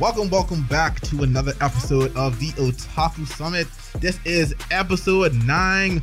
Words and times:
Welcome, 0.00 0.28
welcome 0.28 0.64
back 0.64 1.00
to 1.02 1.22
another 1.22 1.52
episode 1.60 2.14
of 2.16 2.38
the 2.40 2.48
Otaku 2.52 3.26
Summit. 3.26 3.68
This 4.00 4.18
is 4.24 4.52
episode 4.72 5.34
nine. 5.44 6.02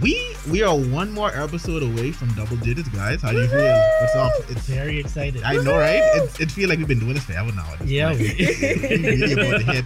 We 0.00 0.36
we 0.48 0.62
are 0.62 0.76
one 0.78 1.10
more 1.12 1.34
episode 1.36 1.82
away 1.82 2.12
from 2.12 2.32
double 2.34 2.56
digits, 2.58 2.88
guys. 2.90 3.20
How 3.20 3.32
do 3.32 3.38
you 3.38 3.48
feel? 3.48 3.82
What's 4.00 4.14
up? 4.14 4.32
It's 4.48 4.66
Very 4.68 5.00
excited. 5.00 5.42
I 5.42 5.54
know, 5.54 5.76
right? 5.76 6.02
It, 6.22 6.40
it 6.42 6.50
feels 6.52 6.70
like 6.70 6.78
we've 6.78 6.86
been 6.86 7.00
doing 7.00 7.14
this 7.14 7.24
forever 7.24 7.50
now. 7.52 7.68
Yeah, 7.84 8.12
we- 8.12 8.18
really 8.28 9.32
about 9.32 9.58
to 9.58 9.72
hit 9.72 9.84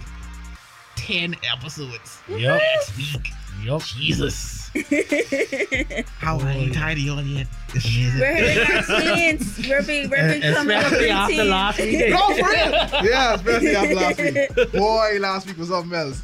ten 0.95 1.35
episodes 1.51 2.19
Yup. 2.29 2.61
next 2.61 2.95
week. 2.95 3.29
Yup. 3.63 3.81
Jesus, 3.81 4.56
how 6.19 6.37
Boy. 6.37 6.45
are 6.45 6.53
you 6.53 6.73
tired 6.73 6.97
of 6.97 7.03
y'all 7.03 7.21
yet? 7.21 7.47
It's. 7.73 7.85
We're 7.85 8.33
hitting 8.35 8.75
our 8.75 9.01
teens. 9.15 9.67
We're, 9.67 9.83
be, 9.83 10.07
we're 10.07 10.33
becoming 10.39 10.75
a 10.75 10.79
Especially 10.79 11.09
after 11.09 11.33
preteen. 11.35 11.49
last 11.49 11.79
week. 11.79 12.09
No, 12.09 12.27
for 12.27 12.49
real. 12.49 13.03
Yeah, 13.11 13.33
especially 13.35 13.75
after 13.75 13.95
last 13.95 14.19
week. 14.19 14.71
Boy, 14.73 15.17
last 15.19 15.47
week 15.47 15.57
was 15.57 15.69
something 15.69 15.93
else. 15.97 16.21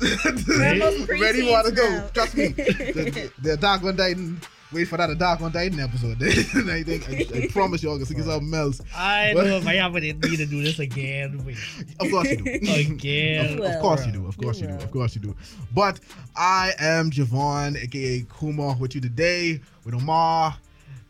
We're 0.48 0.70
almost 0.84 1.10
Ready, 1.10 1.50
want 1.50 1.68
to 1.68 1.74
go? 1.74 2.10
Trust 2.14 2.36
me. 2.38 2.48
The, 2.48 3.32
the 3.42 3.54
Attack 3.54 3.84
on 3.84 3.98
Titan. 3.98 4.40
Wait 4.74 4.86
for 4.86 4.98
that 4.98 5.12
Attack 5.12 5.42
on 5.42 5.52
Titan 5.52 5.80
episode. 5.80 6.20
and 6.56 6.72
I 6.72 6.82
think 6.82 7.08
I, 7.08 7.44
I 7.44 7.48
promise 7.52 7.84
y'all, 7.84 7.94
gonna 7.96 8.08
see 8.08 8.20
something 8.20 8.54
else. 8.54 8.82
I 8.96 9.34
know 9.34 9.44
if 9.44 9.68
I 9.68 9.76
ever 9.76 10.00
didn't 10.00 10.28
need 10.28 10.38
to 10.38 10.48
do 10.48 10.64
this 10.64 10.80
again. 10.80 11.46
Wait. 11.46 11.58
Of 12.00 12.10
course 12.10 12.32
you 12.32 12.38
do. 12.38 12.44
Again. 12.94 13.60
Of, 13.60 13.66
of 13.66 13.82
course 13.82 14.06
you 14.06 14.12
do. 14.12 14.26
Of 14.26 14.38
course 14.38 14.60
you 14.60 14.68
do. 14.68 14.74
Of 14.74 14.92
course 14.92 15.16
you 15.16 15.22
do. 15.22 15.36
But 15.76 16.00
I 16.36 16.74
am 16.80 17.12
Javon, 17.12 17.78
aka 17.78 18.26
Kuma, 18.40 18.76
with 18.80 18.96
you 18.96 19.02
today 19.02 19.62
with 19.86 19.94
Omar, 19.94 20.56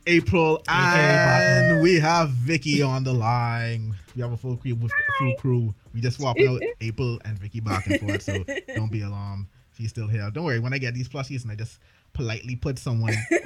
April, 0.08 0.62
and 0.68 1.82
we 1.82 2.00
have 2.00 2.32
Vicky 2.32 2.82
on 2.82 3.06
the 3.06 3.14
line. 3.14 3.96
We 4.14 4.22
have 4.22 4.34
a 4.34 4.38
full 4.38 4.58
crew. 4.58 4.76
Full 5.20 5.36
crew. 5.38 5.74
We 5.94 6.02
just 6.02 6.18
swapping 6.18 6.50
out 6.50 6.62
April 6.82 7.18
and 7.24 7.40
Vicky 7.40 7.62
back 7.62 7.88
and 7.88 8.00
forth, 8.02 8.24
so 8.24 8.44
don't 8.76 8.92
be 8.92 9.04
alarmed. 9.04 9.48
She's 9.78 9.90
still 9.90 10.08
here. 10.08 10.30
Don't 10.32 10.44
worry. 10.44 10.60
When 10.60 10.74
I 10.74 10.78
get 10.78 10.94
these 10.94 11.10
plushies 11.10 11.44
and 11.44 11.52
I 11.52 11.56
just 11.56 11.80
politely 12.14 12.56
put 12.56 12.78
someone 12.80 13.14
on 13.14 13.18
the, 13.30 13.44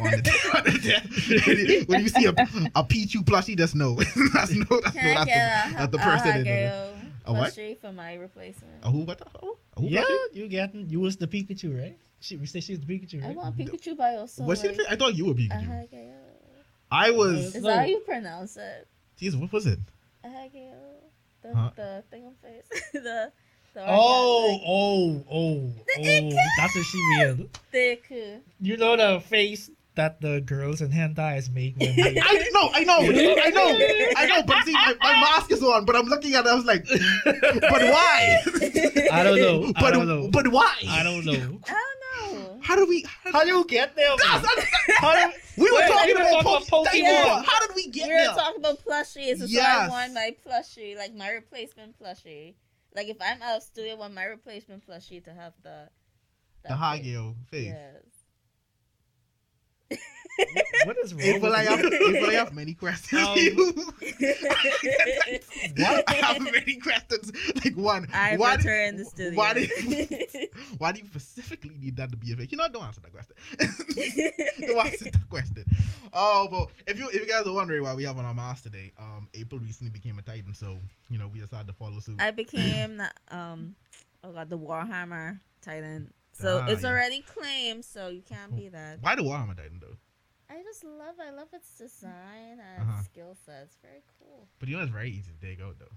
on 0.57 0.63
the 0.65 0.79
desk. 0.79 1.87
when 1.89 2.01
you 2.01 2.09
see 2.09 2.25
a, 2.25 2.29
a 2.31 2.83
Pichu 2.83 3.23
plushie, 3.23 3.57
just 3.57 3.75
know. 3.75 3.95
that's 4.33 4.51
no. 4.51 4.65
That's 4.83 4.95
no. 4.95 5.01
Can 5.01 5.17
I 5.17 5.25
That's 5.25 5.25
the, 5.25 5.33
a, 5.33 5.77
that's 5.77 5.91
the 5.91 5.97
person. 5.97 6.35
in 6.37 6.43
there. 6.43 6.69
Hageo 6.69 6.99
A 7.25 7.33
what? 7.33 7.53
plushie 7.53 7.77
for 7.79 7.91
my 7.91 8.13
replacement? 8.15 8.83
A 8.83 8.91
who? 8.91 8.99
What 8.99 9.17
the? 9.19 9.25
Oh, 9.41 9.57
who 9.77 9.87
Yeah, 9.87 10.01
plushie? 10.03 10.35
you 10.35 10.47
getting 10.47 10.89
you 10.89 10.99
was 10.99 11.17
the 11.17 11.27
Pikachu, 11.27 11.79
right? 11.81 11.97
She 12.19 12.35
we 12.35 12.45
say 12.45 12.59
she's 12.59 12.79
the 12.79 12.85
Pikachu, 12.85 13.23
I 13.23 13.31
want 13.31 13.57
Pikachu 13.57 13.95
by 13.97 14.15
also. 14.15 14.43
Was 14.43 14.61
she? 14.61 14.67
like, 14.69 14.77
the- 14.77 14.91
I 14.91 14.95
thought 14.95 15.15
you 15.15 15.25
were 15.25 15.31
a 15.31 15.35
Pikachu. 15.35 15.67
Hageo. 15.67 16.13
I 16.91 17.11
was. 17.11 17.55
Is 17.55 17.63
that 17.63 17.79
how 17.79 17.85
you 17.85 17.99
pronounce 17.99 18.57
it? 18.57 18.87
Jeez, 19.21 19.39
what 19.39 19.51
was 19.51 19.65
it? 19.65 19.79
A 20.23 20.27
Hageo. 20.27 20.73
The, 21.43 21.55
Huh? 21.55 21.71
the 21.75 22.03
thing 22.09 22.25
on 22.25 22.33
face. 22.41 22.67
the. 22.93 23.31
Oh, 23.87 24.59
oh, 24.65 25.23
oh, 25.31 25.73
the 25.85 25.93
Oh, 25.97 26.03
oh, 26.03 26.29
oh, 26.29 26.29
oh! 26.31 26.35
That's 26.57 26.75
what 26.75 26.85
she 26.85 26.97
mean. 27.17 27.49
Deku. 27.73 28.39
You 28.61 28.77
know 28.77 28.95
the 28.97 29.19
face 29.21 29.69
that 29.95 30.21
the 30.21 30.39
girls 30.41 30.81
in 30.81 30.91
hentais 30.91 31.51
make 31.51 31.75
when 31.77 31.95
they 31.95 32.19
I 32.23 32.49
know, 32.53 32.69
I 32.71 32.83
know, 32.83 32.99
I 32.99 33.49
know, 33.49 34.13
I 34.17 34.25
know. 34.27 34.43
But 34.43 34.63
see, 34.63 34.73
my, 34.73 34.93
my 35.01 35.11
mask 35.21 35.51
is 35.51 35.63
on, 35.63 35.85
but 35.85 35.95
I'm 35.95 36.05
looking 36.05 36.35
at 36.35 36.45
it. 36.45 36.49
I 36.49 36.53
was 36.55 36.65
like, 36.65 36.85
but 37.25 37.81
why? 37.81 38.37
I 39.11 39.23
don't 39.23 39.39
know. 39.41 39.71
I 39.75 39.81
But 39.81 39.91
don't 39.91 40.07
know. 40.07 40.29
but 40.31 40.47
why? 40.49 40.73
I 40.87 41.01
don't 41.03 41.25
know. 41.25 41.59
I 41.67 41.71
don't 41.71 42.35
know. 42.35 42.59
How 42.61 42.75
do 42.75 42.85
we? 42.85 43.05
How, 43.23 43.31
How 43.31 43.43
you 43.43 43.65
get 43.65 43.95
there? 43.95 44.09
man? 44.09 44.43
How 44.99 45.15
do, 45.27 45.33
we 45.57 45.71
were 45.71 45.79
talking 45.87 46.15
about 46.15 46.43
po- 46.43 46.57
about 46.57 46.67
Pokemon. 46.67 46.93
you. 46.93 47.43
How 47.45 47.65
did 47.65 47.75
we 47.75 47.87
get 47.89 48.07
there? 48.07 48.21
We 48.21 48.27
were 48.27 48.33
talking 48.35 48.59
about 48.59 48.83
plushies, 48.85 49.37
so 49.39 49.45
Yes. 49.45 49.65
I 49.65 49.87
want 49.89 50.13
my 50.13 50.35
plushie, 50.45 50.95
like 50.97 51.15
my 51.15 51.31
replacement 51.31 51.95
plushie. 51.99 52.53
Like 52.95 53.07
if 53.07 53.17
I'm 53.21 53.41
out 53.41 53.57
of 53.57 53.63
studio, 53.63 53.93
I 53.93 53.97
want 53.97 54.13
my 54.13 54.25
replacement 54.25 54.87
plushie 54.87 55.23
to 55.23 55.33
have 55.33 55.53
the 55.63 55.89
the 56.63 56.69
face. 56.69 57.35
Face. 57.51 57.65
Yes. 57.65 58.03
What 60.85 60.97
is 61.03 61.13
wrong 61.13 61.23
April, 61.23 61.53
I 61.53 61.59
with 61.61 61.69
have, 61.69 61.79
you? 61.93 62.27
I 62.29 62.33
have 62.33 62.53
many 62.53 62.73
questions. 62.83 63.21
Um, 63.21 63.37
you. 63.37 63.83
what? 65.77 66.03
I 66.09 66.13
have 66.13 66.41
many 66.41 66.75
questions. 66.77 67.31
Like 67.63 67.75
one, 67.75 68.07
I 68.13 68.37
why 68.37 68.57
did- 68.57 68.65
return 68.65 68.97
the 68.97 69.05
studio. 69.05 69.37
Why 69.37 69.53
do, 69.53 69.61
you, 69.61 70.47
why 70.77 70.91
do 70.91 70.99
you 71.01 71.05
specifically 71.07 71.75
need 71.79 71.97
that 71.97 72.11
to 72.11 72.17
be 72.17 72.33
a 72.33 72.35
fake? 72.35 72.51
You 72.51 72.57
know, 72.57 72.67
don't 72.71 72.83
answer 72.83 73.01
that 73.01 73.11
question. 73.11 73.35
don't 74.67 74.85
answer 74.85 75.05
that 75.05 75.29
question. 75.29 75.65
Oh, 76.13 76.47
but 76.49 76.69
if 76.91 76.97
you 76.99 77.07
if 77.09 77.15
you 77.15 77.27
guys 77.27 77.45
are 77.45 77.53
wondering 77.53 77.83
why 77.83 77.93
we 77.93 78.03
have 78.03 78.17
on 78.17 78.25
our 78.25 78.33
mask 78.33 78.63
today, 78.63 78.91
um, 78.99 79.27
April 79.33 79.59
recently 79.59 79.91
became 79.91 80.17
a 80.19 80.21
Titan, 80.21 80.53
so 80.53 80.77
you 81.09 81.17
know 81.17 81.27
we 81.27 81.39
decided 81.39 81.67
to 81.67 81.73
follow 81.73 81.99
suit. 81.99 82.15
I 82.19 82.31
became 82.31 82.97
the 83.01 83.09
um, 83.35 83.75
oh 84.23 84.31
god, 84.31 84.49
the 84.49 84.57
Warhammer 84.57 85.39
Titan. 85.61 86.13
So 86.33 86.61
Ah, 86.63 86.67
it's 86.69 86.83
yeah. 86.83 86.89
already 86.89 87.21
claimed, 87.21 87.83
so 87.83 88.09
you 88.09 88.21
can't 88.21 88.55
be 88.55 88.69
that. 88.69 88.99
Why 89.01 89.15
the 89.15 89.23
Warhammer 89.23 89.57
Titan 89.57 89.79
though? 89.81 89.97
I 90.49 90.63
just 90.63 90.83
love, 90.83 91.15
I 91.21 91.31
love 91.31 91.49
its 91.53 91.77
design 91.77 92.59
and 92.59 92.81
Uh-huh. 92.89 93.03
skill 93.03 93.35
set. 93.45 93.63
It's 93.63 93.77
very 93.81 94.01
cool. 94.19 94.47
But 94.59 94.69
you 94.69 94.77
know 94.77 94.83
it's 94.83 94.91
very 94.91 95.11
easy 95.11 95.31
to 95.31 95.45
dig 95.45 95.61
out 95.61 95.77
though. 95.79 95.91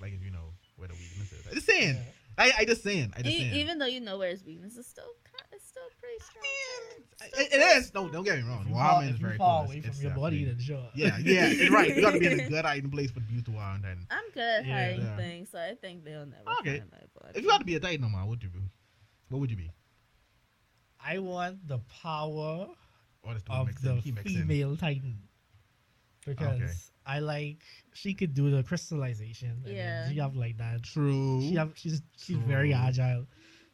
Like 0.00 0.12
if 0.14 0.22
you 0.24 0.30
know 0.30 0.54
where 0.76 0.88
the 0.88 0.94
weakness 0.94 1.32
is. 1.32 1.46
I 1.46 1.54
just 1.54 1.66
saying. 1.66 1.98
I, 2.38 2.50
I 2.60 2.64
just 2.64 2.82
saying. 2.82 3.12
I 3.14 3.20
just 3.22 3.34
E- 3.36 3.38
saying. 3.40 3.54
even 3.54 3.78
though 3.78 3.86
you 3.86 4.00
know 4.00 4.16
where 4.18 4.30
his 4.30 4.42
weakness 4.44 4.76
is, 4.76 4.86
still 4.86 5.04
it's 5.52 5.66
still 5.68 5.82
pretty 6.00 6.18
strong. 6.24 7.40
It- 7.44 7.52
it 7.52 7.76
is. 7.76 7.92
No, 7.94 8.08
don't 8.08 8.24
get 8.24 8.38
me 8.38 8.44
wrong. 8.48 8.62
If 8.62 8.68
you 8.68 8.74
fall, 8.74 8.82
Warhammer 9.02 9.04
is 9.04 9.14
if 9.14 9.20
you 9.20 9.26
very 9.26 9.36
fall 9.38 9.60
cool. 9.64 9.70
away 9.72 9.80
from 9.82 9.90
it's 9.90 10.02
your 10.02 10.14
body, 10.14 10.44
definitely- 10.44 10.64
then 10.64 10.78
sure. 10.80 10.90
Yeah, 10.94 11.18
yeah, 11.18 11.46
it's 11.52 11.70
right. 11.70 11.94
You 11.94 12.00
gotta 12.02 12.18
be 12.18 12.26
in 12.26 12.40
a 12.40 12.48
good 12.48 12.64
hiding 12.64 12.90
place 12.90 13.10
for 13.10 13.20
the 13.20 13.26
beauty 13.26 13.52
Warhammer 13.52 13.82
Titan. 13.82 14.06
I'm 14.10 14.30
good 14.32 14.42
at 14.42 14.66
Yeah. 14.66 14.74
hiding 14.86 15.00
Yeah. 15.06 15.16
things, 15.16 15.50
so 15.50 15.58
I 15.58 15.74
think 15.74 16.04
they'll 16.04 16.24
never 16.26 16.50
Okay. 16.60 16.78
find 16.80 16.90
my 16.90 16.98
body. 17.20 17.38
If 17.38 17.44
you 17.44 17.50
had 17.50 17.58
to 17.58 17.64
be 17.66 17.74
a 17.76 17.80
Titan, 17.80 18.00
no 18.00 18.08
man, 18.08 18.20
what 18.22 18.30
would 18.30 18.42
you 18.42 18.48
be? 18.48 18.62
What 19.28 19.38
would 19.40 19.50
you 19.50 19.56
be? 19.58 19.70
I 21.04 21.18
want 21.18 21.68
the 21.68 21.78
power 22.02 22.68
Oh, 23.24 23.34
this 23.34 23.42
dude 23.42 23.54
of 23.54 23.82
the 23.82 23.90
in. 23.90 23.98
He 23.98 24.12
mixed 24.12 24.34
in. 24.34 24.42
female 24.42 24.76
Titan 24.76 25.18
because 26.26 26.90
I 27.06 27.18
like 27.18 27.62
she 27.92 28.14
could 28.14 28.34
do 28.34 28.50
the 28.50 28.62
crystallization. 28.62 29.62
Yeah. 29.66 30.08
she 30.08 30.18
have 30.18 30.36
like 30.36 30.58
that. 30.58 30.82
True. 30.82 31.40
She 31.40 31.54
have 31.54 31.72
she's 31.74 32.02
she's 32.16 32.36
very 32.38 32.72
agile, 32.72 33.26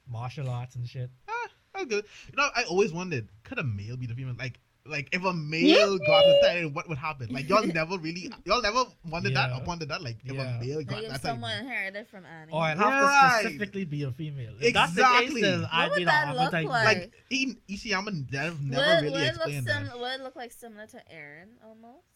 martial 0.06 0.48
arts 0.48 0.74
and 0.76 0.86
shit. 0.86 1.10
Ah, 1.28 1.48
that's 1.74 1.86
good. 1.86 2.04
You 2.30 2.36
know, 2.36 2.48
I 2.54 2.64
always 2.64 2.92
wondered, 2.92 3.28
could 3.44 3.58
a 3.58 3.64
male 3.64 3.96
be 3.96 4.06
the 4.06 4.14
female? 4.14 4.34
Like, 4.38 4.60
like 4.88 5.08
if 5.12 5.22
a 5.24 5.32
male 5.32 5.98
got 5.98 6.24
a 6.24 6.40
Titan, 6.42 6.72
what 6.74 6.88
would 6.88 6.98
happen? 6.98 7.28
Like, 7.30 7.48
y'all 7.48 7.66
never 7.66 7.98
really, 7.98 8.32
y'all 8.44 8.62
never 8.62 8.84
wondered 9.08 9.34
that 9.34 9.52
or 9.52 9.64
wondered 9.64 9.88
that? 9.90 10.02
Like, 10.02 10.16
if 10.24 10.32
Yeah. 10.32 10.56
a 10.56 10.60
male 10.60 10.82
got 10.82 10.96
Like 10.96 11.04
if 11.04 11.10
that 11.12 11.22
someone 11.22 11.50
Titan. 11.50 11.66
inherited 11.66 12.08
from 12.08 12.24
Annie. 12.26 12.52
Or 12.52 12.62
I'd 12.62 12.78
have 12.78 12.86
Right. 13.04 13.40
to 13.42 13.48
specifically 13.48 13.84
be 13.84 14.02
a 14.04 14.12
female. 14.12 14.54
If 14.60 14.74
that's 14.74 14.94
the 14.94 15.00
Exactly. 15.02 15.42
case, 15.42 15.60
What 15.60 15.68
I'd 15.72 15.90
would 15.90 15.96
be 15.96 16.04
that 16.04 16.36
look 16.36 16.50
Titan. 16.50 16.68
like? 16.70 16.98
Like, 16.98 17.12
he, 17.28 17.56
Isayama 17.68 18.30
never, 18.32 18.56
never 18.62 18.86
would, 18.86 19.02
really 19.02 19.10
would 19.12 19.20
it 19.22 19.34
look 19.36 19.48
explained 19.48 19.66
that. 19.66 19.98
Would 19.98 20.12
it 20.20 20.22
look 20.22 20.36
like 20.36 20.52
similar 20.52 20.86
to 20.86 20.96
Eren 21.14 21.48
almost? 21.64 22.06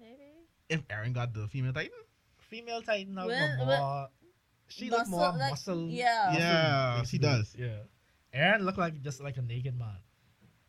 Maybe. 0.00 0.46
If 0.68 0.86
Eren 0.88 1.12
got 1.12 1.32
the 1.34 1.46
female 1.48 1.72
Titan? 1.72 1.92
Female 2.38 2.82
Titan 2.82 3.16
have 3.16 3.26
Well, 3.26 3.56
more. 3.58 3.66
well, 3.66 4.10
she 4.68 4.90
look 4.90 5.06
more 5.08 5.32
like- 5.32 5.50
muscle. 5.50 5.88
yeah. 5.90 6.32
Yeah, 6.36 7.02
she 7.04 7.18
does. 7.18 7.54
Yeah. 7.58 7.80
Eren 8.34 8.60
look 8.60 8.76
like 8.76 9.00
just 9.02 9.20
like 9.20 9.36
a 9.38 9.42
naked 9.42 9.78
man. 9.78 9.96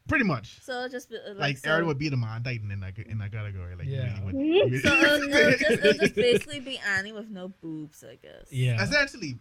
Pretty 0.10 0.26
much. 0.26 0.60
So 0.62 0.74
it'll 0.74 0.90
just 0.90 1.10
be 1.10 1.18
like, 1.28 1.38
Like, 1.38 1.58
so, 1.60 1.70
Eren 1.70 1.86
would 1.86 1.98
be 1.98 2.10
the 2.10 2.18
man 2.18 2.44
Titan 2.44 2.72
in 2.72 2.80
that, 2.82 2.98
in 2.98 3.18
that 3.20 3.32
category. 3.32 3.76
Like, 3.76 3.88
Yeah. 3.88 4.20
really 4.26 4.72
would. 4.72 4.82
So 4.82 4.94
it'll, 4.94 5.24
it'll 5.34 5.52
just, 5.58 5.72
it'll 5.72 5.94
just 5.94 6.16
basically 6.28 6.60
be 6.60 6.80
Annie 6.98 7.12
with 7.14 7.30
no 7.30 7.50
boobs, 7.62 8.04
I 8.04 8.16
guess. 8.16 8.52
Yeah. 8.52 8.82
essentially 8.84 9.40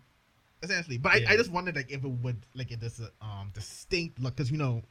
essentially 0.63 0.99
but 0.99 1.13
I, 1.13 1.17
Yeah. 1.19 1.31
I 1.31 1.37
just 1.37 1.51
wondered 1.53 1.77
like 1.77 1.91
if 1.91 2.05
it 2.05 2.09
would 2.11 2.45
like 2.55 2.73
if 2.73 2.81
this 2.81 3.01
uh, 3.01 3.09
um 3.25 3.51
distinct 3.55 4.19
look 4.21 4.35
because 4.35 4.51
you 4.51 4.59
know 4.59 4.83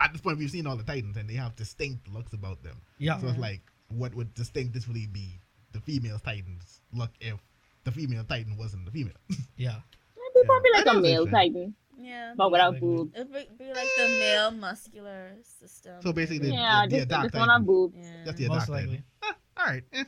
at 0.00 0.12
this 0.12 0.20
point 0.20 0.38
we've 0.38 0.50
seen 0.50 0.68
all 0.68 0.76
the 0.76 0.84
titans 0.84 1.16
and 1.16 1.28
they 1.28 1.34
have 1.34 1.56
distinct 1.56 2.06
looks 2.08 2.32
about 2.32 2.62
them 2.62 2.80
Yeah. 2.98 3.18
so 3.18 3.26
it's 3.26 3.38
like 3.38 3.60
what 3.88 4.14
would 4.14 4.32
distinct 4.34 4.72
this 4.72 4.84
distinctively 4.84 5.08
be 5.12 5.40
the 5.72 5.80
female 5.80 6.20
titans 6.20 6.80
look 6.92 7.10
if 7.20 7.34
the 7.82 7.90
female 7.90 8.22
titan 8.22 8.56
wasn't 8.56 8.84
the 8.84 8.92
female 8.92 9.14
Yeah. 9.56 9.80
It'd 10.16 10.34
be 10.34 10.46
probably 10.46 10.70
Yeah. 10.74 10.78
like 10.84 10.96
a 10.96 11.00
male. 11.00 11.26
Titan, 11.26 11.74
Yeah. 11.98 12.34
but 12.36 12.50
without 12.50 12.72
Like- 12.72 12.80
boobs. 12.80 13.12
It'd 13.14 13.32
be, 13.32 13.46
be 13.58 13.68
like 13.72 13.88
the 13.96 14.08
male 14.18 14.50
muscular 14.50 15.36
system. 15.42 16.02
So 16.02 16.12
basically, 16.12 16.48
the- 16.50 16.54
Yeah, 16.54 16.86
the 16.86 16.96
just, 16.96 17.08
dark 17.08 17.22
just 17.24 17.34
one 17.34 17.48
on 17.50 17.60
Titan. 17.60 17.66
boobs. 17.66 17.96
Yeah. 17.96 18.24
that's 18.24 18.38
the 18.38 18.48
Most 18.48 18.68
likely. 18.68 19.02
All 19.22 19.66
right 19.66 19.84
eh. 19.92 20.04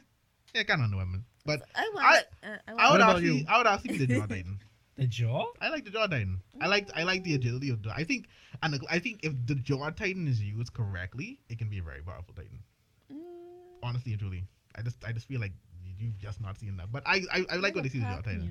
yeah 0.54 0.62
kind 0.64 0.82
of 0.82 0.90
know 0.90 0.96
women 0.98 1.24
but 1.44 1.62
I 1.74 1.88
want. 1.94 2.04
I- 2.06 2.46
uh, 2.46 2.58
I 2.66 2.72
I 2.72 2.92
would 2.92 3.00
about 3.00 3.16
actually 3.16 3.38
you? 3.38 3.46
I 3.48 3.58
would 3.58 3.66
actually 3.66 3.98
be 3.98 4.06
the 4.06 4.14
jaw 4.18 4.26
titan 4.32 4.58
The 4.96 5.06
jaw? 5.06 5.46
I 5.60 5.68
like 5.68 5.84
the 5.84 5.90
jaw 5.92 6.06
titan 6.08 6.40
I 6.60 6.66
like 6.66 6.90
I 6.94 7.04
like 7.04 7.22
the 7.22 7.34
agility 7.34 7.70
of 7.70 7.82
the 7.82 7.92
I 7.94 8.02
think 8.04 8.26
and 8.62 8.74
I 8.90 8.98
think 8.98 9.20
if 9.22 9.32
the 9.46 9.54
jaw 9.54 9.90
titan 9.90 10.26
is 10.26 10.42
used 10.42 10.72
correctly 10.74 11.38
it 11.48 11.58
can 11.58 11.68
be 11.70 11.78
a 11.78 11.82
very 11.82 12.02
powerful 12.02 12.34
titan 12.34 12.58
Mm, 13.12 13.22
honestly 13.82 14.12
and 14.12 14.20
truly. 14.20 14.44
I 14.74 14.82
just 14.82 14.98
I 15.06 15.12
just 15.12 15.26
feel 15.28 15.40
like 15.40 15.52
you've 15.98 16.18
just 16.18 16.40
not 16.42 16.58
seen 16.58 16.76
that. 16.78 16.90
But 16.92 17.04
I 17.06 17.22
I, 17.32 17.44
I 17.50 17.56
like 17.56 17.74
what 17.74 17.84
they 17.84 17.88
see 17.88 18.00
with 18.00 18.08
Look 18.08 18.24
Jaw 18.24 18.30
at 18.30 18.34
Titan. 18.34 18.42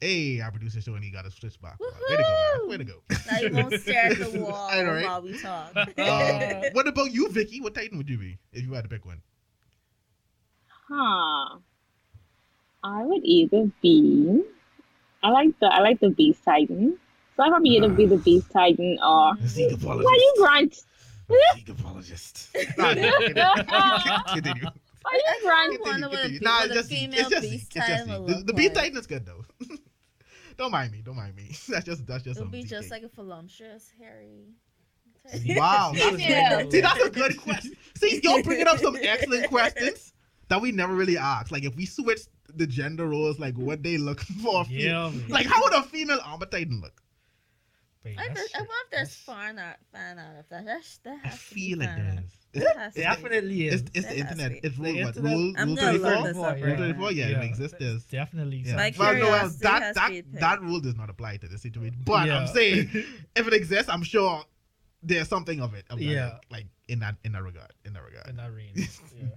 Hey, 0.00 0.40
our 0.40 0.50
producer 0.50 0.80
showing 0.80 1.02
he 1.02 1.10
got 1.10 1.26
a 1.26 1.30
switch 1.30 1.60
back. 1.60 1.78
Way 1.78 2.16
to 2.16 2.22
go, 2.22 2.58
man. 2.60 2.68
Way 2.70 2.76
to 2.78 2.84
go. 2.84 3.02
Now 3.30 3.38
you 3.40 3.52
won't 3.54 3.74
stare 3.80 4.06
at 4.06 4.18
the 4.18 4.40
wall 4.40 4.68
I 4.70 4.82
know, 4.82 4.92
right? 4.92 5.04
while 5.04 5.22
we 5.22 5.38
talk. 5.38 5.72
Uh, 5.98 6.62
what 6.72 6.88
about 6.88 7.12
you, 7.12 7.28
Vicky? 7.28 7.60
What 7.60 7.74
Titan 7.74 7.98
would 7.98 8.08
you 8.08 8.16
be 8.16 8.38
if 8.52 8.64
you 8.64 8.72
had 8.72 8.84
to 8.84 8.88
pick 8.88 9.04
one? 9.04 9.20
Huh. 10.88 11.58
I 12.82 13.04
would 13.04 13.20
either 13.24 13.70
be. 13.82 14.42
I 15.22 15.28
like 15.30 15.50
the 15.60 15.66
I 15.66 15.80
like 15.80 16.00
the 16.00 16.08
Beast 16.10 16.42
Titan. 16.44 16.98
So 17.36 17.42
I 17.42 17.48
probably 17.50 17.70
either 17.76 17.90
be 17.90 18.06
the 18.06 18.16
Beast 18.16 18.50
Titan 18.50 18.98
or. 19.04 19.34
Zeke 19.46 19.72
apologist. 19.72 20.04
Why 20.06 20.18
you 20.18 20.34
grunt? 20.38 20.74
Zeke 21.56 21.68
apologist. 21.68 22.48
Nah, 22.78 22.94
continue. 24.32 24.64
Why 25.02 25.12
you 25.14 25.22
I 25.28 25.40
grunt? 25.42 25.80
wonder 25.82 26.08
what 26.08 26.18
a, 26.18 26.22
Continue. 26.22 26.40
Nah, 26.40 26.56
what 26.60 26.64
it's 26.66 26.74
just 26.74 26.88
Zeke. 26.88 26.98
female 27.00 27.20
It's 27.20 27.28
just 27.30 27.42
beast 27.42 27.72
Zeke. 27.72 27.76
It's 27.76 27.86
just 27.86 28.06
titan 28.06 28.08
The, 28.26 28.32
look 28.36 28.46
the 28.46 28.52
Beast. 28.54 28.74
Titan 28.74 28.98
is 28.98 29.06
good 29.06 29.26
though. 29.26 29.44
Don't 30.60 30.72
mind 30.72 30.92
me. 30.92 31.00
Don't 31.02 31.16
mind 31.16 31.34
me. 31.34 31.56
That's 31.70 31.86
just 31.86 32.06
that's 32.06 32.22
just 32.22 32.38
It'll 32.38 32.50
be 32.50 32.62
just 32.62 32.90
thing. 32.90 33.02
like 33.02 33.10
a 33.10 33.14
voluptuous, 33.14 33.90
hairy. 33.98 34.50
Wow, 35.56 35.92
that's, 35.96 36.18
Yeah. 36.20 36.68
see, 36.68 36.80
that's 36.82 37.02
a 37.02 37.08
good 37.08 37.34
question. 37.38 37.72
See, 37.96 38.20
you're 38.22 38.42
bringing 38.42 38.66
up 38.66 38.76
some 38.78 38.94
excellent 39.00 39.48
questions 39.48 40.12
that 40.48 40.60
we 40.60 40.70
never 40.70 40.94
really 40.94 41.16
asked. 41.16 41.50
Like, 41.50 41.64
if 41.64 41.74
we 41.76 41.86
switch 41.86 42.20
the 42.54 42.66
gender 42.66 43.06
roles, 43.08 43.38
like 43.38 43.54
what 43.54 43.82
they 43.82 43.96
look 43.96 44.20
for, 44.42 44.66
Yeah, 44.68 45.08
man. 45.08 45.28
like 45.28 45.46
how 45.46 45.62
would 45.62 45.72
a 45.72 45.82
female 45.82 46.20
armor 46.26 46.46
look? 46.52 47.00
Wait, 48.04 48.18
I, 48.18 48.28
that's 48.28 48.40
just, 48.42 48.54
I 48.56 48.58
wonder 48.58 48.72
if 48.84 48.90
there's 48.90 49.14
fan 49.14 49.58
art, 49.58 49.76
fan 49.92 50.18
art 50.18 50.40
of 50.40 50.48
that. 50.50 50.66
That's, 50.66 50.98
that 50.98 51.20
I 51.24 51.28
to 51.30 51.36
feel 51.36 51.78
like 51.78 51.88
fan 51.88 52.16
there's. 52.16 52.39
That 52.52 52.76
has. 52.76 52.94
Definitely 52.94 53.68
is. 53.68 53.82
It's, 53.82 53.90
it's 53.94 54.06
the 54.08 54.18
internet. 54.18 54.50
be. 54.52 54.60
It's 54.64 54.76
The 54.76 54.82
rule 54.82 54.92
what? 54.92 55.06
internet- 55.16 55.32
Rule, 55.32 55.52
I'm 55.56 55.66
rule 55.68 55.76
gonna 55.76 55.98
34? 55.98 56.22
this 56.28 56.36
up 56.36 56.56
Rule 56.60 56.76
34? 56.76 57.12
Yeah, 57.12 57.28
Yeah. 57.28 57.40
it 57.40 57.44
exists. 57.44 57.76
There's, 57.78 58.04
Definitely. 58.04 58.56
yeah. 58.66 58.76
My 58.76 58.92
Well, 58.98 59.14
no, 59.14 59.20
well, 59.30 59.48
that, 59.60 59.94
that, 59.94 60.06
to 60.06 60.10
be 60.10 60.22
picked. 60.22 60.40
that 60.40 60.60
rule 60.62 60.80
does 60.80 60.96
not 60.96 61.10
apply 61.10 61.36
to 61.38 61.48
this 61.48 61.62
situation. 61.62 61.96
But 62.04 62.26
Yeah. 62.26 62.38
I'm 62.40 62.46
saying, 62.48 62.90
if 63.36 63.46
it 63.46 63.52
exists, 63.52 63.88
I'm 63.88 64.02
sure 64.02 64.42
there's 65.02 65.28
something 65.28 65.60
of 65.60 65.74
it. 65.74 65.84
Of 65.90 65.98
that, 65.98 66.04
Yeah. 66.04 66.24
Like, 66.26 66.42
like 66.50 66.66
in 66.88 66.98
that 67.00 67.16
in 67.24 67.32
that 67.32 67.42
regard. 67.44 67.72
In 67.84 67.92
that 67.92 68.02
regard. 68.04 68.28
in 68.28 68.36
that 68.36 68.52
range. 68.52 68.88
Yeah. 69.16 69.28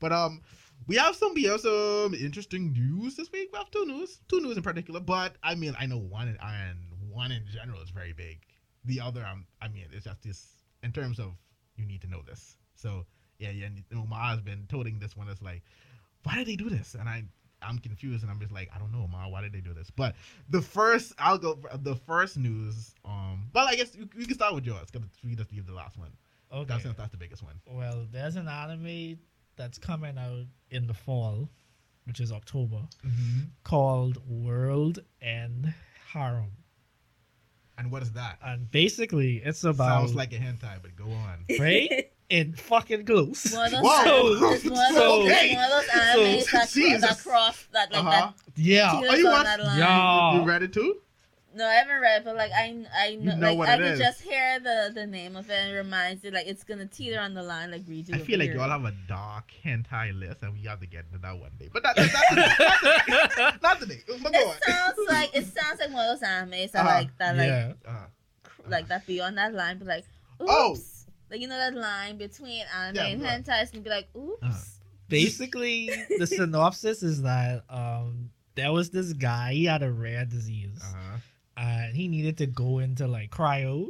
But 0.00 0.12
um, 0.12 0.42
we 0.86 0.96
have 0.96 1.14
some 1.14 1.34
we 1.34 1.44
have 1.44 1.60
some 1.60 2.12
interesting 2.14 2.72
news 2.72 3.14
this 3.16 3.30
week. 3.30 3.50
We 3.52 3.58
have 3.58 3.70
two 3.70 3.84
news, 3.86 4.20
two 4.28 4.40
news 4.40 4.56
in 4.56 4.62
particular. 4.62 4.98
But 5.00 5.36
I 5.42 5.54
mean, 5.54 5.76
I 5.78 5.86
know 5.86 5.98
one 5.98 6.26
and 6.28 6.38
and 6.42 6.78
one 7.10 7.30
in 7.30 7.44
general 7.52 7.80
is 7.82 7.90
very 7.90 8.12
big. 8.12 8.40
The 8.84 9.00
other, 9.00 9.24
um, 9.26 9.46
I 9.60 9.68
mean, 9.68 9.86
it's 9.92 10.04
just 10.06 10.22
this 10.22 10.48
in 10.82 10.92
terms 10.92 11.18
of 11.18 11.32
you 11.78 11.86
need 11.86 12.00
to 12.02 12.08
know 12.08 12.22
this. 12.26 12.56
So 12.74 13.06
yeah, 13.38 13.50
yeah. 13.50 13.66
And 13.66 13.84
Omar 13.96 14.30
has 14.30 14.40
been 14.40 14.66
toting 14.68 14.98
this 14.98 15.16
one. 15.16 15.28
It's 15.28 15.42
like, 15.42 15.62
why 16.24 16.36
did 16.36 16.46
they 16.46 16.56
do 16.56 16.68
this? 16.68 16.94
And 16.98 17.08
I. 17.08 17.24
I'm 17.60 17.80
confused 17.80 18.22
and 18.22 18.30
I'm 18.30 18.38
just 18.38 18.52
like 18.52 18.70
I 18.72 18.78
don't 18.78 18.92
know, 18.92 19.02
Omar. 19.02 19.28
Why 19.32 19.40
did 19.42 19.52
they 19.52 19.60
do 19.60 19.74
this? 19.74 19.90
But 19.90 20.14
the 20.48 20.62
first, 20.62 21.12
I'll 21.18 21.38
go. 21.38 21.58
The 21.82 21.96
first 21.96 22.36
news. 22.38 22.94
Um, 23.04 23.48
but 23.52 23.66
I 23.66 23.74
guess 23.74 23.96
we, 23.96 24.08
we 24.16 24.26
can 24.26 24.34
start 24.34 24.54
with 24.54 24.64
yours 24.64 24.86
because 24.92 25.08
we 25.24 25.34
just 25.34 25.50
leave 25.52 25.66
the 25.66 25.72
last 25.72 25.98
one. 25.98 26.12
Okay. 26.52 26.66
That's 26.68 26.84
that's 26.96 27.10
the 27.10 27.16
biggest 27.16 27.42
one. 27.42 27.56
Well, 27.66 28.06
there's 28.12 28.36
an 28.36 28.46
anime 28.46 29.18
that's 29.56 29.76
coming 29.76 30.16
out 30.18 30.44
in 30.70 30.86
the 30.86 30.94
fall, 30.94 31.48
which 32.04 32.20
is 32.20 32.30
October, 32.30 32.82
Mm-hmm. 33.04 33.40
called 33.64 34.18
World 34.30 35.00
End 35.20 35.74
Harem. 36.12 36.52
And 37.78 37.90
what 37.92 38.02
is 38.02 38.10
that? 38.12 38.38
And 38.44 38.70
basically, 38.70 39.36
it's 39.44 39.62
about 39.64 40.00
Sounds 40.00 40.14
like 40.14 40.32
a 40.32 40.36
hentai, 40.36 40.82
but 40.82 40.96
go 40.96 41.04
on. 41.04 41.44
right 41.60 42.10
in 42.28 42.52
fucking 42.54 43.06
close. 43.06 43.52
One 43.54 43.66
of 43.66 43.70
those, 43.72 43.82
Whoa. 43.82 44.50
it's 44.52 44.64
one 44.64 44.72
of 44.72 44.94
those, 44.94 44.94
So- 44.94 45.26
it's 45.28 45.54
one 45.54 45.64
of 45.64 45.70
those 45.70 45.86
animes 45.88 46.42
so- 46.42 46.58
that, 46.58 46.68
Jesus. 46.70 47.00
that 47.02 47.18
cross 47.22 47.66
that 47.72 47.92
like 47.92 48.04
Uh-huh. 48.04 48.32
Yeah. 48.56 48.86
that 48.86 48.94
Oh, 48.94 49.00
you 49.02 49.08
teeters 49.10 49.24
on 49.26 49.32
watch- 49.32 49.44
that 49.46 49.60
line. 49.64 49.78
Yeah. 49.78 50.34
You 50.34 50.42
read 50.42 50.62
it 50.64 50.72
too? 50.72 50.96
No, 51.58 51.66
I 51.66 51.74
haven't 51.74 52.00
read, 52.00 52.20
it, 52.22 52.24
but 52.24 52.36
like 52.36 52.52
I, 52.52 52.84
I 52.96 53.14
know, 53.16 53.32
you 53.34 53.38
know 53.40 53.48
like 53.48 53.58
what 53.58 53.68
I 53.68 53.74
it 53.74 53.78
can 53.78 53.86
is. 53.94 53.98
just 53.98 54.20
hear 54.22 54.60
the 54.60 54.92
the 54.94 55.06
name 55.06 55.34
of 55.34 55.50
it 55.50 55.54
and 55.54 55.72
it 55.74 55.76
reminds 55.76 56.22
you 56.22 56.30
like 56.30 56.46
it's 56.46 56.62
gonna 56.62 56.86
teeter 56.86 57.18
on 57.18 57.34
the 57.34 57.42
line 57.42 57.72
like 57.72 57.82
redo. 57.86 58.14
I 58.14 58.18
feel 58.18 58.38
like 58.38 58.52
y'all 58.52 58.70
have 58.70 58.84
a 58.84 58.94
dark 59.08 59.50
hentai 59.64 60.18
list, 60.18 60.42
and 60.42 60.52
we 60.54 60.60
have 60.68 60.78
to 60.80 60.86
get 60.86 61.04
into 61.06 61.18
that 61.18 61.36
one 61.36 61.50
day. 61.58 61.68
But 61.72 61.82
that, 61.82 61.96
that, 61.96 62.10
that's 62.58 63.30
the 63.34 63.36
day. 63.42 63.50
Not 63.62 63.80
the 63.80 63.86
day. 63.86 64.00
But 64.22 64.32
go. 64.32 64.38
It 64.52 64.64
sounds 64.64 64.98
like 65.08 65.30
it 65.34 65.46
sounds 65.46 65.80
like 65.80 65.92
one 65.92 66.08
of 66.08 66.20
those 66.20 66.28
animes 66.28 66.70
that 66.72 66.86
Uh-huh. 66.86 66.94
like 66.98 67.18
that 67.18 67.36
like 67.36 67.46
yeah. 67.48 67.72
Uh, 67.86 68.06
cr- 68.44 68.62
like 68.70 68.88
that 68.88 69.06
be 69.06 69.20
on 69.20 69.34
that 69.34 69.52
line, 69.52 69.78
but 69.78 69.88
like 69.88 70.04
oops. 70.40 70.48
Oh. 70.48 70.76
Like 71.30 71.40
you 71.40 71.48
know 71.48 71.58
that 71.58 71.74
line 71.74 72.16
between 72.18 72.62
anime 72.74 72.94
Yeah, 72.96 73.06
and 73.06 73.20
bro. 73.20 73.28
hentai 73.54 73.62
is 73.64 73.70
gonna 73.70 73.82
be 73.82 73.90
like 73.90 74.08
oops. 74.16 74.42
Uh-huh. 74.42 74.58
Basically, 75.08 75.90
the 76.18 76.26
synopsis 76.38 77.02
is 77.02 77.22
that 77.22 77.64
um 77.68 78.30
there 78.54 78.72
was 78.72 78.90
this 78.90 79.12
guy. 79.12 79.52
He 79.54 79.64
had 79.64 79.82
a 79.82 79.90
rare 79.90 80.24
disease, 80.24 80.78
uh-huh. 80.82 81.18
And 81.58 81.96
he 81.96 82.08
needed 82.08 82.38
to 82.38 82.46
go 82.46 82.78
into 82.78 83.06
like 83.06 83.30
cryo 83.30 83.88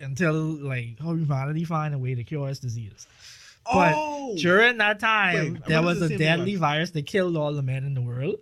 until 0.00 0.34
like 0.34 0.98
how 1.00 1.14
humanity 1.14 1.64
find 1.64 1.94
a 1.94 1.98
way 1.98 2.14
to 2.14 2.24
cure 2.24 2.48
his 2.48 2.60
disease. 2.60 3.06
But 3.64 3.94
Oh, 3.96 4.34
During 4.38 4.78
that 4.78 4.98
time, 4.98 5.54
Wait, 5.54 5.64
there 5.66 5.82
was 5.82 6.00
is 6.02 6.10
a 6.10 6.18
deadly 6.18 6.52
one? 6.56 6.60
virus 6.60 6.90
that 6.92 7.06
killed 7.06 7.36
all 7.36 7.52
the 7.52 7.62
men 7.62 7.84
in 7.84 7.94
the 7.94 8.00
world, 8.00 8.36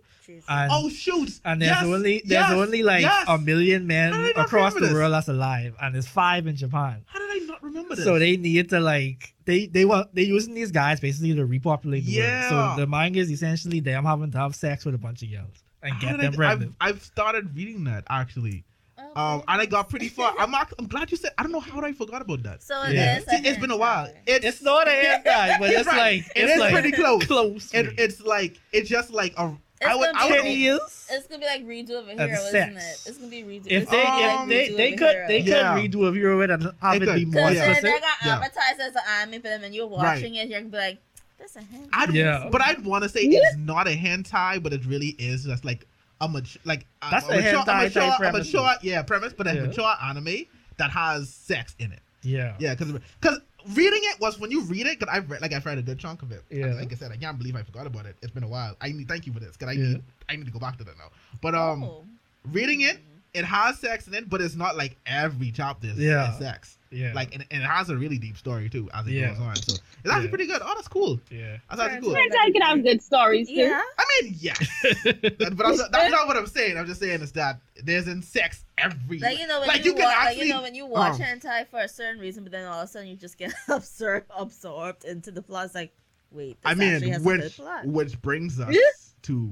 and 0.47 0.71
oh 0.71 0.89
shoot! 0.89 1.39
and 1.45 1.61
there's 1.61 1.71
Yes, 1.81 1.83
only 1.83 2.21
there's 2.25 2.49
yes, 2.49 2.51
only 2.51 2.81
like 2.81 3.01
yes. 3.01 3.25
a 3.27 3.37
million 3.37 3.85
men 3.85 4.13
How 4.13 4.21
did 4.21 4.35
I 4.37 4.39
not 4.39 4.45
across 4.47 4.73
the 4.73 4.79
remember 4.79 4.87
this? 4.87 4.93
world 5.01 5.13
that's 5.13 5.27
alive, 5.27 5.75
and 5.81 5.93
there's 5.93 6.07
five 6.07 6.47
in 6.47 6.55
Japan. 6.55 7.03
How 7.05 7.19
did 7.19 7.29
I 7.43 7.45
not 7.45 7.61
remember 7.61 7.95
this? 7.95 8.05
So 8.05 8.17
they 8.17 8.37
need 8.37 8.69
to 8.69 8.79
like 8.79 9.35
they 9.45 9.67
they 9.67 9.85
were 9.85 10.05
they 10.13 10.23
using 10.23 10.53
these 10.55 10.71
guys 10.71 10.99
basically 10.99 11.35
to 11.35 11.45
repopulate 11.45 12.05
the 12.05 12.11
Yeah. 12.13 12.49
world. 12.51 12.75
So 12.77 12.81
the 12.81 12.87
manga 12.87 13.19
is 13.19 13.29
essentially 13.29 13.79
them 13.81 14.05
having 14.05 14.31
to 14.31 14.37
have 14.39 14.55
sex 14.55 14.85
with 14.85 14.95
a 14.95 14.99
bunch 14.99 15.21
of 15.23 15.29
girls 15.31 15.61
and 15.83 15.99
get 15.99 16.13
I- 16.15 16.17
them 16.17 16.33
pregnant. 16.33 16.75
I've, 16.81 16.95
I've 16.95 17.03
started 17.03 17.55
reading 17.55 17.83
that 17.85 18.03
actually, 18.09 18.63
Oh, 18.97 19.19
um, 19.19 19.43
and 19.47 19.61
I 19.61 19.65
got 19.65 19.89
pretty 19.89 20.07
far. 20.17 20.33
I'm 20.37 20.53
act- 20.53 20.75
I'm 20.79 20.87
glad 20.87 21.09
you 21.11 21.17
said. 21.17 21.31
I 21.37 21.43
don't 21.43 21.51
know 21.51 21.59
how 21.59 21.81
I 21.81 21.91
forgot 21.91 22.21
about 22.21 22.43
that. 22.43 22.61
So 22.63 22.81
it 22.83 22.93
yeah. 22.93 23.17
is 23.17 23.25
See, 23.25 23.37
it's 23.37 23.59
been 23.59 23.71
a 23.71 23.77
while. 23.77 24.07
It's, 24.27 24.45
It's 24.45 24.61
not 24.61 24.87
a 24.87 24.91
hentai, 24.91 25.59
but 25.59 25.69
it's 25.71 25.87
Right. 25.87 25.97
like 25.97 26.19
It 26.35 26.43
it's 26.43 26.53
is 26.53 26.59
like 26.59 26.73
pretty 26.73 26.91
close. 26.91 27.25
Close. 27.25 27.73
It, 27.73 27.99
it's 27.99 28.21
like 28.21 28.59
it's 28.71 28.89
just 28.89 29.11
like 29.11 29.33
a. 29.37 29.55
It's 29.83 29.89
I 29.89 29.95
would. 29.95 30.05
gonna 30.13 30.19
I 30.19 30.27
be 30.27 30.33
would. 30.35 30.43
ten 30.43 30.57
years. 30.59 31.07
It's 31.11 31.25
gonna 31.27 31.39
be 31.39 31.45
like 31.47 31.65
redo 31.65 31.99
of 31.99 32.07
a 32.07 32.11
And 32.11 32.19
hero, 32.21 32.33
isn't 32.33 32.51
sex. 32.51 33.05
it? 33.05 33.09
It's 33.09 33.17
gonna 33.17 33.31
be 33.31 33.41
redo. 33.41 33.65
If 33.65 33.89
they 33.89 34.03
Um, 34.03 34.19
if 34.21 34.29
like 34.29 34.47
they 34.47 34.69
they 34.75 34.91
could 34.91 35.09
hero. 35.15 35.27
they 35.27 35.39
Yeah. 35.39 35.73
could 35.81 35.91
redo 35.91 36.07
a 36.07 36.13
hero 36.13 36.41
it 36.41 36.51
and 36.51 36.63
have 36.63 36.73
They 36.91 36.97
it 36.97 36.99
could. 37.05 37.15
be 37.15 37.25
more 37.25 37.33
Because 37.49 37.55
Yeah. 37.55 37.63
specific. 37.63 37.81
they're 37.81 37.99
gonna 37.99 38.41
Yeah. 38.43 38.85
as 38.85 38.95
an 38.95 39.01
anime, 39.09 39.31
but 39.41 39.43
then 39.49 39.61
when 39.61 39.73
you're 39.73 39.87
watching 39.87 40.35
it, 40.35 40.47
you're 40.49 40.59
gonna 40.59 40.69
be 40.71 40.77
like, 40.77 41.01
"That's 41.41 41.55
a 41.57 41.59
hentai." 41.59 41.89
I'd, 41.93 42.13
Yeah. 42.13 42.47
But 42.51 42.61
I'd 42.61 42.83
want 42.85 43.03
to 43.03 43.09
say 43.09 43.21
it's 43.21 43.57
not 43.57 43.87
a 43.87 43.91
hentai, 43.91 44.61
but 44.63 44.71
it 44.73 44.85
really 44.85 45.09
is 45.19 45.43
just 45.45 45.65
like 45.65 45.85
a 46.21 46.27
mature, 46.29 46.61
like 46.65 46.85
a- 47.01 47.11
That's 47.11 47.27
a 47.27 47.31
a 47.31 47.35
mature, 47.37 47.51
hentai 47.51 47.61
a 47.61 47.65
type 47.65 47.83
mature, 47.95 48.03
a 48.13 48.17
premise. 48.17 48.47
mature, 48.53 48.73
yeah, 48.83 49.01
premise, 49.03 49.33
but 49.33 49.47
a 49.47 49.55
Yeah. 49.55 49.61
mature 49.63 49.93
anime 50.03 50.45
that 50.77 50.91
has 50.91 51.29
sex 51.29 51.75
in 51.79 51.91
it. 51.91 51.99
Yeah. 52.21 52.55
Yeah, 52.59 52.75
because 52.75 52.93
because 53.19 53.39
reading 53.73 54.01
it 54.03 54.19
was 54.19 54.39
when 54.39 54.51
you 54.51 54.61
read 54.63 54.85
it, 54.87 54.99
because 54.99 55.13
I've 55.13 55.29
read 55.29 55.41
like 55.41 55.53
I've 55.53 55.65
read 55.65 55.77
a 55.79 55.81
good 55.81 55.97
chunk 55.99 56.21
of 56.21 56.31
it. 56.31 56.43
Yeah. 56.51 56.65
And 56.67 56.75
like 56.77 56.91
I 56.91 56.95
said, 56.95 57.11
I 57.11 57.17
can't 57.17 57.37
believe 57.37 57.55
I 57.55 57.63
forgot 57.63 57.87
about 57.87 58.05
it. 58.05 58.15
It's 58.21 58.31
been 58.31 58.43
a 58.43 58.47
while. 58.47 58.75
I 58.81 58.89
need 58.91 59.07
thank 59.07 59.25
you 59.25 59.33
for 59.33 59.39
this 59.39 59.57
because 59.57 59.69
I 59.69 59.71
Yeah. 59.79 59.87
need 59.93 60.03
I 60.29 60.35
need 60.35 60.45
to 60.45 60.51
go 60.51 60.59
back 60.59 60.77
to 60.77 60.83
that 60.83 60.97
now. 60.97 61.09
But 61.41 61.55
um, 61.55 61.83
Oh. 61.83 62.05
reading 62.51 62.81
it, 62.81 62.99
it 63.33 63.45
has 63.45 63.79
sex 63.79 64.07
in 64.07 64.13
it, 64.13 64.29
but 64.29 64.41
it's 64.41 64.55
not 64.55 64.77
like 64.77 64.97
every 65.05 65.51
chapter 65.51 65.87
is, 65.87 65.97
Yeah. 65.97 66.31
is 66.33 66.37
sex. 66.37 66.77
Yeah. 66.91 67.13
Like 67.13 67.33
and, 67.33 67.45
and 67.51 67.63
it 67.63 67.65
has 67.65 67.89
a 67.89 67.95
really 67.95 68.17
deep 68.17 68.37
story 68.37 68.69
too 68.69 68.89
as 68.93 69.07
it 69.07 69.11
Yeah. 69.13 69.29
goes 69.29 69.39
on. 69.39 69.55
So 69.55 69.73
it's 69.73 69.81
actually 70.05 70.23
Yeah. 70.25 70.29
pretty 70.29 70.45
good. 70.47 70.61
Oh, 70.63 70.73
that's 70.75 70.87
cool. 70.87 71.19
yeah. 71.29 71.57
That's 71.69 71.81
actually 71.81 72.01
cool. 72.01 72.13
Right. 72.13 72.29
Hentai 72.31 72.53
can 72.53 72.61
have 72.61 72.83
good 72.83 73.01
stories 73.01 73.47
too. 73.47 73.53
Yeah. 73.55 73.81
I 73.97 74.05
mean, 74.23 74.35
yes, 74.39 74.57
but 75.03 75.65
I'm, 75.65 75.77
that's 75.77 76.11
not 76.11 76.27
what 76.27 76.37
I'm 76.37 76.47
saying. 76.47 76.77
I'm 76.77 76.85
just 76.85 76.99
saying 76.99 77.21
is 77.21 77.31
that 77.33 77.59
there's 77.83 78.07
in 78.07 78.21
sex 78.21 78.65
every 78.77 79.19
Like 79.19 79.39
you 79.39 79.47
know 79.47 79.59
when 79.59 79.67
Like, 79.69 79.85
you, 79.85 79.91
you 79.91 79.97
can 79.97 80.03
watch, 80.05 80.15
like 80.15 80.27
actually- 80.27 80.47
you 80.47 80.53
know 80.53 80.61
when 80.61 80.75
you 80.75 80.85
watch 80.85 81.13
um, 81.13 81.21
hentai 81.21 81.67
for 81.67 81.79
a 81.79 81.87
certain 81.87 82.19
reason, 82.19 82.43
but 82.43 82.51
then 82.51 82.65
all 82.67 82.81
of 82.81 82.85
a 82.85 82.91
sudden 82.91 83.07
you 83.07 83.15
just 83.15 83.37
get 83.37 83.53
absorbed 83.69 84.25
absorbed 84.37 85.05
into 85.05 85.31
the 85.31 85.41
plot. 85.41 85.65
It's 85.65 85.75
like, 85.75 85.93
wait, 86.31 86.57
this 86.61 86.65
I 86.65 86.71
actually 86.71 86.85
mean, 87.01 87.13
has 87.13 87.21
a 87.21 87.25
good 87.25 87.41
which 87.43 87.55
plot. 87.57 87.85
which 87.85 88.21
brings 88.21 88.59
us 88.59 88.75
to 89.23 89.51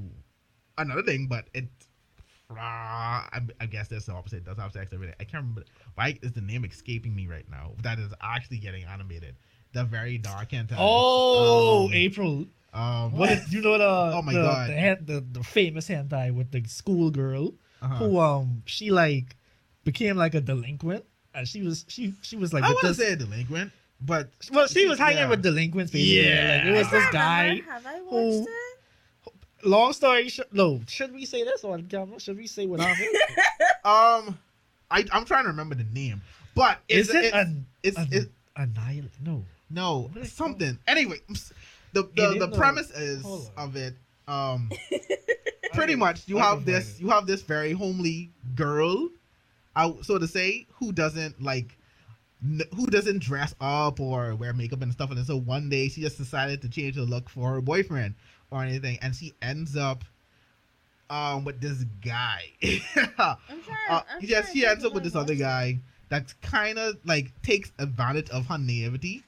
another 0.78 1.04
thing, 1.04 1.28
but 1.28 1.46
it. 1.54 1.66
Uh, 2.52 2.56
I, 2.58 3.42
I 3.62 3.66
guess 3.68 3.88
that's 3.90 4.06
the 4.08 4.14
opposite. 4.14 4.44
That's 4.46 4.58
does 4.58 4.64
have 4.64 4.72
sex. 4.90 4.92
I 4.94 5.24
can't 5.24 5.44
remember. 5.44 5.64
Why 5.96 6.18
is 6.22 6.32
the 6.32 6.42
name 6.42 6.66
escaping 6.66 7.16
me 7.16 7.28
right 7.28 7.46
now? 7.50 7.72
That 7.84 8.00
is 8.00 8.12
actually 8.22 8.58
getting 8.58 8.86
animated. 8.86 9.36
The 9.74 9.84
very 9.84 10.18
dark 10.18 10.50
hentai. 10.50 10.76
Oh, 10.78 11.86
Um, 11.86 11.94
April. 11.94 12.46
um, 12.74 13.12
What 13.12 13.32
is, 13.32 13.54
you 13.54 13.62
know 13.62 13.78
the 13.78 13.86
Oh 13.88 14.22
my 14.24 14.34
the, 14.34 14.42
God. 14.42 14.70
the, 14.70 14.74
hen- 14.74 15.04
the 15.06 15.20
the 15.32 15.44
famous 15.44 15.88
hentai 15.88 16.34
with 16.34 16.50
the 16.52 16.64
schoolgirl 16.66 17.54
uh-huh. 17.82 17.96
who 17.96 18.20
um 18.20 18.64
she 18.66 18.90
like 18.90 19.36
became 19.84 20.18
like 20.18 20.34
a 20.34 20.42
delinquent 20.42 21.06
and 21.36 21.48
she 21.48 21.62
was 21.62 21.86
she 21.88 22.14
she 22.24 22.36
was 22.36 22.52
like 22.52 22.64
I 22.64 22.70
with 22.70 22.78
wouldn't 22.78 22.96
say 22.98 23.14
a 23.14 23.16
delinquent, 23.16 23.72
but 24.02 24.30
well 24.52 24.66
she 24.68 24.88
was 24.88 24.98
hanging 24.98 25.20
yeah. 25.20 25.30
with 25.30 25.44
delinquents 25.44 25.92
basically 25.92 26.28
Yeah. 26.30 26.58
like 26.58 26.66
it 26.66 26.78
was 26.80 26.88
I 26.88 26.92
this 26.92 27.10
guy 27.12 27.44
remember. 27.50 27.72
Have 27.72 27.86
I 27.86 28.02
watched 28.02 28.10
who- 28.10 28.42
it? 28.44 28.69
Long 29.64 29.94
story 29.94 30.30
short 30.30 30.52
no 30.54 30.80
should 30.88 31.14
we 31.14 31.26
say 31.26 31.44
this 31.44 31.64
on 31.64 31.84
camera 31.88 32.20
should 32.20 32.38
we 32.38 32.48
say 32.48 32.66
what 32.66 32.80
happened 32.80 33.10
um, 33.86 34.38
I 34.92 35.06
I'm 35.12 35.26
trying 35.26 35.44
to 35.44 35.50
remember 35.50 35.76
the 35.76 35.86
name, 35.94 36.22
but 36.56 36.80
is 36.88 37.10
it's, 37.10 37.16
it 37.16 37.26
it's, 37.26 37.36
an 37.36 37.66
it's, 37.84 37.98
an, 37.98 38.08
it's 38.12 38.26
annihilate 38.56 39.12
no 39.24 39.44
no 39.70 40.10
What 40.12 40.18
is 40.24 40.28
it 40.28 40.32
something. 40.32 40.78
Anyway, 40.88 41.18
the 41.94 42.02
It 42.02 42.16
the, 42.16 42.28
the 42.40 42.48
no- 42.48 42.58
premise 42.58 42.90
is 42.92 43.24
of 43.58 43.76
it. 43.76 43.96
Um, 44.28 44.72
pretty 45.74 45.96
much 45.96 46.28
you 46.28 46.38
have 46.38 46.66
this 46.66 47.00
you 47.00 47.10
have 47.10 47.26
this 47.28 47.42
very 47.42 47.72
homely 47.74 48.32
girl, 48.56 49.10
out 49.76 50.04
so 50.06 50.18
to 50.18 50.28
say, 50.28 50.66
who 50.76 50.92
doesn't 50.92 51.42
like. 51.42 51.78
n- 52.44 52.62
Who 52.76 52.88
doesn't 52.88 53.20
dress 53.20 53.54
up 53.62 54.00
or 54.00 54.34
wear 54.36 54.54
makeup 54.54 54.82
and 54.82 54.92
stuff, 54.92 55.12
and 55.12 55.26
so 55.26 55.38
one 55.38 55.70
day 55.70 55.90
she 55.90 56.02
just 56.02 56.18
decided 56.18 56.62
to 56.64 56.70
change 56.70 56.96
her 56.96 57.02
look 57.04 57.30
for 57.30 57.52
her 57.54 57.62
boyfriend 57.62 58.16
or 58.52 58.64
anything, 58.64 58.98
and 59.02 59.16
she 59.16 59.34
ends 59.42 59.76
up 59.76 60.04
um 61.10 61.46
with 61.46 61.60
this 61.62 61.84
guy. 62.04 62.44
I'm 62.64 63.08
trying. 63.16 63.38
uh, 63.90 64.02
I'm 64.10 64.22
yes, 64.22 64.46
trying 64.46 64.54
she 64.56 64.66
ends 64.66 64.86
up 64.86 64.94
with 64.94 65.04
this 65.04 65.16
other 65.16 65.36
guy 65.36 65.80
that 66.10 66.34
kind 66.42 66.78
of 66.80 66.98
like 67.06 67.32
takes 67.42 67.72
advantage 67.80 68.30
of 68.30 68.46
her 68.48 68.58
naivety, 68.58 69.24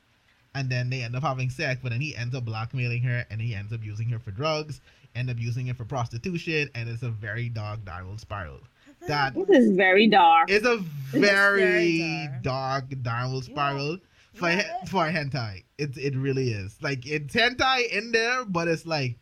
and 0.56 0.70
then 0.70 0.90
they 0.90 1.02
end 1.02 1.16
up 1.16 1.24
having 1.24 1.50
sex. 1.50 1.80
But 1.82 1.92
then 1.92 2.02
he 2.02 2.16
ends 2.16 2.36
up 2.36 2.46
blackmailing 2.46 3.04
her, 3.04 3.26
and 3.30 3.42
he 3.42 3.56
ends 3.56 3.74
up 3.74 3.84
using 3.84 4.10
her 4.10 4.20
for 4.20 4.32
drugs, 4.32 4.82
end 5.16 5.30
up 5.30 5.38
using 5.40 5.68
her 5.68 5.74
for 5.74 5.86
prostitution, 5.86 6.70
and 6.76 6.90
it's 6.90 7.04
a 7.04 7.10
very 7.10 7.50
dark 7.50 7.84
downward 7.86 8.20
spiral. 8.20 8.60
That 9.08 9.34
This 9.34 9.50
is 9.50 9.72
very 9.76 10.08
dark. 10.08 10.52
It's 10.52 10.66
a 10.66 10.78
very 10.78 11.62
very 11.62 12.30
dark 12.44 12.86
downward 13.02 13.48
You 13.48 13.54
spiral 13.54 13.98
for 14.34 14.50
you 14.50 14.58
he- 14.58 14.88
for 14.88 15.06
hentai. 15.06 15.64
It 15.78 15.98
it 15.98 16.16
really 16.16 16.52
is. 16.52 16.78
Like 16.82 17.06
it's 17.08 17.34
hentai 17.34 17.90
in 17.92 18.12
there, 18.12 18.46
but 18.46 18.68
it's 18.68 18.86
like 18.86 19.18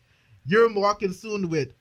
you're 0.46 0.70
more 0.70 0.96
consumed 0.96 1.46
with 1.46 1.74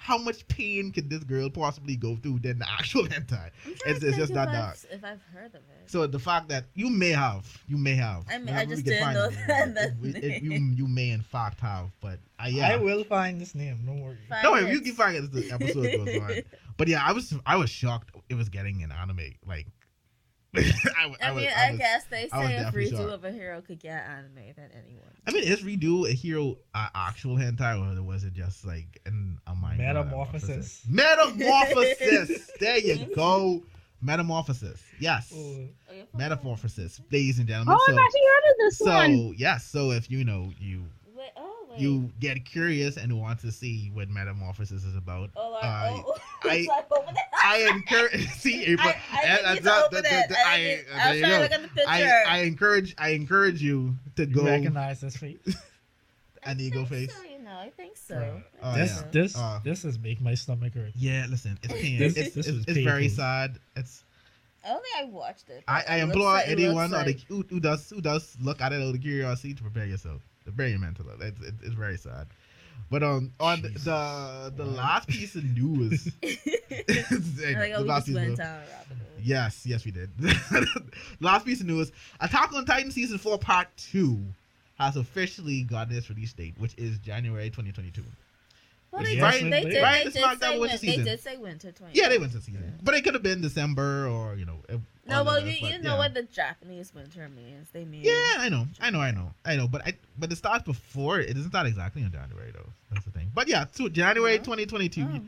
how 0.00 0.16
much 0.16 0.46
pain 0.46 0.92
could 0.92 1.10
this 1.10 1.24
girl 1.24 1.50
possibly 1.50 1.96
go 1.96 2.14
through 2.16 2.38
than 2.38 2.58
the 2.60 2.70
actual 2.70 3.02
hentai. 3.08 3.50
I'm 3.66 3.72
It's- 3.72 4.02
it's 4.02 4.16
just 4.16 4.30
if 4.30 4.34
that 4.36 4.52
dark. 4.52 4.76
If 4.90 5.04
I've 5.04 5.20
heard 5.34 5.54
of 5.54 5.56
it. 5.56 5.90
So 5.90 6.06
the 6.06 6.18
fact 6.20 6.48
that 6.48 6.66
you 6.74 6.88
may 6.88 7.10
have, 7.10 7.46
you 7.66 7.76
may 7.76 7.94
have. 7.94 8.24
I 8.30 8.38
mean, 8.38 8.54
I 8.54 8.64
just 8.64 8.84
can 8.84 8.92
didn't 8.92 9.14
know 9.14 9.24
it, 9.24 9.34
that- 9.48 9.74
that 9.74 9.90
it- 10.02 10.24
it- 10.24 10.42
you 10.42 10.52
you 10.52 10.86
may 10.86 11.10
in 11.10 11.20
fact 11.22 11.60
have, 11.60 11.90
but 12.00 12.20
uh, 12.38 12.46
yeah. 12.48 12.68
I 12.68 12.76
will 12.76 13.02
find 13.04 13.40
this 13.40 13.54
name. 13.56 13.82
Don't 13.84 14.00
worry. 14.00 14.16
Find 14.28 14.42
No, 14.44 14.54
it. 14.54 14.72
you 14.72 14.80
can 14.80 14.92
find 14.92 15.16
it 15.16 15.24
as 15.24 15.30
the 15.30 15.50
episode 15.50 15.82
goes 16.06 16.16
on. 16.22 16.30
But 16.78 16.86
yeah, 16.86 17.02
I 17.04 17.10
was 17.10 17.34
I 17.44 17.56
was 17.56 17.68
shocked 17.70 18.14
it 18.28 18.34
was 18.36 18.48
getting 18.48 18.84
an 18.84 18.92
anime. 18.92 19.34
Like 19.44 19.66
I, 20.98 21.02
w- 21.02 21.16
I, 21.22 21.28
I 21.28 21.30
was, 21.32 21.42
mean, 21.42 21.50
I 21.56 21.66
I, 21.66 21.70
was- 21.70 21.78
guess 21.78 22.04
they 22.10 22.28
say 22.28 22.44
if 22.44 22.50
definitely 22.62 22.84
redo 22.90 22.96
shocked. 22.98 23.12
of 23.12 23.24
a 23.24 23.32
hero 23.32 23.60
could 23.60 23.80
get 23.80 24.04
anime 24.08 24.34
than 24.56 24.70
anyone. 24.72 25.10
I 25.26 25.30
mean, 25.32 25.44
is 25.44 25.62
redo 25.62 26.08
a 26.08 26.12
hero 26.12 26.56
uh, 26.74 26.88
actual 26.94 27.36
hentai 27.36 27.98
or 27.98 28.02
was 28.02 28.24
it 28.24 28.32
just 28.34 28.64
like 28.66 29.00
an 29.06 29.38
a 29.46 29.54
mind 29.54 29.78
Metamorphosis. 29.78 30.82
Metamorphosis. 30.88 32.50
there 32.60 32.78
you 32.78 33.06
go. 33.14 33.62
Metamorphosis. 34.00 34.80
Yes. 35.00 35.32
Oh, 35.34 35.64
Okay, 35.90 36.04
Metamorphosis, 36.14 37.00
ladies 37.10 37.38
and 37.38 37.48
gentlemen. 37.48 37.74
Oh, 37.78 37.84
I've 37.92 37.98
actually 37.98 38.20
heard 38.20 38.50
of 38.50 38.56
this 38.58 38.80
one. 38.80 39.16
so 39.28 39.34
yes. 39.36 39.64
So 39.66 39.90
if 39.90 40.10
you 40.10 40.24
know 40.24 40.52
you 40.58 40.78
Wait, 40.80 40.84
wait. 40.84 40.97
You 41.80 42.10
get 42.20 42.44
curious 42.44 42.96
and 42.96 43.18
want 43.20 43.40
to 43.40 43.52
see 43.52 43.90
what 43.94 44.08
metamorphosis 44.08 44.84
is 44.84 44.96
about, 44.96 45.30
Oh, 45.36 45.50
like, 45.50 45.64
uh, 45.64 45.90
oh, 46.06 46.16
I- 46.44 46.54
it's 46.56 46.68
like. 46.68 46.86
I 47.44 47.68
encourage. 47.72 48.28
see, 48.32 48.64
April. 48.66 48.88
I, 48.88 48.92
I 49.12 49.22
and 49.22 49.36
didn't 49.38 49.38
need 49.38 49.44
that's 49.44 49.58
to 49.58 49.64
not- 49.64 49.84
open 49.86 50.02
that- 50.02 50.24
it. 50.24 50.28
that- 50.30 50.46
I, 50.46 50.54
I- 50.54 50.58
didn't- 50.58 50.86
there 50.86 51.00
I 51.00 51.08
was 51.10 51.16
you 51.18 51.22
trying 51.26 51.30
go. 51.32 51.36
to 51.36 51.42
look 51.42 51.52
at 51.52 51.62
the 51.62 51.68
picture. 51.68 51.88
I, 51.88 52.22
I 52.26 52.38
encourage 52.42 52.94
I 52.98 53.08
encourage 53.10 53.62
you 53.62 53.94
to 54.16 54.24
you 54.26 54.34
go 54.34 54.44
recognize 54.44 55.00
this 55.00 55.16
face. 55.16 55.38
an 56.44 56.60
ego 56.60 56.84
face. 56.84 57.14
So, 57.14 57.22
you 57.24 57.38
know, 57.44 57.56
I 57.58 57.70
think 57.70 57.96
so. 57.96 58.40
Oh, 58.62 58.74
this 58.74 58.96
yeah. 59.02 59.08
this 59.12 59.36
Uh, 59.36 59.60
this 59.64 59.84
is 59.84 59.98
make 59.98 60.20
my 60.20 60.34
stomach 60.34 60.74
hurt. 60.74 60.92
Yeah, 60.96 61.26
listen, 61.28 61.58
it's 61.62 61.72
pain. 61.72 61.98
This- 61.98 62.16
it's 62.16 62.34
this 62.34 62.46
it's, 62.46 62.56
is 62.56 62.64
it's 62.68 62.78
very 62.84 63.02
painful. 63.02 63.16
sad. 63.16 63.58
It's 63.76 64.04
I 64.64 64.70
don't 64.72 64.82
think 64.82 64.96
I 64.98 65.04
watched 65.04 65.48
it. 65.48 65.64
I, 65.66 65.84
I 65.88 65.96
implore 65.98 66.32
like- 66.32 66.48
anyone 66.48 66.90
looks 66.90 67.02
or 67.02 67.04
the, 67.12 67.18
who, 67.28 67.44
who 67.48 67.60
does 67.60 67.88
who 67.90 68.00
does 68.00 68.36
look 68.40 68.60
at 68.60 68.72
it 68.72 68.82
out 68.82 68.94
of 68.94 69.00
curiosity 69.00 69.54
to 69.54 69.62
prepare 69.62 69.86
yourself. 69.86 70.20
Your 70.56 70.78
mental. 70.78 71.06
It's, 71.20 71.74
very 71.74 71.96
sad. 71.96 72.26
But 72.90 73.02
um 73.02 73.32
on 73.38 73.60
the 73.62 74.52
the, 74.56 74.64
last 74.64 75.08
piece 75.08 75.34
of 75.34 75.44
news, 75.44 76.10
like, 76.22 77.72
oh, 77.76 77.82
last 77.82 78.06
piece 78.06 78.16
of 78.16 78.22
news. 78.22 78.38
down 78.38 78.54
a 78.54 78.58
rabbit 78.60 78.88
hole. 78.88 79.20
Yes, 79.22 79.66
yes, 79.66 79.84
we 79.84 79.90
did. 79.90 80.10
last 81.20 81.44
piece 81.44 81.60
of 81.60 81.66
news: 81.66 81.92
Attack 82.20 82.52
on 82.54 82.64
Titan 82.64 82.90
season 82.90 83.18
four 83.18 83.38
part 83.38 83.68
two 83.76 84.18
has 84.78 84.96
officially 84.96 85.62
gotten 85.62 85.96
its 85.96 86.08
release 86.08 86.32
date, 86.32 86.54
which 86.58 86.74
is 86.78 86.98
January 86.98 87.50
2022. 87.50 88.02
Well, 88.90 89.02
they, 89.02 89.10
is 89.10 89.16
did, 89.16 89.22
right- 89.22 89.50
they 89.50 89.64
did. 89.64 89.82
right 89.82 90.04
They 90.04 90.10
did, 90.10 90.22
smack 90.22 90.38
say 90.38 90.58
with 90.58 90.80
the 90.80 90.86
they 90.86 90.96
did 90.96 91.20
say 91.20 91.36
winter 91.36 91.72
20. 91.72 91.92
Yeah, 91.98 92.08
they 92.08 92.18
went 92.18 92.32
to 92.32 92.40
season, 92.40 92.78
but 92.82 92.94
it 92.94 93.04
could 93.04 93.14
have 93.14 93.22
been 93.22 93.40
December 93.42 94.06
or 94.08 94.34
you 94.36 94.46
know. 94.46 94.56
it- 94.68 94.80
No, 95.08 95.24
well, 95.24 95.40
you, 95.40 95.56
but 95.60 95.70
you 95.70 95.78
know 95.78 95.92
yeah. 95.92 95.98
what 95.98 96.14
the 96.14 96.22
Japanese 96.24 96.94
winter 96.94 97.28
means. 97.28 97.68
They 97.72 97.84
mean. 97.84 98.02
Yeah, 98.04 98.34
I 98.38 98.48
know, 98.48 98.66
I 98.80 98.90
know, 98.90 99.00
I 99.00 99.10
know, 99.10 99.32
I 99.44 99.56
know. 99.56 99.66
But 99.66 99.86
I, 99.86 99.94
but 100.18 100.30
it 100.30 100.36
starts 100.36 100.64
before. 100.64 101.18
It 101.20 101.34
doesn't 101.34 101.50
start 101.50 101.66
exactly 101.66 102.02
in 102.02 102.12
January 102.12 102.50
though. 102.52 102.68
That's 102.92 103.04
the 103.04 103.10
thing. 103.10 103.30
But 103.34 103.48
yeah, 103.48 103.64
so 103.72 103.88
January 103.88 104.34
Yeah. 104.34 104.38
2022. 104.38 105.02
Oh. 105.02 105.20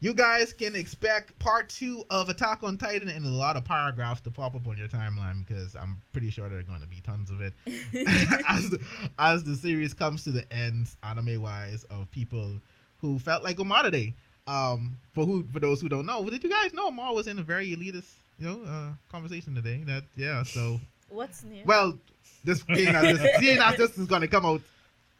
You 0.00 0.12
guys 0.12 0.52
can 0.52 0.76
expect 0.76 1.38
part 1.38 1.70
two 1.70 2.04
of 2.10 2.28
Attack 2.28 2.62
on 2.62 2.76
Titan 2.76 3.08
and 3.08 3.24
a 3.24 3.30
lot 3.30 3.56
of 3.56 3.64
paragraphs 3.64 4.20
to 4.22 4.30
pop 4.30 4.54
up 4.54 4.66
on 4.66 4.76
your 4.76 4.88
timeline 4.88 5.46
because 5.46 5.74
I'm 5.74 6.02
pretty 6.12 6.28
sure 6.30 6.50
there 6.50 6.58
are 6.58 6.62
going 6.62 6.82
to 6.82 6.86
be 6.86 7.00
tons 7.00 7.30
of 7.30 7.40
it 7.40 7.54
as 8.46 8.68
the, 8.68 8.80
as 9.18 9.42
the 9.44 9.54
series 9.56 9.94
comes 9.94 10.22
to 10.24 10.32
the 10.32 10.50
end, 10.52 10.88
anime 11.02 11.40
wise, 11.40 11.84
of 11.84 12.10
people 12.10 12.60
who 12.98 13.18
felt 13.18 13.42
like 13.42 13.58
Omar 13.58 13.90
Day. 13.90 14.14
Um, 14.46 14.96
for 15.12 15.24
who 15.26 15.44
for 15.52 15.58
those 15.60 15.80
who 15.80 15.88
don't 15.88 16.06
know, 16.06 16.22
did 16.28 16.44
you 16.44 16.50
guys 16.50 16.72
know 16.72 16.86
Omar 16.88 17.14
was 17.14 17.26
in 17.26 17.38
a 17.38 17.42
very 17.42 17.74
elitist, 17.74 18.12
you 18.38 18.46
know, 18.46 18.62
uh, 18.64 18.92
conversation 19.10 19.54
today? 19.54 19.82
That 19.86 20.04
yeah, 20.16 20.42
so 20.42 20.80
What's 21.08 21.42
new? 21.44 21.62
well, 21.64 21.98
this 22.44 22.62
seeing 22.74 22.88
as 22.94 23.18
this, 23.18 23.38
seeing 23.38 23.58
as 23.58 23.76
this 23.76 23.96
is 23.98 24.06
going 24.06 24.22
to 24.22 24.28
come 24.28 24.44
out 24.46 24.60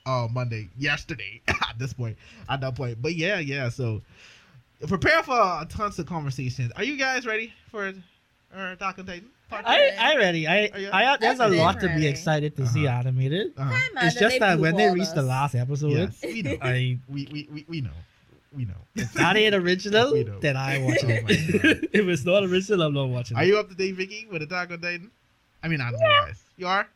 uh 0.04 0.28
Monday, 0.30 0.68
yesterday 0.78 1.40
at 1.48 1.74
this 1.78 1.92
point, 1.92 2.16
at 2.48 2.60
that 2.60 2.74
point. 2.76 3.00
But 3.00 3.14
yeah, 3.14 3.38
yeah. 3.38 3.68
So 3.68 4.02
prepare 4.86 5.22
for 5.22 5.64
tons 5.68 5.98
of 5.98 6.06
conversations. 6.06 6.72
Are 6.76 6.84
you 6.84 6.96
guys 6.96 7.26
ready 7.26 7.52
for 7.70 7.88
uh, 7.88 8.72
Attack 8.72 8.98
on 8.98 9.06
Titan? 9.06 9.28
I 9.50 9.92
I 9.96 10.16
ready. 10.16 10.48
I 10.48 10.70
I 10.92 11.16
there's 11.18 11.38
a 11.38 11.44
I've 11.44 11.50
been 11.50 11.58
lot 11.60 11.80
to 11.80 11.88
be 11.94 12.06
excited 12.06 12.56
to 12.56 12.66
see 12.66 12.86
Uh-huh. 12.86 12.98
animated. 12.98 13.52
Uh-huh. 13.56 13.78
It's 14.02 14.18
just 14.18 14.40
that 14.40 14.58
when 14.58 14.74
they 14.74 14.88
blue-balled 14.88 14.98
reach 14.98 15.14
the 15.14 15.22
last 15.22 15.54
episode, 15.54 15.92
Yes, 15.92 16.18
we 16.24 16.42
know. 16.42 16.56
I 16.62 16.98
we, 17.08 17.28
we, 17.32 17.48
we, 17.52 17.64
we 17.68 17.80
know. 17.80 17.90
We 18.54 18.64
know. 18.64 18.74
if 18.94 19.12
that 19.14 19.36
ain't 19.36 19.54
original, 19.54 20.12
We 20.12 20.24
know. 20.24 20.38
then 20.40 20.56
I 20.56 20.78
watch 20.78 20.98
it. 21.02 21.62
God. 21.62 21.88
if 21.92 22.06
it's 22.06 22.24
not 22.24 22.44
original, 22.44 22.82
I'm 22.82 22.94
not 22.94 23.08
watching 23.08 23.36
Are 23.36 23.42
it. 23.42 23.46
you 23.48 23.58
up 23.58 23.68
to 23.68 23.74
date, 23.74 23.92
Vicky, 23.96 24.26
with 24.30 24.42
Attack 24.42 24.70
on 24.70 24.80
Titan? 24.80 25.10
I 25.62 25.68
mean, 25.68 25.80
anime 25.80 26.00
wise. 26.00 26.42
You 26.56 26.66
are? 26.68 26.86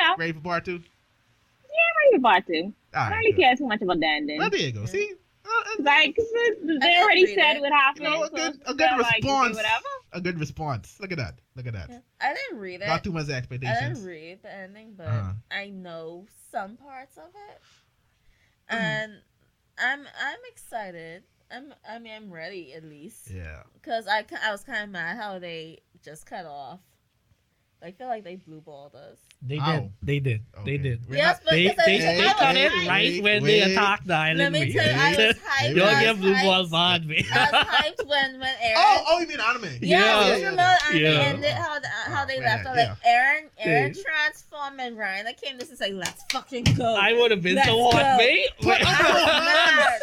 Yeah, 0.00 0.14
Ready 0.18 0.32
for 0.32 0.40
part 0.40 0.64
two? 0.64 0.74
I'm 0.76 2.12
ready 2.12 2.16
about 2.16 2.46
to. 2.46 2.62
All 2.62 2.72
I 2.94 3.00
don't 3.04 3.10
right. 3.10 3.16
really 3.18 3.32
good. 3.32 3.40
care 3.42 3.56
too 3.56 3.66
much 3.66 3.82
about 3.82 4.00
the 4.00 4.06
ending. 4.06 4.38
Well, 4.38 4.50
there 4.50 4.60
you 4.60 4.72
go. 4.72 4.84
See? 4.86 5.12
Uh, 5.44 5.50
uh, 5.50 5.82
they 5.82 6.12
they 6.80 6.98
already 7.00 7.26
said 7.34 7.56
it. 7.56 7.60
what 7.62 7.72
happened. 7.72 8.04
You 8.04 8.10
know, 8.10 8.22
a 8.22 8.26
so 8.26 8.34
good- 8.36 8.60
a 8.66 8.74
good 8.74 8.88
kinda 8.88 9.02
like, 9.02 9.14
response. 9.22 9.56
whatever. 9.56 9.84
a 10.12 10.20
good 10.20 10.38
response. 10.38 10.96
Look 11.00 11.10
at 11.12 11.18
that. 11.18 11.34
Look 11.56 11.66
at 11.66 11.72
that. 11.72 11.88
Yeah. 11.88 11.98
I 12.20 12.34
didn't 12.34 12.58
read 12.60 12.82
it. 12.82 12.86
Not 12.86 13.02
too 13.02 13.12
much 13.12 13.28
expectations. 13.30 13.78
I 13.80 13.88
didn't 13.88 14.04
read 14.04 14.42
the 14.42 14.52
ending, 14.54 14.94
but 14.96 15.06
Uh-huh. 15.06 15.32
I 15.50 15.70
know 15.70 16.26
some 16.52 16.76
parts 16.76 17.16
of 17.16 17.24
it, 17.50 17.60
Mhm. 18.70 18.76
and 18.78 19.12
I'm 19.82 20.00
I'm 20.00 20.38
excited. 20.50 21.24
I'm 21.50 21.72
I 21.88 21.98
mean 21.98 22.12
I'm 22.14 22.30
ready 22.32 22.74
at 22.74 22.84
least 22.84 23.30
Yeah. 23.30 23.62
because 23.74 24.06
I 24.06 24.24
I 24.44 24.50
was 24.52 24.62
kind 24.64 24.84
of 24.84 24.90
mad 24.90 25.16
how 25.16 25.38
they 25.38 25.78
just 26.04 26.26
cut 26.26 26.44
off. 26.46 26.80
I 27.80 27.92
feel 27.92 28.08
like 28.08 28.24
they 28.24 28.34
blue 28.34 28.60
balled 28.60 28.96
us. 28.96 29.18
They 29.40 29.58
Ow. 29.60 29.80
did. 29.80 29.92
They 30.02 30.18
did. 30.18 30.42
Okay. 30.58 30.64
They 30.76 30.82
did. 30.82 31.00
Yes, 31.08 31.36
not- 31.36 31.44
but 31.44 31.50
They 31.52 31.62
because 31.68 31.78
I, 31.78 31.86
they, 31.86 31.98
they 31.98 32.04
I 32.26 32.52
it 32.54 32.88
right 32.88 32.88
Wait, 32.88 33.22
when 33.22 33.42
wait. 33.44 33.60
they 33.60 33.72
attacked 33.72 34.06
the 34.08 34.14
island. 34.14 34.38
Let 34.38 34.46
island. 34.52 34.66
me 34.66 34.72
tell 34.72 34.86
you, 34.86 34.92
I 35.00 35.10
was 35.10 35.36
hyped. 35.36 35.74
Y'all 35.76 35.86
I 35.86 35.92
was 35.92 36.02
get 36.02 36.18
blue 36.20 36.34
balls 36.42 36.72
on 36.72 37.06
me. 37.06 37.26
I 37.32 37.38
was 37.52 37.66
hyped 38.00 38.06
when 38.08 38.40
when 38.40 38.54
Eren. 38.56 38.72
Oh, 38.76 39.04
oh, 39.10 39.20
you 39.20 39.28
mean 39.28 39.38
anime? 39.40 39.64
Yeah, 39.64 39.78
Yeah. 39.80 40.26
yeah, 40.28 40.36
you 40.50 40.56
know, 40.56 40.74
and 40.90 40.98
Yeah. 40.98 41.10
they 41.12 41.16
ended 41.24 41.50
how 41.52 41.78
the, 41.78 41.86
oh, 41.86 42.10
how 42.12 42.22
Oh, 42.24 42.26
they 42.26 42.40
man, 42.40 42.64
left. 42.64 42.66
off, 42.66 42.76
yeah. 42.76 42.88
Like 42.88 43.02
Eren, 43.06 43.42
Eren 43.64 43.96
Yeah. 43.96 44.02
transformed 44.02 44.80
and 44.80 44.96
Reiner. 44.96 45.26
I 45.28 45.32
came 45.34 45.56
just 45.58 45.70
to 45.70 45.76
say, 45.76 45.92
"Let's 45.92 46.24
fucking 46.32 46.64
go." 46.76 46.96
I 46.96 47.12
would 47.12 47.30
have 47.30 47.42
been 47.42 47.54
Let's 47.54 47.68
so 47.68 47.76
go. 47.76 47.90
hot, 47.92 48.16
mate. 48.18 48.48
Put 48.60 48.78
I 48.80 48.80
was 48.80 49.26
mad. 49.26 50.00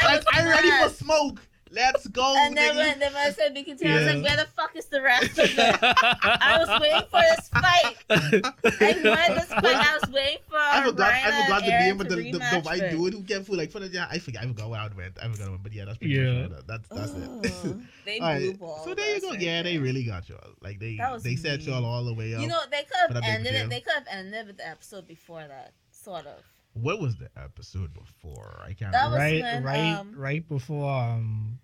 I 0.00 0.06
Like, 0.06 0.16
was 0.18 0.24
I'm 0.32 0.48
ready 0.48 0.70
for 0.70 0.88
smoke. 0.94 1.40
Let's 1.70 2.06
go, 2.08 2.34
And 2.38 2.56
then 2.56 2.74
nigga. 2.74 2.76
when, 2.78 2.98
then 3.00 3.12
when 3.12 3.26
I 3.26 3.30
said 3.30 3.52
Big 3.52 3.66
T, 3.66 3.86
I 3.86 3.94
was 3.96 4.06
like, 4.06 4.22
"Where 4.22 4.36
the 4.36 4.46
fuck 4.56 4.76
is 4.76 4.84
the 4.86 5.02
rest 5.02 5.36
of 5.38 5.50
it?" 5.50 5.76
I 5.82 6.58
was 6.64 6.80
waiting 6.80 7.08
for 7.10 7.20
this 7.20 7.48
fight. 7.48 7.96
I 8.08 9.00
wanted 9.04 9.36
this 9.42 9.46
fight. 9.46 9.64
I 9.76 9.98
was 10.00 10.10
waiting 10.12 10.38
for 10.48 10.56
I 10.58 10.84
forgot. 10.86 11.12
Reiner 11.12 11.24
I 11.24 11.42
forgot 11.42 11.62
and 11.62 11.66
the 11.68 11.72
Eren 11.72 11.80
name 11.80 12.00
of 12.00 12.08
to 12.08 12.14
the, 12.16 12.32
the, 12.32 12.38
the 12.38 12.60
white 12.62 12.82
it. 12.82 12.90
dude 12.92 13.14
who 13.14 13.22
kept 13.24 13.46
food 13.46 13.56
like 13.58 13.70
for 13.72 13.80
the 13.80 13.88
yeah. 13.88 14.06
I 14.08 14.18
forget. 14.20 14.44
I 14.44 14.46
forgot 14.46 14.70
where 14.70 14.80
I 14.80 14.88
went. 14.96 15.18
I 15.20 15.28
forgot. 15.28 15.48
Where, 15.48 15.58
But 15.58 15.72
yeah, 15.72 15.84
that's 15.86 15.98
pretty 15.98 16.14
Yeah. 16.14 16.46
much 16.48 16.50
it. 16.58 16.66
That's 16.68 16.88
that's 16.88 17.12
it. 17.12 17.28
Oh, 17.64 17.76
they 18.04 18.18
All 18.20 18.28
right, 18.28 18.38
blue 18.38 18.54
ball. 18.54 18.84
So 18.84 18.94
there 18.94 19.14
you 19.16 19.20
go. 19.20 19.32
Yeah, 19.32 19.62
they 19.62 19.78
really 19.78 20.04
got 20.04 20.28
y'all. 20.28 20.38
Like 20.62 20.78
they 20.78 20.96
That 20.96 21.12
was 21.12 21.24
they 21.24 21.34
set 21.34 21.62
y'all 21.62 21.84
all 21.84 22.04
the 22.04 22.14
way 22.14 22.34
up. 22.34 22.42
You 22.42 22.46
know, 22.48 22.60
they 22.70 22.84
could 22.84 23.12
have 23.16 23.24
ended 23.24 23.54
it. 23.54 23.68
They 23.70 23.80
could 23.80 23.94
have 23.94 24.06
ended 24.10 24.46
with 24.46 24.58
the 24.58 24.68
episode 24.68 25.08
before 25.08 25.44
that, 25.48 25.72
sort 25.90 26.26
of. 26.26 26.42
What 26.80 27.00
was 27.00 27.16
the 27.16 27.30
episode 27.42 27.92
before? 27.94 28.60
I 28.62 28.72
can't. 28.74 28.92
That 28.92 29.10
remember. 29.10 29.16
was 29.18 29.18
right, 29.18 29.42
when, 29.42 29.64
right, 29.64 29.92
um, 29.98 30.14
right 30.16 30.48
before 30.48 30.90
um, 30.92 31.58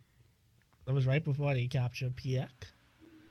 that 0.86 0.94
was 0.94 1.06
right 1.06 1.22
before 1.22 1.52
they 1.54 1.66
captured 1.66 2.16
Pieck. 2.16 2.48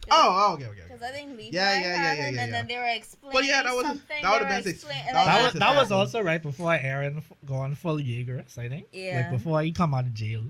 Oh, 0.09 0.47
oh, 0.49 0.53
okay, 0.55 0.65
okay. 0.65 0.81
Because 0.87 1.01
okay. 1.01 1.09
I 1.09 1.13
think 1.13 1.37
Levi 1.37 1.49
Yeah, 1.55 1.73
yeah, 1.73 1.79
had 1.79 1.83
yeah, 1.83 1.91
yeah, 1.93 2.13
him, 2.29 2.35
yeah, 2.35 2.43
and 2.43 2.53
then 2.53 2.67
they 2.67 2.77
were 2.77 2.87
explaining 2.87 3.33
Well, 3.35 3.43
yeah, 3.43 3.63
that 3.63 3.75
was- 3.75 3.85
something. 3.85 4.21
that 4.23 4.31
would've 4.31 4.47
been 4.47 4.57
were 4.57 4.63
six- 4.63 4.83
that 4.83 5.13
That 5.13 5.43
was 5.43 5.53
was 5.53 5.59
that 5.59 5.75
was 5.75 5.91
also 5.91 6.21
right 6.21 6.41
before 6.41 6.71
Eren 6.71 7.17
f- 7.17 7.31
gone 7.45 7.75
full 7.75 7.99
Jaeger, 7.99 8.39
I 8.57 8.67
think. 8.67 8.87
Yeah. 8.91 9.21
Like 9.21 9.31
before 9.31 9.61
he 9.61 9.71
come 9.71 9.93
out 9.93 10.05
of 10.05 10.13
jail. 10.13 10.43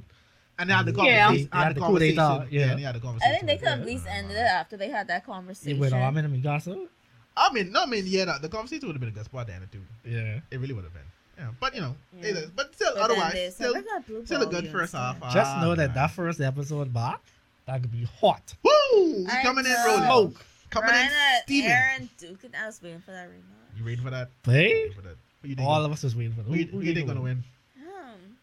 And 0.57 0.69
they 0.69 0.73
had 0.73 0.85
the 0.85 0.93
conversation. 0.93 1.49
They 1.51 1.57
had 1.57 1.75
the 1.75 1.79
conversation. 1.81 2.47
yeah. 2.51 2.61
and 2.71 2.79
they 2.79 2.83
had 2.83 2.95
the 2.95 2.99
conversation. 2.99 3.33
I 3.33 3.35
think 3.37 3.47
they 3.47 3.57
could 3.57 3.67
have 3.67 3.79
at 3.81 3.85
least 3.85 4.05
ended 4.07 4.37
it 4.37 4.39
after 4.39 4.77
they 4.77 4.89
had 4.89 5.07
that 5.07 5.23
It 5.23 5.25
conversation. 5.25 5.79
went 5.79 5.93
Armin 5.93 6.25
and 6.25 6.43
Mikasa. 6.43 6.87
I 7.35 7.51
mean, 7.53 7.71
no, 7.71 7.83
I 7.83 7.85
mean, 7.87 8.03
yeah, 8.07 8.25
the, 8.25 8.39
the 8.43 8.49
conversation 8.49 8.87
would 8.87 8.95
have 8.95 8.99
been 9.01 9.09
a 9.09 9.13
good 9.13 9.25
spot 9.25 9.47
to 9.47 9.53
end 9.53 9.63
it 9.63 9.71
too. 9.71 9.81
Yeah. 10.05 10.39
It 10.51 10.59
really 10.59 10.73
would 10.73 10.83
have 10.83 10.93
been. 10.93 11.01
Yeah, 11.37 11.49
but 11.59 11.73
you 11.75 11.81
know, 11.81 11.95
Yeah. 12.19 12.27
it 12.29 12.37
is. 12.37 12.49
But 12.51 12.73
still, 12.75 12.93
But 12.95 13.03
otherwise, 13.03 13.33
they 13.33 13.49
still, 13.49 13.73
"We 13.73 13.81
got 13.81 14.05
blue 14.05 14.25
still 14.25 14.41
a 14.43 14.47
good 14.47 14.69
first 14.71 14.93
half. 14.93 15.15
too." 15.19 15.27
Just 15.33 15.57
know 15.57 15.71
Ah, 15.71 15.75
that 15.75 15.93
that 15.95 16.11
first 16.11 16.39
episode 16.41 16.93
back, 16.93 17.19
that 17.65 17.81
could 17.81 17.91
be 17.91 18.03
hot. 18.19 18.53
Woo! 18.63 19.25
I 19.27 19.41
Coming 19.41 19.65
in 19.65 19.71
know. 19.71 19.85
rolling. 19.87 20.03
Smoke. 20.03 20.45
Coming 20.69 20.89
Reiner 20.91 21.05
in 21.05 21.11
and 21.11 21.43
steaming. 21.43 21.69
Eren 21.71 22.09
Duke, 22.17 22.43
and 22.43 22.55
I 22.55 22.65
was 22.67 22.81
waiting 22.81 23.01
for 23.01 23.11
that 23.11 23.29
rematch. 23.29 23.77
You 23.77 23.83
ready 23.85 24.01
for 24.01 24.09
that? 24.09 24.29
Hey, 24.45 24.89
for 24.91 25.01
that? 25.01 25.15
You 25.43 25.55
all 25.59 25.75
gonna- 25.75 25.85
of 25.85 25.91
us 25.93 26.03
was 26.03 26.15
waiting 26.15 26.33
for 26.33 26.43
who, 26.43 26.55
you- 26.55 26.67
who 26.67 26.81
you 26.81 26.93
think 26.93 27.07
gonna 27.07 27.21
win? 27.21 27.43
Um, 27.77 28.37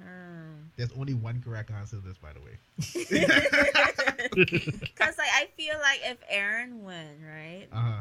um. 0.00 0.70
There's 0.76 0.92
only 0.92 1.14
one 1.14 1.42
correct 1.42 1.70
answer 1.70 1.96
to 1.96 2.02
this, 2.02 2.16
by 2.18 2.32
the 2.32 2.40
way. 2.40 2.58
Cause 4.96 5.16
like 5.18 5.30
I 5.32 5.48
feel 5.56 5.74
like 5.80 6.00
if 6.04 6.18
Eren 6.32 6.80
win, 6.82 7.22
right, 7.24 7.66
Uh 7.72 7.80
huh. 7.80 8.00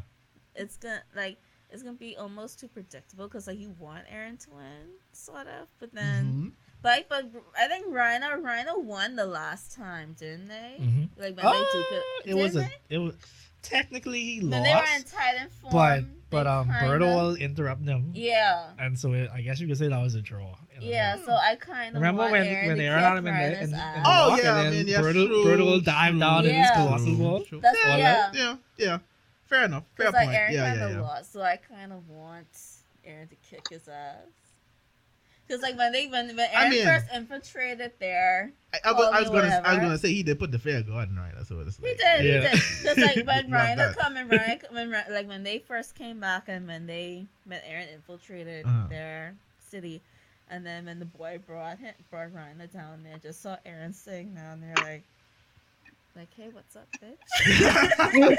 it's 0.55 0.77
gonna 0.77 1.01
like 1.15 1.37
it's 1.71 1.83
gonna 1.83 1.95
be 1.97 2.15
almost 2.17 2.59
too 2.59 2.67
predictable. 2.67 3.27
Cause 3.27 3.47
like 3.47 3.59
you 3.59 3.75
want 3.79 4.05
Eren 4.07 4.39
to 4.45 4.49
win, 4.51 4.87
sort 5.11 5.47
of, 5.47 5.67
but 5.79 5.93
then 5.93 6.25
Mhm. 6.25 6.51
but 6.81 7.07
but 7.09 7.25
I 7.59 7.67
think 7.67 7.87
Reiner 7.87 8.41
Reiner 8.41 8.81
won 8.83 9.15
the 9.15 9.25
last 9.25 9.75
time, 9.75 10.15
didn't 10.19 10.47
they? 10.47 10.77
Mhm. 10.79 11.09
Like 11.17 11.35
when 11.37 11.45
Uh, 11.45 11.51
they 11.53 11.59
took 11.59 11.91
it, 11.91 12.03
it 12.25 12.33
was 12.35 12.55
a. 12.55 12.59
didn't 12.59 12.73
It 12.89 12.97
was 12.99 13.15
technically 13.61 14.21
he 14.21 14.39
they? 14.39 14.45
when 14.47 14.63
they 14.63 14.69
were 14.69 14.75
in 14.95 15.01
lost, 15.01 15.13
Titan 15.13 15.49
form. 15.49 15.73
but 15.73 16.03
but 16.29 16.47
um, 16.47 16.67
kinda- 16.69 16.85
Berto 17.05 17.39
interrupt 17.39 17.85
them, 17.85 18.11
Yeah. 18.13 18.71
and 18.77 18.99
so 18.99 19.13
it, 19.13 19.29
I 19.33 19.41
guess 19.41 19.59
you 19.59 19.67
could 19.67 19.77
say 19.77 19.87
that 19.87 20.01
was 20.01 20.15
a 20.15 20.21
draw. 20.21 20.55
in 20.75 20.83
a 20.83 20.85
Yeah, 20.87 21.15
way. 21.15 21.21
so 21.25 21.31
I 21.31 21.55
kind 21.55 21.95
of 21.95 22.01
Remember 22.01 22.23
want 22.23 22.33
when 22.33 22.43
Eren 22.45 22.67
when 22.67 22.77
to 22.77 22.83
Eren 22.83 22.95
kick 22.95 23.03
had 23.05 23.17
in 23.19 23.23
the, 23.23 23.29
in, 23.31 23.63
in 23.63 23.71
the 23.71 23.77
Oh, 23.77 24.27
lock, 24.31 24.43
yeah, 24.43 24.55
I 24.55 24.61
and 24.63 24.69
mean, 24.75 24.85
then 24.85 24.87
yes, 24.89 25.01
Berto, 25.05 25.13
true, 25.27 25.45
Berto 25.45 25.65
will 25.65 25.79
dive 25.79 26.11
true. 26.11 26.19
down 26.19 26.45
in 26.45 26.53
his 26.55 26.71
colossal 26.71 27.15
ball. 27.15 27.39
That's- 27.61 27.75
yeah, 27.85 27.97
yeah. 27.97 28.31
yeah, 28.33 28.55
yeah. 28.77 28.97
Fair 29.55 29.65
enough. 29.65 29.83
Fair 29.95 30.05
Cause 30.07 30.13
like 30.13 30.25
point. 30.27 30.37
Eren 30.37 30.51
yeah, 30.51 30.67
kind 30.69 30.79
yeah, 30.79 30.85
of 30.87 30.91
yeah. 30.95 31.01
lost, 31.01 31.33
so 31.33 31.41
I 31.41 31.57
kind 31.57 31.93
of 31.93 32.07
want 32.09 32.47
Eren 33.07 33.29
to 33.29 33.35
kick 33.49 33.67
his 33.69 33.87
ass. 33.87 34.17
Cause 35.47 35.61
like 35.61 35.77
when 35.77 35.91
they 35.91 36.07
when, 36.07 36.35
when 36.35 36.49
Eren 36.49 36.69
mean- 36.71 36.83
first 36.85 37.05
infiltrated 37.13 37.91
there, 37.99 38.51
I, 38.73 38.79
I, 38.89 38.91
was- 38.93 39.09
I 39.13 39.19
was 39.21 39.29
gonna, 39.29 39.61
I 39.63 39.73
was 39.73 39.79
gonna 39.83 39.97
say 39.99 40.11
he 40.11 40.23
did 40.23 40.39
put 40.39 40.51
the 40.51 40.57
fair 40.59 40.81
garden 40.81 41.15
right. 41.17 41.31
That's 41.37 41.51
what 41.51 41.67
it's 41.67 41.77
he 41.77 41.83
like. 41.87 41.97
did, 41.97 42.25
Yeah. 42.25 42.47
he 42.49 42.57
did. 42.57 42.85
Cause 42.85 42.97
like 42.97 43.15
when 43.27 43.51
Reiner 43.51 43.77
that. 43.77 43.95
come 43.97 44.17
and 44.17 44.29
Reiner 44.29 44.71
when 44.73 44.89
Ry- 44.89 45.05
like 45.11 45.27
when 45.27 45.43
they 45.43 45.59
first 45.59 45.93
came 45.93 46.19
back 46.19 46.45
and 46.47 46.65
when 46.67 46.87
they 46.87 47.27
when 47.45 47.59
Eren 47.61 47.93
infiltrated 47.93 48.65
Uh-huh. 48.65 48.87
their 48.89 49.35
city, 49.69 50.01
and 50.49 50.65
then 50.65 50.85
when 50.85 50.97
the 50.97 51.05
boy 51.05 51.39
brought 51.45 51.77
him 51.77 51.93
brought 52.09 52.29
Reiner 52.29 52.71
down 52.73 53.03
there, 53.03 53.17
just 53.19 53.43
saw 53.43 53.55
Eren 53.67 53.93
sitting 53.93 54.33
down 54.33 54.61
there 54.61 54.73
like. 54.83 55.03
Like, 56.15 56.33
hey, 56.35 56.47
what's 56.53 56.75
up, 56.77 56.87
bitch? 57.03 57.17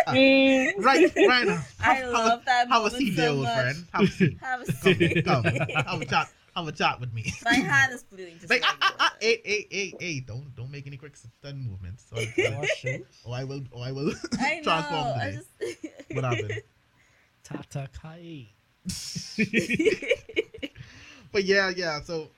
Right, 0.79 1.13
right 1.29 1.47
now. 1.47 1.63
I 1.81 1.95
Have- 1.95 2.11
love 2.13 2.45
that 2.47 2.69
Have 2.69 2.85
a 2.87 2.91
seat 2.91 3.15
so 3.17 3.21
there, 3.21 3.31
old 3.31 3.43
much. 3.45 3.55
friend. 3.55 3.87
Have 3.93 4.03
a 4.03 4.07
seat. 4.07 4.39
Have 4.41 4.61
a 4.63 4.65
Come, 4.73 4.95
seat. 4.95 5.25
come. 5.25 5.45
Have 5.45 6.01
a 6.01 6.05
chat. 6.07 6.29
Have 6.55 6.69
a 6.69 6.73
chat 6.73 7.01
with 7.01 7.13
me. 7.13 7.31
My 7.45 7.53
hand 7.55 7.93
is 7.93 8.03
bleeding. 8.05 8.39
Just 8.39 8.49
Like, 8.49 8.63
like, 8.63 8.71
ah, 8.73 8.77
ah, 8.81 8.95
ah, 8.99 9.09
blood. 9.11 9.19
hey, 9.21 9.43
hey, 9.45 9.67
hey, 9.71 9.95
hey, 10.01 10.21
don't, 10.21 10.55
don't 10.57 10.71
make 10.71 10.87
any 10.87 10.97
quick 10.97 11.15
sudden 11.43 11.61
movements. 11.69 12.07
Or, 12.13 12.23
Oh, 12.39 13.31
or 13.31 13.35
I 13.37 13.45
will, 13.45 13.61
or 13.73 13.85
I 13.85 13.93
will 13.93 14.11
I 14.41 14.55
know. 14.57 14.63
transform 14.63 15.07
I 15.21 15.33
just. 15.37 15.49
What 16.13 16.25
happened? 16.25 16.63
Tatakae. 17.45 18.49
but 21.31 21.45
yeah, 21.45 21.71
yeah. 21.77 22.01
So 22.01 22.29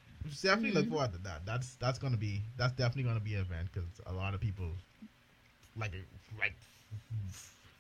definitely 0.43 0.73
look 0.73 0.87
Mhm. 0.87 0.91
forward 0.91 1.13
to 1.13 1.19
that. 1.19 1.47
That's 1.47 1.77
that's 1.77 1.99
gonna 2.01 2.17
be 2.17 2.43
that's 2.57 2.73
definitely 2.73 3.05
gonna 3.05 3.21
be 3.21 3.35
an 3.35 3.43
event 3.43 3.69
because 3.73 3.89
a 4.07 4.13
lot 4.13 4.35
of 4.35 4.41
people 4.41 4.73
like 5.79 5.93
like 6.39 6.55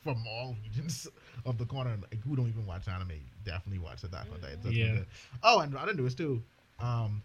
from 0.02 0.16
all 0.26 0.56
regions 0.64 1.06
of 1.44 1.58
the 1.58 1.64
corner 1.66 1.96
like, 2.00 2.22
who 2.24 2.36
don't 2.36 2.48
even 2.48 2.64
watch 2.66 2.86
anime 2.88 3.12
definitely 3.44 3.78
watch 3.78 4.04
Attack 4.04 4.26
on 4.32 4.40
Titan. 4.40 4.62
So 4.62 4.68
it's 4.68 4.76
Yeah. 4.78 4.92
good. 4.94 5.06
Oh, 5.42 5.60
and 5.60 5.74
other 5.76 5.94
news 5.94 6.14
too. 6.14 6.42
Um, 6.78 7.22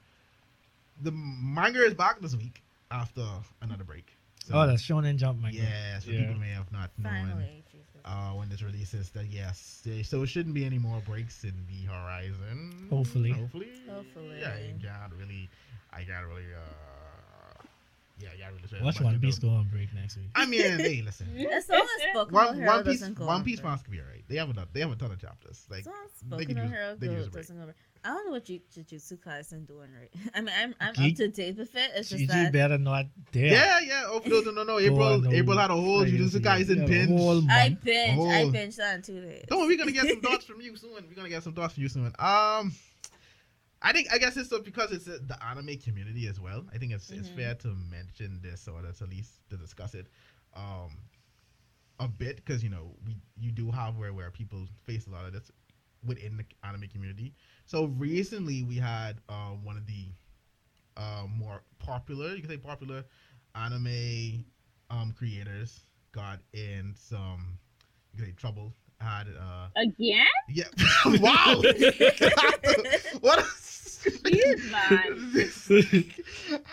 the 1.01 1.11
manga 1.11 1.79
is 1.83 1.93
back 1.93 2.19
this 2.21 2.35
week 2.35 2.61
after 2.91 3.25
another 3.61 3.83
break. 3.83 4.15
So, 4.45 4.55
Oh, 4.55 4.67
that's 4.67 4.81
Shonen 4.81 5.15
Jump, 5.17 5.41
man. 5.41 5.53
yeah. 5.53 5.99
So 5.99 6.11
Yeah. 6.11 6.21
people 6.21 6.35
may 6.35 6.49
have 6.49 6.71
not 6.71 6.91
known 6.97 7.13
Finally, 7.13 7.63
Jesus. 7.71 8.01
uh, 8.05 8.31
when 8.33 8.49
this 8.49 8.61
releases 8.61 9.09
that 9.11 9.27
yes, 9.27 9.81
there- 9.85 10.03
so 10.03 10.23
it 10.23 10.27
shouldn't 10.27 10.53
be 10.55 10.65
any 10.65 10.79
more 10.79 10.99
breaks 11.01 11.43
in 11.43 11.53
the 11.67 11.83
horizon. 11.83 12.87
Hopefully. 12.89 13.31
hopefully, 13.31 13.71
Hopefully. 13.87 14.39
Yeah, 14.41 14.57
you 14.59 14.73
can't 14.81 15.13
really, 15.13 15.49
I 15.91 16.03
can't 16.03 16.25
really, 16.27 16.53
uh, 16.53 16.59
yeah, 18.17 18.29
yeah, 18.37 18.47
really. 18.49 18.67
say 18.67 18.77
Watch 18.81 18.95
much 18.95 19.03
One 19.03 19.13
into- 19.15 19.25
Piece 19.27 19.39
go 19.39 19.49
on 19.49 19.67
break 19.69 19.93
next 19.93 20.17
week. 20.17 20.29
I 20.35 20.45
mean, 20.45 20.61
hey, 20.61 21.01
listen. 21.03 21.27
As 21.51 21.67
long 21.69 21.81
as 21.81 22.15
Boku 22.15 22.31
no 22.31 22.37
One, 22.37 22.55
Hero 22.55 22.67
One 22.67 22.83
Piece, 22.83 22.99
doesn't 22.99 23.13
go 23.15 23.25
One 23.25 23.35
on 23.37 23.43
Piece 23.43 23.59
break. 23.59 23.69
fans 23.71 23.81
could 23.83 23.91
be 23.91 23.99
alright. 23.99 24.23
They 24.27 24.35
have 24.37 24.49
a 24.49 24.67
they 24.71 24.79
have 24.81 24.91
a 24.91 24.95
ton 24.95 25.11
of 25.11 25.19
chapters. 25.19 25.65
Like 25.69 25.79
As 25.81 25.85
long 25.87 25.95
as 26.05 26.37
they 26.37 26.45
Boku 26.45 26.55
no 26.55 26.67
Hero 26.67 26.95
they 26.95 27.07
go- 27.07 27.13
use 27.13 27.27
a 27.27 27.29
break. 27.31 27.43
doesn't 27.45 27.57
go 27.57 27.63
over. 27.63 27.75
I 28.05 28.09
don't 28.09 28.25
know 28.25 28.31
what 28.33 28.43
Jujutsu 28.45 29.17
Kaisen 29.17 29.65
doing 29.65 29.89
right. 29.97 30.11
I 30.35 30.41
mean, 30.41 30.53
I'm 30.59 30.75
I'm 30.81 30.93
G- 30.93 31.11
up 31.11 31.15
to 31.17 31.27
date 31.29 31.57
with 31.57 31.73
it. 31.73 31.91
It's 31.95 32.09
just 32.09 32.21
GG 32.23 32.27
that 32.27 32.51
better 32.51 32.77
not 32.77 33.05
there. 33.31 33.45
yeah, 33.45 33.79
yeah. 33.79 34.03
Oh, 34.07 34.21
no, 34.25 34.41
no, 34.41 34.51
no, 34.51 34.63
no. 34.63 34.77
April, 34.79 35.21
no. 35.21 35.31
April 35.31 35.57
had 35.57 35.71
a 35.71 35.73
whole 35.75 35.99
Like, 35.99 36.09
Jujutsu 36.09 36.39
Kaisen 36.41 36.79
yeah, 36.79 36.85
binge. 36.85 37.09
whole 37.17 37.37
I 37.49 37.69
month. 37.69 37.83
binge. 37.83 38.19
I 38.19 38.43
Oh. 38.43 38.51
binged 38.51 38.75
that 38.75 38.95
in 38.97 39.01
two 39.03 39.21
days. 39.21 39.45
Don't 39.47 39.59
worry, 39.59 39.69
we're 39.69 39.77
gonna 39.77 39.91
get 39.93 40.07
some 40.09 40.19
thoughts 40.31 40.43
from 40.45 40.59
you 40.59 40.75
soon. 40.75 40.91
We're 41.07 41.15
gonna 41.15 41.29
get 41.29 41.43
some 41.43 41.53
thoughts 41.53 41.75
from 41.75 41.83
you 41.83 41.89
soon. 41.89 42.13
Um, 42.19 42.73
I 43.83 43.91
think 43.93 44.07
I 44.13 44.17
guess 44.17 44.37
it's 44.37 44.57
because 44.59 44.91
it's 44.91 45.07
uh, 45.07 45.19
the 45.27 45.37
anime 45.43 45.77
community 45.77 46.27
as 46.27 46.39
well. 46.39 46.65
I 46.73 46.77
think 46.79 46.93
it's 46.93 47.11
it's 47.11 47.29
Mhm. 47.29 47.35
fair 47.35 47.55
to 47.55 47.69
mention 47.75 48.39
this 48.41 48.67
or 48.67 48.79
at 48.85 49.09
least 49.09 49.41
to 49.49 49.57
discuss 49.57 49.93
it, 49.95 50.07
um, 50.55 50.91
a 51.99 52.07
bit 52.07 52.37
because 52.37 52.63
you 52.63 52.69
know 52.69 52.95
we 53.05 53.17
you 53.37 53.51
do 53.51 53.71
have 53.71 53.97
where 53.97 54.13
where 54.13 54.31
people 54.31 54.65
face 54.83 55.07
a 55.07 55.11
lot 55.11 55.25
of 55.25 55.33
this 55.33 55.51
within 56.05 56.37
the 56.37 56.45
anime 56.67 56.87
community. 56.91 57.33
So 57.65 57.85
recently 57.85 58.63
we 58.63 58.77
had 58.77 59.19
uh, 59.29 59.51
one 59.63 59.77
of 59.77 59.85
the 59.87 60.07
uh, 60.97 61.25
more 61.37 61.63
popular, 61.79 62.35
you 62.35 62.41
can 62.41 62.49
say 62.49 62.57
popular 62.57 63.03
anime 63.55 64.45
um, 64.89 65.13
creators 65.17 65.81
got 66.11 66.39
in 66.53 66.93
some 66.95 67.57
you 68.13 68.17
can 68.19 68.27
say 68.27 68.33
trouble. 68.33 68.73
Had 68.99 69.27
uh 69.27 69.67
again? 69.75 70.25
yeah 70.47 70.65
wow 71.19 71.61
what 73.21 73.39
a- 73.39 73.45
Jeez, 74.03 74.71
man. 74.71 76.13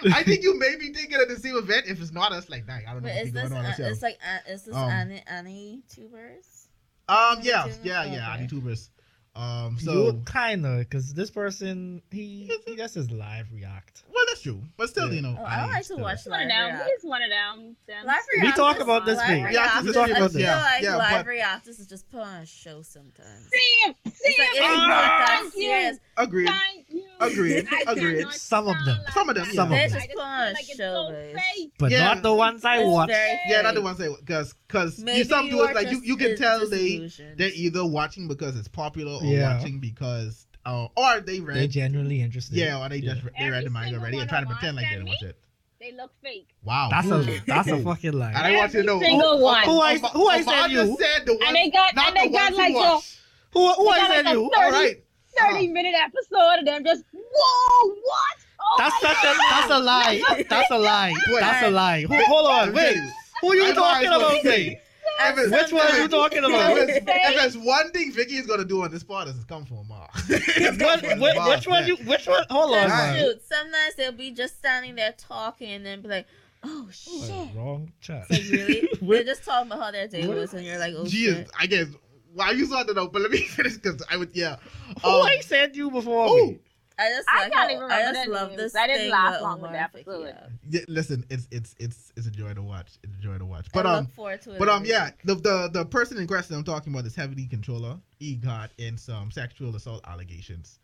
I 0.14 0.22
think 0.22 0.42
you 0.42 0.58
may 0.58 0.76
be 0.76 0.92
thinking 0.92 1.20
of 1.20 1.28
the 1.28 1.36
same 1.36 1.56
event. 1.56 1.86
If 1.86 2.00
it's 2.00 2.12
not, 2.12 2.32
us, 2.32 2.48
like, 2.50 2.66
dang, 2.66 2.84
I 2.86 2.92
don't 2.92 3.02
know 3.02 3.08
But 3.08 3.14
what's 3.16 3.26
is 3.28 3.32
going 3.32 3.48
this 3.50 3.78
on. 3.78 3.84
uh, 3.86 3.88
it's 3.90 4.02
like 4.02 4.18
uh, 4.24 4.50
is 4.52 4.62
this 4.64 4.74
Um, 4.74 4.90
Annie 4.90 5.22
Annie 5.26 5.82
tubers? 5.92 6.68
um, 7.08 7.38
yeah, 7.42 7.64
YouTubers? 7.66 7.78
yeah, 7.84 8.04
yeah, 8.04 8.34
Okay. 8.34 8.46
YouTubers. 8.46 8.88
Um, 9.36 9.78
So 9.78 9.92
so 10.10 10.22
kinda, 10.30 10.78
because 10.78 11.14
this 11.14 11.30
person 11.30 12.02
he 12.10 12.50
he 12.66 12.74
does 12.74 12.94
his 12.94 13.10
live 13.12 13.46
react. 13.52 14.02
well, 14.12 14.24
that's 14.28 14.42
true, 14.42 14.60
but 14.76 14.88
still, 14.88 15.06
Yeah. 15.08 15.14
you 15.14 15.22
know, 15.22 15.36
Oh, 15.38 15.44
I 15.44 15.62
would 15.66 15.70
like 15.70 15.78
to 15.78 15.84
still- 15.84 16.00
watch 16.00 16.26
One 16.26 16.48
live 16.48 16.72
of 16.72 16.78
them. 16.80 16.88
He's 16.88 17.04
one 17.08 17.22
of 17.22 17.30
them. 17.30 17.76
them. 17.86 18.06
Live 18.06 18.16
We 18.42 18.50
talk 18.52 18.76
is- 18.76 18.82
about 18.82 19.06
this 19.06 19.20
thing. 19.22 19.44
Yeah, 19.52 19.82
we 19.82 19.92
talk 19.92 20.08
about 20.10 20.20
I 20.22 20.24
this. 20.24 20.32
feel 20.32 20.40
Yeah, 20.42 20.60
like 20.60 20.82
yeah, 20.82 20.96
live 20.96 21.10
but- 21.24 21.26
reactors 21.26 21.78
is 21.78 21.86
just 21.86 22.10
put 22.10 22.22
on 22.22 22.42
a 22.42 22.46
show 22.46 22.82
sometimes. 22.82 23.48
Sam, 23.84 23.94
It's 24.22 24.38
like 24.38 24.48
Sam, 24.54 24.70
it's 24.70 24.86
not 24.88 25.26
thank 25.28 25.44
you. 25.54 25.60
serious. 25.62 25.98
Agreed. 26.16 26.48
Thank 26.48 26.86
you. 26.90 27.04
Agreed, 27.20 27.68
I 27.88 27.92
agreed. 27.92 28.26
Some 28.32 28.68
of 28.68 28.76
them. 28.84 28.98
like 28.98 29.12
Some 29.12 29.28
of 29.28 29.34
them, 29.36 29.46
yeah. 29.48 29.52
Some 29.54 29.64
of 29.72 29.78
They 29.78 29.88
them. 29.88 29.98
just 30.00 30.10
put 30.10 30.18
on 30.22 30.54
feel 30.54 30.54
like 30.54 31.50
so 31.50 31.70
But 31.78 31.90
Yeah. 31.90 32.04
not 32.04 32.22
the 32.22 32.34
ones 32.34 32.64
I 32.64 32.84
watch. 32.84 33.10
Yeah, 33.10 33.62
not 33.62 33.74
the 33.74 33.82
ones 33.82 33.98
that 33.98 34.14
because 34.20 34.54
because 34.66 34.98
you 35.02 35.24
some 35.24 35.48
do 35.50 35.62
it 35.64 35.74
like 35.74 35.90
you 35.90 36.00
you 36.02 36.16
can 36.16 36.36
tell 36.36 36.66
they 36.68 37.10
they're 37.36 37.50
either 37.54 37.84
watching 37.84 38.28
because 38.28 38.58
it's 38.58 38.68
popular 38.68 39.12
or 39.12 39.24
Yeah. 39.24 39.56
watching 39.58 39.80
because 39.80 40.46
uh, 40.66 40.88
or 40.96 41.20
they 41.20 41.40
read 41.40 41.56
They're 41.56 41.66
genuinely 41.66 42.20
interested. 42.20 42.56
yeah 42.56 42.82
or 42.84 42.88
they 42.88 43.00
just 43.00 43.22
Yeah. 43.22 43.30
they 43.44 43.50
read 43.50 43.64
the 43.66 43.70
manga 43.70 43.96
already 43.98 44.18
and 44.18 44.22
one 44.22 44.28
trying 44.28 44.44
to 44.44 44.50
pretend 44.50 44.76
like 44.76 44.86
they 44.86 44.96
didn't 44.96 45.08
watch 45.08 45.22
it. 45.22 45.36
They 45.80 45.92
look 45.92 46.12
fake. 46.22 46.48
Wow, 46.62 46.88
That's 46.90 47.08
a 47.10 47.40
that's 47.46 47.68
a 47.68 47.78
fucking 47.82 48.12
lie. 48.12 48.28
And 48.32 48.36
I 48.38 48.56
want 48.56 48.74
you 48.74 48.80
to 48.82 48.86
know 48.86 49.00
single 49.00 49.26
oh, 49.26 49.36
one. 49.38 49.62
oh, 49.66 49.72
Who 49.76 49.80
I- 49.80 50.00
oh, 50.04 50.08
who 50.08 50.28
I 50.28 50.38
oh, 50.46 50.50
said 50.50 50.70
you? 50.70 50.96
said 51.00 51.24
the 51.26 51.32
ones, 51.32 51.44
And 51.46 51.56
they 51.56 51.70
got 51.70 51.96
and 51.96 52.16
they 52.16 52.28
the 52.28 52.32
got 52.34 52.52
like 52.54 52.72
who 52.72 52.78
a 52.78 52.94
watch. 52.96 53.16
Who 53.52 53.72
who 53.74 53.84
They 53.84 54.00
I 54.00 54.08
like 54.08 54.26
a 54.26 54.30
you? 54.32 54.44
All 54.44 54.50
30 54.50 54.72
right. 54.72 55.04
30 55.38 55.68
ah. 55.68 55.72
minute 55.72 55.94
episode 55.96 56.58
of 56.60 56.64
them 56.64 56.84
just 56.84 57.04
whoa 57.12 57.88
what? 57.88 58.36
Oh 58.60 58.74
That's 58.78 59.02
my 59.02 59.08
such 59.08 59.18
a 59.22 59.36
God. 59.36 59.36
that's 59.50 59.70
a 59.70 59.78
lie. 59.78 60.44
That's 60.48 60.70
a 60.70 60.78
lie. 60.78 61.14
Wait. 61.28 61.40
That's 61.40 61.66
a 61.66 61.70
lie. 61.70 62.02
Who, 62.02 62.16
hold 62.24 62.46
on, 62.50 62.72
wait. 62.74 62.96
Who 63.40 63.48
are 63.52 63.54
you 63.54 63.64
I 63.64 63.68
know 63.68 63.74
talking 63.74 64.06
about? 64.08 64.20
gonna 64.42 64.56
Me? 64.56 64.80
And 65.22 65.36
Which 65.36 65.50
Which 65.50 65.72
one 65.72 65.86
are 65.90 65.98
you 65.98 66.08
talking 66.08 66.38
about? 66.38 66.76
it's, 66.78 66.96
if 67.06 67.36
there's 67.36 67.58
one 67.58 67.90
thing 67.90 68.12
Vicky 68.12 68.36
is 68.36 68.46
gonna 68.46 68.64
do 68.64 68.82
on 68.82 68.90
this 68.90 69.02
part 69.02 69.28
is 69.28 69.42
come 69.44 69.64
for 69.64 69.84
Ma. 69.88 70.06
What, 70.28 71.02
which, 71.02 71.36
which 71.46 71.66
one 71.66 71.86
you? 71.86 71.96
Which 71.96 72.26
one? 72.26 72.44
Hold 72.50 72.74
on, 72.76 72.88
That's 72.88 72.90
man. 72.92 73.18
shoot. 73.18 73.42
Sometimes 73.44 73.94
they'll 73.96 74.12
be 74.12 74.30
just 74.30 74.58
standing 74.58 74.94
there 74.94 75.14
talking 75.18 75.70
and 75.70 75.84
then 75.86 76.00
be 76.02 76.08
like, 76.08 76.26
"Oh 76.62 76.88
shit!" 76.92 77.30
Wrong 77.54 77.92
chat. 78.00 78.26
It's 78.30 78.50
like 78.50 78.60
really, 78.60 78.88
What- 79.00 79.14
they're 79.16 79.24
just 79.24 79.44
talking 79.44 79.70
about 79.70 79.82
how 79.84 79.90
their 79.90 80.08
day 80.08 80.26
what- 80.26 80.36
was, 80.36 80.54
and 80.54 80.64
you're 80.64 80.78
like, 80.78 80.94
"Oh 80.96 81.04
Jeez, 81.04 81.10
shit!" 81.36 81.50
I 81.58 81.66
guess. 81.66 81.86
Why 82.34 82.50
you 82.52 82.66
saw 82.66 82.82
that 82.84 82.96
out? 82.98 83.12
But 83.12 83.22
let 83.22 83.30
me 83.30 83.38
finish 83.56 83.74
because 83.76 84.02
I 84.10 84.16
would. 84.16 84.30
Yeah. 84.34 84.56
Who 85.02 85.08
Um, 85.08 85.26
I 85.26 85.40
said 85.40 85.74
you 85.76 85.90
before? 85.90 86.26
oh, 86.28 86.46
me? 86.46 86.60
I 86.98 87.08
just 87.08 87.28
I 87.30 87.42
like 87.44 87.52
can't 87.52 87.70
how, 87.70 87.76
even 87.76 87.90
I 87.90 87.98
remember 88.00 88.18
just 88.18 88.28
love 88.28 88.56
this 88.58 88.76
I 88.76 88.86
didn't 88.86 89.02
thing 89.04 89.10
laugh 89.10 89.32
with 89.32 89.40
long 89.40 89.60
with 89.62 89.70
Omar 89.70 89.72
the 89.72 89.98
episode. 89.98 90.34
yeah, 90.68 90.80
listen, 90.86 91.24
it's 91.30 91.48
it's 91.50 91.74
it's 91.78 92.12
it's 92.14 92.26
a 92.26 92.30
joy 92.30 92.52
to 92.52 92.62
watch. 92.62 92.88
It's 93.02 93.14
a 93.14 93.22
joy 93.22 93.38
to 93.38 93.44
watch. 93.46 93.68
But 93.72 93.86
I 93.86 93.94
um, 93.98 94.06
forward 94.08 94.42
to 94.42 94.52
it. 94.52 94.58
but 94.58 94.68
um, 94.68 94.82
every 94.82 94.90
yeah, 94.90 95.10
the 95.24 95.34
the 95.36 95.70
the 95.72 95.84
person 95.86 96.18
in 96.18 96.26
question 96.26 96.56
I'm 96.56 96.62
talking 96.64 96.92
about 96.92 97.06
is 97.06 97.14
Heavy 97.16 97.34
D 97.36 97.46
Controller. 97.46 97.96
He 98.18 98.34
got 98.34 98.70
in 98.76 98.98
some 98.98 99.30
sexual 99.30 99.74
assault 99.76 100.02
allegations. 100.06 100.78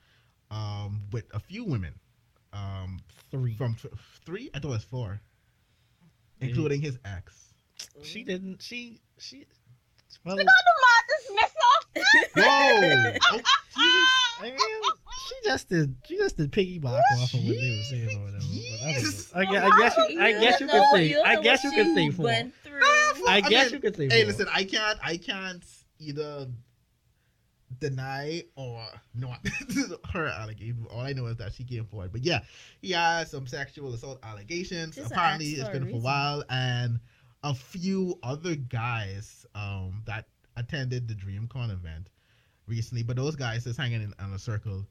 um, 0.50 1.02
with 1.12 1.24
a 1.34 1.38
few 1.40 1.64
women, 1.64 1.92
um, 2.54 2.98
Three. 3.30 3.54
from 3.56 3.74
th- 3.74 3.92
three. 4.24 4.48
I 4.54 4.58
thought 4.58 4.68
it 4.68 4.70
was 4.70 4.84
four, 4.84 5.20
Yeah. 6.40 6.48
including 6.48 6.80
his 6.80 6.98
ex. 7.04 7.52
She 8.02 8.22
didn't. 8.24 8.62
She 8.62 9.00
she. 9.18 9.44
Well, 10.24 10.36
Whoa! 12.36 13.12
Oh, 13.78 14.42
I 14.44 14.50
mean, 14.50 14.58
she 15.28 15.34
just 15.48 15.68
did. 15.68 15.96
She 16.06 16.16
just 16.16 16.36
did 16.36 16.52
piggyback 16.52 17.00
off 17.18 17.34
of 17.34 17.40
what 17.40 17.56
they 17.56 17.76
were 17.76 17.82
saying 17.84 18.18
or 18.18 18.24
whatever. 18.24 18.44
But 18.44 18.86
I, 18.86 18.92
don't 18.92 19.02
Jeez. 19.02 19.34
know. 19.34 19.40
I, 19.40 19.44
guess, 19.44 19.64
I 19.64 19.78
guess 19.78 19.96
you. 19.96 20.20
I 20.20 20.32
guess 20.32 20.60
you 20.60 20.66
know 20.66 20.72
could 20.72 20.98
say. 20.98 21.22
I 21.22 21.40
guess 21.40 21.64
you 21.64 21.70
what 21.70 21.76
could 21.76 21.94
say 21.94 22.04
she 22.04 22.10
four. 22.10 22.24
Went 22.24 22.54
through. 22.62 22.80
I 22.82 23.22
I 23.28 23.40
guess 23.40 23.72
you 23.72 23.80
could 23.80 23.96
say 23.96 24.06
ah, 24.06 24.10
Hey, 24.14 24.24
listen, 24.24 24.46
I 24.52 24.64
can't, 24.64 24.98
I 25.02 25.16
can't 25.16 25.64
either 25.98 26.48
deny 27.78 28.44
or 28.56 28.82
not 29.14 29.44
her 30.12 30.26
allegation. 30.26 30.86
All 30.90 31.00
I 31.00 31.12
know 31.12 31.26
is 31.26 31.36
that 31.36 31.54
she 31.54 31.64
came 31.64 31.84
forward. 31.86 32.12
But 32.12 32.24
yeah, 32.24 32.40
he 32.80 32.92
has 32.92 33.30
some 33.30 33.46
sexual 33.46 33.92
assault 33.94 34.18
allegations. 34.22 34.94
She's 34.94 35.06
an 35.06 35.12
Apparently, 35.12 35.46
it's 35.46 35.62
for 35.62 35.76
a 35.76 35.80
been 35.80 35.90
for 35.90 35.96
a 35.96 36.00
while, 36.00 36.44
and 36.50 37.00
a 37.46 37.54
few 37.54 38.18
other 38.24 38.56
guys 38.56 39.46
um 39.54 40.02
that 40.04 40.26
attended 40.56 41.06
the 41.06 41.14
DreamCon 41.14 41.72
event 41.72 42.08
recently. 42.66 43.04
But 43.04 43.16
those 43.16 43.36
guys 43.36 43.64
just 43.64 43.78
hanging 43.78 44.02
in, 44.02 44.14
in 44.24 44.32
a 44.32 44.38
circle 44.38 44.84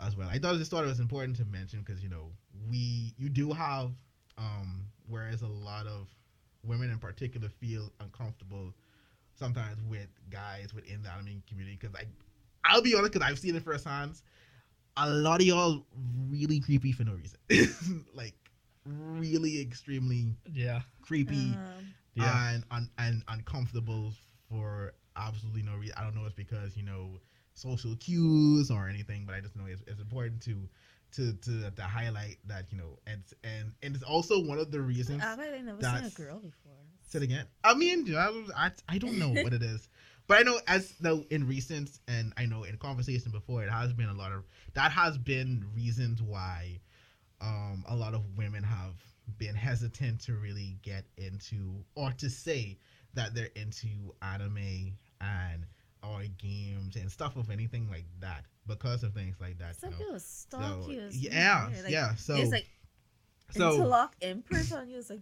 as 0.00 0.16
well. 0.16 0.28
I 0.28 0.38
thought 0.38 0.56
just 0.56 0.70
thought 0.70 0.84
it 0.84 0.88
was 0.88 1.00
important 1.00 1.36
to 1.36 1.44
mention 1.44 1.80
because 1.80 2.02
you 2.02 2.08
know 2.08 2.30
we 2.68 3.14
you 3.16 3.28
do 3.28 3.52
have 3.52 3.92
um 4.36 4.86
whereas 5.08 5.42
a 5.42 5.46
lot 5.46 5.86
of 5.86 6.08
women 6.64 6.90
in 6.90 6.98
particular 6.98 7.48
feel 7.48 7.92
uncomfortable 8.00 8.74
sometimes 9.34 9.78
with 9.88 10.08
guys 10.30 10.74
within 10.74 11.02
the 11.02 11.10
anime 11.10 11.42
community 11.48 11.78
because 11.80 11.94
I 11.94 12.04
I'll 12.64 12.82
be 12.82 12.94
honest 12.94 13.12
because 13.12 13.28
I've 13.28 13.38
seen 13.38 13.54
it 13.54 13.62
firsthand. 13.62 14.20
A 14.96 15.08
lot 15.08 15.40
of 15.40 15.46
y'all 15.46 15.86
really 16.28 16.60
creepy 16.60 16.92
for 16.92 17.04
no 17.04 17.14
reason, 17.14 18.04
like 18.14 18.34
really 18.84 19.60
extremely 19.60 20.34
Yeah. 20.52 20.82
creepy 21.02 21.54
Um, 21.54 21.94
Yeah. 22.14 22.50
and 22.52 22.64
un- 22.70 22.90
and 22.98 23.22
uncomfortable 23.28 24.12
for 24.48 24.94
absolutely 25.16 25.62
no 25.62 25.76
reason. 25.76 25.96
I 25.96 26.02
don't 26.02 26.14
know 26.14 26.22
if 26.22 26.28
it's 26.28 26.34
because 26.36 26.76
you 26.76 26.82
know 26.82 27.20
social 27.54 27.94
cues 27.96 28.70
or 28.70 28.88
anything, 28.88 29.24
but 29.24 29.34
I 29.34 29.40
just 29.40 29.56
know 29.56 29.66
it's, 29.66 29.82
it's 29.86 30.00
important 30.00 30.42
to 30.42 30.68
to 31.12 31.32
to 31.34 31.70
to 31.70 31.82
highlight 31.82 32.38
that 32.46 32.70
you 32.72 32.78
know 32.78 32.98
and 33.06 33.22
and 33.44 33.72
and 33.82 33.94
it's 33.94 34.04
also 34.04 34.42
one 34.44 34.58
of 34.58 34.70
the 34.70 34.80
reasons. 34.80 35.22
I 35.24 35.36
bet 35.36 35.52
they 35.52 35.62
never 35.62 35.82
seen 35.82 36.04
a 36.04 36.10
girl 36.10 36.38
before. 36.38 36.72
Say 37.02 37.18
it 37.18 37.22
again. 37.24 37.46
I 37.64 37.74
mean, 37.74 38.14
I, 38.14 38.44
I, 38.56 38.70
I 38.88 38.98
don't 38.98 39.18
know 39.18 39.28
what 39.30 39.52
it 39.52 39.62
is, 39.62 39.88
but 40.26 40.38
I 40.38 40.42
know 40.42 40.58
as 40.66 40.94
though 41.00 41.24
in 41.30 41.46
recent 41.46 41.90
and 42.08 42.32
I 42.36 42.46
know 42.46 42.64
in 42.64 42.76
conversation 42.78 43.30
before, 43.32 43.62
it 43.62 43.70
has 43.70 43.92
been 43.92 44.08
a 44.08 44.14
lot 44.14 44.32
of 44.32 44.44
that 44.74 44.92
has 44.92 45.18
been 45.18 45.64
reasons 45.74 46.22
why 46.22 46.80
um 47.42 47.84
a 47.88 47.96
lot 47.96 48.14
of 48.14 48.22
women 48.36 48.62
have 48.62 48.94
been 49.38 49.54
hesitant 49.54 50.20
to 50.20 50.34
really 50.34 50.78
get 50.82 51.04
into 51.16 51.74
or 51.94 52.12
to 52.12 52.28
say 52.30 52.78
that 53.14 53.34
they're 53.34 53.50
into 53.56 53.88
anime 54.22 54.96
and 55.20 55.66
or 56.02 56.22
games 56.38 56.96
and 56.96 57.10
stuff 57.10 57.36
of 57.36 57.50
anything 57.50 57.88
like 57.90 58.06
that 58.20 58.44
because 58.66 59.02
of 59.02 59.12
things 59.14 59.36
like 59.40 59.58
that. 59.58 59.76
Some 59.76 59.92
people 59.92 60.18
stalk 60.18 60.84
So, 60.84 60.90
you. 60.90 61.08
Yeah. 61.10 61.68
Like, 61.82 61.92
yeah. 61.92 62.14
So 62.16 62.34
it's 62.36 62.50
like 62.50 62.66
so 63.50 63.74
interlock 63.74 64.16
imprint 64.20 64.72
on 64.72 64.88
you. 64.88 64.98
It's 64.98 65.10
like 65.10 65.20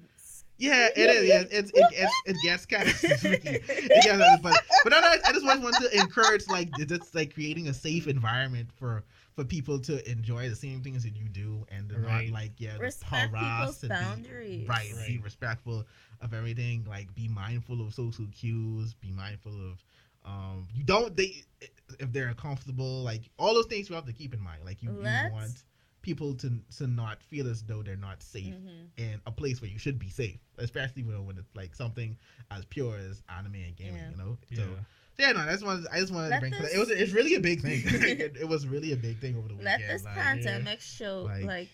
yeah, 0.61 0.88
it 0.94 1.11
is. 1.11 1.28
Yeah, 1.28 1.44
it's 1.50 1.70
it 1.74 1.90
gets 1.90 2.12
it 2.26 2.37
gets 2.44 2.66
kind 2.66 2.88
of 2.88 2.94
tricky. 3.20 3.48
It 3.66 4.04
gets, 4.04 4.42
but 4.42 4.62
but 4.85 4.92
I, 4.92 5.16
I 5.24 5.33
just 5.33 5.44
want, 5.44 5.62
want 5.62 5.74
to 5.76 5.98
encourage 5.98 6.46
like 6.48 6.70
just 6.87 7.14
like 7.14 7.33
creating 7.33 7.68
a 7.68 7.74
safe 7.74 8.06
environment 8.06 8.68
for 8.76 9.02
for 9.40 9.46
people 9.46 9.79
to 9.79 10.11
enjoy 10.11 10.48
the 10.50 10.57
same 10.57 10.83
things 10.83 11.03
that 11.03 11.16
you 11.16 11.29
do 11.29 11.64
and 11.70 11.90
Right. 11.92 12.26
not 12.29 12.35
like 12.35 12.53
yeah 12.59 12.76
Respect 12.76 13.31
harass 13.33 13.81
people's 13.81 13.83
and 13.85 13.90
be- 13.90 13.94
boundaries. 13.96 14.68
right, 14.68 14.92
be 15.07 15.18
respectful 15.18 15.87
of 16.20 16.35
everything. 16.35 16.85
Like 16.88 17.14
be 17.14 17.26
mindful 17.29 17.81
of 17.81 17.94
social 17.94 18.26
cues. 18.33 18.92
Be 18.94 19.11
mindful 19.12 19.53
of 19.70 19.85
um 20.26 20.68
you 20.74 20.85
don't 20.85 21.16
they 21.16 21.42
if 21.98 22.12
they're 22.12 22.29
uncomfortable 22.29 23.03
like 23.03 23.22
all 23.38 23.55
those 23.55 23.66
things 23.66 23.88
you 23.88 23.94
have 23.94 24.05
to 24.07 24.12
keep 24.12 24.35
in 24.35 24.40
mind. 24.40 24.61
Like 24.64 24.83
you, 24.83 24.90
you 24.90 25.33
want 25.33 25.64
people 26.03 26.35
to 26.35 26.53
to 26.76 26.87
not 26.87 27.22
feel 27.22 27.48
as 27.48 27.62
though 27.62 27.83
they're 27.83 27.96
not 27.96 28.22
safe 28.22 28.55
mhm. 28.55 28.88
in 28.98 29.20
a 29.26 29.31
place 29.31 29.62
where 29.62 29.70
you 29.70 29.79
should 29.79 29.98
be 29.98 30.11
safe, 30.11 30.38
especially 30.59 31.03
when, 31.03 31.24
when 31.26 31.38
it's 31.38 31.55
like 31.55 31.74
something 31.74 32.16
as 32.50 32.64
pure 32.66 32.96
as 32.98 33.22
anime 33.29 33.55
and 33.55 33.76
gaming, 33.76 33.96
Yeah. 33.96 34.11
you 34.11 34.16
know. 34.16 34.38
Yeah. 34.50 34.57
So 34.59 34.62
yeah, 34.64 34.85
no, 35.18 35.40
I 35.40 35.51
just 35.53 35.64
wanted 35.64 35.87
I 35.92 36.01
just 36.01 36.12
wanted 36.12 36.31
to 36.31 36.40
bring 36.40 36.53
this- 36.53 36.75
It 36.75 36.79
was 36.79 36.90
it's 36.90 37.12
really 37.12 37.35
a 37.35 37.40
big 37.40 37.61
thing. 37.61 37.83
it, 37.85 38.37
it 38.40 38.49
was 38.49 38.66
really 38.66 38.92
a 38.92 38.96
big 38.96 39.18
thing 39.20 39.37
over 39.37 39.49
the 39.49 39.55
weekend. 39.55 39.81
Let 39.83 39.88
this 39.88 40.05
like, 40.05 40.14
pandemic 40.14 40.81
show 40.81 41.23
Like- 41.29 41.44
like, 41.44 41.68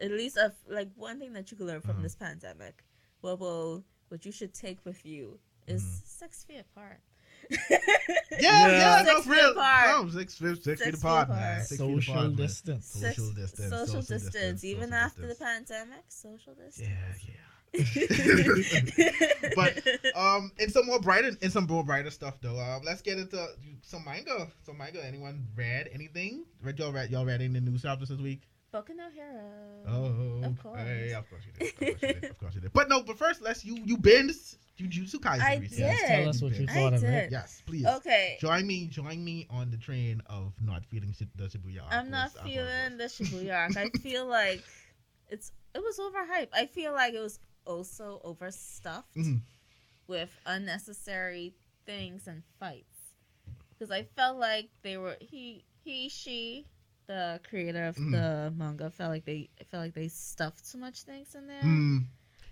at 0.00 0.10
least 0.10 0.36
of 0.36 0.52
like 0.68 0.88
one 0.96 1.18
thing 1.18 1.32
that 1.34 1.50
you 1.50 1.56
could 1.56 1.66
learn 1.66 1.80
from 1.80 1.92
Uh-huh. 1.92 2.02
this 2.02 2.14
pandemic. 2.14 2.82
What 3.20 3.40
will 3.40 3.84
what 4.08 4.24
you 4.26 4.32
should 4.32 4.52
take 4.54 4.84
with 4.84 5.04
you 5.06 5.38
is 5.66 5.82
Mhm. 5.82 6.06
six 6.06 6.44
feet 6.44 6.60
apart. 6.60 7.00
yeah, 7.50 7.58
Yeah. 8.38 8.68
yeah, 8.68 9.02
no, 9.02 9.14
Six 9.14 9.26
for 9.26 9.32
feet 9.34 9.40
real. 9.40 9.50
apart. 9.52 10.04
No, 10.04 10.10
six, 10.10 10.34
six, 10.34 10.40
six 10.40 10.64
Six 10.64 10.80
feet 10.84 10.94
feet 10.94 10.98
apart, 11.02 11.28
man. 11.28 11.38
apart. 11.38 11.66
Six 11.66 11.70
feet 11.70 11.78
Social 11.78 12.14
apart, 12.14 12.26
man. 12.28 12.36
distance. 12.36 12.86
Six- 12.86 13.16
Social 13.16 13.32
distance, 13.34 13.70
Social, 13.70 13.86
social 13.86 14.00
distance, 14.00 14.22
distance, 14.32 14.64
even 14.64 14.82
social 14.90 14.94
after 14.94 15.22
distance. 15.22 15.38
the 15.68 15.74
pandemic, 15.74 16.04
social 16.08 16.54
distance. 16.54 16.78
Yeah, 16.88 17.14
yeah. 17.26 17.34
But, 19.56 19.82
Um, 20.16 20.52
and 20.58 20.70
some 20.70 20.86
more 20.86 21.00
brighter, 21.00 21.32
and 21.40 21.52
some 21.52 21.66
more 21.66 21.84
brighter 21.84 22.10
stuff 22.10 22.38
though. 22.40 22.58
Um, 22.58 22.82
let's 22.84 23.02
get 23.02 23.18
into 23.18 23.46
some 23.82 24.04
manga. 24.04 24.48
Some 24.64 24.78
manga. 24.78 25.04
Anyone 25.04 25.46
read 25.56 25.88
anything? 25.92 26.44
Read 26.62 26.78
y'all 26.78 26.92
read 26.92 27.10
y'all 27.10 27.24
read 27.24 27.40
any 27.42 27.60
news 27.60 27.82
chapters 27.82 28.08
this 28.10 28.20
week? 28.20 28.42
Boku 28.74 28.96
no 28.96 29.08
Hero. 29.10 29.42
Oh, 29.86 30.46
of 30.46 30.62
course. 30.62 30.80
yeah, 30.86 31.18
of 31.18 31.28
course 31.28 31.42
you 31.46 31.52
did. 31.58 31.70
Of 31.70 31.76
course 31.78 32.02
you 32.02 32.08
did. 32.20 32.24
Of 32.30 32.38
course 32.38 32.54
you 32.54 32.60
did. 32.62 32.72
But 32.72 32.88
no, 32.88 33.02
but 33.02 33.18
first, 33.18 33.42
let's 33.42 33.64
you 33.64 33.78
you 33.84 33.96
binged 33.98 34.56
Jujutsu 34.78 35.16
Kaisen 35.16 35.40
I 35.42 35.56
recently. 35.56 35.84
Yes, 35.84 36.08
tell 36.08 36.28
us 36.28 36.36
did. 36.40 36.44
what 36.44 36.58
you 36.60 36.66
I 36.68 36.72
thought 36.74 36.94
of 36.94 37.00
did. 37.00 37.10
it. 37.14 37.32
Yes, 37.32 37.62
please. 37.66 37.86
Okay. 37.86 38.38
Join 38.40 38.66
me, 38.66 38.86
join 38.86 39.22
me 39.24 39.46
on 39.50 39.70
the 39.70 39.76
train 39.76 40.22
of 40.26 40.52
not 40.62 40.84
feeling 40.86 41.14
the 41.36 41.44
Shibuya. 41.44 41.82
arc 41.84 41.92
I'm 41.92 42.10
not 42.10 42.32
was- 42.32 42.36
I 42.36 42.40
thought 42.40 42.48
it 42.48 42.54
feeling 42.54 42.98
the. 42.98 43.04
Shibuya 43.04 43.56
arc. 43.58 43.76
I 43.76 43.88
feel 43.98 44.26
like 44.26 44.62
it's 45.28 45.52
it 45.74 45.78
was 45.82 45.98
overhyped. 45.98 46.48
I 46.54 46.66
feel 46.66 46.92
like 46.92 47.12
it 47.14 47.20
was 47.20 47.38
also 47.66 48.20
overstuffed 48.24 49.14
Mhm. 49.16 49.40
with 50.06 50.30
unnecessary 50.46 51.54
things 51.86 52.26
and 52.26 52.42
fights. 52.58 53.14
Because 53.70 53.90
I 53.90 54.04
felt 54.04 54.38
like 54.38 54.70
they 54.82 54.96
were 54.96 55.16
he 55.20 55.64
he 55.84 56.08
she 56.08 56.66
the 57.06 57.40
creator 57.48 57.86
of 57.86 57.96
Mhm. 57.96 58.10
the 58.12 58.50
manga 58.56 58.90
felt 58.90 59.10
like 59.10 59.24
they 59.24 59.50
felt 59.70 59.82
like 59.82 59.94
they 59.94 60.08
stuffed 60.08 60.70
too 60.70 60.78
much 60.78 61.02
things 61.02 61.34
in 61.34 61.46
there. 61.46 61.62
Mm. 61.62 62.06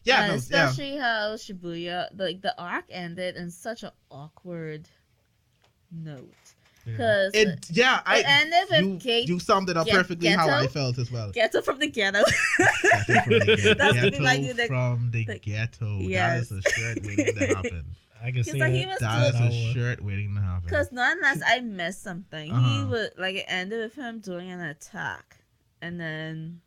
Yeah, 0.04 0.26
no, 0.26 0.32
yeah. 0.32 0.38
especially 0.38 0.96
how 0.96 1.36
Shibuya 1.36 2.08
like 2.18 2.40
the 2.40 2.58
arc 2.60 2.86
ended 2.88 3.36
in 3.36 3.50
such 3.50 3.82
an 3.82 3.92
awkward 4.10 4.88
note. 5.90 6.54
Yeah. 6.86 6.92
Because 6.92 7.34
It, 7.34 7.66
yeah, 7.70 8.00
I 8.06 8.18
it 8.20 8.24
ended 8.28 8.64
with 8.70 8.80
you, 8.80 8.96
Gate 8.98 9.28
you 9.28 9.38
summed 9.38 9.68
it 9.70 9.76
up 9.76 9.86
Get- 9.86 9.94
perfectly 9.96 10.28
how 10.28 10.48
I 10.48 10.66
felt 10.66 10.98
as 10.98 11.10
well. 11.12 11.30
Ghetto 11.30 11.60
from 11.62 11.78
the 11.78 11.88
ghetto. 11.88 12.22
Ghetto 12.58 13.20
from 13.22 13.38
the 13.38 13.56
ghetto, 13.56 13.74
That's 13.74 13.94
gonna 13.96 14.10
be 14.10 14.20
my 14.20 14.36
new 14.38 14.54
from 14.66 15.10
the 15.12 15.24
the- 15.26 15.38
ghetto. 15.38 15.98
Yes. 16.00 16.48
That 16.50 16.56
is 16.56 16.64
a 16.66 16.70
shirt 16.70 16.98
waiting 17.04 17.34
to 17.36 17.46
happen. 17.54 17.84
I 18.22 18.30
can 18.32 18.44
see 18.44 18.52
like 18.52 18.72
that. 18.72 18.78
he 18.78 18.86
was 18.86 18.98
That 18.98 19.34
is 19.34 19.40
doing- 19.40 19.52
a 19.52 19.72
shirt 19.74 20.04
waiting 20.04 20.34
to 20.34 20.40
happen. 20.40 20.62
Because 20.64 20.90
not 20.92 21.16
unless 21.16 21.42
I 21.46 21.60
missed 21.60 22.02
something, 22.02 22.46
he 22.50 22.52
Uh-huh. 22.56 22.86
would 22.88 23.10
like 23.18 23.36
it 23.36 23.44
ended 23.48 23.80
with 23.80 23.94
him 23.94 24.20
doing 24.20 24.50
an 24.50 24.60
attack, 24.60 25.36
and 25.82 25.98
then 26.00 26.60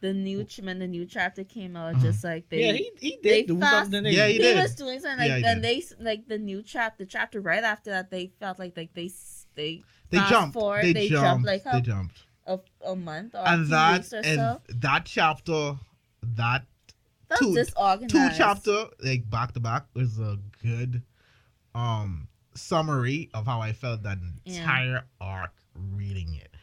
the 0.00 0.14
new 0.14 0.44
ch- 0.44 0.60
when 0.60 0.78
the 0.78 0.86
new 0.86 1.04
chapter 1.04 1.42
came 1.44 1.74
out, 1.76 1.94
Uh-huh. 1.96 2.04
just 2.04 2.22
like 2.24 2.48
they 2.48 2.64
yeah, 2.64 2.72
he, 2.72 2.90
he 3.00 3.18
they 3.22 3.40
did 3.42 3.48
do 3.48 3.60
fast- 3.60 3.90
something. 3.90 4.04
Yeah, 4.12 4.26
he 4.28 4.34
he, 4.34 4.38
did. 4.38 4.56
was 4.56 4.74
doing 4.76 5.00
something 5.00 5.18
like 5.18 5.28
Yeah, 5.28 5.36
he 5.38 5.44
and 5.44 5.64
they 5.64 5.82
like 6.00 6.28
the 6.28 6.38
new 6.38 6.62
chapter 6.62 7.04
the 7.04 7.10
chapter 7.10 7.40
right 7.40 7.64
after 7.64 7.90
that 7.90 8.10
they 8.10 8.30
felt 8.40 8.58
like 8.58 8.76
like 8.76 8.94
they 8.94 9.06
s- 9.06 9.37
they 9.58 9.82
they 10.10 10.18
jumped. 10.30 10.54
forward, 10.54 10.84
they, 10.84 10.92
they 10.94 11.08
jumped. 11.08 11.24
jumped, 11.44 11.46
like, 11.46 11.64
they 11.64 11.80
jumped. 11.82 12.16
a, 12.46 12.58
a 12.86 12.96
month 12.96 13.34
or 13.34 13.40
a 13.40 13.44
And 13.50 13.66
that 13.68 14.10
or 14.12 14.16
and 14.24 14.38
so. 14.38 14.60
that 14.80 15.04
chapter, 15.04 15.74
that 16.36 16.64
two- 17.38 17.64
two 18.08 18.28
chapter 18.36 18.86
like 19.04 19.28
back 19.28 19.52
to 19.52 19.60
back 19.60 19.84
was 19.94 20.18
a 20.18 20.38
good 20.62 21.02
um 21.74 22.26
summary 22.54 23.28
of 23.34 23.44
how 23.46 23.60
I 23.60 23.72
felt 23.72 24.02
that 24.04 24.18
Yeah. 24.44 24.60
entire 24.60 25.04
arc 25.20 25.52
reading 25.74 26.34
it. 26.34 26.54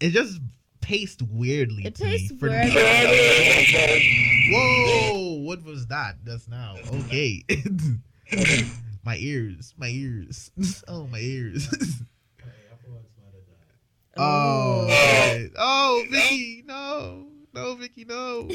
It 0.00 0.10
just 0.10 0.40
paced 0.80 1.22
weirdly. 1.22 1.86
It 1.86 1.94
to 1.94 2.04
me 2.04 2.28
for 2.38 2.48
weirdly. 2.50 2.74
Whoa! 4.52 5.38
What 5.44 5.62
was 5.64 5.86
that 5.86 6.22
just 6.26 6.50
now? 6.50 6.74
Okay. 6.92 7.42
my 9.04 9.16
ears, 9.16 9.74
my 9.78 9.88
ears. 9.88 10.50
Oh, 10.88 11.06
my 11.06 11.18
ears. 11.20 11.68
Oh, 14.16 14.84
okay. 14.84 15.50
oh, 15.58 16.04
Vicky, 16.10 16.62
no, 16.66 17.26
no, 17.52 17.74
Vicky, 17.74 18.04
no. 18.04 18.48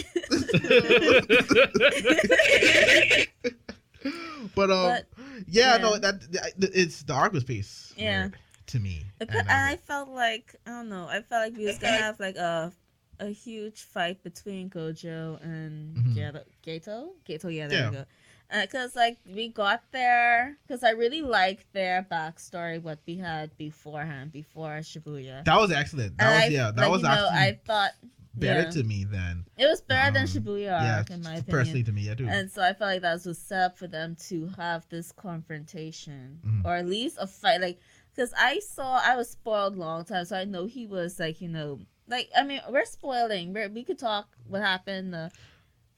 but 4.56 4.70
um, 4.72 4.84
But, 4.88 5.06
yeah, 5.48 5.76
yeah. 5.76 5.78
no, 5.78 5.98
that 5.98 6.32
that- 6.32 6.72
it's 6.74 7.04
the 7.04 7.14
arc 7.14 7.34
was 7.34 7.44
paced. 7.44 7.98
Yeah. 7.98 8.30
to 8.68 8.80
me. 8.80 9.04
And 9.20 9.28
could- 9.30 9.40
and 9.40 9.50
I 9.50 9.72
was 9.72 9.80
felt 9.88 10.10
like 10.10 10.56
I 10.68 10.70
don't 10.72 10.90
know. 10.90 11.08
I 11.10 11.22
felt 11.22 11.44
like 11.50 11.58
we 11.58 11.66
was 11.66 11.78
gonna 11.80 11.98
have 11.98 12.20
like 12.20 12.36
a 12.38 12.72
a 13.20 13.28
huge 13.28 13.82
fight 13.84 14.24
between 14.24 14.70
Gojo 14.70 15.42
and 15.44 15.98
Mhm. 15.98 16.16
Geto. 16.16 16.44
Geto. 16.66 17.10
Geto. 17.28 17.54
Yeah, 17.54 17.68
there 17.68 17.80
Yeah. 17.80 17.90
we 17.90 17.96
go. 17.98 18.06
Because 18.52 18.96
like 18.96 19.18
we 19.26 19.50
got 19.50 19.84
there, 19.92 20.58
because 20.68 20.84
I 20.84 20.92
really 20.92 21.22
liked 21.22 21.72
their 21.74 22.06
backstory, 22.12 22.82
what 22.82 23.00
we 23.06 23.18
had 23.18 23.56
beforehand, 23.58 24.32
before 24.32 24.80
Shibuya. 24.80 25.46
that 25.46 25.58
was 25.60 25.72
excellent. 25.72 26.18
That 26.18 26.26
And 26.26 26.36
was 26.36 26.44
I- 26.44 26.48
yeah. 26.48 26.72
That 26.72 26.82
like, 26.82 26.92
was 26.92 27.02
you 27.02 27.08
know, 27.08 27.14
actually 27.14 27.38
I 27.38 27.60
thought 27.66 27.92
better 28.36 28.62
yeah. 28.62 28.70
to 28.70 28.84
me 28.84 29.04
than 29.04 29.44
it 29.58 29.66
was 29.66 29.82
better 29.82 30.12
than 30.14 30.22
um, 30.24 30.28
Shibuya 30.28 30.64
yeah. 30.82 31.04
in 31.14 31.22
my 31.22 31.42
Personally, 31.48 31.84
to 31.84 31.92
me, 31.92 32.04
yeah, 32.04 32.16
too. 32.16 32.28
And 32.30 32.50
so 32.50 32.62
I 32.64 32.74
felt 32.74 32.90
like 32.92 33.02
that 33.02 33.24
was 33.26 33.38
set 33.38 33.62
up 33.62 33.78
for 33.78 33.88
them 33.88 34.16
to 34.30 34.48
have 34.58 34.88
this 34.90 35.12
confrontation, 35.12 36.40
Mhm. 36.46 36.66
or 36.66 36.76
at 36.76 36.88
least 36.88 37.18
a 37.20 37.28
fight. 37.28 37.62
Like, 37.62 37.80
because 38.16 38.34
I 38.38 38.60
saw 38.60 39.00
I 39.04 39.16
was 39.16 39.30
spoiled 39.30 39.78
long 39.78 40.06
time, 40.06 40.26
so 40.26 40.36
I 40.38 40.46
know 40.46 40.66
he 40.66 40.86
was 40.88 41.20
like, 41.20 41.42
you 41.42 41.50
know, 41.50 41.80
like 42.08 42.30
I 42.36 42.44
mean, 42.44 42.62
we're 42.70 42.86
spoiling. 42.86 43.54
We're, 43.54 43.70
we 43.70 43.84
could 43.84 44.00
talk 44.00 44.36
what 44.48 44.62
happened. 44.62 45.14
Uh, 45.14 45.30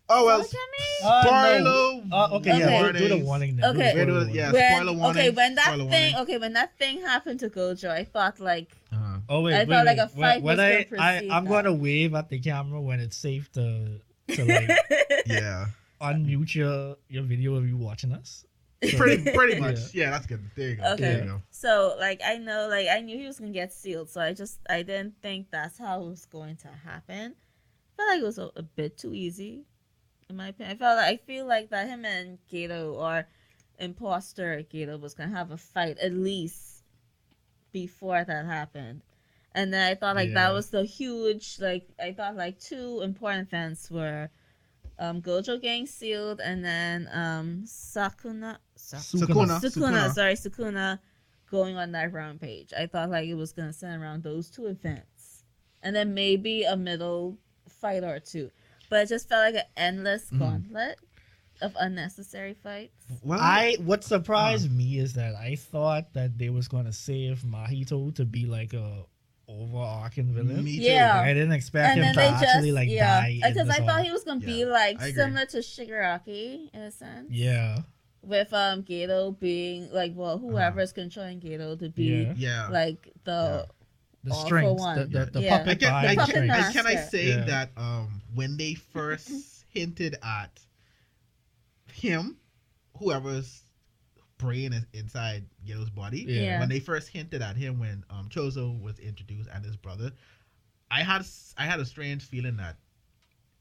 oh 0.10 0.26
well, 0.26 0.38
Look 0.40 0.48
at. 0.48 1.06
Uh, 1.06 1.24
spoiler. 1.24 1.60
no. 1.64 2.04
Uh, 2.12 2.30
okay, 2.34 2.60
yeah, 2.60 2.84
Okay. 2.84 2.92
do, 2.92 3.00
do 3.00 3.08
the 3.20 3.26
warning 3.26 3.56
then. 3.56 3.74
do 3.74 3.80
the 3.80 3.84
Okay. 3.86 3.94
We're 3.96 4.04
spoiler 4.06 4.24
doing- 4.26 4.36
yeah. 4.36 4.52
warning. 4.52 4.54
when, 4.62 4.76
spoiler 4.82 4.98
warning, 4.98 5.20
okay, 5.22 5.30
when 5.32 5.56
that 5.56 5.66
spoiler 5.66 5.90
thing, 5.90 6.14
warning. 6.14 6.16
okay, 6.30 6.38
when 6.38 6.54
that 6.54 6.78
thing 6.78 7.02
happened 7.02 7.40
to 7.40 7.50
Gojo, 7.50 7.90
I 7.90 8.04
thought 8.04 8.40
like, 8.40 8.72
Uh-huh. 8.92 9.18
Oh 9.30 9.42
wait, 9.42 9.56
I 9.56 9.60
wait, 9.60 9.68
felt 9.70 9.86
like 9.86 9.98
wait. 9.98 10.04
a 10.04 10.08
fight 10.10 10.42
when, 10.42 10.44
was 10.44 10.58
when 10.58 10.60
I, 10.60 10.70
gonna 10.72 11.02
I 11.02 11.14
precede 11.18 11.32
I'm 11.32 11.46
gonna 11.46 11.74
wave 11.74 12.14
at 12.16 12.30
the 12.30 12.40
camera 12.40 12.82
when 12.82 13.00
it's 13.00 13.18
safe 13.18 13.52
to 13.54 14.00
to 14.36 14.46
like 14.46 14.70
Yeah, 15.26 15.68
unmute 16.02 16.54
your 16.56 16.98
your 17.08 17.24
video 17.24 17.56
of 17.56 17.66
you 17.68 17.78
watching 17.78 18.12
us. 18.12 18.46
So- 18.84 18.98
pretty 18.98 19.32
pretty 19.32 19.54
Yeah. 19.54 19.60
much. 19.60 19.94
Yeah, 19.94 20.10
that's 20.10 20.26
good. 20.26 20.42
There 20.56 20.70
you 20.70 20.76
go. 20.76 20.84
Okay. 20.94 21.02
There 21.04 21.20
you 21.24 21.30
go. 21.30 21.42
So 21.52 21.96
like 22.00 22.20
I 22.26 22.38
know 22.38 22.68
like 22.68 22.88
I 22.90 23.00
knew 23.02 23.18
he 23.18 23.26
was 23.28 23.40
gonna 23.40 23.52
get 23.52 23.72
sealed, 23.74 24.10
so 24.10 24.20
I 24.22 24.34
just 24.34 24.60
I 24.70 24.82
didn't 24.84 25.16
think 25.22 25.48
that's 25.52 25.78
how 25.78 26.02
it 26.04 26.10
was 26.10 26.26
going 26.26 26.58
to 26.58 26.68
happen. 26.68 27.36
I 27.36 27.96
felt 27.98 28.10
like 28.10 28.22
it 28.22 28.26
was 28.26 28.40
a, 28.40 28.50
a 28.56 28.64
bit 28.64 28.98
too 28.98 29.14
easy, 29.14 29.66
in 30.32 30.38
my 30.38 30.48
opinion. 30.48 30.76
I 30.76 30.80
felt 30.80 30.98
like 30.98 31.14
I 31.14 31.18
feel 31.26 31.46
like 31.46 31.70
that 31.70 31.88
him 31.88 32.04
and 32.06 32.40
Geto 32.52 32.94
or 32.96 33.28
imposter 33.80 34.64
Geto 34.74 35.00
was 35.00 35.14
gonna 35.14 35.36
have 35.36 35.52
a 35.52 35.58
fight 35.58 35.98
at 36.00 36.14
least 36.14 36.84
before 37.72 38.24
that 38.24 38.46
happened. 38.46 39.02
And 39.54 39.74
then 39.74 39.92
I 39.92 39.96
thought 39.96 40.16
like 40.16 40.30
Yeah. 40.30 40.36
that 40.48 40.54
was 40.54 40.70
the 40.70 40.84
huge 40.84 41.58
like 41.60 41.88
I 42.00 42.14
thought 42.14 42.36
like 42.36 42.60
two 42.60 43.02
important 43.04 43.48
events 43.48 43.92
were 43.92 44.30
um 44.98 45.22
Gojo 45.22 45.62
getting 45.62 45.86
sealed 45.88 46.40
and 46.42 46.64
then 46.64 47.10
um 47.12 47.64
Sakuna 47.66 48.58
Sakuna 48.78 49.28
Sukuna. 49.28 49.60
Sukuna. 49.60 49.62
Sukuna, 49.62 50.14
sorry, 50.14 50.34
Sukuna 50.36 51.00
going 51.50 51.76
on 51.76 51.92
that 51.92 52.14
rampage. 52.14 52.72
I 52.78 52.88
thought 52.88 53.10
like 53.10 53.28
it 53.28 53.36
was 53.36 53.52
gonna 53.52 53.74
center 53.74 54.02
around 54.02 54.24
those 54.24 54.50
two 54.50 54.68
events, 54.68 55.44
and 55.84 55.94
then 55.96 56.14
maybe 56.14 56.64
a 56.64 56.78
middle 56.78 57.38
fight 57.68 58.04
or 58.04 58.20
two. 58.20 58.52
But 58.92 59.04
it 59.06 59.10
just 59.10 59.28
felt 59.30 59.42
like 59.54 59.56
an 59.64 59.70
endless 59.78 60.30
Mhm. 60.30 60.40
gauntlet 60.40 61.00
of 61.62 61.76
unnecessary 61.80 62.54
fights. 62.54 63.06
Well, 63.24 63.40
I 63.42 63.78
what 63.80 64.04
surprised 64.04 64.66
Uh-huh. 64.66 64.76
me 64.76 64.98
is 65.00 65.14
that 65.14 65.34
I 65.36 65.56
thought 65.56 66.12
that 66.14 66.38
they 66.38 66.50
was 66.50 66.68
gonna 66.68 66.92
save 66.92 67.42
Mahito 67.44 68.14
to 68.16 68.26
be 68.26 68.46
like 68.46 68.74
a 68.74 69.06
overarching 69.48 70.34
villain. 70.34 70.64
me 70.64 70.78
too. 70.78 70.84
Yeah. 70.84 71.20
I 71.22 71.34
didn't 71.34 71.52
expect 71.54 71.90
And 71.90 72.00
him 72.00 72.04
then 72.04 72.14
to 72.16 72.20
they 72.20 72.28
actually 72.28 72.70
just 72.70 72.76
like 72.76 72.90
yeah, 72.90 73.22
die 73.22 73.28
in 73.30 73.54
because 73.54 73.68
this 73.68 73.78
I 73.80 73.86
thought 73.86 74.04
he 74.04 74.12
was 74.12 74.24
gonna 74.26 74.40
be 74.40 74.66
like 74.66 75.00
similar 75.02 75.46
to 75.48 75.58
Shigaraki 75.58 76.70
in 76.74 76.82
a 76.82 76.92
sense. 76.92 77.28
Yeah, 77.32 77.80
With 78.24 78.52
um 78.54 78.84
Geto 78.84 79.40
being 79.40 79.90
like 79.92 80.14
well 80.16 80.38
whoever's 80.38 80.92
controlling 80.94 81.40
Geto 81.40 81.80
to 81.80 81.90
be 81.90 82.24
Uh-huh. 82.26 82.34
yeah. 82.38 82.66
Yeah. 82.66 82.68
like 82.70 83.10
the 83.24 83.68
The 84.24 84.32
All 84.32 84.42
for 84.42 84.46
strength, 84.48 84.80
one. 84.80 84.98
the, 85.00 85.06
the, 85.06 85.26
the 85.32 85.42
Yeah. 85.42 85.56
I 85.56 85.58
puppet 85.60 85.80
can, 85.80 85.88
behind 85.90 86.08
I, 86.08 86.12
the 86.12 86.20
puppet 86.22 86.34
can. 86.36 86.52
I, 86.52 86.72
can 86.72 86.88
I 86.88 86.96
say 86.96 87.28
Yeah. 87.30 87.46
that 87.46 87.70
um 87.78 88.22
when 88.36 88.58
they 88.58 88.76
first 88.76 89.66
hinted 89.70 90.16
at 90.24 90.60
him, 91.92 92.38
whoever's 92.98 93.64
brain 94.38 94.74
is 94.74 94.86
inside 94.94 95.46
Geto's 95.66 95.90
body, 95.90 96.26
Yeah. 96.28 96.42
Yeah. 96.42 96.60
when 96.60 96.70
they 96.70 96.80
first 96.80 97.10
hinted 97.10 97.42
at 97.42 97.56
him 97.56 97.80
when 97.80 98.04
um 98.10 98.30
Choso 98.30 98.80
was 98.82 99.00
introduced 99.00 99.50
and 99.54 99.64
his 99.66 99.76
brother, 99.76 100.12
I 100.92 101.02
had 101.04 101.26
I 101.58 101.66
had 101.66 101.80
a 101.80 101.86
strange 101.86 102.24
feeling 102.24 102.58
that 102.58 102.78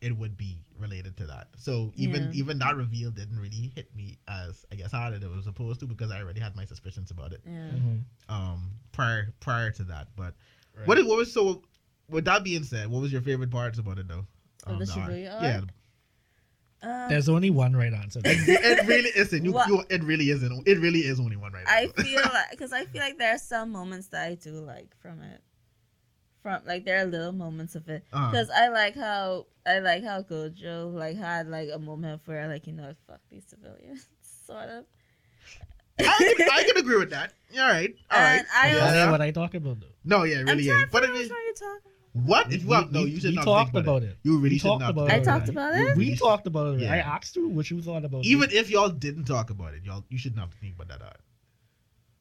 it 0.00 0.16
would 0.16 0.36
be 0.36 0.58
related 0.78 1.16
to 1.18 1.26
that. 1.26 1.48
So 1.58 1.92
even 1.96 2.24
Yeah. 2.24 2.30
even 2.40 2.58
that 2.60 2.74
reveal 2.76 3.10
didn't 3.10 3.38
really 3.38 3.70
hit 3.74 3.94
me 3.94 4.18
as 4.28 4.64
I 4.72 4.76
guess 4.76 4.92
hard 4.92 5.12
as 5.14 5.22
it 5.22 5.30
was 5.30 5.44
supposed 5.44 5.80
to 5.80 5.86
because 5.86 6.10
I 6.10 6.20
already 6.22 6.40
had 6.40 6.56
my 6.56 6.64
suspicions 6.64 7.10
about 7.10 7.32
it 7.32 7.42
yeah. 7.46 7.68
Mhm. 7.70 8.00
um 8.28 8.70
prior 8.92 9.32
prior 9.40 9.70
to 9.72 9.84
that. 9.84 10.08
But 10.16 10.34
Right. 10.76 10.86
what 10.88 10.98
what 11.06 11.16
was 11.18 11.32
so? 11.32 11.62
With 12.08 12.24
that 12.24 12.42
being 12.44 12.64
said, 12.64 12.88
what 12.88 13.00
was 13.02 13.12
your 13.12 13.20
favorite 13.22 13.50
parts 13.50 13.78
about 13.78 13.98
it 13.98 14.08
though? 14.08 14.26
Of 14.66 14.78
the 14.78 14.92
arc? 15.00 15.10
Yeah. 15.12 15.60
Um, 16.82 17.08
There's 17.10 17.28
only 17.28 17.50
one 17.50 17.76
right 17.76 17.92
answer. 17.92 18.20
it, 18.24 18.48
it 18.48 18.86
really 18.86 19.10
isn't. 19.14 19.44
You, 19.44 19.52
What- 19.52 19.68
you, 19.68 19.84
it 19.90 20.02
really 20.02 20.30
isn't. 20.30 20.66
It 20.66 20.78
really 20.78 21.00
is 21.00 21.20
only 21.20 21.36
one 21.36 21.52
right 21.52 21.66
answer. 21.68 21.92
I 21.98 22.02
now. 22.02 22.02
feel 22.04 22.22
like 22.34 22.50
because 22.52 22.72
I 22.72 22.86
feel 22.86 23.02
like 23.02 23.18
there 23.18 23.34
are 23.34 23.38
some 23.38 23.70
moments 23.70 24.08
that 24.08 24.26
I 24.26 24.34
do 24.34 24.52
like 24.60 24.96
from 24.96 25.20
it. 25.20 25.42
From 26.42 26.62
like 26.64 26.84
there 26.86 27.00
are 27.02 27.04
little 27.04 27.32
moments 27.32 27.74
of 27.74 27.88
it 27.88 28.04
Uh-huh. 28.12 28.30
because 28.30 28.48
I 28.50 28.68
like 28.68 28.94
how 28.94 29.46
I 29.66 29.80
like 29.80 30.02
how 30.02 30.22
Gojo 30.22 30.92
like 30.92 31.16
had 31.16 31.48
like 31.48 31.68
a 31.72 31.78
moment 31.78 32.22
where 32.24 32.48
like 32.48 32.66
you 32.66 32.72
know 32.72 32.94
fuck 33.06 33.20
these 33.30 33.44
civilians 33.46 34.06
sort 34.46 34.68
of. 34.68 34.84
I, 35.98 36.34
can, 36.38 36.48
I 36.50 36.62
can 36.64 36.76
agree 36.78 36.96
with 36.96 37.10
that. 37.10 37.34
All 37.52 37.60
right, 37.68 37.94
all 38.10 38.18
right. 38.18 38.38
And 38.38 38.46
I 38.54 38.74
Yeah. 38.74 38.80
Also- 38.86 39.10
what 39.10 39.20
I 39.20 39.30
talk 39.32 39.52
about 39.54 39.80
though. 39.80 39.86
No, 40.04 40.22
yeah, 40.24 40.38
really 40.38 40.50
I'm 40.52 40.58
is. 40.60 40.66
trying 40.66 40.86
But 40.90 41.00
to 41.00 41.04
it 41.04 41.08
figure 41.08 41.22
is 41.24 41.30
what 41.30 41.60
you're 41.60 41.80
what 42.12 42.52
if 42.52 42.64
well, 42.64 42.88
no, 42.90 43.02
we, 43.04 43.10
you 43.10 43.20
should 43.20 43.30
we 43.30 43.36
not 43.36 43.44
talked 43.44 43.72
think 43.72 43.84
about, 43.84 43.98
about 43.98 44.02
it. 44.08 44.10
it. 44.12 44.16
You 44.24 44.38
really 44.38 44.48
We 44.54 44.58
should 44.58 44.66
talked 44.68 44.80
not. 44.80 44.90
about 44.90 45.08
think 45.10 45.20
I 45.28 45.30
talked 45.32 45.48
about 45.50 45.74
it? 45.76 45.96
We 45.96 46.04
really 46.06 46.16
talked 46.16 46.46
about 46.46 46.74
it. 46.74 46.80
Yeah. 46.80 46.94
I 46.94 46.96
asked 46.98 47.36
you 47.36 47.48
what 47.50 47.70
you 47.70 47.82
thought 47.82 48.04
about 48.04 48.24
Even 48.24 48.48
it. 48.50 48.56
if 48.56 48.70
y'all 48.70 48.88
didn't 48.88 49.26
talk 49.26 49.50
about 49.50 49.74
it, 49.74 49.84
y'all 49.84 50.04
you 50.08 50.16
should 50.18 50.34
not 50.34 50.52
think 50.54 50.74
about 50.74 50.88
that. 50.88 51.02
Art. 51.02 51.20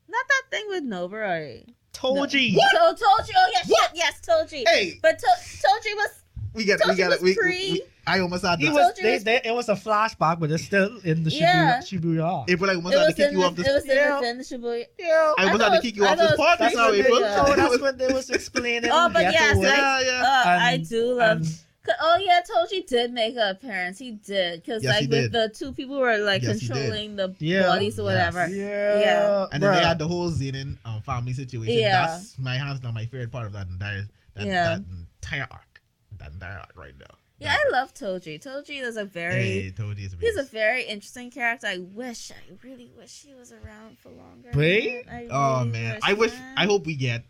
Not 0.10 0.26
that 0.28 0.44
thing 0.52 0.66
with 0.68 0.84
Nobara. 0.84 1.64
Toji. 1.94 2.54
No. 2.54 2.94
To- 2.94 3.04
Toji. 3.04 3.32
Oh 3.36 3.50
yes, 3.52 3.68
What? 3.68 3.90
shit, 3.90 3.98
yes, 3.98 4.22
Toji. 4.28 4.64
Hey, 4.68 5.00
But 5.02 5.20
to- 5.20 5.26
Toji 5.26 5.96
was 5.96 6.10
we 6.54 6.66
got 6.66 6.80
we 6.88 6.96
got 6.96 7.12
it. 7.12 7.22
We, 7.22 7.36
pre- 7.36 7.50
we, 7.74 7.82
I 8.08 8.20
almost 8.22 8.44
had 8.44 8.58
He 8.60 8.66
that. 8.66 8.74
was, 8.74 8.94
they, 9.00 9.20
they, 9.20 9.40
it 9.46 9.54
was 9.54 9.70
a 9.70 9.74
flashback, 9.76 10.40
but 10.40 10.50
it's 10.50 10.64
still 10.64 10.98
in 11.04 11.24
the 11.24 11.30
Shibuya. 11.30 11.40
Yeah. 11.42 11.80
Shibuya. 11.80 12.50
April, 12.50 12.72
I 12.72 12.74
almost 12.74 12.96
it 12.96 12.98
had 12.98 13.04
to 13.04 13.08
was 13.10 13.16
kick 13.16 13.28
in 13.28 13.34
you 13.34 13.40
the, 13.42 13.46
off 13.46 13.56
this. 13.56 13.68
it 13.68 13.74
was 13.74 13.86
Yeah. 13.86 14.30
in 14.32 14.38
the 14.40 14.44
Shibuya. 14.44 14.86
yeah. 14.98 15.34
I 15.38 15.44
almost 15.46 15.62
I 15.62 15.70
had 15.70 15.76
to 15.76 15.82
kick 15.88 15.96
you 15.96 16.06
I 16.06 16.12
off 16.14 16.18
this 16.18 16.32
thought- 16.32 16.58
podcast 16.58 16.60
That's 16.60 16.76
now, 16.76 16.86
what 16.86 16.92
they, 16.94 17.00
April. 17.02 17.16
oh, 17.24 17.56
that's 17.56 17.80
what 17.82 17.98
they 18.00 18.08
was 18.14 18.30
explaining. 18.32 18.90
Oh, 18.92 19.10
but 19.14 19.22
yes, 19.22 19.56
away. 19.58 19.68
yeah, 19.68 20.02
yeah. 20.02 20.24
Uh, 20.24 20.60
I 20.60 20.78
do 20.78 21.14
love. 21.14 21.32
and- 21.38 21.46
'Cause- 21.46 21.66
Oh 22.02 22.18
yeah, 22.22 22.42
Toji 22.50 22.86
did 22.88 23.12
make 23.12 23.36
an 23.36 23.50
appearance. 23.56 23.98
He 24.00 24.12
did 24.12 24.62
because 24.64 24.84
Yes, 24.84 25.00
he 25.00 25.02
like 25.08 25.12
with 25.12 25.32
did. 25.32 25.32
the 25.32 25.50
two 25.56 25.74
people 25.74 26.00
were 26.00 26.18
like 26.18 26.42
Yes, 26.44 26.60
controlling 26.60 27.16
the 27.16 27.36
Yeah. 27.40 27.64
bodies 27.68 28.00
or 28.00 28.04
whatever. 28.04 28.48
Yeah. 28.48 29.00
Yeah. 29.00 29.46
And 29.52 29.62
then 29.64 29.74
they 29.74 29.84
had 29.84 30.00
the 30.00 30.08
whole 30.08 30.30
Zenin 30.32 30.78
um, 30.86 31.02
family 31.02 31.34
situation. 31.34 31.78
Yeah. 31.80 32.08
That's 32.08 32.38
my 32.40 32.56
hands 32.58 32.80
down 32.80 32.94
my 32.94 33.06
favorite 33.06 33.32
part 33.32 33.46
of 33.46 33.54
that 33.54 33.68
entire 33.68 34.06
that, 34.36 34.46
Yeah. 34.46 34.64
that 34.78 34.82
entire 35.22 35.48
arc. 35.52 35.82
That 36.18 36.32
entire 36.34 36.58
arc 36.60 36.74
right 36.76 36.98
now. 37.00 37.16
Yeah, 37.40 37.56
I 37.58 37.70
love 37.72 37.94
Toji. 37.94 38.44
Toji 38.44 38.82
is 38.82 38.98
a 38.98 39.06
very 39.06 39.34
Hey, 39.44 39.72
Toji 39.72 40.06
is 40.08 40.16
he's 40.20 40.36
a 40.36 40.44
very 40.44 40.84
interesting 40.84 41.32
character. 41.32 41.68
I 41.68 41.78
wish, 41.78 42.32
I 42.32 42.36
really 42.68 42.92
wish 42.98 43.24
he 43.26 43.34
was 43.34 43.54
around 43.54 43.98
for 43.98 44.10
longer. 44.10 44.50
Wait. 44.54 45.06
man. 45.06 45.16
I 45.16 45.28
Oh 45.32 45.60
really 45.60 45.72
man, 45.72 46.00
I 46.04 46.14
wish. 46.14 46.32
man. 46.34 46.56
I 46.58 46.66
hope 46.66 46.86
we 46.86 46.96
get 46.96 47.24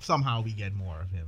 somehow 0.00 0.42
we 0.42 0.52
get 0.52 0.74
more 0.74 1.00
of 1.00 1.10
him. 1.10 1.26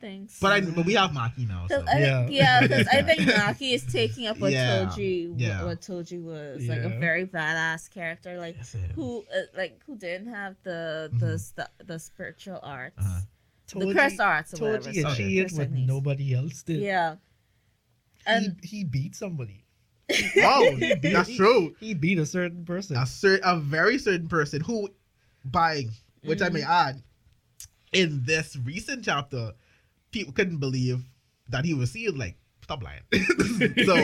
I 0.00 0.06
think 0.06 0.30
so. 0.30 0.38
But 0.40 0.52
I 0.52 0.60
but 0.62 0.86
we 0.86 0.94
have 0.94 1.10
Maki 1.10 1.46
now. 1.48 1.66
So. 1.68 1.78
'Cause 1.80 1.88
I 1.92 1.98
Yeah. 2.00 2.28
yeah, 2.28 2.60
because 2.62 2.86
I 2.88 3.02
think 3.08 3.20
Maki 3.20 3.74
is 3.74 3.84
taking 3.84 4.26
up 4.28 4.38
what 4.38 4.52
Yeah. 4.52 4.86
Toji, 4.86 5.34
Yeah. 5.36 5.64
what 5.64 5.80
Toji 5.80 6.22
was 6.22 6.66
like 6.66 6.80
a 6.80 6.88
very 6.98 7.26
badass 7.26 7.90
character, 7.90 8.38
like 8.38 8.56
Yes, 8.56 8.74
who, 8.94 9.24
uh, 9.34 9.40
like 9.56 9.82
who 9.86 9.96
didn't 9.96 10.28
have 10.32 10.56
the 10.62 11.10
the 11.18 11.38
st- 11.38 11.68
the 11.84 11.98
spiritual 11.98 12.60
arts, 12.62 12.96
Uh-huh. 12.98 13.20
the 13.78 13.86
Toji- 13.86 13.94
cursed 13.94 14.20
arts, 14.20 14.54
or 14.54 14.64
whatever. 14.72 14.90
Toji 14.90 15.02
sorry, 15.02 15.12
achieved 15.14 15.50
curse 15.50 15.58
what 15.58 15.70
nobody 15.72 16.34
else 16.34 16.62
did. 16.62 16.80
Yeah, 16.80 17.16
and 18.26 18.56
he, 18.62 18.78
he 18.78 18.84
beat 18.84 19.14
somebody. 19.14 19.64
Oh, 20.38 20.76
beat- 20.80 21.02
that's 21.02 21.34
true. 21.36 21.74
He 21.78 21.92
beat 21.94 22.18
a 22.18 22.26
certain 22.26 22.64
person. 22.64 22.96
A 22.96 23.04
cer- 23.06 23.40
a 23.44 23.58
very 23.58 23.98
certain 23.98 24.28
person 24.28 24.60
who, 24.62 24.88
by 25.44 25.84
which 26.24 26.40
I 26.42 26.48
may 26.48 26.62
add, 26.62 27.02
in 27.92 28.22
this 28.24 28.56
recent 28.56 29.04
chapter, 29.04 29.52
people 30.12 30.32
couldn't 30.32 30.58
believe 30.58 31.02
that 31.48 31.64
he 31.64 31.74
was 31.74 31.90
sealed. 31.90 32.16
Like, 32.18 32.36
stop 32.62 32.82
lying. 32.82 33.02
so, 33.84 33.94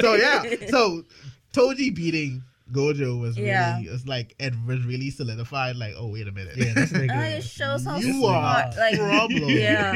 so 0.00 0.14
yeah. 0.14 0.42
So, 0.68 1.04
Toji 1.52 1.94
beating 1.94 2.42
Gojo 2.72 3.20
was 3.20 3.36
really, 3.36 3.48
Yeah. 3.48 3.80
it's 3.82 4.06
like 4.06 4.34
it 4.38 4.54
was 4.66 4.84
really 4.84 5.10
solidified. 5.10 5.76
Like, 5.76 5.94
oh 5.96 6.08
wait 6.08 6.28
a 6.28 6.32
minute. 6.32 6.54
yeah, 6.56 6.72
that's 6.74 6.92
and 6.92 7.10
nigga. 7.10 7.38
it 7.38 7.42
shows 7.44 7.84
how 7.84 7.96
You 7.96 8.12
smart, 8.20 8.76
are 8.76 8.78
like 8.78 8.96
problem. 8.98 9.48
yeah, 9.50 9.92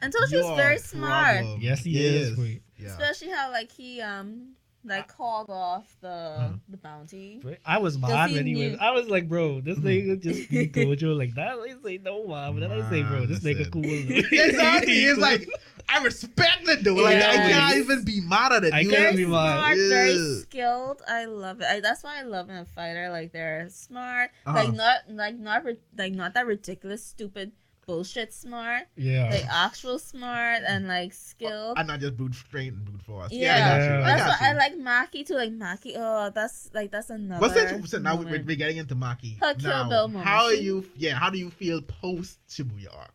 and 0.00 0.12
Toji 0.14 0.42
was 0.42 0.56
very 0.56 0.78
smart, 0.78 1.38
problem. 1.40 1.60
Yes, 1.60 1.84
he 1.84 1.98
is, 2.04 2.36
wait. 2.38 2.62
Yeah. 2.78 2.88
especially 2.88 3.30
how 3.30 3.50
like 3.52 3.70
he 3.72 4.00
um 4.00 4.54
like 4.84 5.08
called 5.08 5.48
off 5.50 5.96
the 6.00 6.08
Uh-huh. 6.08 6.48
the 6.68 6.76
bounty. 6.76 7.42
I 7.64 7.78
was 7.78 7.96
mad 7.98 8.30
he 8.30 8.36
when 8.36 8.46
he 8.46 8.52
knew- 8.54 8.70
was. 8.72 8.78
I 8.80 8.90
was 8.90 9.08
like, 9.08 9.28
bro, 9.28 9.60
this 9.60 9.78
nigga 9.78 10.20
just 10.20 10.50
be 10.50 10.68
Gojo 10.74 11.16
like 11.16 11.34
that. 11.34 11.56
I 11.58 11.74
say 11.82 11.98
no, 11.98 12.26
man. 12.26 12.52
But 12.54 12.60
then 12.68 12.72
I 12.80 12.88
say, 12.90 13.02
bro, 13.02 13.26
this 13.26 13.40
nigga 13.40 13.58
listen. 13.58 13.72
cool. 13.72 13.84
exactly. 14.32 15.04
It's 15.04 15.18
like 15.18 15.48
I 15.88 16.02
respect 16.02 16.64
the 16.66 16.76
dude. 16.76 16.98
Like 16.98 17.22
I 17.22 17.36
can't 17.36 17.76
even 17.76 18.04
be 18.04 18.20
mad 18.20 18.52
at 18.52 18.64
it. 18.64 18.72
I 18.74 18.80
You 18.80 18.90
can't 18.90 19.16
be 19.16 19.26
mad. 19.26 19.58
smart, 19.58 19.76
very 19.88 20.18
skilled. 20.40 21.02
I 21.08 21.24
love 21.26 21.60
it. 21.60 21.66
I, 21.66 21.80
that's 21.80 22.02
why 22.02 22.18
I 22.18 22.22
love 22.22 22.48
in 22.50 22.56
a 22.56 22.64
fighter. 22.64 23.10
Like 23.10 23.32
they're 23.32 23.68
smart, 23.68 24.30
Uh-huh. 24.46 24.56
like 24.64 24.72
not 24.74 24.96
like 25.08 25.38
not 25.38 25.64
like 25.96 26.12
not 26.12 26.34
that 26.34 26.46
ridiculous, 26.46 27.04
stupid 27.04 27.52
bullshit 27.86 28.32
smart. 28.32 28.84
yeah. 28.96 29.30
Like 29.30 29.46
actual 29.48 29.98
smart 29.98 30.62
and 30.66 30.88
like 30.88 31.12
skilled. 31.12 31.76
and 31.78 31.88
not 31.88 32.00
just 32.00 32.16
brute 32.16 32.34
strength 32.34 32.76
and 32.76 32.84
brute 32.84 33.02
force. 33.02 33.32
Yeah, 33.32 33.56
Yeah, 33.56 33.56
I 33.56 33.68
got 33.68 33.88
you. 33.88 33.94
I 34.04 34.16
got 34.18 34.28
what 34.28 34.40
you. 34.40 34.46
I 34.46 34.52
like 34.54 34.74
Maki 34.78 35.26
too. 35.26 35.34
Like 35.34 35.52
Maki, 35.52 35.92
oh, 35.96 36.30
that's 36.34 36.70
like 36.74 36.90
that's 36.90 37.10
another. 37.10 37.40
What's 37.40 37.54
that? 37.54 37.86
So 37.88 37.98
now 37.98 38.16
we're, 38.16 38.42
we're 38.42 38.56
getting 38.56 38.78
into 38.78 38.94
Maki. 38.96 39.38
Her 39.40 39.54
Kill 39.54 39.70
now, 39.70 39.88
Bill 39.88 40.08
moment. 40.08 40.24
how 40.26 40.44
are 40.44 40.54
you? 40.54 40.84
Yeah, 40.96 41.14
how 41.14 41.30
do 41.30 41.38
you 41.38 41.50
feel 41.50 41.80
post 41.82 42.38
Shibuya 42.48 42.96
arc? 42.96 43.10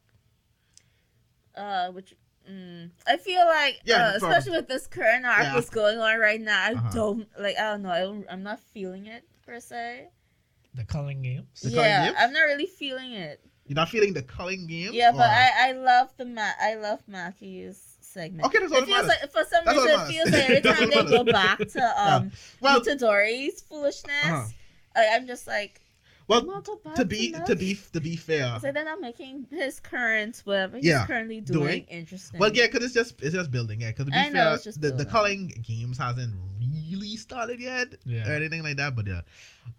uh 1.55 1.91
which 1.91 2.13
mm, 2.49 2.89
I 3.07 3.17
feel 3.17 3.45
like 3.45 3.81
Yeah, 3.83 4.09
uh, 4.09 4.11
especially 4.15 4.51
with 4.57 4.67
this 4.67 4.87
current 4.87 5.25
arc 5.25 5.43
Yeah. 5.43 5.53
that's 5.55 5.69
going 5.69 5.97
on 5.99 6.19
right 6.19 6.39
now, 6.39 6.61
I 6.63 6.73
Uh-huh. 6.73 6.89
don't 6.93 7.27
like 7.39 7.57
I 7.57 7.71
don't 7.71 7.81
know, 7.81 7.89
I 7.89 7.99
don't, 8.01 8.25
I'm 8.29 8.43
not 8.43 8.59
feeling 8.59 9.07
it 9.07 9.23
per 9.45 9.59
se. 9.59 10.07
the 10.75 10.85
culling 10.85 11.21
games. 11.23 11.61
The 11.61 11.71
Culling 11.71 11.85
yeah, 11.89 12.05
Games? 12.05 12.17
I'm 12.19 12.31
not 12.31 12.41
really 12.41 12.67
feeling 12.67 13.11
it. 13.13 13.41
You're 13.69 13.75
not 13.75 13.87
feeling 13.89 14.13
the 14.13 14.23
culling 14.23 14.65
game? 14.67 14.89
Yeah, 14.93 15.11
but 15.13 15.29
I 15.29 15.69
I 15.69 15.71
love 15.73 16.09
the 16.17 16.25
Ma- 16.25 16.57
I 16.59 16.73
love 16.75 16.99
Maki's 17.07 17.97
segment. 18.01 18.45
Okay, 18.47 18.59
that's 18.59 18.71
all 18.73 18.79
it 18.79 18.85
feels 18.87 19.05
matters. 19.07 19.21
like 19.21 19.31
for 19.31 19.43
some 19.45 19.63
That's 19.63 19.77
reason 19.77 19.99
it 20.01 20.07
feels 20.07 20.31
like 20.31 20.49
every 20.49 20.61
time 20.73 20.89
they 20.89 21.17
go 21.17 21.23
back 21.23 21.59
to 21.59 21.81
um 22.11 22.31
well, 22.59 22.81
Itadori's 22.81 23.61
foolishness, 23.61 24.25
Uh-huh. 24.25 24.47
I, 24.95 25.15
I'm 25.15 25.27
just 25.27 25.45
like 25.47 25.81
well, 26.27 26.41
I'm 26.41 26.47
not 26.47 26.63
go 26.63 26.75
back 26.83 26.95
to 26.95 27.05
be 27.05 27.31
that. 27.31 27.45
to 27.45 27.55
be 27.55 27.77
to 27.93 28.01
be 28.01 28.15
fair, 28.15 28.57
So 28.59 28.71
they're 28.71 28.83
not 28.85 29.01
making 29.01 29.45
his 29.51 29.79
current 29.79 30.41
whatever 30.45 30.77
he's 30.77 30.85
Yeah, 30.85 31.05
currently 31.05 31.41
doing. 31.41 31.59
doing, 31.59 31.83
interesting. 31.89 32.39
well, 32.39 32.51
yeah, 32.53 32.65
because 32.67 32.83
it's 32.85 32.93
just 32.93 33.21
it's 33.21 33.33
just 33.35 33.51
building. 33.51 33.81
Yeah, 33.81 33.89
because 33.91 34.05
to 34.05 34.11
be 34.11 34.17
I 34.17 34.29
fair, 34.31 34.53
it's 34.55 34.63
just 34.63 34.81
the, 34.81 34.89
the 34.89 35.05
building. 35.05 35.11
culling 35.11 35.47
games 35.67 35.97
hasn't 35.99 36.33
really 36.59 37.15
started 37.17 37.59
yet 37.59 37.93
Yeah. 38.05 38.27
or 38.29 38.33
anything 38.33 38.61
like 38.63 38.77
that. 38.77 38.95
But 38.95 39.05
yeah, 39.07 39.21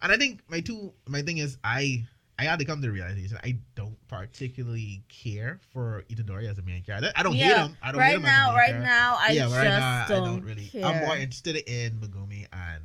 and 0.02 0.10
I 0.12 0.16
think 0.16 0.40
my 0.48 0.60
two 0.60 0.92
my 1.08 1.22
thing 1.22 1.38
is 1.38 1.56
I 1.64 2.04
I 2.40 2.44
had 2.44 2.58
to 2.60 2.64
come 2.64 2.80
to 2.80 2.86
the 2.86 2.92
realization 2.92 3.38
I 3.44 3.58
don't 3.74 3.96
particularly 4.08 5.02
care 5.08 5.60
for 5.74 6.04
Itadori 6.08 6.48
as 6.50 6.58
a 6.58 6.62
main 6.62 6.82
character. 6.82 7.12
I 7.14 7.22
don't 7.22 7.34
hate 7.34 7.54
him. 7.54 7.76
I 7.82 7.92
don't 7.92 8.00
hate 8.00 8.06
right 8.06 8.16
him 8.16 8.22
now, 8.22 8.28
as 8.28 8.46
a 8.46 8.48
main 8.48 8.56
right 8.56 8.66
character. 8.68 8.86
now, 8.86 9.16
I 9.20 9.32
yeah, 9.32 9.42
just 9.42 9.54
right 9.56 9.64
now 9.64 10.06
don't, 10.08 10.22
I 10.22 10.24
don't 10.26 10.42
really. 10.44 10.64
care. 10.66 10.84
I'm 10.86 11.04
more 11.04 11.16
interested 11.16 11.56
in 11.56 11.92
Megumi 12.00 12.46
and 12.52 12.82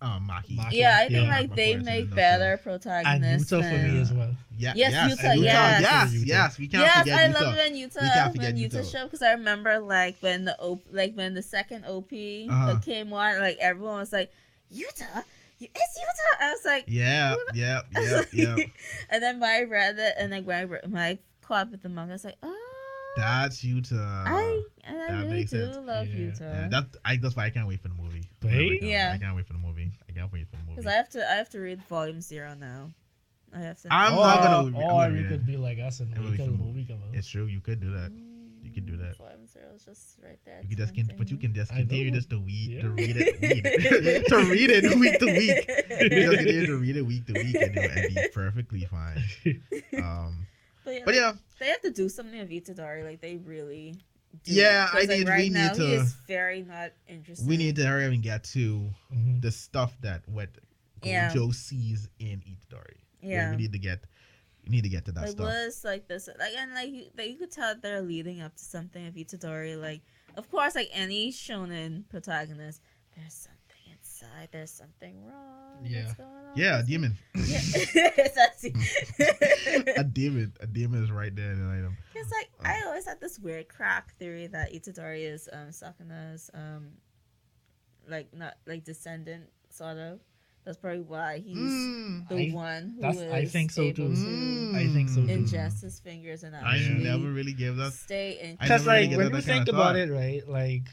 um, 0.00 0.28
Maki. 0.30 0.56
Maki. 0.56 0.72
yeah, 0.72 0.96
I 0.98 1.08
think 1.08 1.12
Yeah. 1.12 1.28
like 1.30 1.54
they 1.54 1.76
make 1.76 2.06
it's 2.06 2.14
better 2.14 2.52
And 2.52 2.62
protagonists. 2.62 3.52
Yuta 3.52 3.70
for 3.70 3.88
me 3.92 4.00
as 4.00 4.12
well. 4.12 4.30
Yeah, 4.58 4.72
Yes, 4.76 4.92
yes, 4.92 5.12
Yuta, 5.20 5.24
and 5.32 5.40
yes. 5.42 5.80
yes, 5.82 6.12
Yuta. 6.12 6.26
yes. 6.26 6.58
We 6.58 6.68
can't 6.68 6.82
yes, 6.84 6.98
forget 6.98 7.18
I 7.18 7.28
Yuta. 7.28 7.40
love 7.40 7.54
it 7.54 7.56
when 7.58 7.74
Yuta 7.74 7.98
can't 8.00 8.26
when 8.26 8.34
forget 8.36 8.54
Yuta, 8.56 8.80
Yuta. 8.80 8.92
show 8.92 9.04
because 9.04 9.22
I 9.22 9.32
remember 9.32 9.78
like 9.78 10.16
when 10.20 10.44
the 10.44 10.58
op- 10.60 10.86
like 10.90 11.14
when 11.14 11.34
the 11.34 11.42
second 11.42 11.84
OP 11.86 12.12
Uh-huh. 12.12 12.78
came 12.84 13.12
on, 13.12 13.38
like 13.38 13.58
everyone 13.60 13.98
was 13.98 14.12
like 14.12 14.32
Yuta, 14.72 15.06
You- 15.16 15.22
it's 15.74 15.98
Yuta. 15.98 16.44
I 16.44 16.50
was 16.52 16.64
like, 16.64 16.84
Yeah, 16.88 17.34
yeah, 17.54 17.80
yeah, 17.94 18.22
yeah. 18.32 18.56
and 19.10 19.22
then 19.22 19.40
when 19.40 19.50
I 19.50 19.62
read 19.62 19.98
it 19.98 20.14
and 20.18 20.30
like 20.32 20.44
when 20.46 20.56
I, 20.58 20.62
re- 20.62 20.80
when 20.88 21.02
I 21.02 21.18
caught 21.42 21.66
up 21.66 21.70
with 21.72 21.82
the 21.82 21.88
manga, 21.88 22.12
I 22.12 22.14
was 22.14 22.24
like, 22.24 22.36
oh, 22.42 23.12
That's 23.16 23.62
Yuta. 23.62 23.98
I 24.26 24.62
and 24.84 25.00
I 25.02 25.06
that 25.12 25.24
really 25.26 25.44
do 25.44 25.48
sense. 25.48 25.76
love 25.76 26.06
Yeah. 26.08 26.14
Yuta. 26.16 26.40
Yeah, 26.40 26.68
that 26.68 26.86
I 27.04 27.16
that's 27.16 27.36
why 27.36 27.46
I 27.46 27.50
can't 27.50 27.68
wait 27.68 27.80
for 27.80 27.88
the 27.88 27.94
movie. 27.94 28.24
But 28.40 28.50
Whenever 28.50 28.62
hey- 28.62 28.68
it 28.74 28.80
comes. 28.80 28.90
Yeah. 28.90 29.12
I 29.14 29.18
can't 29.18 29.36
wait 29.36 29.46
for 29.46 29.52
the 29.52 29.58
movie. 29.58 29.90
I 30.08 30.12
can't 30.12 30.32
wait 30.32 30.46
for 30.48 30.56
the 30.56 30.62
movie. 30.62 30.76
Because 30.76 30.86
I 30.86 30.96
have 30.96 31.08
to, 31.10 31.30
I 31.30 31.34
have 31.34 31.48
to 31.50 31.58
read 31.60 31.82
volume 31.84 32.20
zero 32.20 32.54
now. 32.54 32.90
I 33.54 33.60
have 33.60 33.80
to. 33.82 33.92
I'm 33.92 34.14
or, 34.14 34.16
not 34.24 34.42
gonna- 34.42 34.56
I'm 34.68 34.76
Or 34.76 34.80
gonna 34.80 34.94
oh, 34.94 35.06
you 35.08 35.14
read 35.22 35.28
could 35.28 35.40
it. 35.42 35.46
be 35.46 35.56
like 35.58 35.78
us 35.78 36.00
and 36.00 36.12
It 36.16 36.18
will 36.20 36.30
wait 36.30 36.36
till 36.38 36.46
the 36.46 36.52
movie 36.52 36.84
come 36.86 36.96
out. 37.06 37.14
It's 37.14 37.28
true. 37.28 37.44
You 37.46 37.60
could 37.60 37.80
do 37.80 37.92
that. 37.92 38.10
You 38.74 38.80
could 38.82 38.90
do 38.90 38.96
that. 39.04 39.18
Volume 39.18 39.46
zero 39.46 39.66
is 39.76 39.84
just 39.84 40.16
right 40.24 40.38
there. 40.46 40.60
You 40.62 40.68
could 40.70 40.78
just 40.78 40.94
can, 40.94 41.10
but 41.18 41.30
you 41.30 41.36
can 41.36 41.52
just 41.52 41.70
continue 41.70 42.10
just 42.10 42.30
to 42.30 42.38
read, 42.38 42.70
Yeah. 42.70 42.82
to 42.82 42.88
read 42.90 43.16
it, 43.18 43.40
read 43.42 44.26
to 44.28 44.36
read 44.50 44.70
it 44.70 44.98
week 44.98 45.18
to 45.18 45.26
week. 45.26 45.68
You 46.00 46.08
just 46.08 46.36
continue 46.38 46.66
to 46.66 46.76
read 46.78 46.96
it 46.96 47.02
week 47.02 47.26
to 47.26 47.32
week 47.34 47.54
and, 47.60 47.76
it 47.76 47.90
and 47.94 48.14
be 48.14 48.28
perfectly 48.32 48.86
fine. 48.86 49.22
Um, 49.98 50.46
But 50.84 50.94
yeah, 50.94 51.00
but 51.04 51.14
yeah, 51.14 51.32
they 51.60 51.66
have 51.66 51.80
to 51.82 51.90
do 51.92 52.08
something 52.08 52.36
with 52.40 52.50
Itadori. 52.50 53.04
Like 53.04 53.20
they 53.20 53.36
really. 53.36 53.94
Do. 54.44 54.52
Yeah, 54.54 54.88
I 54.90 55.00
'Cause, 55.00 55.08
like, 55.08 55.18
need- 55.18 55.24
we 55.26 55.30
right 55.30 55.38
need 55.42 55.52
now, 55.52 55.72
to- 55.74 55.86
He 55.86 55.92
is 55.94 56.12
very 56.26 56.62
not 56.62 56.92
interested. 57.06 57.46
we 57.46 57.56
need 57.58 57.76
to 57.76 57.84
hurry 57.86 58.06
up 58.06 58.12
and 58.12 58.22
get 58.22 58.42
to 58.56 58.88
Mhm. 59.14 59.42
the 59.42 59.52
stuff 59.52 59.94
that 60.00 60.26
what 60.26 60.48
Yeah. 61.04 61.30
Gojo 61.30 61.54
sees 61.54 62.08
in 62.18 62.40
Itadori. 62.40 62.96
We- 63.22 63.28
Yeah. 63.28 63.50
we, 63.50 63.56
need 63.58 63.72
to 63.72 63.78
get, 63.78 64.02
we 64.64 64.70
need 64.70 64.82
to 64.82 64.88
get 64.88 65.04
to 65.06 65.12
that 65.12 65.20
like 65.22 65.30
stuff. 65.30 65.46
was 65.46 65.82
like 65.84 66.06
this 66.08 66.28
like 66.38 66.52
and 66.56 66.72
like 66.74 66.90
you, 66.90 67.06
like 67.18 67.28
you 67.30 67.36
could 67.36 67.50
tell 67.50 67.74
they're 67.80 68.00
leading 68.02 68.40
up 68.40 68.54
to 68.56 68.62
something 68.64 69.06
of 69.06 69.14
Itadori 69.14 69.80
like 69.80 70.02
of 70.36 70.50
course 70.50 70.74
like 70.74 70.88
any 70.92 71.32
shonen 71.32 72.08
protagonist 72.08 72.80
there's 73.16 73.34
something 73.34 73.58
inside 73.90 74.48
there's 74.52 74.70
something 74.70 75.24
wrong 75.26 75.84
Yeah. 75.84 76.04
what's 76.04 76.14
going 76.14 76.28
Yeah, 76.54 76.80
a 76.80 76.82
demon. 76.84 77.18
yeah 77.34 77.60
a 79.96 80.04
demon. 80.04 80.52
A 80.60 80.66
demon 80.66 81.02
is 81.02 81.10
right 81.10 81.34
there 81.34 81.52
in 81.52 81.58
the 81.66 81.72
item. 81.74 81.96
it's 82.14 82.30
like 82.30 82.50
I 82.64 82.82
always 82.86 83.04
had 83.06 83.20
this 83.20 83.38
weird 83.38 83.68
crack 83.68 84.14
theory 84.18 84.46
that 84.48 84.72
Itadori 84.72 85.22
is 85.32 85.48
um 85.52 85.68
Sukuna's 85.70 86.50
um 86.54 86.88
like 88.08 88.32
not 88.34 88.54
like 88.66 88.84
descendant 88.84 89.48
sort 89.70 89.96
of 89.98 90.20
that's 90.64 90.78
probably 90.78 91.00
why 91.00 91.38
he's 91.44 91.56
Mm. 91.56 92.28
the 92.28 92.36
I- 92.36 92.54
one 92.54 92.90
who 92.96 93.00
that's- 93.00 93.32
I 93.32 93.44
think 93.46 93.70
so 93.72 93.82
able 93.82 93.96
too. 93.96 94.14
to 94.14 94.72
I 94.76 94.86
think 94.88 95.08
so 95.08 95.22
too. 95.22 95.26
ingest 95.28 95.82
his 95.82 95.98
fingers 96.00 96.42
and 96.44 96.54
I 96.54 96.76
actually 96.76 97.02
never 97.04 97.30
really 97.30 97.52
gave 97.52 97.76
that. 97.76 97.92
stay 97.92 98.38
in 98.40 98.56
Because 98.60 98.86
never 98.86 98.90
really 98.90 99.08
like 99.08 99.16
when 99.18 99.34
you 99.34 99.40
think 99.42 99.68
about 99.68 99.94
thought. 99.94 99.96
it, 99.96 100.10
right? 100.10 100.46
Like 100.48 100.88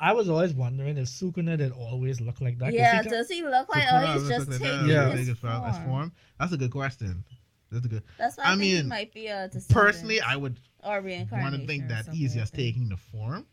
I 0.00 0.14
was 0.14 0.28
always 0.28 0.52
wondering 0.52 0.98
if 0.98 1.06
Sukuna 1.08 1.56
did 1.58 1.70
always 1.72 2.20
look 2.20 2.40
like 2.40 2.58
that. 2.58 2.66
'cause 2.70 2.74
Yeah, 2.74 3.02
he 3.02 3.08
ca- 3.08 3.10
does 3.10 3.28
he 3.28 3.42
look 3.42 3.68
like 3.74 3.88
So 3.88 3.96
oh 3.96 4.12
he's 4.14 4.22
looks 4.24 4.36
just 4.46 4.50
like 4.50 4.60
taking 4.72 4.88
Yeah. 4.88 5.10
his 5.12 5.28
his 5.28 5.38
form. 5.38 5.62
his 5.64 5.76
form? 5.76 5.86
form. 5.86 6.12
That's 6.40 6.52
a 6.52 6.56
good 6.56 6.70
question. 6.72 7.24
That's 7.70 7.86
a 7.86 7.88
good. 7.88 8.02
That's 8.18 8.36
why 8.36 8.44
I 8.44 8.46
I, 8.48 8.50
think 8.56 8.62
he 8.64 8.74
mean, 8.74 8.88
might 8.88 9.14
be 9.14 9.28
a 9.28 9.48
Personally, 9.70 10.20
I 10.20 10.36
would 10.36 10.58
or 10.82 11.00
reincarnation. 11.00 11.50
want 11.52 11.60
to 11.62 11.66
think 11.66 11.88
that 11.88 12.08
he's 12.08 12.34
just 12.34 12.52
that. 12.52 12.58
taking 12.58 12.88
the 12.88 12.96
form 12.96 13.46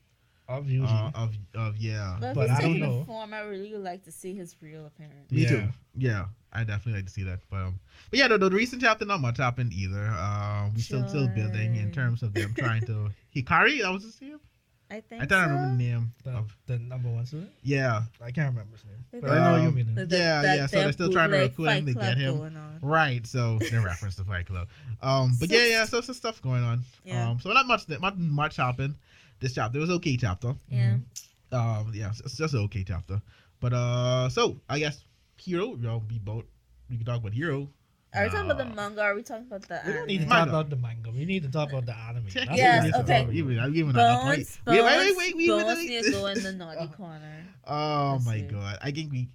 of 0.50 0.68
usually. 0.70 0.90
uh, 0.90 1.12
of 1.16 1.38
of 1.56 1.78
yeah. 1.78 2.18
But 2.20 2.34
but 2.36 2.50
I 2.50 2.60
don't 2.62 2.74
taking 2.74 2.80
know. 2.82 3.00
the 3.00 3.06
form, 3.06 3.34
I 3.34 3.42
really 3.42 3.76
like 3.78 4.04
to 4.04 4.12
see 4.12 4.34
his 4.36 4.56
real 4.62 4.86
appearance. 4.86 5.32
Me 5.32 5.46
too. 5.46 5.56
Yeah. 5.56 5.68
Yeah, 5.98 6.26
I 6.54 6.64
definitely 6.64 6.94
like 7.00 7.06
to 7.06 7.12
see 7.12 7.24
that. 7.24 7.40
But 7.50 7.58
um, 7.58 7.80
but 8.10 8.20
yeah, 8.20 8.28
the, 8.28 8.38
the 8.38 8.50
recent 8.50 8.82
chapter 8.82 9.06
not 9.06 9.22
much 9.22 9.38
happened 9.38 9.74
either. 9.74 10.06
Um, 10.08 10.74
we 10.76 10.82
still 10.82 11.08
still 11.08 11.28
building 11.30 11.76
in 11.76 11.92
terms 11.92 12.24
of 12.24 12.34
them 12.34 12.54
trying 12.58 12.86
to 12.88 13.10
Hakari. 13.36 13.82
That 13.82 13.92
was 13.92 14.04
his 14.04 14.20
name. 14.22 14.40
I 14.92 15.02
think 15.02 15.22
I 15.22 15.26
don't 15.26 15.44
so. 15.46 15.50
remember 15.54 15.70
the 15.78 15.84
name. 15.84 16.14
the, 16.24 16.32
Of, 16.32 16.58
the 16.66 16.80
number 16.80 17.10
one 17.10 17.24
student. 17.24 17.52
yeah, 17.62 18.02
I 18.24 18.32
can't 18.32 18.50
remember 18.56 18.76
his 18.76 18.86
name, 18.86 18.96
Like 19.14 19.22
but 19.22 19.32
I 19.38 19.52
know 19.52 19.62
you 19.62 19.68
Um, 19.68 19.76
mean. 19.76 19.94
The- 19.94 20.02
it. 20.02 20.10
the- 20.10 20.18
Yeah, 20.18 20.42
that 20.42 20.58
yeah, 20.58 20.66
so 20.66 20.80
they're 20.80 20.92
still 20.94 21.12
trying 21.12 21.30
to 21.30 21.38
recruit 21.38 21.68
him 21.70 21.86
to 21.86 21.94
get 21.94 22.18
him. 22.18 22.58
right. 22.82 23.28
So 23.28 23.60
in 23.72 23.84
reference 23.84 24.16
to 24.16 24.24
Fight 24.24 24.48
Club. 24.48 24.68
Um, 25.04 25.36
but 25.40 25.50
yeah, 25.52 25.66
yeah. 25.66 25.86
So 25.86 26.02
some 26.02 26.16
stuff 26.16 26.42
going 26.42 26.64
on. 26.64 26.82
Yeah. 27.06 27.30
Um, 27.30 27.40
so 27.40 27.52
not 27.54 27.68
much. 27.68 27.88
Not 27.88 28.18
much 28.18 28.56
happened. 28.56 28.96
This 29.40 29.54
chapter 29.54 29.80
was 29.80 29.90
okay 29.90 30.18
chapter. 30.18 30.56
Yeah. 30.70 30.98
Um, 31.52 31.92
yeah, 31.94 32.12
it's 32.24 32.38
just 32.38 32.54
an 32.54 32.60
okay 32.62 32.84
chapter. 32.84 33.22
But 33.60 33.74
uh, 33.74 34.30
so 34.30 34.60
I 34.70 34.80
guess 34.80 35.04
Hero, 35.38 35.76
you 35.76 35.78
know, 35.78 36.04
we 36.10 36.20
both 36.20 36.46
we 36.90 36.98
can 36.98 37.06
talk 37.06 37.18
about 37.20 37.34
Hero. 37.34 37.70
Are 38.14 38.24
we 38.24 38.30
talking 38.30 38.50
about 38.50 38.58
the 38.58 38.66
Uh, 38.66 38.76
manga? 38.76 39.02
Or 39.02 39.12
are 39.12 39.16
we 39.16 39.24
talking 39.24 39.46
about 39.48 39.62
the 39.68 39.86
We 39.86 39.94
don't 39.94 40.08
anime? 40.08 40.08
need 40.08 40.20
to 40.22 40.26
Manga. 40.28 40.40
talk 40.40 40.50
about 40.50 40.70
the 40.70 40.76
manga. 40.76 41.12
We 41.12 41.26
need 41.26 41.44
to 41.44 41.50
talk 41.50 41.70
about 41.70 41.86
the 41.86 41.96
anime. 41.96 42.26
That's 42.34 42.58
Yes, 42.58 42.96
okay. 43.00 43.24
talk. 43.24 43.34
Even, 43.34 43.60
I'm 43.60 43.74
giving 43.74 43.94
that 43.94 44.02
up. 44.08 44.24
Bones, 44.24 44.60
wait, 44.66 44.82
wait, 44.82 44.82
Bones, 44.82 45.18
wait, 45.18 45.18
wait, 45.18 45.36
wait, 45.36 45.48
Bones 45.48 45.80
need 45.86 46.04
to 46.06 46.12
go 46.12 46.26
in 46.28 46.44
the 46.44 46.52
naughty 46.54 46.88
corner. 46.98 47.46
Oh 47.68 48.12
Let's 48.14 48.26
my 48.26 48.38
see. 48.38 48.48
god! 48.48 48.78
I 48.82 48.92
think 48.92 49.12
we 49.12 49.30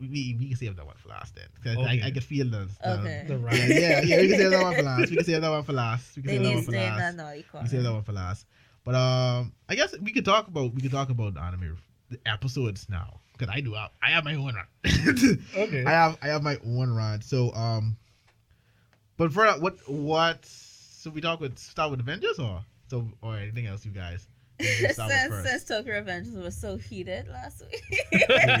we 0.00 0.08
we, 0.08 0.36
we 0.38 0.48
can 0.48 0.56
save 0.56 0.76
that 0.76 0.86
one 0.86 0.94
for 0.96 1.08
last 1.08 1.34
then. 1.34 1.48
'Cause 1.62 1.76
Okay. 1.76 2.00
I, 2.02 2.06
I 2.06 2.10
can 2.12 2.22
feel 2.22 2.48
the, 2.48 2.68
the 2.82 2.90
Okay. 3.00 3.24
The 3.26 3.34
Yeah, 3.52 3.66
yeah, 3.66 4.00
yeah. 4.02 4.16
We 4.20 4.28
can 4.28 4.36
save 4.38 4.50
that 4.52 4.62
one 4.62 4.74
for 4.76 4.82
last. 4.82 5.10
We 5.10 5.16
can 5.16 5.24
save 5.26 5.40
that 5.42 5.50
one 5.50 5.62
for 5.64 5.72
last. 5.72 6.16
We 6.16 6.22
can 6.22 6.30
They 6.30 6.36
save 6.36 6.42
that 6.44 6.54
one 6.54 6.62
for 6.62 6.72
last. 6.72 7.16
that 7.16 7.16
We 7.54 7.58
can 7.58 7.68
save 7.68 7.82
that 7.82 7.92
one 7.92 8.02
for 8.04 8.12
last. 8.12 8.46
But 8.88 8.94
um, 8.94 9.52
I 9.68 9.74
guess 9.74 9.94
we 10.00 10.12
could 10.12 10.24
talk 10.24 10.48
about 10.48 10.72
we 10.72 10.80
could 10.80 10.90
talk 10.90 11.10
about 11.10 11.34
the 11.34 11.42
anime 11.42 11.76
episodes 12.24 12.86
now 12.88 13.20
because 13.34 13.52
I 13.54 13.60
do 13.60 13.74
have, 13.74 13.90
I 14.02 14.08
have 14.12 14.24
my 14.24 14.34
own 14.34 14.54
run. 14.54 14.64
Okay. 15.54 15.84
I 15.84 15.90
have 15.90 16.16
I 16.22 16.28
have 16.28 16.42
my 16.42 16.56
own 16.64 16.88
run. 16.96 17.20
So 17.20 17.52
um, 17.52 17.98
but 19.18 19.30
for 19.30 19.46
what 19.58 19.76
what 19.90 20.46
so 20.46 21.10
we 21.10 21.20
talk 21.20 21.38
with 21.38 21.58
start 21.58 21.90
with 21.90 22.00
Avengers 22.00 22.38
or 22.38 22.64
so 22.88 23.06
or 23.20 23.36
anything 23.36 23.66
else 23.66 23.84
you 23.84 23.90
guys? 23.90 24.26
You 24.58 24.66
can 24.78 24.94
since, 24.94 25.28
first. 25.28 25.46
since 25.46 25.64
Tokyo 25.64 26.00
Revengers 26.00 26.42
was 26.42 26.56
so 26.56 26.78
heated 26.78 27.28
last 27.28 27.64
week. 27.70 27.84
Man. 28.10 28.60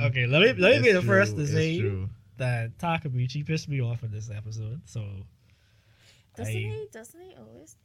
okay, 0.04 0.26
let 0.26 0.40
me 0.40 0.54
let 0.54 0.76
me 0.76 0.84
be 0.84 0.88
It's 0.88 1.00
the 1.00 1.06
first 1.06 1.36
to 1.36 1.46
say 1.46 1.80
true. 1.80 2.08
that 2.38 2.78
Takemichi 2.78 3.44
pissed 3.46 3.68
me 3.68 3.82
off 3.82 4.04
in 4.04 4.10
this 4.10 4.30
episode. 4.30 4.80
So 4.86 5.04
Doesn't 6.38 6.54
I- 6.54 6.58
he? 6.58 6.86
Doesn't 6.92 7.20
he 7.20 7.34
always? 7.36 7.76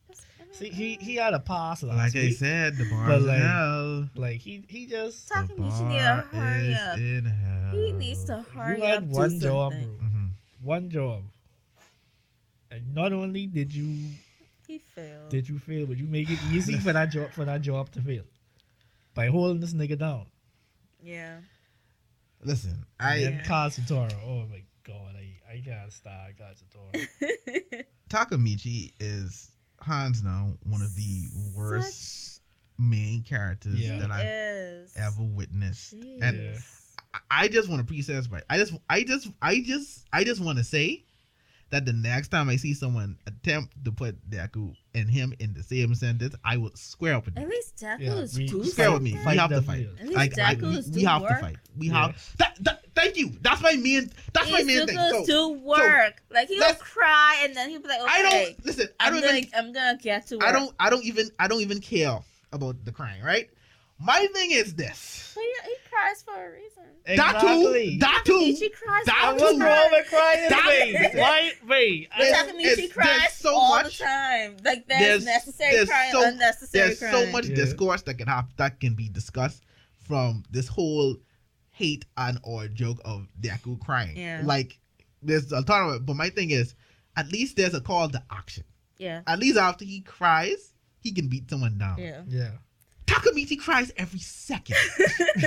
See, 0.51 0.69
he 0.69 0.95
he 1.01 1.15
had 1.15 1.33
a 1.33 1.39
pass 1.39 1.81
last 1.83 2.13
Like 2.15 2.23
I 2.23 2.29
said, 2.29 2.77
the 2.77 2.87
bar 2.89 3.07
But, 3.07 3.17
is 3.19 3.25
like, 3.25 3.41
hell. 3.41 4.09
Like 4.15 4.39
he 4.39 4.63
he 4.67 4.85
just 4.85 5.27
The 5.29 5.35
Takamichi 5.35 5.87
need 5.89 5.97
to 5.99 6.27
bar 6.31 6.41
hurry 6.41 6.67
is 6.71 6.79
up. 6.79 6.97
in 6.97 7.25
hell. 7.25 7.71
He 7.73 7.91
needs 7.93 8.23
to 8.25 8.41
hurry 8.53 8.77
you 8.77 8.83
up. 8.83 8.89
had 8.93 9.09
one 9.09 9.39
job, 9.39 9.71
something. 9.73 9.97
bro. 9.97 10.07
Mhm. 10.07 10.29
One 10.61 10.89
job. 10.89 11.23
And 12.71 12.93
not 12.93 13.13
only 13.13 13.47
did 13.47 13.73
you 13.73 14.11
He 14.67 14.77
failed. 14.77 15.29
did 15.29 15.49
you 15.49 15.57
fail, 15.59 15.85
but 15.87 15.97
you 15.97 16.05
make 16.05 16.29
it 16.29 16.39
easy 16.51 16.77
for 16.77 16.93
that 16.93 17.09
job 17.11 17.31
for 17.31 17.45
that 17.45 17.61
job 17.61 17.91
to 17.93 18.01
fail 18.01 18.23
by 19.15 19.27
holding 19.27 19.59
this 19.59 19.73
nigga 19.73 19.97
down. 19.97 20.25
yeah. 21.01 21.39
Listen, 22.45 22.85
I 22.99 23.13
I 23.13 23.15
and 23.17 23.35
Yeah. 23.37 23.43
Kazutora. 23.45 24.13
Oh 24.25 24.45
my 24.47 24.61
god, 24.83 25.15
I 25.15 25.32
I 25.53 25.61
can't 25.63 25.93
stand 25.93 26.33
Kazutora. 26.37 27.83
Takamichi 28.09 28.93
is 28.99 29.51
hands 29.81 30.21
down 30.21 30.57
one 30.63 30.81
of 30.81 30.95
the 30.95 31.25
worst 31.55 32.41
main 32.79 33.21
characters 33.23 33.75
Yeah. 33.79 33.99
that 33.99 34.11
I've 34.11 34.25
is. 34.25 34.93
ever 34.97 35.21
witnessed. 35.23 35.95
Jeez. 35.95 36.21
And 36.21 36.57
I- 37.13 37.43
I 37.43 37.47
just 37.47 37.69
want 37.69 37.87
to 37.87 37.93
preset 37.93 38.31
right. 38.31 38.43
I 38.49 38.57
just, 38.57 38.73
I 38.89 39.03
just, 39.03 39.27
I 39.41 39.61
just, 39.61 40.07
I 40.11 40.23
just 40.23 40.41
want 40.41 40.57
to 40.57 40.63
say 40.63 41.05
that 41.73 41.85
the 41.85 41.91
next 41.93 42.27
time 42.27 42.49
I 42.49 42.55
see 42.55 42.75
someone 42.75 43.17
attempt 43.25 43.73
to 43.83 43.91
put 43.91 44.29
Deku 44.29 44.75
and 44.93 45.09
him 45.09 45.33
in 45.39 45.55
the 45.55 45.63
same 45.63 45.95
sentence, 45.95 46.35
I 46.45 46.57
will 46.57 46.69
square 46.75 47.15
up 47.15 47.25
with 47.25 47.35
At 47.37 47.49
least 47.49 47.77
Deku 47.77 47.99
Yeah, 47.99 48.13
is 48.17 48.37
we- 48.37 48.47
good. 48.47 48.67
Square 48.67 48.91
with 48.91 49.01
me. 49.01 49.15
Fight 49.15 49.31
we 49.33 49.37
have 49.37 49.49
to 49.49 49.61
fight. 49.63 49.87
At 49.99 50.05
least 50.05 50.15
Like, 50.15 50.39
I, 50.39 50.53
Deku 50.55 50.61
we, 50.69 50.77
is 50.77 50.87
we 50.91 51.01
do 51.01 51.07
have 51.07 51.21
to 51.27 51.35
fight. 51.35 51.55
We 51.75 51.87
Yeah. 51.87 51.93
have 51.93 52.33
that, 52.37 52.57
that. 52.61 52.85
Thank 52.95 53.17
you. 53.17 53.31
That's 53.41 53.59
my 53.61 53.73
main. 53.73 54.11
That's 54.33 54.51
my 54.51 54.61
main 54.61 54.85
thing. 54.85 54.97
So, 54.97 55.25
do 55.25 55.49
work. 55.53 56.21
like 56.29 56.47
he'll 56.47 56.75
cry 56.75 57.41
and 57.43 57.55
then 57.55 57.71
he'll 57.71 57.81
be 57.81 57.87
like, 57.87 58.01
okay, 58.01 58.09
I 58.11 58.21
don't 58.21 58.65
listen. 58.65 58.87
I 58.99 59.07
I'm 59.07 59.13
don't 59.13 59.23
gonna, 59.23 59.37
even. 59.39 59.49
I'm 59.55 59.73
gonna 59.73 59.97
get 59.99 60.27
to 60.27 60.37
work. 60.37 60.45
I 60.47 60.51
don't. 60.51 60.75
I 60.79 60.89
don't 60.91 61.03
even. 61.03 61.29
I 61.39 61.47
don't 61.47 61.61
even 61.61 61.81
care 61.81 62.19
about 62.51 62.85
the 62.85 62.91
crying. 62.91 63.23
Right. 63.23 63.49
My 63.99 64.27
thing 64.33 64.51
is 64.51 64.75
this. 64.75 65.31
But 65.33 65.41
he, 65.43 65.49
he 65.71 65.75
cries 65.93 66.23
for 66.23 66.47
a 66.47 66.51
reason. 66.51 66.83
That 67.05 67.39
too. 67.41 67.97
That 67.99 68.23
too. 68.25 68.33
Takamichi 68.33 68.71
cries 68.73 69.05
That 69.05 69.21
all 69.25 69.35
the 69.35 69.41
what's 69.43 69.53
too. 69.57 69.63
wrong 69.63 69.69
time. 69.83 69.91
with 69.91 70.07
crying, 70.09 70.49
That- 70.49 70.65
wait? 70.67 71.15
Why? 71.21 71.51
Wait. 71.67 72.09
I- 72.13 72.19
There's- 72.19 72.37
Takamichi 72.37 72.59
it's- 72.61 72.77
there's 72.77 72.91
cries 72.93 73.33
so 73.35 73.55
all 73.55 73.69
much- 73.83 73.97
the 73.97 74.03
time. 74.05 74.57
Like 74.63 74.87
there's, 74.87 74.99
there's- 74.99 75.25
necessary 75.25 75.71
there's 75.75 75.89
crying, 75.89 76.11
so- 76.11 76.27
unnecessary 76.27 76.87
There's 76.87 76.99
crying. 76.99 77.25
so 77.25 77.31
much 77.31 77.45
Yeah. 77.47 77.55
discourse 77.55 78.01
that 78.03 78.15
can 78.15 78.27
have 78.27 78.47
that 78.57 78.79
can 78.79 78.95
be 78.95 79.09
discussed 79.09 79.61
from 80.07 80.43
this 80.49 80.67
whole 80.67 81.15
hate 81.71 82.05
and 82.17 82.39
or 82.43 82.67
joke 82.67 82.99
of 83.05 83.27
Deku 83.41 83.79
crying. 83.79 84.15
Yeah. 84.17 84.41
Like 84.43 84.79
there's 85.21 85.51
a 85.51 85.63
ton 85.63 85.89
of 85.89 85.95
it, 85.95 86.05
but 86.05 86.15
my 86.15 86.29
thing 86.29 86.51
is, 86.51 86.75
at 87.15 87.31
least 87.31 87.55
there's 87.55 87.73
a 87.73 87.81
call 87.81 88.09
to 88.09 88.23
action. 88.31 88.63
Yeah, 88.97 89.21
At 89.27 89.39
least 89.39 89.57
after 89.57 89.83
he 89.85 90.01
cries, 90.01 90.73
he 91.01 91.11
can 91.11 91.27
beat 91.27 91.49
someone 91.49 91.77
down. 91.77 91.97
yeah. 91.97 92.21
yeah. 92.27 92.51
Takamichi 93.05 93.59
cries 93.59 93.91
every 93.97 94.19
second, 94.19 94.77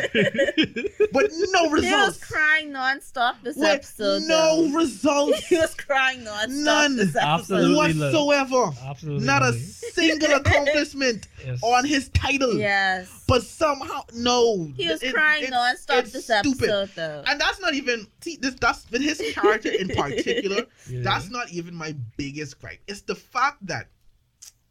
but 1.13 1.31
no 1.51 1.71
results. 1.71 1.83
He 1.87 1.93
was 1.93 2.19
crying 2.25 2.71
nonstop 2.73 3.35
this 3.43 3.57
With 3.57 3.67
episode. 3.67 4.23
no 4.23 4.69
though. 4.69 4.75
results 4.79 5.47
he 5.47 5.57
was 5.57 5.75
crying 5.75 6.21
nonstop 6.21 6.49
None. 6.49 6.97
this 6.97 7.17
episode. 7.17 7.27
Absolutely. 7.27 7.75
whatsoever. 8.03 8.71
Absolutely. 8.85 9.27
Not 9.27 9.43
a 9.43 9.53
single 9.55 10.33
accomplishment 10.37 11.29
Yes. 11.45 11.61
on 11.63 11.85
his 11.85 12.09
title. 12.11 12.55
Yes. 12.59 13.25
But 13.29 13.43
somehow, 13.43 14.03
no. 14.15 14.71
He 14.77 14.89
was 14.89 15.03
It- 15.03 15.15
crying 15.15 15.45
it's- 15.45 15.87
nonstop 15.87 16.01
it's 16.01 16.13
this 16.13 16.25
stupid. 16.25 16.65
episode 16.71 16.91
though. 16.95 17.25
And 17.27 17.41
that's 17.41 17.61
not 17.61 17.75
even 17.75 18.07
see 18.21 18.37
this. 18.41 18.55
That's 18.61 18.91
with 18.91 19.03
his 19.03 19.23
character 19.33 19.71
in 19.71 19.89
particular. 19.89 20.67
Yeah. 20.91 21.01
That's 21.03 21.31
not 21.31 21.51
even 21.51 21.75
my 21.75 21.95
biggest 22.17 22.61
gripe. 22.61 22.81
It's 22.87 23.03
the 23.03 23.15
fact 23.15 23.65
that 23.67 23.89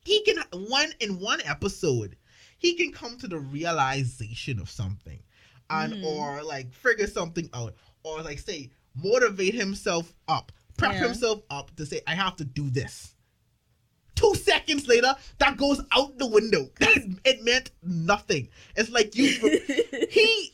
he 0.04 0.22
can 0.24 0.38
one 0.70 0.92
in 1.00 1.20
one 1.20 1.40
episode, 1.46 2.16
he 2.66 2.74
can 2.74 2.92
come 2.92 3.18
to 3.20 3.28
the 3.28 3.38
realization 3.38 4.60
of 4.60 4.70
something, 4.70 5.20
and 5.70 5.94
Mm. 5.94 6.04
or 6.04 6.44
like 6.44 6.74
figure 6.74 7.06
something 7.08 7.48
out, 7.54 7.76
or 8.04 8.22
like 8.24 8.40
say 8.40 8.72
motivate 8.96 9.54
himself 9.54 10.14
up, 10.28 10.52
prep 10.78 10.94
Yeah. 10.94 11.06
himself 11.08 11.44
up 11.50 11.76
to 11.76 11.86
say 11.86 12.02
I 12.08 12.16
have 12.16 12.36
to 12.38 12.44
do 12.44 12.70
this. 12.70 13.14
Two 14.16 14.34
seconds 14.36 14.88
later, 14.88 15.14
that 15.40 15.58
goes 15.58 15.82
out 15.92 16.18
the 16.18 16.26
window. 16.26 16.70
it 17.26 17.44
meant 17.44 17.70
nothing. 17.84 18.48
It's 18.76 18.90
like 18.90 19.16
you. 19.16 19.28
he 20.10 20.52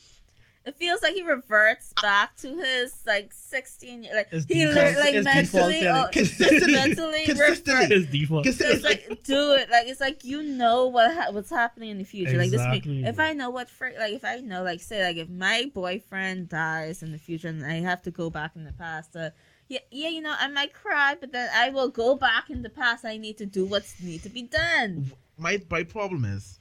It 0.72 0.78
feels 0.78 1.02
like 1.04 1.14
he 1.14 1.22
reverts 1.24 1.94
back 2.02 2.36
to 2.38 2.48
his 2.56 2.94
like 3.06 3.34
sixteen 3.34 4.04
year 4.04 4.16
like 4.16 4.30
His 4.30 4.46
he 4.46 4.64
default- 4.66 4.96
like 4.98 5.14
his 5.14 5.26
mentally 5.26 5.80
default 5.82 6.08
oh, 6.08 6.10
Consistently. 6.14 6.74
mentally 6.74 7.26
Consistently. 7.26 7.74
revert- 7.74 7.92
His 7.92 8.08
default. 8.08 8.46
Cause 8.46 8.58
So 8.58 8.68
it's 8.68 8.84
like 8.84 9.24
do 9.24 9.54
it. 9.54 9.70
Like 9.70 9.88
it's 9.88 10.00
like 10.00 10.24
you 10.24 10.42
know 10.44 10.88
what 10.88 11.14
ha- 11.14 11.32
what's 11.32 11.50
happening 11.50 11.90
in 11.90 11.98
the 11.98 12.06
future. 12.06 12.38
Like 12.38 12.52
this 12.52 12.62
Exactly. 12.62 13.04
if 13.04 13.20
I 13.20 13.34
know 13.34 13.50
what 13.50 13.70
for 13.70 13.92
like 14.00 14.14
if 14.14 14.24
I 14.24 14.38
know 14.40 14.64
like 14.64 14.82
say 14.82 15.04
like 15.04 15.18
if 15.18 15.30
my 15.30 15.70
boyfriend 15.74 16.48
dies 16.50 17.04
in 17.04 17.12
the 17.12 17.18
future 17.20 17.50
and 17.50 17.66
I 17.66 17.82
have 17.82 18.02
to 18.04 18.12
go 18.12 18.30
back 18.30 18.56
in 18.56 18.64
the 18.64 18.74
past 18.74 19.16
uh, 19.16 19.32
yeah 19.68 19.80
yeah 19.92 20.10
you 20.10 20.22
know 20.22 20.34
I 20.40 20.48
might 20.48 20.74
cry 20.74 21.16
but 21.20 21.32
then 21.34 21.50
I 21.54 21.70
will 21.70 21.90
go 21.90 22.16
back 22.16 22.50
in 22.50 22.62
the 22.62 22.70
past. 22.70 23.04
I 23.06 23.18
need 23.18 23.38
to 23.40 23.46
do 23.46 23.66
what's 23.66 24.02
need 24.02 24.24
to 24.24 24.30
be 24.30 24.44
done. 24.44 25.12
My 25.38 25.62
my 25.70 25.84
problem 25.84 26.24
is, 26.26 26.60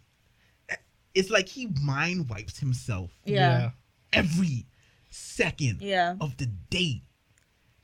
it's 1.14 1.30
like 1.30 1.48
he 1.48 1.68
mind 1.82 2.28
wipes 2.28 2.58
himself. 2.58 3.11
Yeah 3.24 3.70
every 4.12 4.66
second 5.11 5.80
yeah 5.82 6.14
of 6.20 6.36
the 6.36 6.46
day. 6.46 7.02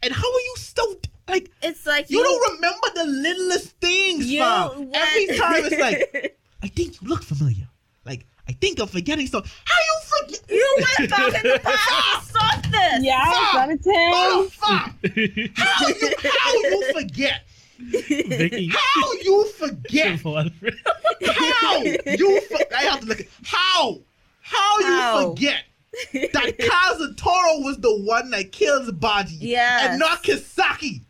And 0.02 0.12
how 0.12 0.22
are 0.32 0.40
you 0.40 0.54
so 0.56 0.94
like 1.28 1.50
it's 1.62 1.86
like 1.86 2.08
you 2.10 2.22
don't 2.22 2.54
remember 2.54 2.86
the 2.94 3.04
littlest 3.06 3.70
things, 3.80 4.26
you 4.26 4.40
fam? 4.40 4.78
went- 4.78 4.94
Every 4.96 5.26
time 5.38 5.64
it's 5.64 5.80
like 5.80 6.38
I 6.62 6.68
think 6.68 7.00
you 7.00 7.08
look 7.08 7.22
familiar. 7.22 7.68
Like 8.04 8.26
I 8.48 8.52
think 8.52 8.78
I'm 8.80 8.86
forgetting 8.86 9.26
something. 9.26 9.50
How 9.64 9.74
you 9.88 10.26
forget? 10.28 10.42
You 10.50 10.76
went 10.98 11.10
back 11.10 11.44
in 11.44 11.50
the 11.50 11.58
past 11.62 11.90
and 11.90 12.24
saw 12.24 12.70
this. 12.70 13.04
Yeah, 13.04 13.24
Fuck. 13.32 13.52
Jonathan. 13.52 13.92
Motherfucker! 14.14 15.58
How 15.58 15.88
you 15.88 16.10
how 16.30 16.52
you 16.54 16.92
forget? 16.92 17.42
Vicky. 17.78 18.68
How 18.72 19.12
you 19.22 19.44
forget? 19.58 20.20
How 20.24 21.82
you? 21.82 22.40
For, 22.40 22.58
I 22.74 22.82
have 22.84 23.00
to 23.00 23.06
look 23.06 23.20
at 23.20 23.26
how. 23.44 23.98
How 24.40 24.78
you 24.78 25.28
forget 25.28 25.64
that 26.12 26.56
Kazutora 26.58 27.64
was 27.64 27.78
the 27.78 27.94
one 27.96 28.30
that 28.30 28.52
kills 28.52 28.90
Baji 28.92 29.36
Yes. 29.40 29.88
and 29.90 29.98
not 29.98 30.22
Kisaki? 30.22 31.02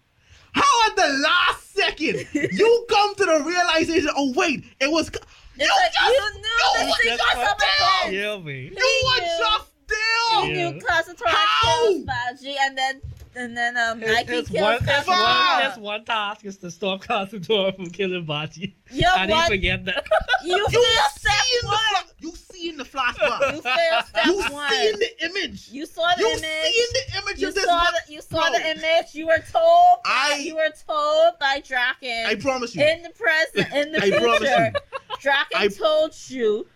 How 0.52 0.86
at 0.88 0.96
the 0.96 1.08
last 1.22 1.74
second 1.74 2.26
you 2.32 2.86
come 2.90 3.14
to 3.16 3.24
the 3.24 3.42
realization? 3.44 4.10
Oh 4.16 4.32
wait, 4.34 4.64
it 4.80 4.90
was. 4.90 5.10
Ka- 5.10 5.20
It's 5.56 5.64
you 5.64 5.68
like 5.68 5.92
just 5.92 6.14
you 6.14 6.40
knew 6.40 6.84
you 6.84 6.86
were 6.88 6.96
thing 6.96 7.16
just 7.18 7.36
was 7.36 7.48
up 7.48 7.60
still. 7.60 8.08
again. 8.10 8.14
Yeah, 8.14 8.38
me. 8.44 8.62
You 8.74 9.02
were 9.06 9.26
just 9.38 9.66
still. 9.84 10.46
You 10.46 10.54
knew 10.72 10.80
Kazutora 10.80 11.28
How? 11.28 11.86
kills 11.88 12.04
Baji, 12.04 12.56
and 12.62 12.78
then 12.78 13.00
and 13.36 13.56
then 13.56 13.76
um 13.76 14.00
His, 14.00 14.10
Nike 14.12 14.32
his 14.32 14.48
kills 14.48 14.62
one, 14.80 14.84
his, 14.88 15.06
one, 15.06 15.62
his 15.62 15.78
one 15.78 16.04
task 16.04 16.44
is 16.44 16.56
to 16.58 16.70
stop 16.70 17.04
Kazutora 17.04 17.74
from 17.76 17.90
killing 17.90 18.24
Baji. 18.24 18.74
Yeah, 18.90 19.12
and 19.18 19.30
he 19.30 19.36
what? 19.36 19.48
forget 19.48 19.84
that. 19.84 20.06
You 20.44 20.56
You 20.56 20.66
failed 20.68 20.84
step 21.16 21.32
see 21.32 21.54
in 21.54 21.60
the 21.62 21.66
one. 21.68 21.78
fla- 21.78 22.12
you 22.20 22.32
see 22.36 22.68
in 22.70 22.76
the 22.76 22.84
flashback. 22.84 23.54
You 23.54 23.60
failed 23.62 24.04
step 24.06 24.26
You 24.26 24.38
one. 24.52 24.70
see 24.70 24.88
in 24.88 24.98
the 24.98 25.24
image. 25.26 25.68
You 25.70 25.86
saw 25.86 26.08
the 26.16 26.20
You 26.22 26.28
image. 26.28 26.40
see 26.42 26.80
in 26.80 26.86
the 26.92 27.18
image 27.22 27.40
You 27.42 27.48
of 27.48 27.54
this. 27.54 27.64
saw 27.64 27.80
the 27.84 28.12
you 28.12 28.20
saw 28.22 28.40
Bro. 28.50 28.58
the 28.58 28.70
image. 28.70 29.14
You 29.14 29.26
were 29.26 29.42
told. 29.50 30.02
by- 30.04 30.10
I- 30.34 30.38
you 30.42 30.54
were 30.56 30.72
told 30.86 31.38
by 31.38 31.62
Draken 31.66 32.26
I 32.26 32.34
promise 32.36 32.74
you. 32.74 32.82
in 32.84 33.02
the 33.02 33.10
present 33.10 33.72
in 33.74 33.92
the 33.92 34.02
I 34.02 34.10
promise 34.18 34.38
future. 34.38 34.72
you. 34.74 35.16
Draken 35.20 35.56
I- 35.56 35.68
told 35.68 36.14
you 36.28 36.66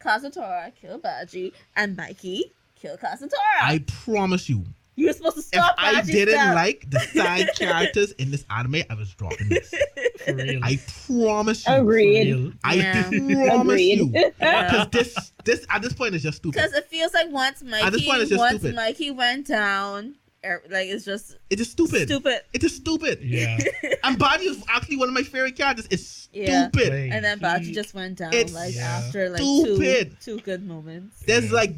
Kazutora 0.00 0.72
kill 0.74 0.98
Baji 0.98 1.52
and 1.76 1.96
Mikey 1.96 2.52
kill 2.80 2.96
Kazutora. 2.96 3.34
I 3.62 3.84
promise 3.86 4.48
you. 4.48 4.64
You 4.96 5.06
were 5.06 5.12
supposed 5.12 5.36
to 5.52 5.58
If 5.58 5.64
I 5.78 6.02
didn't 6.02 6.34
death. 6.34 6.54
like 6.54 6.90
the 6.90 7.00
side 7.00 7.48
characters 7.56 8.12
in 8.12 8.30
this 8.30 8.44
anime, 8.50 8.82
I 8.90 8.94
was 8.94 9.14
dropping 9.14 9.48
this. 9.48 9.72
For 10.26 10.34
real. 10.34 10.60
I 10.62 10.78
promise 11.06 11.66
you. 11.66 11.74
Agreed. 11.74 12.52
I 12.64 12.74
Yeah. 12.74 13.02
promise 13.08 13.60
Agreed. 13.60 13.98
you. 13.98 14.10
Yeah. 14.40 14.64
Because 14.70 14.88
this, 14.90 15.32
this 15.44 15.66
at 15.70 15.80
this 15.82 15.92
point 15.94 16.14
is 16.14 16.22
just 16.22 16.38
stupid. 16.38 16.56
Because 16.56 16.72
it 16.74 16.86
feels 16.86 17.14
like 17.14 17.30
once 17.30 17.62
Mikey, 17.62 17.82
At 17.86 17.92
this 17.92 18.00
Mikey, 18.02 18.10
point, 18.10 18.20
it's 18.22 18.30
just 18.30 18.38
once 18.38 18.58
stupid. 18.58 18.76
Mikey 18.76 19.10
went 19.12 19.46
down, 19.46 20.16
er, 20.44 20.62
like 20.68 20.88
it's 20.88 21.04
just 21.06 21.36
It 21.48 21.60
is 21.60 21.70
stupid. 21.70 22.08
stupid. 22.08 22.40
It 22.52 22.62
is 22.64 22.76
stupid. 22.76 23.20
Yeah. 23.22 23.56
And 24.04 24.18
Baji 24.18 24.44
is 24.46 24.62
actually 24.68 24.96
one 24.96 25.08
of 25.08 25.14
my 25.14 25.22
favorite 25.22 25.56
characters. 25.56 25.86
It's 25.90 26.06
stupid. 26.06 26.72
Wait, 26.74 27.10
And 27.10 27.24
then 27.24 27.38
he- 27.38 27.42
Baji 27.42 27.72
just 27.72 27.94
went 27.94 28.18
down 28.18 28.34
It's 28.34 28.52
like 28.52 28.74
Yeah. 28.74 29.00
after 29.04 29.30
like 29.30 29.38
stupid. 29.40 30.16
two 30.20 30.36
two 30.36 30.42
good 30.42 30.66
moments. 30.66 31.20
There's 31.26 31.46
Yeah. 31.46 31.52
like 31.52 31.74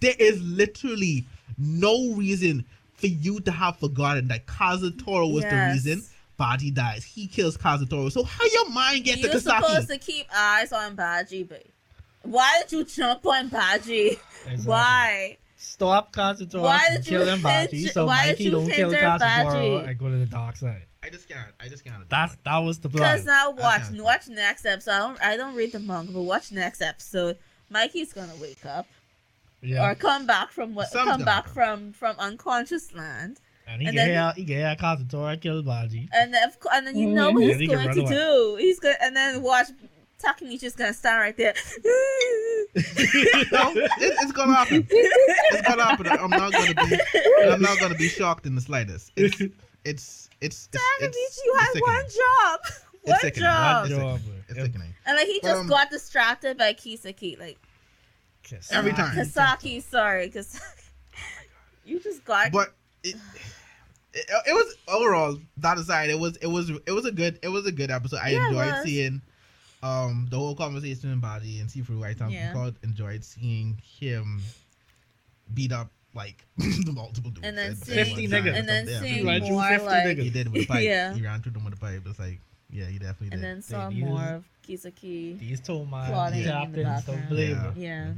there 0.00 0.14
is 0.18 0.42
literally 0.42 1.26
no 1.58 2.12
reason 2.12 2.64
for 2.94 3.06
you 3.08 3.40
to 3.40 3.50
have 3.50 3.76
forgotten 3.78 4.28
that 4.28 4.46
Kazutora 4.46 5.32
was 5.32 5.42
Yes. 5.44 5.52
the 5.84 5.90
reason 5.90 6.04
Baji 6.36 6.70
dies. 6.70 7.04
He 7.04 7.26
kills 7.26 7.56
Kazutora. 7.56 8.10
So 8.12 8.22
how 8.24 8.44
your 8.46 8.68
mind 8.70 9.04
get 9.04 9.20
to 9.22 9.28
You're 9.28 9.40
supposed 9.40 9.88
to 9.88 9.98
keep 9.98 10.26
eyes 10.34 10.72
on 10.72 10.94
Baji, 10.94 11.44
but 11.44 11.64
why 12.22 12.60
did 12.62 12.72
you 12.72 12.84
jump 12.84 13.24
on 13.26 13.48
Baji? 13.48 14.18
Exactly. 14.46 14.64
Why? 14.66 15.36
stop 15.58 16.12
Kazutora 16.14 16.60
Why 16.62 16.78
from 16.86 16.94
did 16.96 17.06
you 17.06 17.18
killing 17.18 17.34
hit- 17.36 17.42
Baji, 17.42 17.86
so 17.88 18.06
why 18.06 18.26
did 18.26 18.32
Mikey 18.32 18.44
you 18.44 18.50
don't 18.50 18.70
kill 18.70 18.90
hinder 18.90 19.06
Kazutora 19.06 19.18
Baji? 19.44 19.88
and 19.90 19.98
go 19.98 20.08
to 20.10 20.16
the 20.18 20.26
dark 20.26 20.56
side. 20.56 20.82
I 21.02 21.08
just 21.08 21.28
can't. 21.28 21.48
I 21.60 21.68
just 21.68 21.84
can't. 21.84 22.08
That's 22.08 22.36
that 22.44 22.58
was 22.58 22.78
the 22.80 22.88
plan. 22.88 23.02
Because 23.14 23.26
now 23.26 23.50
watch 23.52 23.82
sounds 23.84 24.00
watch 24.02 24.28
next 24.28 24.66
episode. 24.66 24.90
I 24.92 24.98
don't 24.98 25.22
I 25.22 25.36
don't 25.36 25.54
read 25.54 25.72
the 25.72 25.78
manga, 25.80 26.12
but 26.12 26.22
watch 26.22 26.52
next 26.52 26.82
episode. 26.82 27.38
Mikey's 27.70 28.12
gonna 28.12 28.34
wake 28.40 28.64
up 28.66 28.86
Yeah, 29.62 29.88
or 29.90 29.94
come 29.94 30.26
back 30.26 30.50
from 30.52 30.74
what 30.74 30.88
Something's 30.90 31.16
come 31.16 31.24
back 31.24 31.48
from 31.48 31.92
from 31.92 32.16
unconscious 32.18 32.92
land, 32.94 33.40
and 33.66 33.80
he 33.82 33.88
and 33.88 33.96
get 33.96 34.04
then- 34.06 34.14
here, 34.14 34.32
he 34.36 34.44
get 34.44 34.58
here 34.58 34.76
Kazutora 34.78 35.40
kill 35.40 35.62
Baji. 35.62 36.08
and 36.12 36.32
then 36.34 36.46
of 36.48 36.60
co- 36.60 36.68
and 36.72 36.86
then 36.86 36.96
you 36.96 37.08
know 37.08 37.30
Mhm. 37.30 37.34
what 37.34 37.42
he's 37.44 37.56
he 37.58 37.66
going 37.66 37.92
to 37.94 38.00
away. 38.00 38.10
do. 38.10 38.56
He's 38.60 38.78
going 38.80 38.96
and 39.00 39.16
then 39.16 39.42
watch 39.42 39.68
Takemichi's 40.22 40.74
gonna 40.76 40.94
stand 40.94 41.20
right 41.20 41.36
there. 41.36 41.54
No, 42.76 43.72
it, 43.74 43.90
it's 44.00 44.32
gonna 44.32 44.54
happen. 44.54 44.86
It's 44.90 45.68
gonna 45.68 45.84
happen. 45.84 46.06
I'm 46.08 46.30
not 46.30 46.52
gonna 46.52 46.74
be. 46.74 46.98
I'm 47.48 47.60
not 47.62 47.78
gonna 47.80 47.94
be 47.94 48.08
shocked 48.08 48.46
in 48.46 48.54
the 48.54 48.60
slightest. 48.60 49.12
It's 49.16 49.40
it's 49.40 49.50
it's 49.84 50.28
it's, 50.42 50.68
Takemichi, 50.68 51.08
it's, 51.08 51.42
you 51.44 51.56
had 51.58 51.68
it's 51.74 51.80
one 51.86 52.04
job. 52.04 52.60
One 53.02 53.20
sickening. 53.20 53.42
job. 53.48 53.86
It's 53.86 53.94
sickening. 53.94 54.42
It's 54.48 54.58
sickening. 54.60 54.94
And 55.06 55.16
like 55.16 55.26
he 55.26 55.40
just 55.40 55.60
Um, 55.60 55.66
got 55.68 55.90
distracted 55.90 56.58
by 56.58 56.72
Kisaki, 56.74 57.38
like 57.38 57.58
Kiss. 58.46 58.70
Every 58.72 58.92
time. 58.92 59.16
Kasaki. 59.16 59.82
Sorry, 59.82 60.26
because 60.26 60.60
You 61.84 62.00
just 62.00 62.24
got. 62.24 62.52
But 62.52 62.72
it, 63.02 63.16
it 64.14 64.24
it 64.46 64.52
was 64.54 64.74
overall 64.88 65.38
that 65.58 65.78
aside, 65.78 66.10
it 66.10 66.18
was 66.18 66.36
it 66.38 66.46
was 66.46 66.70
it 66.70 66.90
was 66.92 67.04
a 67.06 67.12
good 67.12 67.38
it 67.42 67.48
was 67.48 67.66
a 67.66 67.72
good 67.72 67.90
episode. 67.90 68.20
I 68.22 68.30
Yeah, 68.30 68.48
enjoyed 68.48 68.74
seeing 68.84 69.22
um 69.82 70.26
the 70.30 70.36
whole 70.38 70.54
conversation 70.56 71.12
in 71.12 71.20
Body 71.20 71.60
and 71.60 71.68
Sifu. 71.68 72.04
I 72.04 72.14
thought 72.14 72.30
Yeah. 72.30 72.52
called 72.52 72.76
enjoyed 72.82 73.22
seeing 73.24 73.80
him 73.98 74.40
beat 75.54 75.72
up 75.72 75.90
like 76.14 76.44
the 76.56 76.92
multiple 76.92 77.30
dudes. 77.30 77.46
And 77.46 77.56
then 77.58 77.72
at- 77.72 77.78
at 77.80 77.84
seeing- 77.86 77.98
one 77.98 78.06
50 78.06 78.28
niggas. 78.28 78.58
and 78.58 78.68
then 78.68 78.88
Yeah, 78.88 79.00
seeing 79.00 79.26
Right, 79.26 79.42
more 79.42 79.78
like, 79.84 80.18
he 80.18 80.30
did 80.30 80.52
with 80.52 80.62
a 80.62 80.66
pipe. 80.66 80.82
Yeah. 80.84 81.14
He 81.14 81.22
ran 81.22 81.42
through 81.42 81.52
them 81.52 81.64
with 81.64 81.74
a 81.74 81.76
pipe. 81.76 82.02
It's 82.06 82.18
like 82.18 82.40
yeah, 82.70 82.86
he 82.86 82.98
definitely 82.98 83.28
and 83.32 83.40
did. 83.42 83.44
And 83.44 83.44
then 83.44 83.62
saw 83.62 83.88
They 83.88 83.94
more 83.96 84.20
use- 84.68 84.84
of 84.84 84.92
Kisaki. 84.94 85.38
These 85.38 85.60
two 85.60 85.84
man 85.86 86.10
Plotting 86.10 86.38
in 86.40 86.44
the 86.44 86.50
captains 86.50 86.74
don't 86.76 86.84
background. 86.84 87.28
believe 87.28 87.58
yeah. 87.76 88.06
Yeah. 88.06 88.12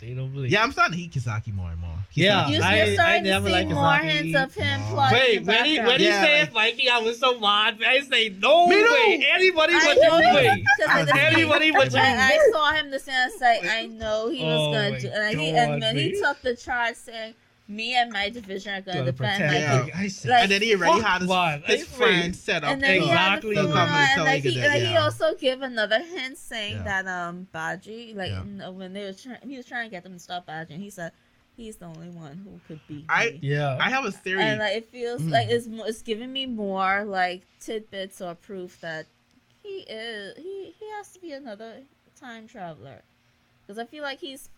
They 0.00 0.12
don't 0.12 0.32
believe. 0.34 0.50
Yeah, 0.50 0.62
I'm 0.62 0.72
starting 0.72 0.96
to 0.96 1.00
hate 1.00 1.12
Kisaki 1.12 1.54
more 1.54 1.70
and 1.70 1.80
more. 1.80 1.96
Yeah, 2.12 2.48
You, 2.48 2.58
Kisaki- 2.58 2.62
I- 2.62 2.76
you're 2.76 2.86
I 2.86 2.94
starting 2.94 3.22
never 3.24 3.44
to 3.48 3.50
see 3.50 3.52
liked 3.64 3.70
more 3.70 3.84
Kisaki. 3.84 4.10
hints 4.10 4.38
of 4.38 4.54
him 4.54 4.80
No. 4.80 4.86
plotting 4.90 5.18
Wait, 5.18 5.38
the 5.38 5.44
when 5.52 5.64
he 5.64 5.70
when 5.78 5.86
background. 5.86 6.00
he 6.00 6.06
Yeah, 6.08 6.22
said 6.24 6.52
like- 6.52 6.74
Mikey, 6.76 6.90
I 6.90 6.98
was 6.98 7.18
so 7.20 7.40
mad. 7.40 7.78
I 7.86 8.00
say 8.00 8.28
no 8.28 8.66
Me 8.66 8.74
too. 8.76 8.92
way. 8.92 9.26
Anybody 9.32 9.74
I 9.74 9.80
but 9.84 9.96
know 10.08 10.18
you 10.18 10.34
way. 10.34 10.64
because 10.78 11.00
of 11.00 11.06
the 11.06 11.20
Anybody 11.22 11.70
but 11.70 11.92
you. 11.92 11.98
I, 12.00 12.32
I 12.32 12.50
saw 12.52 12.72
him 12.74 12.90
the 12.90 12.98
same 12.98 13.30
like 13.40 13.64
I 13.66 13.86
know 13.86 14.28
he 14.28 14.44
was 14.44 14.60
Oh 14.60 14.72
gonna 14.72 15.00
do, 15.00 15.08
and, 15.08 15.40
he, 15.40 15.50
and 15.50 15.82
then 15.82 15.96
he 15.96 16.20
took 16.20 16.42
the 16.42 16.54
charge 16.56 16.96
saying, 16.96 17.32
"Me 17.66 17.94
and 17.96 18.12
my 18.12 18.28
division 18.28 18.74
are 18.74 18.80
gonna 18.82 18.98
Gonna 19.00 19.12
defend 19.12 19.42
protect 19.42 19.54
Yeah. 19.60 19.76
Mikey." 19.78 19.86
me. 19.86 19.92
I 20.04 20.08
said, 20.08 20.30
Like, 20.30 20.42
and 20.44 20.52
then 20.52 20.62
he 20.62 20.74
already 20.74 21.00
had 21.02 21.20
his, 21.20 21.28
man. 21.30 21.62
his 21.66 21.86
friend 21.86 22.36
set 22.36 22.64
up. 22.64 22.70
And 22.72 22.82
then 22.82 22.96
to- 22.98 23.02
he 23.02 23.08
had 23.08 23.26
Exactly. 23.38 23.54
the 23.54 23.60
to 23.62 23.66
full 23.68 23.76
come 23.76 23.88
on, 23.88 23.94
and 24.00 24.10
and 24.12 24.24
like 24.24 24.42
he, 24.42 24.60
that, 24.60 24.68
like 24.68 24.82
he 24.82 24.96
also 24.96 25.34
gave 25.34 25.62
another 25.62 26.02
hint 26.02 26.36
saying 26.38 26.76
Yeah. 26.76 27.02
that 27.02 27.06
um 27.06 27.48
Baji, 27.52 28.12
like 28.14 28.30
Yeah. 28.30 28.68
when 28.68 28.92
they 28.92 29.04
were 29.04 29.12
trying, 29.14 29.38
he 29.48 29.56
was 29.56 29.66
trying 29.66 29.86
to 29.88 29.90
get 29.90 30.02
them 30.02 30.12
to 30.12 30.18
stop 30.18 30.46
Baji, 30.46 30.74
and 30.74 30.82
he 30.82 30.90
said 30.90 31.12
he's 31.56 31.76
the 31.76 31.86
only 31.86 32.10
one 32.10 32.36
who 32.44 32.60
could 32.66 32.80
beat 32.88 33.04
I- 33.08 33.30
me. 33.30 33.38
Yeah. 33.42 33.78
I 33.80 33.88
have 33.90 34.04
a 34.04 34.12
theory. 34.12 34.42
And 34.42 34.58
like 34.58 34.74
it 34.76 34.86
feels 34.90 35.22
Mm. 35.22 35.30
like 35.30 35.48
it's 35.48 35.66
mo- 35.66 35.84
it's 35.84 36.02
giving 36.02 36.32
me 36.32 36.46
more 36.46 37.04
like 37.04 37.42
tidbits 37.60 38.20
or 38.20 38.34
proof 38.34 38.80
that 38.80 39.06
he 39.62 39.84
is 39.88 40.36
he 40.36 40.74
he 40.78 40.90
has 40.98 41.08
to 41.12 41.18
be 41.20 41.32
another 41.32 41.76
time 42.20 42.46
traveler 42.46 43.02
because 43.62 43.78
I 43.78 43.86
feel 43.86 44.02
like 44.02 44.20
he's 44.20 44.50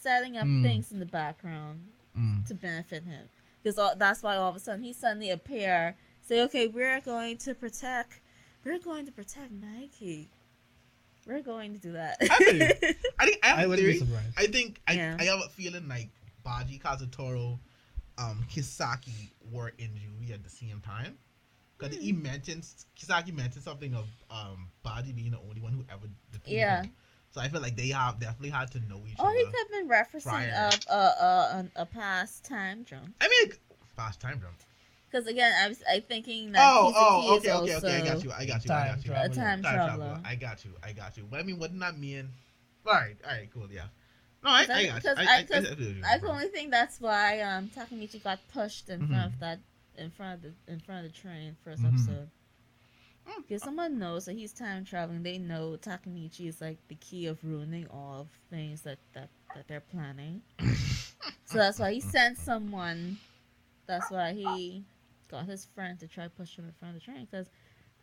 setting 0.00 0.36
up 0.38 0.44
Mm. 0.46 0.62
things 0.62 0.90
in 0.92 0.98
the 1.00 1.06
background 1.06 1.88
Mm. 2.16 2.46
to 2.46 2.54
benefit 2.54 3.02
him 3.04 3.28
because 3.62 3.76
that's 3.98 4.22
why 4.22 4.36
all 4.36 4.48
of 4.50 4.54
a 4.56 4.60
sudden 4.60 4.82
he 4.84 4.92
suddenly 4.92 5.30
appear 5.30 5.96
say 6.22 6.42
okay 6.42 6.68
we're 6.68 7.00
going 7.00 7.36
to 7.38 7.54
protect 7.54 8.20
we're 8.64 8.78
going 8.78 9.04
to 9.06 9.10
protect 9.12 9.50
Mikey 9.50 10.28
we're 11.26 11.40
going 11.42 11.72
to 11.74 11.80
do 11.80 11.92
that 11.92 12.16
I 12.20 12.38
believe 12.38 12.70
I 13.18 13.24
think 13.26 13.38
I 13.42 13.46
have 13.48 13.58
I 13.58 13.62
a 13.72 13.76
theory. 13.76 14.00
I 14.36 14.46
think 14.46 14.80
I, 14.86 14.92
Yeah. 14.92 15.16
I 15.18 15.24
have 15.24 15.40
a 15.40 15.48
feeling 15.48 15.88
like 15.88 16.08
Baji 16.44 16.78
Kazutora, 16.78 17.58
um, 18.18 18.44
Kisaki 18.52 19.30
were 19.50 19.72
in 19.78 19.90
Yui 19.96 20.32
at 20.34 20.44
the 20.44 20.50
same 20.50 20.80
time. 20.84 21.16
Because 21.78 21.96
he 21.96 22.12
Hmm. 22.12 22.22
mentions 22.22 22.86
Kisaki 22.96 23.32
mentioned 23.34 23.64
something 23.64 23.94
of 23.94 24.06
um 24.30 24.68
Baji 24.84 25.12
being 25.12 25.32
the 25.32 25.38
only 25.40 25.60
one 25.60 25.72
who 25.72 25.84
ever 25.90 26.06
defeated 26.30 26.58
Yeah. 26.58 26.82
him. 26.82 26.92
So 27.34 27.40
I 27.40 27.48
feel 27.48 27.60
like 27.60 27.74
they 27.76 27.88
have 27.88 28.20
definitely 28.20 28.50
had 28.50 28.70
to 28.72 28.78
know 28.88 29.02
each 29.10 29.16
other. 29.18 29.28
or 29.28 29.32
he 29.34 29.42
other. 29.42 29.50
could 29.50 29.58
have 29.58 29.70
been 29.70 29.88
referencing 29.88 30.22
prior. 30.22 30.70
a, 30.88 30.92
a, 30.92 30.96
a, 30.96 31.68
a, 31.76 31.82
a 31.82 31.86
past 31.86 32.44
time 32.44 32.84
jump 32.84 33.12
I 33.20 33.26
mean, 33.28 33.52
past 33.96 34.20
time 34.20 34.40
jump. 34.40 34.54
Because 35.10 35.26
again, 35.26 35.52
I 35.60 35.66
was 35.68 35.82
I 35.90 35.98
thinking 36.00 36.52
that 36.52 36.62
Oh, 36.64 36.92
Kisaki 36.92 36.94
oh, 36.96 37.36
is 37.36 37.38
okay, 37.40 37.52
okay, 37.52 37.76
okay. 37.76 37.96
I 38.02 38.06
got 38.14 38.24
you. 38.24 38.32
I 38.32 38.46
got 38.46 38.64
you. 38.64 38.72
I 38.72 38.86
got 38.86 39.04
you. 39.04 39.10
traveler. 39.10 39.32
a 39.32 39.34
time, 39.34 39.62
traveler. 39.62 40.20
I 40.24 40.34
got 40.36 40.64
you. 40.64 40.70
I 40.82 40.92
got 40.92 41.16
you. 41.16 41.26
But 41.28 41.40
I 41.40 41.42
mean, 41.42 41.58
wouldn't 41.58 41.80
that 41.80 41.98
mean? 41.98 42.28
All 42.86 42.92
right, 42.92 43.16
all 43.26 43.32
right, 43.32 43.48
cool, 43.52 43.66
yeah. 43.70 43.86
No, 44.44 44.50
I, 44.50 44.52
I 44.52 44.62
I- 44.62 44.66
got 44.66 44.78
you. 44.82 44.92
because 44.94 45.18
I, 45.18 45.22
I- 45.22 45.24
I, 45.24 45.36
I, 45.38 45.42
because 45.42 45.66
I 45.66 45.74
feel 45.74 45.94
I 46.04 46.18
can 46.18 46.28
only 46.28 46.48
think 46.48 46.70
that's 46.70 47.00
why 47.00 47.40
um 47.40 47.68
Takamichi 47.74 48.22
got 48.22 48.38
pushed 48.52 48.88
in 48.90 49.00
Mhm. 49.00 49.08
front 49.08 49.32
of 49.34 49.40
that 49.40 49.58
in 49.98 50.10
front 50.10 50.34
of 50.34 50.42
the 50.66 50.72
in 50.72 50.78
front 50.80 51.04
of 51.06 51.12
the 51.12 51.18
train 51.18 51.56
first 51.64 51.82
Mhm. 51.82 51.88
episode. 51.94 52.28
Mm. 53.28 53.42
Because 53.46 53.62
someone 53.62 53.98
knows 53.98 54.24
that 54.26 54.34
he's 54.34 54.52
time 54.52 54.84
traveling, 54.84 55.22
they 55.22 55.38
know 55.38 55.76
Takamichi 55.80 56.48
is 56.48 56.60
like 56.60 56.78
the 56.88 56.94
key 56.96 57.26
of 57.26 57.42
ruining 57.44 57.86
all 57.90 58.20
of 58.22 58.28
things 58.50 58.82
that 58.82 58.98
that, 59.14 59.28
that 59.54 59.68
they're 59.68 59.80
planning. 59.80 60.42
so 61.44 61.58
that's 61.58 61.78
why 61.78 61.92
he 61.92 62.00
sent 62.00 62.38
someone. 62.38 63.18
That's 63.86 64.10
why 64.10 64.32
he 64.32 64.84
got 65.28 65.46
his 65.46 65.66
friend 65.74 65.98
to 66.00 66.06
try 66.06 66.28
push 66.28 66.56
him 66.56 66.66
in 66.66 66.72
front 66.72 66.96
of 66.96 67.00
the 67.00 67.04
train 67.04 67.26
because 67.30 67.48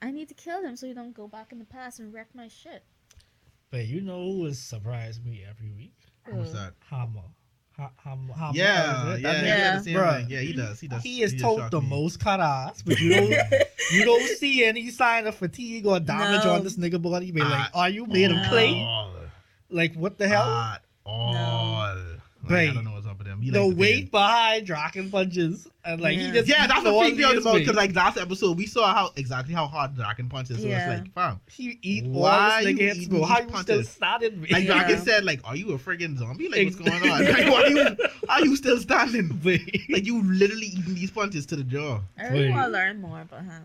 I 0.01 0.11
need 0.11 0.28
to 0.30 0.34
kill 0.34 0.61
him 0.61 0.76
so 0.76 0.88
he 0.88 0.93
don't 0.93 1.13
go 1.13 1.28
back 1.28 1.51
in 1.51 1.59
the 1.59 1.65
past 1.65 1.99
and 1.99 2.13
wreck 2.13 2.28
my 2.34 2.47
shit. 2.47 2.84
But 3.69 3.88
you 3.88 4.01
know 4.01 4.24
who 4.24 4.45
has 4.45 4.59
surprised 4.59 5.26
me 5.26 5.43
every 5.47 5.72
week? 5.72 5.95
Who's 6.26 6.49
Ugh. 6.49 6.55
that? 6.55 6.74
Hanma. 6.91 7.24
Ha- 7.82 7.91
Ham- 8.03 8.29
Hanma. 8.38 8.51
Yeah, 8.53 9.13
is 9.13 9.17
it? 9.17 9.21
yeah, 9.23 9.32
That 9.32 9.41
he 9.41 9.47
Yeah. 9.47 9.71
did 9.73 9.79
the 9.79 9.84
same 9.84 9.95
Bruh. 9.95 10.17
thing. 10.19 10.29
Yeah, 10.29 10.39
he 10.41 10.53
does. 10.53 10.79
He 10.79 10.88
does. 10.88 11.01
He 11.03 11.21
is 11.23 11.32
just 11.32 11.43
told 11.43 11.71
the 11.71 11.82
me. 11.82 11.88
most 11.88 12.19
cut 12.19 12.39
ass, 12.39 12.84
but 12.86 12.99
you 12.99 13.09
don't 13.15 13.29
you 13.91 14.05
don't 14.05 14.27
see 14.38 14.63
any 14.63 14.91
sign 14.91 15.25
of 15.25 15.34
fatigue 15.36 15.88
or 15.88 15.99
damage 15.99 16.43
No. 16.45 16.53
on 16.53 16.63
this 16.63 16.77
nigga 16.77 17.01
body. 17.01 17.32
Be 17.32 17.41
like, 17.41 17.69
are 17.73 17.89
you 17.89 18.05
made 18.05 18.29
of 18.32 18.38
clay? 18.49 18.88
Like 19.71 19.95
what 19.95 20.17
the 20.19 20.27
hell? 20.27 20.43
At 20.43 20.84
all. 21.05 21.95
Like, 22.49 22.69
I 22.69 22.73
don't 22.73 22.84
know 22.86 22.91
He 23.42 23.50
the 23.50 23.62
likes 23.62 23.74
to 23.74 23.80
weight 23.80 24.02
fit 24.04 24.12
behind 24.12 24.66
Draken 24.68 25.12
punches, 25.12 25.68
and 25.84 26.00
like 26.02 26.18
Yeah. 26.18 26.26
he 26.28 26.32
just. 26.32 26.48
Yeah, 26.50 26.68
that's 26.68 26.84
what 26.84 26.94
all 26.94 27.02
freaked 27.02 27.18
me 27.18 27.24
out 27.24 27.30
the 27.30 27.36
his 27.36 27.44
most 27.46 27.54
weight. 27.56 27.60
because 27.62 27.76
like 27.76 27.96
last 27.96 28.18
episode 28.18 28.58
we 28.58 28.66
saw 28.66 28.94
how 28.94 29.12
exactly 29.16 29.54
how 29.54 29.68
hard 29.68 29.96
Draken 29.96 30.30
punches. 30.30 30.62
So 30.62 30.68
Yeah. 30.68 30.92
it's 30.92 31.02
like, 31.04 31.14
fam, 31.14 31.39
he 31.50 31.80
eat 31.82 32.06
Why 32.06 32.30
all 32.30 32.64
this 32.64 32.70
you 32.70 32.76
nigga 32.76 32.80
hits, 32.82 32.98
eating 33.00 33.10
bro. 33.10 33.24
How 33.24 33.36
these 33.36 33.44
you 33.52 33.58
still 33.62 33.76
punches? 33.78 33.89
standing? 33.89 34.42
like 34.42 34.52
Yeah. 34.66 34.84
Draken 34.86 34.98
said, 35.06 35.24
like, 35.26 35.39
are 35.44 35.56
you 35.56 35.72
a 35.74 35.78
friggin' 35.78 36.18
zombie? 36.18 36.50
Like, 36.50 36.66
what's 36.66 36.76
going 36.76 37.12
on? 37.12 37.26
Like, 37.26 37.48
why 37.52 37.62
are 37.64 37.70
you 37.70 37.98
are 38.30 38.46
you 38.46 38.56
still 38.56 38.78
standing? 38.80 39.39
Like, 39.89 40.06
you 40.06 40.22
literally 40.24 40.68
eating 40.68 40.96
these 40.96 41.12
punches 41.12 41.46
to 41.48 41.56
the 41.56 41.64
jaw. 41.64 42.00
I 42.18 42.28
really 42.30 42.50
want 42.52 42.66
to 42.68 42.72
learn 42.72 43.02
more 43.02 43.22
about 43.22 43.42
Hanma. 43.42 43.64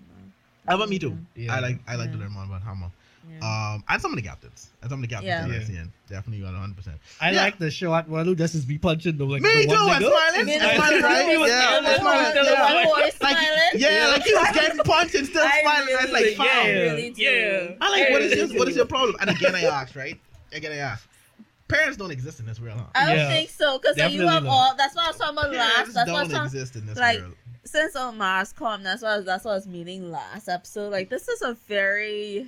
How 0.67 0.75
about 0.77 0.89
me 0.89 0.99
too? 0.99 1.17
Yeah. 1.37 1.55
I 1.55 1.61
like 1.61 1.79
I 1.87 1.95
like 1.97 2.11
to 2.13 2.19
learn 2.19 2.33
more 2.33 2.45
about 2.45 2.65
Hanma. 2.65 2.91
Yeah. 3.31 3.73
Um, 3.75 3.85
and 3.89 4.01
some 4.03 4.13
of 4.13 4.17
the 4.17 4.23
captains. 4.23 4.69
And 4.83 4.91
some 4.91 5.03
of 5.03 5.09
the 5.09 5.15
captains 5.15 5.29
Yeah. 5.29 5.47
that 5.47 5.69
Yeah. 5.73 5.85
Definitely 6.09 6.45
100. 6.45 6.77
percent 6.77 6.97
I 7.21 7.31
Yeah. 7.33 7.43
like 7.43 7.59
the 7.59 7.71
short 7.71 8.09
one 8.09 8.25
who 8.25 8.35
just 8.37 8.55
is 8.55 8.65
be 8.65 8.79
punching 8.79 9.19
them 9.19 9.29
like 9.29 9.43
Me 9.43 9.67
the 9.67 9.75
too. 9.75 9.87
one 9.87 9.91
And 10.03 10.05
smiling. 10.05 10.41
You 10.41 10.45
mean 10.47 10.61
smiling, 10.61 11.03
right? 11.03 11.25
who 11.25 11.47
Yeah, 11.47 11.47
the 11.47 11.77
and 11.77 11.87
one 11.87 11.97
smiling. 12.01 12.27
who- 12.27 12.45
the 12.45 12.51
Yeah. 12.51 12.75
one 12.75 12.83
who 12.85 12.89
was 12.91 13.21
Like, 13.21 13.37
smiling? 13.37 13.59
yeah, 13.75 14.07
like 14.13 14.23
he 14.23 14.35
was 14.35 14.49
getting 14.55 14.79
punched 14.85 15.15
and 15.17 15.27
still 15.27 15.45
I 15.45 15.61
smiling. 15.63 15.97
I 15.99 16.03
was 16.05 16.13
like, 16.13 16.23
really- 16.23 16.37
yeah. 16.37 16.67
yeah, 16.67 16.73
really 16.93 17.15
yeah. 17.17 17.75
I 17.81 17.91
like 17.91 18.11
what 18.11 18.23
is 18.23 18.35
your 18.51 18.59
what 18.59 18.69
is 18.69 18.77
your 18.77 18.87
problem? 18.87 19.17
And 19.21 19.31
again, 19.31 19.55
I 19.55 19.63
asked, 19.65 19.97
right? 19.97 20.19
Again, 20.53 20.73
I 20.73 20.77
asked. 20.77 21.07
Parents 21.69 21.97
don't 21.97 22.13
exist 22.13 22.39
in 22.39 22.47
this 22.47 22.61
world, 22.61 22.79
huh? 22.79 22.85
I 22.95 23.07
don't 23.07 23.17
Yeah. 23.17 23.29
think 23.29 23.51
so 23.51 23.79
because 23.81 23.97
you 24.13 24.27
have 24.29 24.45
not. 24.45 24.51
all. 24.53 24.77
That's 24.77 24.95
what 24.95 25.05
I 25.05 25.09
was 25.09 25.17
talking 25.17 25.37
about 25.37 25.53
last. 25.53 25.73
Parents 25.75 25.95
That's 25.95 26.11
what 26.11 26.17
I 26.17 26.21
don't 26.21 26.29
was 26.29 26.33
talking. 26.33 26.47
exist 26.61 26.77
in 26.77 26.87
this 26.87 26.97
like, 26.97 27.19
world. 27.21 27.35
Since 27.65 27.97
Omar's 27.97 28.53
come, 28.53 28.85
that's 28.85 29.03
what 29.03 29.11
I 29.11 29.17
was, 29.17 29.27
that's 29.27 29.45
what 29.45 29.51
I 29.51 29.55
was 29.57 29.67
meaning 29.67 30.13
last 30.13 30.49
episode. 30.49 30.93
Like 30.93 31.11
this 31.11 31.27
is 31.27 31.43
a 31.43 31.55
very 31.67 32.47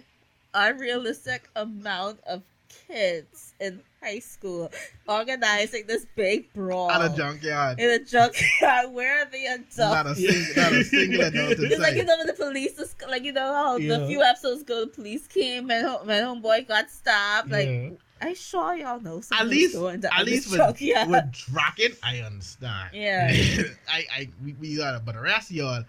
unrealistic 0.55 1.49
amount 1.57 2.20
of 2.26 2.42
kids 2.86 3.55
in 3.61 3.80
high 4.03 4.18
school 4.18 4.70
organizing 5.09 5.86
this 5.86 6.07
big 6.14 6.53
brawl 6.53 6.90
At 6.90 7.12
a 7.12 7.16
junkyard. 7.16 7.80
in 7.80 7.90
a 7.90 7.99
junkyard. 8.05 8.92
Where 8.92 9.22
are 9.22 9.30
the 9.30 9.46
adults? 9.46 9.78
Not 9.78 10.07
a 10.07 10.14
single, 10.14 10.62
not 10.62 10.72
a 10.72 10.84
single 10.84 11.20
adult 11.22 11.59
in 11.59 11.64
It's 11.72 11.78
like 11.80 11.96
you 11.96 12.05
know 12.05 12.16
when 12.18 12.26
the 12.26 12.32
police 12.34 12.78
is 12.78 12.94
like 13.09 13.24
you 13.24 13.32
know 13.32 13.53
how 13.53 13.76
Yeah. 13.76 13.99
the 13.99 14.07
few 14.07 14.22
episodes 14.22 14.62
ago 14.62 14.82
the 14.82 14.86
police 14.90 15.26
came 15.26 15.70
and 15.70 15.86
home, 15.86 16.07
when 16.07 16.22
homeboy 16.24 16.68
got 16.68 16.90
stopped. 16.90 17.49
Like 17.51 17.66
Yeah. 17.66 17.90
I 18.20 18.32
sure 18.34 18.74
y'all 18.74 19.01
know 19.01 19.22
At 19.32 19.46
least, 19.46 19.74
going 19.74 20.01
down 20.01 20.12
at 20.16 20.26
least 20.26 20.51
with, 20.51 20.59
junkyard. 20.59 21.09
with 21.09 21.32
Draken, 21.32 21.96
I 22.03 22.18
understand. 22.18 22.90
Yeah. 22.92 23.30
I, 23.88 24.05
I, 24.12 24.28
we, 24.44 24.55
we 24.55 24.76
got 24.76 24.96
it. 24.96 25.03
But 25.05 25.14
the 25.14 25.20
rest 25.20 25.51
of 25.51 25.57
y'all, 25.57 25.84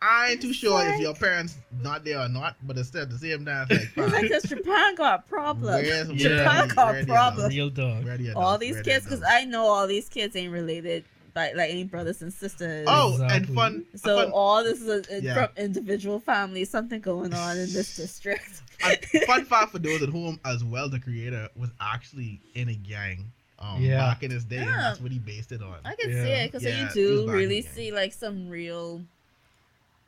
I 0.00 0.30
ain't 0.30 0.42
too 0.42 0.52
sure 0.52 0.80
if 0.86 1.00
your 1.00 1.14
parents 1.14 1.56
not 1.82 2.04
there 2.04 2.20
or 2.20 2.28
not. 2.28 2.56
But 2.62 2.76
instead, 2.78 3.02
at 3.02 3.10
the 3.10 3.18
same 3.18 3.44
time, 3.44 3.66
it's 3.70 3.96
like, 3.96 4.06
It's 4.06 4.12
like 4.14 4.28
this 4.28 4.42
Japan 4.44 4.94
got 4.94 5.28
problems. 5.28 5.82
where's, 5.82 6.08
Yeah. 6.12 6.28
Japan 6.38 6.68
the- 6.68 6.74
got 6.74 6.92
where 6.92 7.00
the 7.02 7.06
problems. 7.12 7.38
adults? 7.38 7.54
Real 7.54 7.70
dog. 7.70 8.04
Where 8.04 8.14
all 8.36 8.54
adults? 8.54 8.60
these 8.60 8.74
Where 8.74 8.82
kids, 8.84 9.04
because? 9.06 9.22
I 9.28 9.44
know 9.44 9.64
all 9.66 9.86
these 9.86 10.08
kids 10.08 10.36
ain't 10.36 10.52
related 10.52 11.04
by 11.34 11.52
like 11.52 11.70
any 11.70 11.84
brothers 11.84 12.22
and 12.22 12.32
sisters. 12.32 12.86
Oh, 12.88 13.18
and 13.28 13.48
fun. 13.54 13.84
So 13.96 14.16
fun, 14.22 14.30
all 14.32 14.62
this 14.64 14.80
is 14.80 15.08
a, 15.08 15.20
Yeah. 15.22 15.34
from 15.46 15.48
individual 15.56 16.20
families, 16.20 16.70
something 16.70 17.00
going 17.00 17.34
on 17.34 17.56
in 17.58 17.72
this 17.72 17.96
district. 17.96 18.62
fun 19.26 19.44
fact 19.44 19.72
for 19.72 19.78
those 19.80 20.02
at 20.02 20.08
home 20.08 20.38
as 20.44 20.62
well. 20.64 20.88
The 20.88 21.00
creator 21.00 21.48
was 21.56 21.70
actually 21.80 22.40
in 22.54 22.68
a 22.68 22.74
gang. 22.74 23.32
Um, 23.60 23.82
Yeah. 23.82 23.98
back 23.98 24.22
in 24.22 24.30
his 24.30 24.44
day, 24.44 24.56
Yeah. 24.58 24.76
that's 24.76 25.00
what 25.00 25.10
he 25.10 25.18
based 25.18 25.50
it 25.50 25.60
on. 25.62 25.74
I 25.84 25.96
can 25.96 26.10
Yeah. 26.10 26.22
see 26.24 26.30
it 26.30 26.46
because 26.52 26.62
Yeah, 26.64 26.82
you 26.94 26.94
do 26.94 27.30
really 27.32 27.42
in 27.58 27.62
the 27.62 27.62
game. 27.62 27.72
see 27.74 27.92
like 27.92 28.12
some 28.12 28.48
real, 28.48 29.02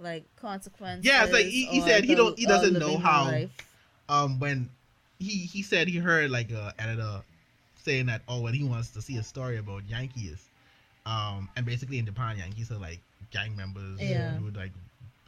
like 0.00 0.24
consequences. 0.36 1.04
Yeah, 1.04 1.24
it's 1.24 1.32
like 1.32 1.46
he- 1.46 1.66
he 1.66 1.80
or 1.80 1.86
said 1.86 2.04
he 2.04 2.10
the- 2.10 2.16
don't- 2.16 2.38
he 2.38 2.46
doesn't 2.46 2.78
know 2.78 2.98
how- 2.98 3.24
life. 3.26 3.50
um 4.08 4.38
when 4.40 4.68
he 5.18 5.30
he 5.46 5.62
said 5.62 5.86
he 5.88 5.98
heard 5.98 6.30
like 6.30 6.50
a 6.50 6.74
editor 6.78 7.22
saying 7.84 8.06
that 8.06 8.22
oh 8.28 8.40
when 8.40 8.54
he 8.54 8.64
wants 8.64 8.90
to 8.90 9.02
see 9.02 9.16
a 9.18 9.22
story 9.22 9.58
about 9.58 9.82
Yankees, 9.88 10.44
um 11.06 11.48
and 11.56 11.64
basically 11.66 11.98
in 11.98 12.06
Japan 12.06 12.38
Yankees 12.38 12.70
are 12.70 12.78
like 12.78 13.00
gang 13.30 13.54
members 13.56 14.00
Yeah. 14.00 14.34
who 14.36 14.44
would 14.46 14.56
like 14.56 14.72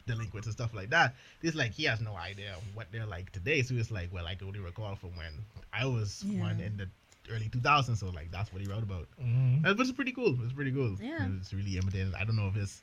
delinquents 0.05 0.47
and 0.47 0.53
stuff 0.53 0.73
like 0.73 0.89
that. 0.89 1.15
It's 1.41 1.55
like 1.55 1.71
he 1.71 1.85
has 1.85 2.01
no 2.01 2.15
idea 2.15 2.55
what 2.73 2.87
they're 2.91 3.05
like 3.05 3.31
today. 3.31 3.61
So 3.61 3.75
it's 3.75 3.91
like 3.91 4.11
well 4.11 4.27
I 4.27 4.35
can 4.35 4.47
only 4.47 4.59
recall 4.59 4.95
from 4.95 5.15
when 5.15 5.31
I 5.71 5.85
was 5.85 6.23
Yeah. 6.25 6.41
one 6.41 6.59
in 6.59 6.75
the 6.77 6.89
early 7.31 7.47
2000s. 7.49 7.99
So 7.99 8.09
like 8.09 8.29
that's 8.31 8.51
what 8.51 8.61
he 8.61 8.67
wrote 8.67 8.83
about. 8.83 9.07
Mhm. 9.21 9.61
That 9.63 9.77
was 9.77 9.91
pretty 9.93 10.11
cool. 10.11 10.33
It 10.33 10.39
was 10.39 10.51
pretty 10.53 10.71
cool. 10.73 10.97
Yeah. 11.01 11.27
It's 11.39 11.53
really 11.53 11.77
imitated. 11.77 12.13
I 12.15 12.25
don't 12.25 12.35
know 12.35 12.47
if 12.47 12.55
his 12.55 12.81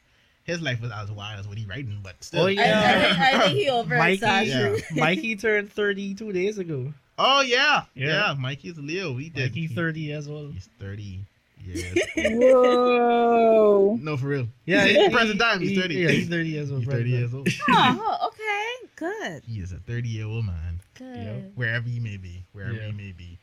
his 0.50 0.60
life 0.62 0.80
was 0.80 0.90
as 0.92 1.10
wild 1.10 1.40
as 1.40 1.48
what 1.48 1.56
he 1.58 1.64
writing, 1.66 1.98
but 2.02 2.22
still. 2.22 2.42
Oh, 2.42 2.46
yeah. 2.46 2.82
I, 2.84 3.02
think, 3.02 3.18
I 3.20 3.46
think 3.46 3.58
he 3.58 3.68
over 3.78 3.96
Mikey, 3.96 4.14
exaggerated. 4.14 4.84
Mikey 4.96 5.36
turned 5.36 5.72
32 5.72 6.32
days 6.32 6.58
ago. 6.58 6.92
Oh 7.22 7.42
yeah, 7.42 7.82
Yeah. 7.94 8.06
yeah. 8.28 8.34
Mikey's 8.38 8.78
Leo. 8.78 9.14
He 9.16 9.28
did. 9.28 9.50
Mikey 9.52 9.66
30 9.68 10.00
years 10.00 10.26
old. 10.28 10.52
He's 10.54 10.70
thirty 10.78 11.20
years. 11.62 11.94
Whoa. 12.16 13.98
no, 14.00 14.16
for 14.16 14.26
real. 14.26 14.46
Yeah, 14.64 14.86
he's 14.86 14.96
he- 14.96 15.08
present 15.10 15.38
time. 15.38 15.60
He's 15.60 15.70
he- 15.70 15.80
thirty. 15.80 15.94
Yeah, 15.96 16.08
he's 16.10 16.28
30 16.28 16.48
years 16.48 16.70
old. 16.72 16.80
He's 16.84 16.88
thirty 16.92 17.10
years 17.10 17.34
old. 17.34 17.48
oh, 17.68 18.28
okay, 18.28 18.88
good, 18.96 19.42
He 19.46 19.60
is 19.60 19.72
a 19.72 19.76
thirty-year-old 19.78 20.44
man, 20.46 20.80
good. 20.94 21.52
wherever 21.54 21.88
he 21.88 22.00
may 22.00 22.16
be, 22.16 22.44
wherever 22.52 22.72
Yeah. 22.74 22.86
he 22.86 22.92
may 22.92 23.12
be. 23.12 23.38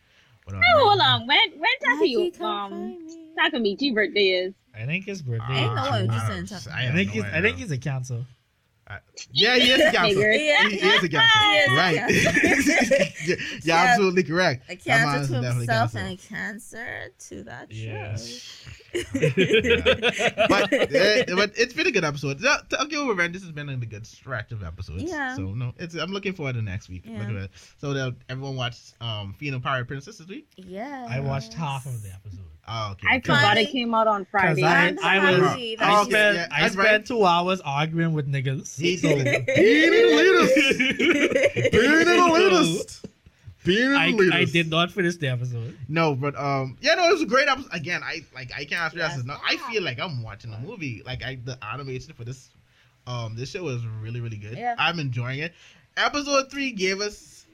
But, 0.46 0.56
um, 0.56 0.62
Hey, 0.62 0.72
hold 0.76 1.00
on. 1.00 1.28
When 1.28 1.38
when 1.58 2.00
Mikey, 2.00 2.16
Taki 2.16 2.32
come 2.32 2.48
um 2.48 2.72
find 2.72 3.06
me. 3.06 3.76
Takamichi 3.78 3.94
birthday 3.94 4.30
is? 4.30 4.54
I 4.82 4.86
think 4.86 5.06
his 5.06 5.22
birthday. 5.22 5.44
I 5.48 5.60
ain't 5.60 5.76
know 5.76 5.84
is 5.84 5.90
what 5.90 6.00
June. 6.00 6.06
you 6.06 6.12
I, 6.14 6.28
saying, 6.28 6.46
don't- 6.46 6.68
I, 6.74 6.90
I 6.90 6.92
think 6.94 7.08
no 7.10 7.14
he's. 7.14 7.24
I 7.26 7.42
think 7.42 7.58
he's 7.58 7.72
a 7.72 7.78
cancer. 7.78 8.26
Yeah, 9.34 9.58
he 9.58 9.70
is 9.72 9.82
a 9.82 9.92
cancer. 9.92 10.32
Yeah. 10.32 10.70
He, 10.70 10.78
he 10.78 10.88
is 10.88 11.04
a 11.04 11.10
cancer. 11.10 11.40
He 11.40 11.58
a 11.60 11.76
right. 11.76 11.98
cancer. 11.98 13.26
you're, 13.28 13.38
you're 13.38 13.38
Yeah. 13.64 13.76
absolutely 13.76 14.24
correct. 14.24 14.64
A 14.70 14.76
That 14.78 14.86
man 14.86 15.06
cancer 15.06 15.20
is 15.22 15.28
to 15.28 15.34
definitely 15.42 15.66
himself 15.66 15.92
cancer. 15.92 16.08
and 16.08 16.14
a 16.14 16.22
cancer 16.24 17.14
to 17.28 17.44
that 17.44 17.70
Yeah. 17.70 18.16
show. 18.16 18.72
but, 20.48 20.72
eh, 20.96 21.26
but 21.36 21.52
it's 21.58 21.74
been 21.74 21.88
a 21.88 21.92
good 21.92 22.06
episode. 22.06 22.40
Yeah, 22.40 22.58
Tokyo 22.70 23.06
Revenge. 23.08 23.34
This 23.34 23.44
has 23.44 23.52
been 23.52 23.68
a 23.68 23.76
good 23.78 24.08
stretch 24.08 24.52
of 24.54 24.64
episodes. 24.64 25.04
Yeah. 25.04 25.36
So 25.36 25.54
no, 25.54 25.74
it's 25.78 25.96
I'm 25.96 26.12
looking 26.12 26.32
forward 26.34 26.54
to 26.56 26.62
next 26.62 26.88
week. 26.90 27.04
Yeah. 27.06 27.20
Look 27.20 27.28
at 27.30 27.34
that. 27.34 27.50
So 27.80 27.94
that 27.94 28.16
everyone 28.30 28.56
watched 28.56 28.94
um 29.02 29.36
Fena 29.40 29.62
Pirate 29.62 29.88
Princess 29.88 30.18
this 30.20 30.28
week. 30.28 30.48
yeah. 30.56 31.08
I 31.10 31.20
watched 31.20 31.54
half 31.54 31.86
of 31.86 32.02
the 32.04 32.10
episode. 32.14 32.40
Oh, 32.70 32.92
okay. 32.92 33.08
I 33.10 33.20
forgot 33.22 33.42
Finally- 33.42 33.66
it 33.66 33.72
came 33.72 33.94
out 33.94 34.08
on 34.08 34.26
Friday. 34.26 34.62
I- 34.64 34.88
I'm 34.88 34.96
was- 35.42 35.52
I 35.52 35.76
I 35.80 36.04
spent 36.04 36.36
yeah, 36.36 36.48
I 36.52 36.68
spent 36.68 36.78
right. 36.78 37.06
two 37.06 37.24
hours 37.26 37.62
arguing 37.62 38.14
with 38.14 38.28
niggas. 38.32 38.78
He 38.78 38.98
So- 38.98 39.08
Being 39.16 39.24
in 39.28 39.46
the 39.46 40.16
latest. 40.16 41.72
Being 41.72 42.02
in 42.02 42.06
the 42.08 42.30
latest. 42.34 43.06
Being 43.64 43.86
in 43.86 43.92
the 43.94 44.00
I, 44.00 44.08
latest. 44.10 44.34
I 44.36 44.44
did 44.46 44.70
not 44.70 44.92
finish 44.92 45.16
the 45.18 45.28
episode. 45.30 45.78
No, 45.88 46.14
but 46.16 46.38
um, 46.38 46.78
yeah, 46.82 46.96
no, 46.96 47.08
it 47.08 47.14
was 47.14 47.22
a 47.22 47.26
great 47.26 47.48
episode. 47.48 47.70
Again, 47.74 48.02
I 48.04 48.24
like 48.36 48.52
I 48.54 48.66
can't 48.66 48.92
stress 48.92 49.12
Yes. 49.12 49.16
this. 49.18 49.26
No, 49.26 49.36
I 49.48 49.58
feel 49.72 49.84
like 49.84 50.00
I'm 50.00 50.22
watching 50.24 50.54
a 50.54 50.60
movie. 50.60 51.04
Like 51.06 51.24
I, 51.24 51.38
the 51.44 51.58
animation 51.62 52.14
for 52.14 52.24
this, 52.26 52.50
um, 53.08 53.36
this 53.36 53.52
show 53.52 53.68
is 53.70 53.86
really 54.02 54.20
really 54.22 54.38
good. 54.38 54.58
Yeah. 54.58 54.76
I'm 54.78 55.00
enjoying 55.00 55.40
it. 55.40 55.54
Episode 55.96 56.52
three 56.52 56.72
gave 56.72 57.00
us 57.02 57.46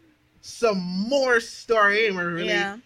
some 0.42 0.80
more 0.80 1.40
story, 1.40 2.08
and 2.08 2.16
we're 2.16 2.34
really 2.34 2.48
yeah, 2.50 2.78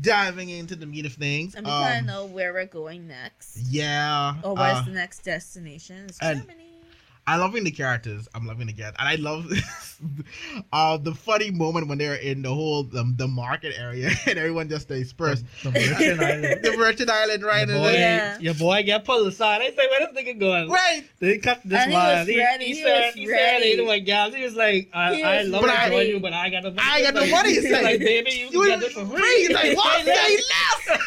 diving 0.00 0.48
into 0.48 0.76
the 0.76 0.86
meat 0.86 1.06
of 1.06 1.12
things. 1.14 1.54
and 1.54 1.66
we 1.66 1.70
kind 1.72 1.94
of 1.94 2.00
Um, 2.00 2.06
know 2.06 2.24
where 2.26 2.52
we're 2.52 2.66
going 2.66 3.08
next, 3.08 3.58
yeah, 3.70 4.34
or 4.42 4.54
where's 4.54 4.78
uh, 4.78 4.82
the 4.82 4.90
next 4.92 5.24
destination? 5.24 6.06
It's 6.08 6.18
Germany. 6.18 6.65
I'm 7.28 7.40
loving 7.40 7.64
the 7.64 7.70
characters. 7.72 8.28
I'm 8.34 8.46
loving 8.46 8.68
the 8.68 8.72
characters, 8.72 8.98
and 9.00 9.08
I 9.08 9.16
love 9.16 9.50
uh, 10.72 10.96
the 10.98 11.14
funny 11.14 11.50
moment 11.50 11.88
when 11.88 11.98
they're 11.98 12.14
in 12.14 12.42
the 12.42 12.52
whole 12.54 12.86
um, 12.96 13.14
the 13.16 13.26
market 13.26 13.74
area 13.78 14.10
and 14.26 14.38
everyone 14.38 14.68
just 14.68 14.88
dispersed. 14.88 15.44
The, 15.62 15.70
the 15.70 15.80
Merchant 15.80 16.20
Island. 16.22 16.62
the 16.64 16.76
Merchant 16.76 17.10
Island, 17.10 17.42
right? 17.44 17.66
Your 17.68 17.78
boy, 17.78 17.92
Yeah. 17.92 18.38
your 18.38 18.54
boy 18.54 18.82
get 18.84 19.04
pulled 19.04 19.26
aside. 19.26 19.60
I 19.62 19.70
say, 19.70 19.88
where 19.88 20.06
this 20.12 20.16
nigga 20.24 20.38
going? 20.38 20.70
Right. 20.70 21.02
They 21.18 21.38
cut 21.38 21.60
this 21.64 21.80
And 21.80 21.90
he 21.90 21.96
man. 21.96 22.18
was 22.18 22.28
He, 22.28 22.38
ready, 22.38 22.64
he 22.66 22.74
he 22.74 22.82
said, 22.82 23.06
was 23.06 23.14
he 23.14 23.26
said, 23.26 23.32
ready. 23.32 23.64
hey, 23.70 23.76
to 23.76 23.86
my 23.86 23.98
gal. 23.98 24.30
He 24.30 24.42
was 24.44 24.54
like, 24.54 24.90
I, 24.92 25.14
He 25.14 25.22
I 25.24 25.42
love 25.42 25.62
But 25.62 25.70
I- 25.70 25.84
enjoying 25.86 26.08
you, 26.10 26.20
but 26.20 26.32
I 26.32 26.50
got 26.50 26.62
the 26.62 26.70
money. 26.72 26.88
I 26.88 27.02
got 27.02 27.14
the 27.14 27.20
Like, 27.22 27.30
money, 27.30 27.48
He's 27.50 27.64
it's 27.64 27.72
like, 27.72 27.82
like, 27.82 27.98
baby, 28.00 28.30
you 28.32 28.46
You 28.52 28.60
can 28.62 28.68
get 28.68 28.80
this 28.80 28.92
for 28.92 29.06
free. 29.06 29.18
It's 29.20 29.54
like, 29.54 29.76
what? 29.76 30.04
Say 30.04 30.14
Say 30.14 30.36
less. 30.36 30.88
less. 30.88 31.00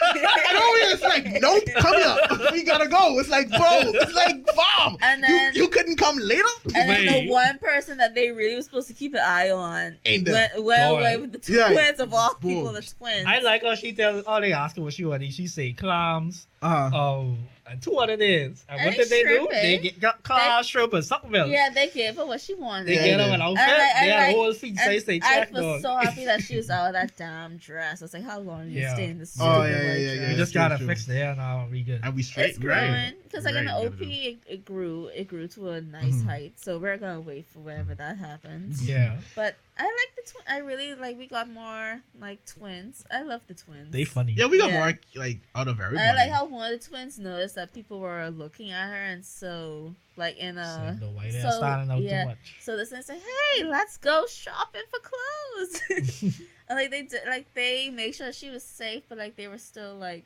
and 0.49 0.57
over 0.57 0.77
here, 0.79 0.91
it's 0.91 1.03
like, 1.03 1.41
nope, 1.41 1.63
come 1.77 1.95
here. 1.95 2.51
We 2.51 2.63
gotta 2.63 2.87
go. 2.89 3.19
It's 3.19 3.29
like, 3.29 3.49
bro, 3.49 3.59
it's 3.83 4.13
like, 4.13 4.45
bomb. 4.55 4.97
And 5.01 5.23
then- 5.23 5.53
you, 5.53 5.63
you 5.63 5.67
couldn't 5.69 5.95
come 5.97 6.08
later? 6.17 6.43
And 6.75 6.89
then 6.89 7.05
the 7.05 7.31
one 7.31 7.57
person 7.59 7.97
that 7.99 8.15
they 8.15 8.31
really 8.31 8.55
were 8.55 8.61
supposed 8.61 8.87
to 8.87 8.93
keep 8.93 9.13
an 9.13 9.21
eye 9.23 9.51
on 9.51 9.97
Ain't 10.05 10.27
went, 10.27 10.63
went 10.63 10.91
away 10.91 11.17
with 11.17 11.31
the 11.33 11.53
Yeah. 11.53 11.71
twins 11.71 11.99
of 11.99 12.13
all 12.13 12.33
people, 12.35 12.71
the 12.71 12.81
twins. 12.81 13.25
I 13.27 13.39
like 13.39 13.63
how 13.63 13.75
she 13.75 13.93
tells, 13.93 14.23
all 14.25 14.41
they 14.41 14.53
ask 14.53 14.75
her 14.77 14.81
what 14.81 14.93
she 14.93 15.05
want. 15.05 15.23
She 15.31 15.47
say 15.47 15.73
clams, 15.73 16.47
Uh, 16.61 16.89
um, 16.93 17.37
and 17.69 17.81
two 17.81 17.95
other 17.97 18.17
names. 18.17 18.63
And, 18.69 18.79
And 18.79 18.87
what 18.89 18.97
did 18.97 19.09
they 19.09 19.23
do? 19.23 19.29
shrimp? 19.29 19.49
They 19.51 19.77
get 19.77 19.99
got 19.99 20.23
clams, 20.23 20.67
shrimp, 20.67 20.93
and 20.93 21.03
something 21.05 21.35
else. 21.35 21.49
yeah, 21.49 21.69
they 21.73 21.89
gave 21.89 22.15
her 22.17 22.25
what 22.25 22.41
she 22.41 22.53
wanted. 22.55 22.87
They 22.87 22.95
Yeah, 22.95 23.05
get 23.05 23.17
they 23.17 23.23
them 23.25 23.33
an 23.33 23.41
outfit. 23.41 23.59
And 23.59 23.71
I- 23.71 23.77
they 23.77 24.11
I 24.11 24.15
had 24.19 24.27
like- 24.27 24.35
whole 24.35 24.53
feet 24.53 24.77
say 24.77 24.95
And 24.95 25.03
say 25.03 25.19
I 25.23 25.39
was 25.51 25.61
dog. 25.61 25.81
so 25.81 25.95
happy 25.95 26.25
that 26.25 26.41
she 26.41 26.55
was 26.57 26.69
out 26.75 26.87
of 26.87 26.93
that 26.93 27.15
damn 27.17 27.57
dress. 27.57 28.01
I 28.01 28.05
was 28.05 28.13
like, 28.13 28.23
how 28.23 28.39
long 28.39 28.65
did 28.65 28.73
you 28.73 28.81
Yeah. 28.81 28.93
stay 28.93 29.05
in 29.05 29.19
this 29.19 29.37
Oh, 29.39 29.61
stupid 29.63 29.69
yeah, 29.71 29.77
yeah, 29.77 29.93
yeah, 29.93 30.05
dress? 30.15 30.17
yeah. 30.21 30.29
We 30.29 30.35
just 30.35 30.53
gotta 30.53 30.77
true. 30.77 30.87
fix 30.87 31.05
the 31.05 31.13
hair 31.13 31.35
now. 31.35 31.67
We 31.71 31.83
good. 31.83 32.01
and 32.03 32.15
we 32.15 32.23
straight, 32.23 32.49
It's 32.49 32.57
growing 32.57 32.91
right? 32.91 33.13
because 33.23 33.45
like 33.45 33.55
in 33.55 33.65
the 33.65 33.73
OP, 33.73 34.01
it, 34.01 34.37
it 34.47 34.65
grew, 34.65 35.07
it 35.07 35.27
grew 35.27 35.47
to 35.49 35.69
a 35.69 35.81
nice 35.81 36.15
Mhm. 36.15 36.25
height. 36.25 36.53
So 36.59 36.77
we're 36.79 36.97
gonna 36.97 37.21
wait 37.21 37.45
for 37.47 37.59
whenever 37.59 37.93
that 37.95 38.17
happens. 38.17 38.87
Yeah, 38.87 39.17
But 39.35 39.55
I 39.79 39.83
like 39.85 40.15
the 40.25 40.31
twin. 40.31 40.43
I 40.47 40.57
really 40.59 40.93
like. 40.93 41.17
We 41.17 41.25
got 41.27 41.49
more 41.49 42.01
like 42.19 42.45
twins. 42.45 43.05
I 43.09 43.21
love 43.21 43.41
the 43.47 43.53
twins. 43.53 43.91
they 43.91 44.03
funny. 44.03 44.33
Yeah, 44.33 44.47
we 44.47 44.57
got 44.57 44.71
Yeah. 44.71 44.79
more 44.79 44.99
like 45.15 45.39
out 45.55 45.67
of 45.69 45.79
everybody. 45.79 46.07
I 46.07 46.13
like 46.13 46.29
how 46.31 46.45
one 46.45 46.73
of 46.73 46.79
the 46.81 46.85
twins 46.85 47.17
noticed 47.17 47.55
that 47.55 47.73
people 47.73 47.99
were 48.01 48.29
looking 48.29 48.71
at 48.71 48.89
her, 48.89 48.95
and 49.05 49.25
so 49.25 49.95
like 50.17 50.37
in 50.37 50.55
So 50.55 50.61
a 50.61 50.97
the 50.99 51.09
white 51.09 51.31
hair 51.31 51.49
so, 51.49 51.57
standing 51.57 51.89
out 51.89 52.01
yeah. 52.01 52.23
too 52.23 52.29
much. 52.29 52.55
so 52.59 52.75
this 52.75 52.91
one 52.91 53.03
said, 53.03 53.19
"Hey, 53.55 53.63
let's 53.63 53.95
go 53.97 54.25
shopping 54.27 54.81
for 54.91 54.99
clothes." 54.99 55.81
and, 56.69 56.77
like 56.77 56.91
they 56.91 57.03
did, 57.03 57.21
like 57.27 57.53
they 57.53 57.89
make 57.89 58.13
sure 58.15 58.33
she 58.33 58.49
was 58.49 58.63
safe, 58.63 59.03
but 59.07 59.17
like 59.17 59.37
they 59.37 59.47
were 59.47 59.57
still 59.57 59.95
like 59.95 60.25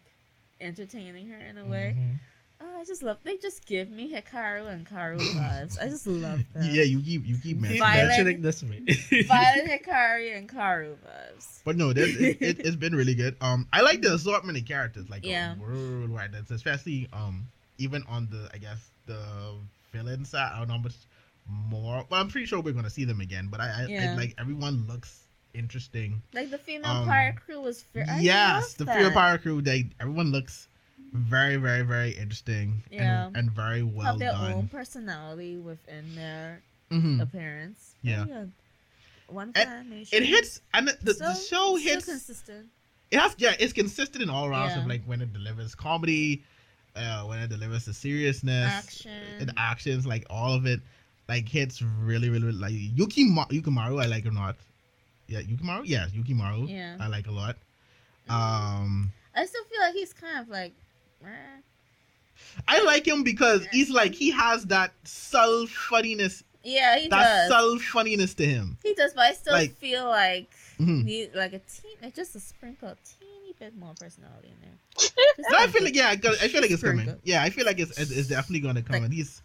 entertaining 0.59 1.27
her 1.27 1.37
in 1.39 1.57
a 1.57 1.65
way. 1.65 1.95
Mhm. 1.97 2.19
Oh, 2.65 2.79
I 2.79 2.85
just 2.85 3.03
love. 3.03 3.17
They 3.23 3.35
just 3.37 3.65
give 3.65 3.89
me 3.89 4.13
Hikaru 4.13 4.71
and 4.71 4.87
Kaoru 4.87 5.19
vibes. 5.35 5.77
I 5.81 5.89
just 5.89 6.07
love 6.07 6.39
them. 6.53 6.63
Yeah, 6.71 6.83
you 6.83 7.01
keep 7.01 7.25
you 7.27 7.35
keep 7.35 7.43
Keep 7.43 7.57
mentioning. 7.57 7.81
Violet- 7.83 8.07
mentioning 8.07 8.41
this 8.41 8.63
way. 8.63 8.79
Violet 9.27 9.65
Hikaru 9.69 10.37
and 10.37 10.47
Kaoru 10.49 10.95
vibes. 10.95 11.59
But 11.65 11.75
no, 11.75 11.91
this, 11.91 12.15
it, 12.15 12.37
it, 12.41 12.59
it's 12.59 12.75
been 12.77 12.95
really 12.95 13.15
good. 13.15 13.35
Um, 13.41 13.67
I 13.73 13.81
like 13.81 14.01
the 14.01 14.13
assortment 14.13 14.57
of 14.57 14.65
characters, 14.65 15.09
like 15.09 15.25
Yeah. 15.25 15.51
um, 15.53 15.59
worldwide. 15.59 16.31
That's 16.31 16.51
especially 16.51 17.09
um, 17.11 17.45
even 17.79 18.03
on 18.07 18.27
the 18.31 18.49
I 18.53 18.57
guess 18.59 18.79
the 19.07 19.19
villain 19.91 20.23
side. 20.23 20.51
I 20.55 20.59
don't 20.59 20.69
know 20.69 20.77
much 20.77 20.95
more. 21.69 22.05
Well, 22.09 22.21
I'm 22.21 22.29
pretty 22.29 22.45
sure 22.47 22.61
we're 22.61 22.73
gonna 22.73 22.89
see 22.89 23.03
them 23.03 23.19
again. 23.19 23.49
But 23.51 23.59
I, 23.59 23.65
I, 23.67 23.81
I 23.83 23.85
Yeah. 23.87 24.15
like 24.15 24.35
everyone 24.39 24.85
looks 24.87 25.19
interesting. 25.53 26.21
Like 26.33 26.49
the 26.49 26.57
female 26.57 26.91
Um, 26.91 27.07
pirate 27.07 27.35
crew 27.45 27.59
was. 27.61 27.83
Very, 27.93 28.07
I 28.07 28.19
yes, 28.19 28.73
the 28.75 28.85
that. 28.85 28.97
Fear 28.97 29.11
Power 29.11 29.37
crew. 29.37 29.61
They 29.61 29.89
everyone 29.99 30.31
looks 30.31 30.67
very, 31.13 31.55
very, 31.57 31.83
very 31.83 32.11
interesting. 32.11 32.83
Yeah. 32.91 33.27
and, 33.27 33.37
and 33.37 33.51
very 33.51 33.83
well 33.83 34.05
have 34.07 34.19
their 34.19 34.31
done. 34.33 34.51
own 34.53 34.67
personality 34.67 35.57
within 35.57 36.15
their 36.15 36.61
Mhm. 36.91 37.21
appearance. 37.21 37.95
Yeah. 38.01 38.25
Good. 38.25 38.51
One 39.27 39.51
animation. 39.55 40.17
It 40.21 40.25
hits, 40.25 40.59
and 40.73 40.87
the, 40.89 40.97
the, 41.01 41.13
So- 41.13 41.25
the 41.25 41.33
show 41.35 41.75
hits. 41.75 42.05
consistent. 42.05 42.67
it 43.11 43.19
has 43.19 43.35
yeah 43.37 43.53
it's 43.59 43.73
consistent 43.73 44.23
in 44.23 44.29
all 44.29 44.49
rounds 44.49 44.73
Yeah. 44.75 44.81
of 44.81 44.87
like 44.87 45.03
when 45.05 45.21
it 45.21 45.31
delivers 45.33 45.75
comedy 45.75 46.41
uh 46.95 47.23
when 47.25 47.37
it 47.39 47.47
delivers 47.49 47.85
the 47.85 47.93
seriousness 47.93 48.71
Action. 48.71 49.11
and 49.39 49.53
actions 49.55 50.07
like 50.07 50.25
all 50.31 50.53
of 50.53 50.65
it 50.65 50.79
like 51.29 51.47
hits 51.47 51.81
really 51.81 52.29
really, 52.29 52.47
really 52.47 52.57
like 52.59 52.73
yuki 52.73 53.25
Ma- 53.29 53.45
yukimaru 53.47 54.01
i 54.01 54.07
like 54.07 54.25
or 54.25 54.31
not 54.31 54.55
yeah 55.27 55.41
yukimaru 55.41 55.83
yeah 55.85 56.07
yukimaru 56.07 56.67
Yeah. 56.67 56.97
i 56.99 57.05
like 57.07 57.27
a 57.27 57.31
lot 57.31 57.55
um 58.29 59.11
I 59.35 59.45
still 59.45 59.63
feel 59.65 59.81
like 59.81 59.93
he's 59.95 60.13
kind 60.13 60.39
of 60.39 60.47
like. 60.49 60.73
I 62.67 62.81
like 62.83 63.07
him 63.07 63.23
because 63.23 63.65
he's 63.71 63.89
like 63.89 64.13
he 64.13 64.29
has 64.31 64.65
that 64.65 64.91
self 65.03 65.69
funniness 65.69 66.43
Yeah, 66.63 66.97
he 66.97 67.07
does 67.09 67.09
that 67.09 67.47
does. 67.47 67.49
self 67.49 67.81
funniness 67.81 68.33
to 68.35 68.45
him 68.45 68.77
he 68.83 68.93
does, 68.93 69.13
but 69.13 69.23
I 69.23 69.33
still 69.33 69.53
like- 69.53 69.75
feel 69.77 70.05
like 70.05 70.49
Mhm. 70.79 71.03
need 71.05 71.35
like 71.35 71.53
a 71.53 71.59
teen, 71.59 72.11
just 72.15 72.35
a 72.35 72.39
sprinkle, 72.39 72.89
a 72.89 72.97
teeny 73.19 73.53
bit 73.59 73.77
more 73.77 73.93
personality 73.93 74.49
in 74.49 74.57
there. 74.63 75.47
No, 75.51 75.57
I 75.59 75.67
feel 75.67 75.83
like 75.83 75.95
yeah, 75.95 76.09
I 76.09 76.15
I 76.41 76.47
feel 76.47 76.61
like 76.61 76.71
it's 76.71 76.81
coming. 76.81 77.15
Yeah, 77.23 77.43
I 77.43 77.51
feel 77.51 77.65
like 77.65 77.79
it's 77.79 77.97
it's, 77.99 78.09
it's 78.11 78.27
definitely 78.27 78.61
to 78.77 78.81
come. 78.81 78.93
Like- 78.95 79.03
and 79.03 79.13
he's 79.13 79.41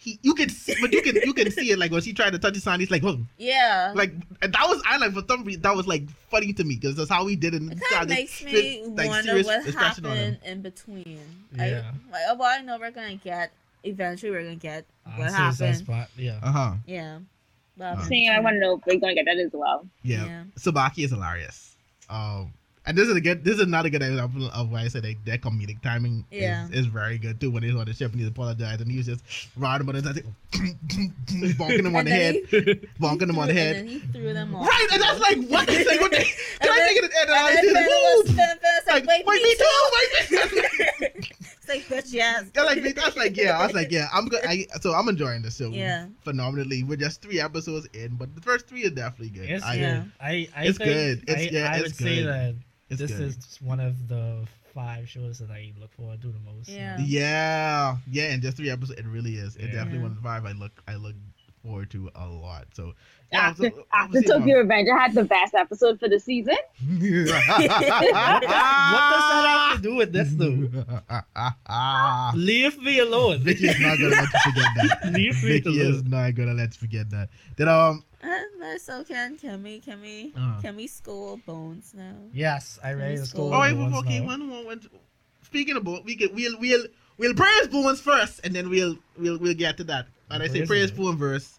he, 0.00 0.16
you 0.22 0.32
can 0.34 0.48
see, 0.48 0.74
but 0.80 0.92
you 0.92 1.02
can 1.02 1.16
you 1.16 1.34
can 1.34 1.50
see 1.50 1.72
it 1.72 1.78
like 1.78 1.90
when 1.90 2.00
she 2.00 2.12
tried 2.12 2.30
to 2.30 2.38
touch 2.38 2.54
his 2.54 2.64
hand, 2.64 2.80
he's 2.80 2.90
like, 2.90 3.02
oh, 3.04 3.18
Yeah. 3.36 3.92
like 3.96 4.12
and 4.40 4.52
that 4.52 4.66
was 4.68 4.80
I 4.86 4.96
like 4.96 5.12
for 5.12 5.22
some 5.28 5.42
reason 5.44 5.62
that 5.62 5.74
was 5.74 5.88
like 5.88 6.08
funny 6.30 6.52
to 6.52 6.62
me 6.64 6.76
because 6.76 6.94
that's 6.96 7.10
how 7.10 7.26
he 7.26 7.34
did 7.36 7.54
it. 7.54 7.62
It 7.62 7.80
kind 7.90 8.02
of 8.04 8.08
makes 8.08 8.42
me 8.44 8.84
wonder 8.86 9.42
what 9.42 9.64
happened 9.74 10.38
in 10.44 10.62
between. 10.62 11.18
Yeah. 11.54 11.90
I, 12.14 12.30
like, 12.30 12.38
well, 12.38 12.58
I 12.58 12.62
know 12.62 12.78
we're 12.78 12.92
gonna 12.92 13.16
get 13.16 13.50
eventually. 13.82 14.30
We're 14.30 14.44
gonna 14.44 14.54
get 14.56 14.84
what 15.16 15.30
Answers 15.32 15.58
happened. 15.58 15.76
spot. 15.78 16.08
Yeah. 16.16 16.38
Uh 16.44 16.52
huh. 16.52 16.72
Yeah. 16.86 17.18
What 17.76 17.84
Uh, 17.84 17.88
happened 17.90 18.08
Same, 18.08 18.30
I 18.30 18.38
want 18.40 18.54
to 18.54 18.60
know 18.60 18.76
if 18.76 18.86
we're 18.86 19.00
gonna 19.00 19.14
get 19.14 19.24
that 19.24 19.38
as 19.38 19.50
well. 19.52 19.84
Yeah. 20.04 20.24
Yeah. 20.26 20.42
Sabaki 20.58 21.04
is 21.04 21.10
hilarious. 21.10 21.74
Um, 22.08 22.52
and 22.88 22.96
this 22.98 23.06
is 23.08 23.14
a 23.16 23.20
good. 23.20 23.44
This 23.44 23.54
is 23.56 23.60
another 23.60 23.90
good 23.90 24.02
example 24.02 24.48
of 24.52 24.70
why 24.70 24.80
I 24.82 24.88
said 24.88 25.04
like, 25.04 25.24
their 25.24 25.38
comedic 25.38 25.80
timing 25.82 26.24
Yeah. 26.30 26.66
is, 26.68 26.80
is 26.80 26.86
very 26.86 27.18
good 27.18 27.40
too. 27.40 27.50
When 27.50 27.62
he's 27.62 27.74
on 27.76 27.84
the 27.86 27.92
ship 27.94 28.10
and 28.12 28.20
he's 28.20 28.28
apologized 28.30 28.80
and 28.80 28.90
he's 28.90 29.06
just 29.06 29.22
riding 29.56 29.88
about 29.88 29.96
it, 30.02 30.06
I 30.06 30.12
think, 30.14 30.26
bonking 31.56 31.84
him 31.86 31.94
on 31.96 32.04
the 32.06 32.10
head, 32.10 32.34
he- 32.48 32.60
bonking 33.00 33.28
him 33.30 33.38
on 33.38 33.48
the 33.48 33.52
And 33.52 33.58
head. 33.58 33.76
then 33.76 33.86
he 33.88 33.98
threw 34.00 34.32
them 34.34 34.54
off. 34.54 34.66
Right, 34.66 34.86
and 34.92 35.02
that's 35.02 35.20
like 35.20 35.36
what? 35.48 35.68
Like, 35.68 36.00
what 36.00 36.10
the, 36.10 36.16
can 36.18 36.26
And 36.62 36.70
I 36.70 36.76
then- 36.78 36.88
take 36.88 36.96
it? 36.96 37.04
And, 37.04 37.12
And 37.14 37.30
I 37.30 37.54
then 37.54 37.64
just 37.64 37.76
Finn 37.76 37.86
was, 37.86 38.26
move. 38.26 38.36
Finn, 38.36 38.46
Finn 38.46 38.58
was 38.62 38.86
like, 38.88 39.06
Like, 39.06 39.26
wait, 39.26 39.42
me 39.42 39.54
too. 39.54 39.90
wait, 39.92 41.10
me. 41.10 41.24
It's 41.70 41.90
like, 41.90 42.04
bitch, 42.04 42.14
yes. 42.14 42.46
Yeah, 42.56 42.62
like 42.62 42.82
that's 42.94 43.14
like 43.16 43.36
yeah. 43.36 43.58
I 43.58 43.66
was 43.66 43.74
like 43.74 43.90
yeah. 43.90 44.08
I'm 44.10 44.26
good. 44.28 44.40
I, 44.42 44.66
so 44.80 44.94
I'm 44.94 45.06
enjoying 45.06 45.42
the 45.42 45.50
show. 45.50 45.68
Yeah. 45.68 46.06
phenomenally. 46.22 46.82
We're 46.82 46.96
just 46.96 47.20
three 47.20 47.40
episodes 47.42 47.86
in, 47.92 48.16
but 48.16 48.34
the 48.34 48.40
first 48.40 48.66
three 48.66 48.86
are 48.86 48.90
definitely 48.90 49.38
good. 49.38 49.50
It's 49.50 49.62
I, 49.64 49.74
good. 49.74 49.80
Yeah. 49.82 50.04
I, 50.18 50.48
I 50.56 50.64
It's 50.64 50.78
think 50.78 50.90
good. 50.90 51.22
It's- 51.28 51.36
I, 51.36 51.40
yeah, 51.52 51.70
I 51.70 51.74
it's 51.74 51.82
would 51.82 51.94
say 51.96 52.16
good. 52.22 52.26
that 52.26 52.54
It's 52.90 52.98
this 53.00 53.12
good. 53.12 53.20
is 53.28 53.58
one 53.62 53.80
of 53.80 54.08
the 54.08 54.46
five 54.74 55.08
shows 55.08 55.38
that 55.40 55.50
I 55.50 55.72
look 55.78 55.92
forward 55.92 56.20
to 56.22 56.28
the 56.28 56.38
most. 56.40 56.68
Yeah. 56.68 56.96
Yeah, 57.00 57.96
yeah, 58.10 58.30
and 58.32 58.42
just 58.42 58.56
three 58.56 58.70
episodes. 58.70 58.98
It 59.00 59.06
really 59.06 59.34
is. 59.36 59.56
It 59.56 59.66
Yeah. 59.66 59.72
definitely 59.72 59.98
Yeah. 59.98 60.02
one 60.02 60.10
of 60.12 60.16
the 60.16 60.22
five 60.22 60.44
I 60.44 60.52
look 60.52 60.82
I 60.86 60.94
look 60.96 61.14
forward 61.62 61.90
to 61.90 62.10
a 62.14 62.26
lot. 62.26 62.66
So 62.74 62.94
yeah, 63.32 63.40
After, 63.48 63.70
so, 63.70 63.84
after 63.92 64.22
Tokyo 64.22 64.58
Revenger 64.58 64.96
had 64.96 65.12
the 65.14 65.24
best 65.24 65.54
episode 65.54 66.00
for 66.00 66.08
the 66.08 66.18
season. 66.18 66.56
What 66.88 67.00
does 67.00 67.30
that 69.28 69.68
have 69.70 69.76
to 69.76 69.82
do 69.82 69.94
with 69.96 70.12
this 70.12 70.32
though? 70.34 70.68
Leave 72.34 72.80
me 72.82 72.98
alone. 73.00 73.40
Vicky's 73.40 73.78
not 73.80 73.98
gonna 73.98 74.10
let 74.10 74.28
you 74.32 74.40
forget 74.52 74.66
that. 74.76 75.12
Leave 75.12 75.42
me 75.44 75.50
Vicky 75.60 75.80
is 75.80 76.04
not 76.04 76.34
gonna 76.34 76.54
let 76.54 76.68
you 76.74 76.78
forget 76.78 77.10
that. 77.10 77.28
Then 77.56 77.68
um 77.68 78.04
Uh, 78.22 78.28
no, 78.58 78.76
so 78.78 79.04
can 79.04 79.36
can 79.36 79.62
we 79.62 79.80
can 79.80 80.00
we 80.00 80.32
Uh. 80.36 80.60
can 80.60 80.76
we 80.76 80.86
school 80.86 81.40
bones 81.46 81.92
now? 81.94 82.14
Yes, 82.32 82.78
I 82.82 82.92
ready 82.94 83.16
to 83.16 83.26
score. 83.26 83.50
go. 83.50 83.54
all 83.54 83.60
right, 83.62 83.76
the 83.76 83.84
well, 83.84 83.98
okay, 84.00 84.20
now. 84.20 84.26
one 84.26 84.48
moment. 84.48 84.86
Speaking 85.42 85.76
of 85.76 85.84
Bones, 85.84 86.04
we 86.04 86.16
can 86.16 86.34
we'll 86.34 86.58
we'll 86.60 86.84
we'll 87.18 87.34
praise 87.34 87.68
Bones 87.68 88.00
first, 88.00 88.40
and 88.44 88.54
then 88.54 88.70
we'll 88.70 88.96
we'll 89.18 89.38
we'll 89.38 89.54
get 89.54 89.76
to 89.78 89.84
that. 89.84 90.06
And 90.30 90.42
I 90.42 90.46
say 90.46 90.58
Praise 90.66 90.68
praise 90.68 90.90
it. 90.90 90.96
Bones 90.96 91.18
first. 91.18 91.54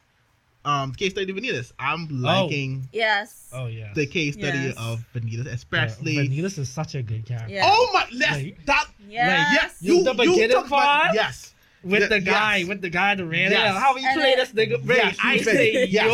Um, 0.66 0.92
case 0.94 1.12
study 1.14 1.32
Vanitas. 1.32 1.72
I'm 1.80 2.08
liking 2.22 2.88
Yes. 2.92 3.48
Oh 3.54 3.68
yeah. 3.68 3.94
the 3.96 4.06
case 4.06 4.34
study 4.34 4.58
Yes. 4.58 4.76
of 4.78 5.06
Vanitas, 5.16 5.46
Yeah, 5.46 5.52
especially. 5.54 6.16
Vanitas 6.18 6.58
is 6.60 6.68
such 6.70 6.96
a 6.96 7.02
good 7.02 7.26
character. 7.26 7.54
Yeah. 7.54 7.62
Oh 7.66 7.90
my, 7.94 8.06
let's 8.12 8.32
Like- 8.44 8.66
that. 8.66 8.88
Yes. 9.08 9.50
Yes, 9.54 9.76
You- 9.80 9.98
you 10.00 10.04
the 10.04 10.12
you 10.12 10.18
beginning 10.18 10.50
took 10.50 10.70
my- 10.70 10.82
part? 10.84 11.16
Yes, 11.16 11.54
With 11.82 12.02
Yeah, 12.02 12.08
the 12.10 12.20
guy, 12.20 12.58
yes. 12.58 12.68
with 12.68 12.82
the 12.82 12.90
guy 12.90 13.16
that 13.16 13.26
ran 13.26 13.52
Yes. 13.52 13.74
it. 13.74 13.80
How 13.80 13.96
you 13.96 14.06
And 14.06 14.20
play 14.20 14.36
this 14.36 14.52
nigga? 14.52 14.86
Ray, 14.86 14.98
Yes, 14.98 15.18
I 15.24 15.38
say 15.38 15.86
yes. 15.86 16.06
yo. 16.06 16.12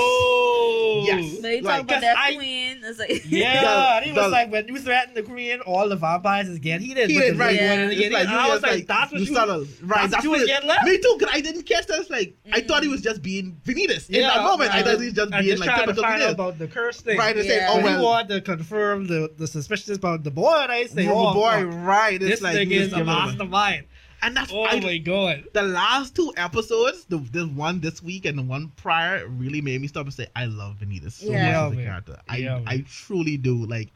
Yes. 1.04 1.36
But 1.42 1.50
you 1.52 1.62
Like, 1.62 1.64
talk 1.64 1.82
about 1.82 1.94
'cause 1.94 2.02
that 2.02 2.18
I- 2.18 2.36
queen. 2.36 2.82
It's 2.84 3.00
like 3.00 3.24
Yeah, 3.28 4.00
The- 4.00 4.06
he 4.06 4.12
was 4.14 4.24
the- 4.24 4.30
like 4.30 4.52
when 4.52 4.68
you 4.68 4.78
threaten 4.80 5.14
the 5.14 5.24
queen, 5.24 5.60
all 5.62 5.90
the 5.90 5.96
vampires 5.96 6.48
is 6.48 6.56
again. 6.58 6.82
He 6.82 6.94
didn't. 6.94 7.10
he 7.10 7.20
did 7.20 7.34
the 7.36 7.38
right. 7.40 7.48
one 7.48 7.56
Yeah. 7.80 7.90
again. 7.90 8.12
like, 8.14 8.28
I 8.28 8.48
was 8.50 8.62
just, 8.62 8.74
like, 8.74 8.88
that's 8.88 9.12
what 9.12 9.22
you 9.22 9.28
you. 9.28 9.34
started 9.34 9.68
right. 9.84 10.10
that's 10.10 10.14
what 10.16 10.24
you 10.24 10.30
what 10.32 10.40
was 10.40 10.44
it- 10.44 10.48
getting 10.48 10.70
left? 10.70 10.86
Me 10.86 10.98
too. 10.98 11.18
Cause 11.20 11.30
I 11.32 11.42
didn't 11.42 11.64
catch 11.64 11.88
that. 11.88 12.00
It's 12.00 12.10
like 12.10 12.36
I 12.52 12.62
Mhm. 12.62 12.68
thought 12.68 12.84
he 12.84 12.90
was 12.90 13.02
just 13.02 13.22
being 13.22 13.58
Vanitas 13.66 14.10
in 14.10 14.16
Yeah, 14.22 14.30
that 14.30 14.44
moment. 14.44 14.72
I 14.74 14.84
thought 14.84 15.00
he 15.00 15.06
was 15.06 15.14
just 15.14 15.34
I'm 15.34 15.42
being 15.44 15.52
just 15.58 15.60
like 15.62 15.70
trying 15.70 15.80
to 15.82 15.86
typical 15.94 16.04
find 16.04 16.22
out 16.24 16.32
about 16.34 16.60
the 16.60 16.68
curse 16.68 17.02
thing. 17.02 17.18
Right, 17.18 17.36
and 17.36 17.46
say, 17.48 17.58
Yeah. 17.58 17.68
oh 17.72 17.76
When 17.78 17.86
he 17.86 17.90
well, 17.96 18.04
wanted 18.04 18.30
to 18.30 18.42
confirm 18.42 19.08
the, 19.08 19.32
the 19.38 19.48
suspicions 19.48 19.98
about 19.98 20.24
the 20.24 20.32
boy, 20.32 20.54
and 20.64 20.72
I 20.72 20.86
say, 20.86 21.08
oh 21.08 21.34
boy, 21.34 21.64
right? 21.64 22.22
It's 22.22 22.32
this 22.36 22.42
like 22.42 22.56
nigga 22.58 22.68
he 22.72 22.78
was 22.80 22.88
is 22.88 22.94
a 22.94 22.98
a- 23.02 23.04
mastermind. 23.06 23.86
And 24.22 24.36
that's 24.36 24.52
Oh 24.52 24.66
I, 24.66 24.80
my 24.80 24.98
god. 24.98 25.44
the 25.54 25.62
last 25.62 26.16
two 26.16 26.34
episodes, 26.38 27.06
the, 27.06 27.18
the 27.18 27.46
one 27.48 27.80
this 27.80 28.02
week 28.02 28.26
and 28.26 28.38
the 28.38 28.42
one 28.44 28.72
prior, 28.78 29.28
really 29.28 29.62
made 29.62 29.82
me 29.82 29.88
stop 29.88 30.06
and 30.06 30.14
say, 30.14 30.28
I 30.36 30.46
love 30.46 30.78
Vanitas 30.82 31.14
so 31.14 31.28
Yeah. 31.28 31.32
much 31.32 31.42
Yeah, 31.52 31.66
as 31.68 31.72
a 31.72 31.76
man. 31.76 31.86
character. 31.86 32.20
I 32.28 32.38
Yeah. 32.38 32.62
I 32.66 32.84
truly 32.90 33.38
do. 33.38 33.66
Like 33.66 33.90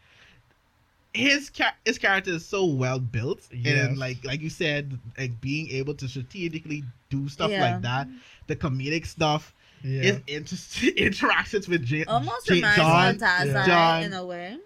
his 1.14 1.50
cha- 1.50 1.76
his 1.86 1.98
character 1.98 2.32
is 2.32 2.46
so 2.46 2.66
well 2.66 3.00
built, 3.00 3.48
Yes. 3.52 3.88
and 3.88 3.98
like 3.98 4.24
like 4.24 4.42
you 4.42 4.50
said, 4.50 5.00
like 5.18 5.42
being 5.42 5.70
able 5.72 5.96
to 5.96 6.08
strategically 6.08 6.84
do 7.10 7.28
stuff 7.30 7.50
Yeah. 7.50 7.72
like 7.72 7.82
that, 7.82 8.08
the 8.48 8.56
comedic 8.56 9.08
stuff, 9.08 9.54
Yeah. 9.84 10.02
his 10.02 10.20
inter- 10.28 10.94
interactions 10.98 11.68
with 11.68 11.84
J- 11.84 12.06
almost 12.06 12.46
J- 12.46 12.56
reminds 12.56 12.78
John, 12.78 13.48
me 13.48 13.54
John. 13.66 14.04
in 14.04 14.14
a 14.14 14.24
way. 14.26 14.58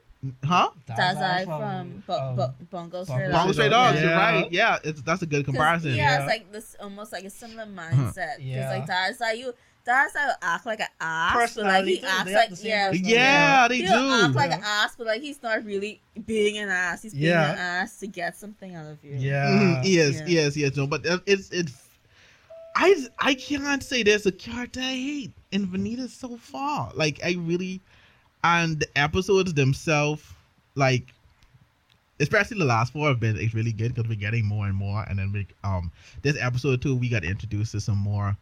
Huh? 0.46 0.70
Dazai 0.88 1.44
from, 1.46 2.04
Bu- 2.08 2.14
um, 2.14 2.36
Bu- 2.36 2.66
Bungo 2.72 3.04
Stray 3.04 3.24
Dogs. 3.28 3.32
Bungo 3.34 3.52
Stray 3.52 3.70
Dogs. 3.70 4.02
You're 4.02 4.12
right. 4.12 4.52
Yeah, 4.52 4.78
it's, 4.84 5.02
that's 5.02 5.22
a 5.22 5.26
good 5.26 5.44
comparison. 5.46 5.92
He 5.92 5.98
Yeah. 5.98 6.20
it's 6.20 6.28
like 6.28 6.52
this 6.52 6.76
almost 6.80 7.12
like 7.12 7.26
a 7.26 7.30
similar 7.30 7.66
mindset. 7.66 8.38
Because 8.38 8.40
Yeah. 8.40 8.70
like 8.70 8.88
Dazai, 8.88 9.38
you 9.38 9.54
Dazai 9.86 10.28
will 10.28 10.36
act 10.42 10.66
like 10.66 10.80
an 10.80 10.88
ass, 11.02 11.34
but 11.34 11.40
like 11.40 11.50
Personality 11.50 11.96
he 11.96 12.00
too. 12.02 12.08
acts 12.08 12.32
like 12.32 12.50
the 12.52 12.68
yeah. 12.68 12.92
Yeah, 12.94 13.68
they 13.68 13.78
He'll 13.80 14.08
do. 14.08 14.24
act 14.26 14.34
like 14.36 14.50
Yeah. 14.52 14.58
an 14.60 14.64
ass, 14.64 14.96
but 14.98 15.08
like 15.08 15.22
he's 15.22 15.44
not 15.44 15.66
really 15.66 16.00
being 16.26 16.58
an 16.58 16.70
ass. 16.70 17.02
He's 17.02 17.14
being 17.14 17.26
Yeah. 17.26 17.52
an 17.52 17.58
ass 17.58 17.98
to 18.00 18.08
get 18.08 18.38
something 18.38 18.76
out 18.76 18.86
of 18.86 19.04
you. 19.04 19.16
Yeah. 19.18 19.46
Mhm, 19.48 19.82
yes, 19.84 20.20
Yeah. 20.20 20.26
yes, 20.28 20.56
yes. 20.56 20.76
No, 20.78 20.88
but 20.88 21.02
it's 21.26 21.50
it's. 21.50 21.74
I 22.76 22.96
I 23.20 23.34
can't 23.36 23.84
say 23.84 24.04
there's 24.04 24.26
a 24.26 24.32
character 24.32 24.80
I 24.80 24.84
hate 24.96 25.32
in 25.52 25.68
Vanitas 25.68 26.12
so 26.12 26.38
far. 26.38 26.92
Like 26.96 27.20
I 27.24 27.36
really, 27.38 27.82
and 28.44 28.80
the 28.80 28.88
episodes 28.98 29.54
themselves, 29.54 30.24
like, 30.76 31.14
especially 32.20 32.60
the 32.60 32.66
last 32.66 32.94
four 32.94 33.08
have 33.08 33.20
been 33.20 33.38
it's 33.38 33.54
really 33.54 33.72
good 33.72 33.94
because 33.94 34.08
we're 34.10 34.16
getting 34.20 34.46
more 34.46 34.66
and 34.68 34.76
more. 34.76 35.04
And 35.10 35.18
then 35.20 35.32
we 35.32 35.48
um 35.64 35.92
this 36.22 36.38
episode 36.40 36.82
too 36.82 36.96
we 36.96 37.10
got 37.10 37.24
introduced 37.24 37.72
to 37.74 37.82
some 37.82 37.98
more 37.98 38.38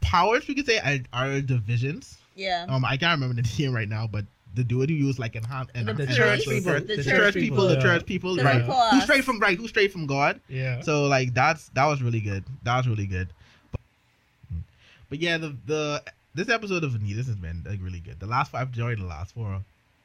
powers 0.00 0.46
we 0.46 0.54
could 0.54 0.66
say 0.66 0.78
are, 0.78 0.98
are 1.12 1.40
divisions. 1.40 2.18
Yeah. 2.34 2.66
Um, 2.68 2.84
I 2.84 2.96
can't 2.96 3.20
remember 3.20 3.40
the 3.40 3.48
name 3.62 3.74
right 3.74 3.88
now, 3.88 4.06
but 4.06 4.24
the 4.54 4.64
dude 4.64 4.90
who 4.90 4.96
used 4.96 5.18
like 5.18 5.34
enhance 5.34 5.70
and 5.74 5.88
The 5.88 5.94
The 5.94 6.04
priest, 6.04 6.18
church 6.18 6.44
people. 6.44 6.72
the 6.74 6.80
the, 6.80 6.96
church 6.96 7.06
church 7.06 7.34
people, 7.34 7.56
people, 7.56 7.68
the 7.68 7.80
church 7.80 8.06
people, 8.06 8.36
right? 8.36 8.58
Nicholas. 8.58 8.90
Who 8.92 9.00
straight 9.00 9.24
from 9.24 9.38
right? 9.40 9.56
Who 9.56 9.66
straight 9.68 9.92
from 9.92 10.06
God? 10.06 10.40
Yeah. 10.48 10.80
So 10.82 11.06
like 11.06 11.32
that's 11.32 11.68
that 11.70 11.86
was 11.86 12.02
really 12.02 12.20
good. 12.20 12.44
That 12.64 12.76
was 12.76 12.88
really 12.88 13.06
good. 13.06 13.28
But, 13.70 13.80
but 15.08 15.18
yeah, 15.20 15.38
the 15.38 15.56
the 15.66 16.02
this 16.34 16.48
episode 16.48 16.84
of 16.84 16.92
Vanitas 16.92 17.26
has 17.26 17.36
been 17.36 17.62
like 17.66 17.80
really 17.82 18.00
good. 18.00 18.18
The 18.20 18.26
last 18.26 18.50
five 18.52 18.68
enjoyed 18.68 18.98
the 18.98 19.04
last 19.04 19.34
four, 19.34 19.60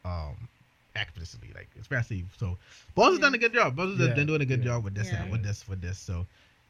um, 0.05 0.47
explicitly 0.95 1.49
like 1.55 1.69
especially 1.79 2.25
so. 2.37 2.57
Bones 2.95 3.11
has 3.13 3.19
Yeah. 3.19 3.21
done 3.25 3.33
a 3.35 3.37
good 3.37 3.53
job. 3.53 3.75
Bones 3.75 3.99
has 3.99 4.09
Yeah, 4.09 4.13
been 4.15 4.27
doing 4.27 4.41
a 4.41 4.45
good 4.45 4.59
yeah. 4.59 4.65
job 4.65 4.83
with 4.83 4.95
this, 4.95 5.07
Yeah. 5.11 5.29
with 5.29 5.43
this, 5.43 5.67
with 5.67 5.81
this. 5.81 5.97
So 5.97 6.25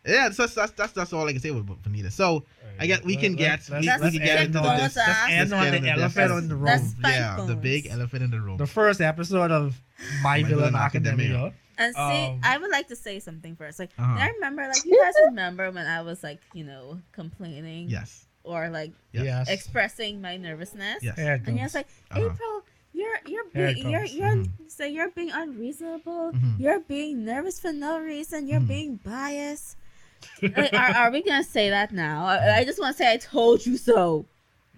yeah, 0.05 0.29
that's 0.29 0.55
that's 0.55 0.71
that's 0.73 0.91
that's 0.93 1.13
all 1.13 1.27
I 1.27 1.31
can 1.33 1.41
say 1.41 1.51
with 1.51 1.65
Vanitas. 1.83 2.13
So 2.13 2.43
I 2.79 2.87
get 2.87 3.03
we 3.03 3.15
can 3.15 3.35
get 3.35 3.67
we, 3.69 3.85
let's 3.87 4.03
we 4.03 4.11
can 4.11 4.21
get 4.25 4.45
into 4.45 4.59
on 4.59 4.77
this. 4.77 4.93
that. 4.93 5.07
Let's 5.07 5.31
end 5.33 5.49
Let's 5.51 5.65
on 5.65 5.71
the 5.71 5.77
into 5.77 5.89
elephant 5.91 6.31
on 6.31 6.47
the 6.49 6.55
room. 6.55 6.95
Yeah, 7.03 7.45
the 7.45 7.55
big 7.55 7.87
elephant 7.87 8.23
in 8.23 8.31
the 8.31 8.39
room. 8.39 8.57
The 8.57 8.67
first 8.67 9.01
episode 9.01 9.51
of 9.51 9.81
My, 10.21 10.41
My 10.41 10.43
Villain 10.43 10.57
Villain 10.71 10.75
Academia. 10.75 11.25
Academia. 11.25 11.53
And 11.79 11.93
see, 11.95 12.01
Um, 12.01 12.39
I 12.43 12.57
would 12.57 12.71
like 12.71 12.87
to 12.87 12.95
say 12.95 13.19
something 13.19 13.55
first. 13.55 13.77
Like, 13.77 13.91
Uh-huh. 13.99 14.17
I 14.19 14.29
remember, 14.29 14.63
like, 14.67 14.83
you 14.83 14.99
guys 14.99 15.13
remember 15.27 15.69
when 15.69 15.85
I 15.85 16.01
was 16.01 16.23
like, 16.23 16.41
you 16.55 16.63
know, 16.63 16.99
complaining 17.11 17.87
Yes. 17.87 18.25
Or 18.47 18.69
like 18.69 18.91
Yes. 19.11 19.25
Yes. 19.25 19.49
expressing 19.49 20.21
my 20.21 20.37
nervousness. 20.37 21.03
Yes. 21.03 21.17
And 21.17 21.45
you're 21.47 21.67
comes. 21.69 21.75
like, 21.75 21.87
Uh-huh. 22.11 22.25
April, 22.31 22.63
you're 22.93 23.19
you're 23.27 23.45
Here 23.53 23.73
being 23.73 23.89
you're 23.91 24.05
you're 24.05 24.35
Mhm. 24.35 24.71
say 24.71 24.89
you're 24.89 25.11
being 25.11 25.31
unreasonable. 25.31 26.31
Mhm. 26.33 26.59
You're 26.59 26.79
being 26.79 27.25
nervous 27.25 27.59
for 27.59 27.71
no 27.73 27.99
reason. 27.99 28.47
You're 28.47 28.61
Mhm. 28.61 28.67
being 28.67 28.95
biased. 29.03 29.75
Like, 30.41 30.73
are, 30.73 30.95
are 31.05 31.11
we 31.11 31.21
gonna 31.21 31.43
say 31.43 31.69
that 31.69 31.91
now? 31.91 32.25
I, 32.25 32.57
I 32.59 32.63
just 32.65 32.79
want 32.79 32.95
to 32.95 32.97
say 33.03 33.11
I 33.11 33.17
told 33.17 33.65
you 33.65 33.77
so. 33.77 34.25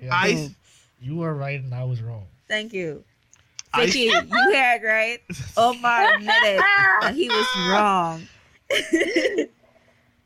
Yeah, 0.02 0.10
I- 0.14 0.36
so 0.36 0.50
you 1.00 1.16
were 1.16 1.34
right 1.34 1.60
and 1.62 1.74
I 1.74 1.84
was 1.86 2.02
wrong. 2.02 2.28
Thank 2.48 2.74
you. 2.74 3.04
I- 3.74 3.84
you 3.86 4.12
had 4.54 4.82
right? 4.84 5.20
Omar 5.56 6.16
admitted 6.16 6.60
that 7.02 7.14
he 7.16 7.30
was 7.30 7.48
wrong. 7.70 8.28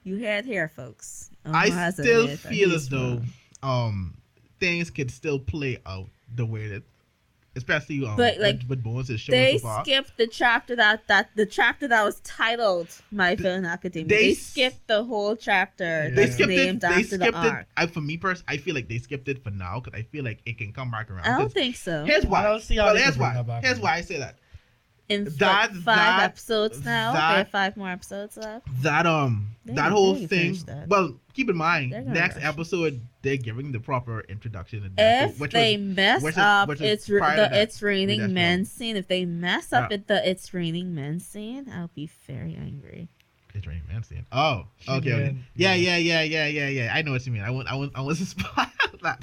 you 0.04 0.18
had 0.24 0.46
hair, 0.46 0.68
folks. 0.70 1.30
Omar 1.46 1.62
I 1.62 1.90
still 1.92 2.28
feel 2.28 2.74
as 2.74 2.90
though 2.90 3.22
um 3.62 4.16
things 4.60 4.90
could 4.90 5.12
still 5.12 5.40
play 5.40 5.78
out 5.86 6.08
the 6.36 6.46
way 6.46 6.68
that 6.68 6.84
especially 7.56 8.04
um, 8.04 8.16
But, 8.18 8.40
like, 8.40 8.60
with, 8.60 8.70
with 8.70 8.84
Bones 8.84 9.10
is 9.12 9.20
showing 9.20 9.40
they 9.40 9.58
so 9.60 9.82
skipped 9.84 10.18
the 10.18 10.26
chapter 10.26 10.76
that 10.76 11.08
that 11.08 11.30
the 11.36 11.46
chapter 11.46 11.88
that 11.88 12.04
was 12.04 12.20
titled 12.22 12.88
My 13.12 13.36
Villain 13.36 13.66
Academy. 13.66 14.06
they 14.06 14.16
They, 14.30 14.34
skipped 14.34 14.88
the 14.88 15.04
whole 15.04 15.36
chapter. 15.36 15.84
Yeah. 15.84 16.10
they 16.10 16.16
that's 16.16 16.34
skipped 16.34 16.52
it. 16.52 16.56
named 16.56 16.82
They 16.82 16.88
after 16.88 17.04
skipped 17.04 17.20
the 17.20 17.28
it. 17.28 17.36
arc. 17.36 17.68
I, 17.78 17.86
for 17.88 18.02
me 18.02 18.18
personally, 18.18 18.46
I 18.48 18.58
feel 18.58 18.74
like 18.74 18.88
they 18.88 18.98
skipped 18.98 19.28
it 19.28 19.44
for 19.44 19.52
now 19.52 19.80
because 19.80 19.98
I 20.00 20.04
feel 20.04 20.24
like 20.24 20.40
it 20.46 20.58
can 20.58 20.74
come 20.74 20.90
back 20.90 21.12
around. 21.12 21.26
I 21.28 21.38
don't 21.38 21.52
think 21.52 21.76
so. 21.76 22.06
Here's 22.06 22.26
why. 22.26 22.40
I 22.40 22.44
don't 22.50 22.62
see 22.62 22.78
how 22.78 22.86
well, 22.86 22.96
here's 22.96 23.18
why. 23.18 23.34
that 23.36 23.46
back 23.46 23.64
Here's 23.64 23.80
why 23.80 23.96
I 23.98 24.02
say 24.02 24.18
that. 24.18 24.38
In 25.10 25.26
That- 25.26 25.72
five 25.72 25.84
that- 25.86 26.24
episodes 26.24 26.84
now. 26.86 27.14
that- 27.14 27.32
they 27.32 27.38
have 27.40 27.50
five 27.50 27.78
more 27.78 27.90
episodes 27.90 28.38
left. 28.38 28.68
that 28.82 29.06
um 29.06 29.50
They- 29.66 29.74
that 29.76 29.92
whole 29.92 30.16
thing. 30.16 30.56
that. 30.66 30.88
Well, 30.88 31.20
keep 31.34 31.50
in 31.50 31.58
mind, 31.58 31.92
next 32.08 32.36
rush. 32.36 32.46
episode 32.46 33.02
they're 33.22 33.38
giving 33.38 33.72
the 33.72 33.80
proper 33.80 34.22
introduction. 34.22 34.94
And 34.98 35.32
If 35.32 35.40
which 35.40 35.52
they 35.54 35.78
was, 35.78 35.86
mess 35.96 36.24
which 36.24 36.34
is- 36.34 36.38
up 36.40 36.68
which 36.70 36.82
it's 36.82 37.10
r- 37.10 37.20
prior 37.20 37.36
to 37.36 37.42
the 37.44 37.50
that. 37.50 37.62
it's 37.62 37.82
raining 37.82 38.34
men 38.34 38.66
scene, 38.66 38.96
if 38.98 39.08
they 39.08 39.26
mess 39.26 39.72
up 39.74 39.90
Yeah. 39.92 39.96
at 39.96 40.08
the 40.08 40.30
it's 40.30 40.54
raining 40.54 40.94
men 40.96 41.20
scene, 41.20 41.70
I'll 41.74 41.92
be 41.94 42.10
very 42.28 42.56
angry. 42.56 43.10
It's 43.54 43.68
Rain 43.68 43.82
Man 43.88 44.04
scene. 44.04 44.26
Oh, 44.32 44.66
okay, 44.88 45.14
okay. 45.14 45.36
Yeah. 45.56 45.74
Yeah, 45.76 45.98
yeah, 45.98 46.22
yeah, 46.22 46.48
yeah, 46.48 46.68
yeah. 46.68 46.94
I 46.94 47.02
know 47.02 47.12
what 47.12 47.26
you 47.26 47.32
mean. 47.32 47.44
I 47.44 47.52
want, 47.52 47.68
I 47.68 47.76
want, 47.76 47.92
I 47.96 48.02
want 48.02 48.18
to 48.18 48.26
spot 48.26 48.70
that. 49.02 49.22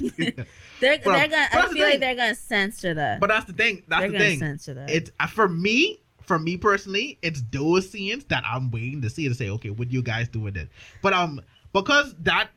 They're 0.80 0.98
Bro, 0.98 1.14
they're 1.14 1.28
gonna. 1.28 1.48
but 1.52 1.64
I 1.64 1.72
feel 1.72 1.88
like 1.88 2.00
they're 2.00 2.14
gonna 2.14 2.34
censor 2.34 2.94
that. 2.94 3.20
but 3.20 3.28
that's 3.28 3.46
the 3.46 3.52
thing. 3.52 3.82
That's 3.88 4.00
they're 4.00 4.08
the 4.10 4.18
gonna 4.18 4.30
thing. 4.30 4.38
censor 4.38 4.74
that. 4.74 4.90
It's 4.90 5.10
uh, 5.20 5.26
for 5.26 5.48
me. 5.48 6.00
For 6.22 6.38
me 6.38 6.56
personally, 6.56 7.18
it's 7.22 7.42
those 7.50 7.90
scenes 7.90 8.24
that 8.26 8.44
I'm 8.46 8.70
waiting 8.70 9.02
to 9.02 9.10
see 9.10 9.28
to 9.28 9.34
say, 9.34 9.50
okay, 9.50 9.70
what 9.70 9.90
you 9.90 10.00
guys 10.00 10.28
do 10.28 10.38
with 10.38 10.56
it? 10.56 10.68
But 11.02 11.12
um, 11.12 11.40
because 11.72 12.14
that 12.20 12.50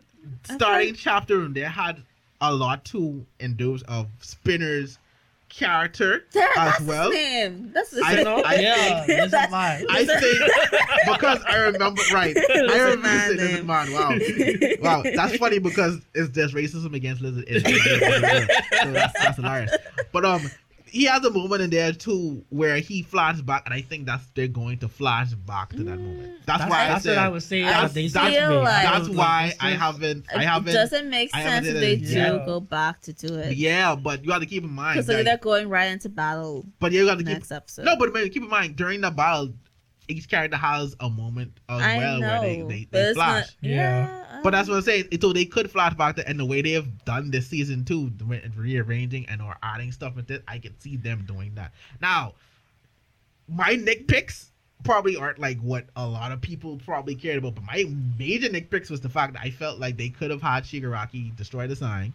starting 0.43 0.93
chapter 0.93 1.43
in 1.43 1.53
there 1.53 1.69
had 1.69 2.03
a 2.39 2.53
lot 2.53 2.86
to 2.86 3.26
endorse 3.39 3.82
of 3.84 4.09
Spinner's 4.19 4.99
character 5.55 6.25
That- 6.33 6.51
as 6.57 6.71
that's 6.71 6.81
well. 6.81 7.11
his 7.11 7.19
name. 7.19 7.71
That's 7.73 7.91
the 7.91 8.01
I- 8.03 8.15
name. 8.15 8.27
I 8.45 8.55
yeah, 8.55 8.75
think- 8.75 9.07
this 9.07 9.25
is 9.25 9.31
That's- 9.31 9.51
mine. 9.51 9.85
I 9.89 10.05
think 10.05 11.13
because 11.13 11.43
I 11.47 11.55
remember 11.57 12.01
right. 12.13 12.35
I 12.49 12.53
remember 12.59 12.97
man 13.03 13.29
Lizard 13.37 13.51
name. 13.57 13.67
Man. 13.67 13.91
Wow, 13.93 14.17
wow, 14.81 15.03
that's 15.15 15.37
funny 15.37 15.59
because 15.59 15.99
it's 16.13 16.29
just 16.33 16.53
racism 16.55 16.93
against 16.95 17.21
lizard. 17.21 17.45
Is 17.47 17.63
so 17.63 18.91
that's, 18.91 19.13
that's 19.21 19.35
hilarious. 19.37 19.75
But 20.11 20.25
um, 20.25 20.41
he 20.93 21.05
has 21.05 21.25
a 21.25 21.31
moment 21.31 21.63
in 21.63 21.71
there 21.71 21.91
too 21.91 22.45
where 22.49 22.77
he 22.77 23.01
flashes 23.01 23.41
back, 23.41 23.63
and 23.65 23.73
I 23.73 23.81
think 23.81 24.05
that's 24.05 24.23
they're 24.35 24.47
going 24.47 24.77
to 24.79 24.87
flash 24.87 25.33
back 25.33 25.71
to 25.71 25.77
that 25.83 25.97
moment. 25.97 26.29
Mm. 26.33 26.45
That's, 26.45 26.59
That's, 26.59 26.69
why 26.69 26.83
I 26.83 26.87
that's 26.89 27.03
said 27.03 27.15
what 27.17 27.25
I 27.25 27.29
was 27.29 27.45
saying. 27.45 27.65
That's- 27.65 27.93
they 27.93 28.07
that's- 28.07 28.33
said 28.35 28.47
to 28.47 28.59
like- 28.59 28.83
that's 28.83 29.09
why 29.09 29.53
I 29.59 29.71
haven't. 29.71 30.25
I 30.33 30.43
haven't. 30.43 30.69
It 30.69 30.73
doesn't 30.73 31.09
make 31.09 31.31
sense 31.31 31.65
if 31.65 31.73
they 31.73 31.95
do 31.95 32.05
yet. 32.05 32.45
go 32.45 32.59
back 32.59 33.01
to 33.01 33.13
do 33.13 33.33
it. 33.35 33.57
Yeah, 33.57 33.95
but 33.95 34.23
you 34.23 34.31
have 34.31 34.41
to 34.41 34.45
keep 34.47 34.63
in 34.63 34.69
mind. 34.71 34.97
Because 34.97 35.07
that- 35.07 35.25
they're 35.25 35.37
going 35.37 35.67
right 35.67 35.85
into 35.91 36.09
battle 36.09 36.63
but 36.79 36.91
you 36.91 37.05
got 37.05 37.17
to 37.17 37.23
keep 37.23 37.33
next 37.33 37.51
episode. 37.51 37.85
No, 37.85 37.95
but 37.97 38.13
man, 38.13 38.29
keep 38.29 38.43
in 38.43 38.49
mind 38.49 38.75
during 38.75 39.01
the 39.01 39.09
battle, 39.09 39.51
each 40.07 40.29
character 40.29 40.57
has 40.57 40.95
a 40.99 41.09
moment 41.09 41.59
as 41.69 41.81
I 41.81 41.97
well 41.97 42.19
know, 42.19 42.27
where 42.27 42.41
they 42.41 42.61
they, 42.61 42.87
they 42.91 43.13
flash. 43.15 43.45
Not, 43.45 43.55
Yeah. 43.61 44.07
yeah. 44.07 44.32
But 44.43 44.51
that's 44.51 44.67
what 44.69 44.75
I'm 44.75 44.81
saying. 44.83 45.07
So 45.21 45.31
they 45.33 45.45
could 45.45 45.71
flash 45.71 45.93
back 45.93 46.15
to, 46.17 46.27
and 46.27 46.39
the 46.39 46.45
way 46.45 46.61
they 46.61 46.71
have 46.71 47.05
done 47.05 47.31
this 47.31 47.47
season 47.47 47.83
the 48.17 48.25
re- 48.25 48.51
rearranging 48.55 49.25
and 49.29 49.41
or 49.41 49.55
adding 49.63 49.91
stuff 49.91 50.15
with 50.15 50.29
it, 50.31 50.43
I 50.47 50.59
can 50.59 50.77
see 50.79 50.97
them 50.97 51.23
doing 51.27 51.53
that. 51.55 51.71
Now, 52.01 52.33
my 53.47 53.75
nitpicks 53.75 54.49
probably 54.83 55.15
aren't 55.15 55.39
like 55.39 55.57
what 55.59 55.85
a 55.95 56.05
lot 56.05 56.31
of 56.31 56.41
people 56.41 56.79
probably 56.85 57.15
cared 57.15 57.37
about, 57.37 57.55
but 57.55 57.63
my 57.63 57.85
major 58.19 58.49
nitpicks 58.49 58.89
was 58.91 58.99
the 59.01 59.09
fact 59.09 59.33
that 59.33 59.41
I 59.41 59.49
felt 59.49 59.79
like 59.79 59.97
they 59.97 60.09
could 60.09 60.29
have 60.29 60.41
had 60.41 60.63
Shigaraki 60.65 61.35
destroy 61.35 61.67
the 61.67 61.75
sign. 61.75 62.13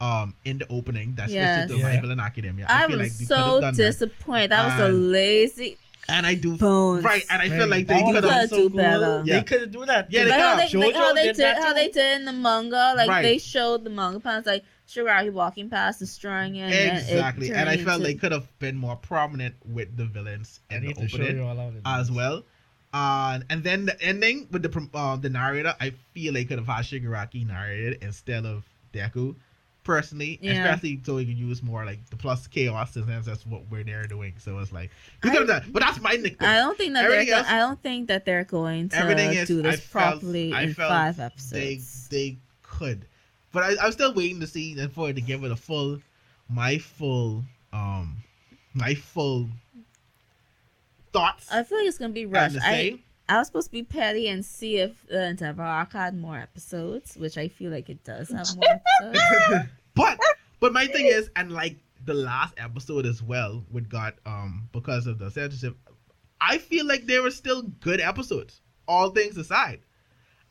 Um, 0.00 0.34
in 0.44 0.58
the 0.58 0.66
opening, 0.70 1.14
that's 1.14 1.32
Yes. 1.32 1.68
switched 1.68 1.80
to 1.80 1.86
Yeah. 1.88 1.94
My 1.94 2.00
Villain 2.00 2.20
Academia. 2.20 2.66
I, 2.68 2.88
feel 2.88 2.98
was 2.98 3.20
like 3.20 3.28
so 3.28 3.60
done 3.60 3.74
that. 3.74 3.76
disappointed. 3.76 4.50
That 4.50 4.78
was 4.78 4.88
a 4.90 4.92
lazy 4.92 5.78
And 6.08 6.26
I 6.26 6.34
do 6.34 6.56
bones. 6.56 7.02
right, 7.04 7.22
and 7.30 7.40
I 7.40 7.48
feel 7.48 7.66
like 7.66 7.86
they 7.86 8.02
could 8.02 8.14
could've 8.16 8.30
have. 8.30 8.50
been 8.50 8.58
do 8.58 8.70
better. 8.70 9.22
Yeah. 9.24 9.36
They 9.38 9.42
couldn't 9.44 9.72
do 9.72 9.86
that. 9.86 10.10
Yeah, 10.12 10.24
they 10.24 10.30
Like 10.30 10.40
how 10.40 10.56
they, 10.56 10.66
could've. 10.68 10.80
like 10.86 10.94
how 10.94 11.12
they 11.14 11.22
did 11.24 11.36
did, 11.36 11.56
how 11.56 11.68
too. 11.68 11.74
they 11.74 11.88
did 11.90 12.20
in 12.20 12.24
the 12.26 12.32
manga, 12.32 12.94
like 12.96 13.08
Right. 13.08 13.22
they 13.22 13.38
showed 13.38 13.84
the 13.84 13.90
manga 13.90 14.20
panels, 14.20 14.44
like 14.46 14.64
Shigaraki 14.86 15.32
walking 15.32 15.70
past, 15.70 15.98
destroying 16.00 16.56
it. 16.56 16.72
and 16.72 16.98
it 16.98 17.10
Exactly, 17.10 17.52
and 17.52 17.68
I 17.68 17.76
felt 17.78 18.00
into- 18.00 18.06
they 18.12 18.14
could 18.14 18.32
have 18.32 18.58
been 18.58 18.76
more 18.76 18.96
prominent 18.96 19.54
with 19.64 19.96
the 19.96 20.04
villains 20.04 20.60
I 20.70 20.74
in 20.76 20.86
the 20.86 20.94
to 20.94 21.08
show 21.08 21.16
opening 21.22 21.36
you 21.38 21.44
all 21.44 21.58
of 21.58 21.74
it. 21.76 21.82
as 21.86 22.10
well. 22.10 22.44
Uh, 22.92 23.40
and 23.50 23.64
then 23.64 23.86
the 23.86 24.00
ending 24.02 24.46
with 24.50 24.62
the 24.62 24.88
uh, 24.94 25.16
the 25.16 25.28
narrator, 25.30 25.74
I 25.80 25.94
feel 26.12 26.32
they 26.34 26.44
could 26.44 26.58
have 26.58 26.68
had 26.68 26.84
Shigaraki 26.84 27.46
narrated 27.46 27.98
instead 28.02 28.44
of 28.46 28.62
Deku. 28.92 29.34
Personally, 29.84 30.38
Yeah. 30.40 30.52
especially 30.64 30.98
so 31.04 31.18
you 31.18 31.26
can 31.26 31.36
use 31.36 31.62
more 31.62 31.84
like 31.84 32.04
the 32.08 32.16
plus 32.16 32.46
chaos 32.46 32.92
since 32.92 33.06
that's 33.26 33.44
what 33.46 33.62
we're 33.70 33.84
there 33.84 34.04
doing. 34.06 34.32
So 34.38 34.58
it's 34.58 34.72
like 34.72 34.90
you 35.22 35.30
could 35.30 35.40
have 35.40 35.46
done, 35.46 35.70
but 35.72 35.82
that's 35.82 36.00
my 36.00 36.16
nitpick. 36.16 36.42
I 36.42 36.56
don't 36.56 36.76
think 36.78 36.94
that 36.94 37.06
they're. 37.08 37.34
Else- 37.34 37.46
I 37.46 37.58
don't 37.58 37.82
think 37.82 38.08
that 38.08 38.24
they're 38.24 38.44
going 38.44 38.88
to 38.88 38.96
Everything 38.96 39.34
is- 39.34 39.46
do 39.46 39.60
this 39.60 39.80
I 39.80 39.90
properly 39.92 40.52
in 40.52 40.72
five 40.72 41.20
episodes. 41.20 42.08
they 42.08 42.16
they 42.30 42.38
could, 42.62 43.04
but 43.52 43.62
I, 43.62 43.84
I'm 43.86 43.92
still 43.92 44.14
waiting 44.14 44.40
to 44.40 44.46
see 44.46 44.78
and 44.80 44.90
for 44.90 45.10
it 45.10 45.14
to 45.16 45.20
give 45.20 45.44
it 45.44 45.50
a 45.52 45.56
full, 45.56 46.00
my 46.48 46.78
full, 46.78 47.44
um, 47.74 48.16
my 48.72 48.94
full 48.94 49.48
thoughts. 51.12 51.46
I 51.52 51.62
feel 51.62 51.78
like 51.78 51.86
it's 51.88 51.98
gonna 51.98 52.12
be 52.12 52.26
rushed. 52.26 52.56
I, 52.62 52.98
I 53.28 53.38
was 53.38 53.46
supposed 53.46 53.68
to 53.68 53.72
be 53.72 53.82
petty 53.82 54.28
and 54.28 54.44
see 54.44 54.76
if 54.78 55.08
Endeavor 55.10 55.86
had 55.90 56.16
more 56.16 56.36
episodes, 56.36 57.16
which 57.16 57.38
I 57.38 57.48
feel 57.48 57.70
like 57.70 57.88
it 57.88 58.04
does 58.04 58.30
have 58.30 58.46
more 58.56 58.82
episodes. 59.02 59.68
but 59.94 60.18
but 60.60 60.72
my 60.72 60.86
thing 60.86 61.06
is, 61.06 61.30
and 61.36 61.50
like 61.50 61.76
the 62.04 62.14
last 62.14 62.54
episode 62.58 63.06
as 63.06 63.22
well, 63.22 63.64
with 63.70 63.88
got 63.88 64.14
um 64.26 64.68
because 64.72 65.06
of 65.06 65.18
the 65.18 65.30
censorship, 65.30 65.76
I 66.40 66.58
feel 66.58 66.86
like 66.86 67.06
there 67.06 67.22
were 67.22 67.30
still 67.30 67.62
good 67.80 68.00
episodes, 68.00 68.60
all 68.86 69.10
things 69.10 69.36
aside, 69.36 69.80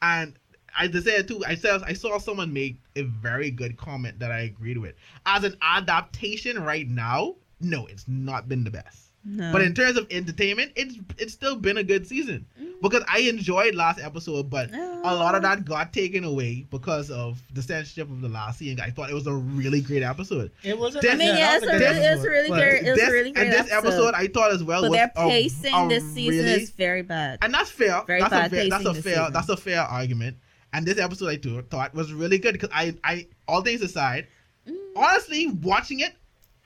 and. 0.01 0.37
I 0.75 0.89
said 0.89 1.27
too. 1.27 1.43
I 1.45 1.53
said 1.53 1.83
I 1.85 1.93
saw 1.93 2.17
someone 2.17 2.51
make 2.51 2.81
a 2.95 3.03
very 3.03 3.51
good 3.51 3.77
comment 3.77 4.17
that 4.17 4.31
I 4.31 4.39
agreed 4.39 4.79
with. 4.79 4.95
As 5.23 5.43
an 5.43 5.55
adaptation 5.61 6.63
right 6.63 6.89
now, 6.89 7.35
no, 7.59 7.85
it's 7.85 8.07
not 8.07 8.49
been 8.49 8.63
the 8.63 8.71
best. 8.71 9.11
No. 9.25 9.53
But 9.53 9.61
in 9.61 9.73
terms 9.73 9.95
of 9.97 10.05
entertainment, 10.11 10.73
it's 10.75 10.95
it's 11.17 11.31
still 11.31 11.55
been 11.55 11.77
a 11.77 11.83
good 11.83 12.05
season 12.05 12.45
because 12.81 13.03
I 13.07 13.19
enjoyed 13.19 13.73
last 13.73 13.99
episode, 14.01 14.49
but 14.49 14.69
a 14.73 15.15
lot 15.15 15.33
of 15.33 15.41
that 15.43 15.63
got 15.63 15.93
taken 15.93 16.25
away 16.25 16.65
because 16.69 17.09
of 17.09 17.41
the 17.53 17.61
censorship 17.61 18.09
of 18.09 18.19
the 18.19 18.27
last 18.27 18.59
season. 18.59 18.81
I 18.81 18.89
thought 18.89 19.09
it 19.09 19.13
was 19.13 19.25
a 19.27 19.33
really 19.33 19.79
great 19.79 20.03
episode. 20.03 20.51
It 20.61 20.77
wasn't. 20.77 21.03
This- 21.03 21.13
I 21.13 21.15
mean, 21.15 21.37
yeah, 21.37 21.55
it's 21.55 21.63
a, 21.65 21.67
This- 21.67 21.79
really, 21.81 22.05
it's 22.05 22.23
really 22.25 22.49
but- 22.49 22.59
great, 22.59 22.83
it 22.85 22.89
was 22.91 22.99
this, 22.99 23.09
a 23.09 23.11
really 23.13 23.31
great 23.31 23.43
and 23.47 23.53
this 23.53 23.71
episode, 23.71 24.13
I 24.13 24.27
thought 24.27 24.51
as 24.51 24.61
well 24.61 24.81
but 24.81 24.91
was 24.91 24.97
their 24.97 25.07
pacing 25.15 25.73
a 25.73 25.87
this 25.87 26.03
season 26.13 26.45
really- 26.45 26.61
is 26.63 26.71
very 26.71 27.01
bad. 27.01 27.39
and 27.41 27.53
that's 27.53 27.69
fair. 27.69 28.03
Very 28.05 28.19
that's 28.19 28.29
bad 28.31 28.47
a 28.51 28.55
fair, 28.55 28.69
that's 28.69 28.85
a 28.85 28.93
fair 28.93 29.01
season. 29.15 29.33
that's 29.33 29.49
a 29.49 29.55
fair 29.57 29.81
argument. 29.83 30.35
And 30.73 30.85
this 30.85 30.97
episode 30.97 31.27
I 31.29 31.35
do, 31.37 31.61
thought 31.61 31.93
was 31.95 32.11
really 32.11 32.39
good 32.39 32.53
because 32.53 32.71
I 32.73 32.95
I 33.05 33.27
all 33.47 33.61
things 33.61 33.81
aside, 33.81 34.27
Mm. 34.67 34.75
honestly 34.97 35.47
watching 35.47 36.01
it, 36.01 36.13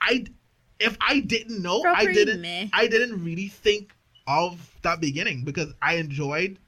I 0.00 0.24
if 0.80 0.96
I 1.00 1.20
didn't 1.20 1.62
know, 1.62 1.82
I 1.84 2.06
didn't 2.06 2.40
meh. 2.40 2.68
I 2.72 2.86
didn't 2.86 3.24
really 3.24 3.48
think 3.48 3.94
of 4.26 4.58
that 4.82 5.00
beginning 5.00 5.44
because 5.44 5.72
I 5.82 5.94
enjoyed 5.94 6.58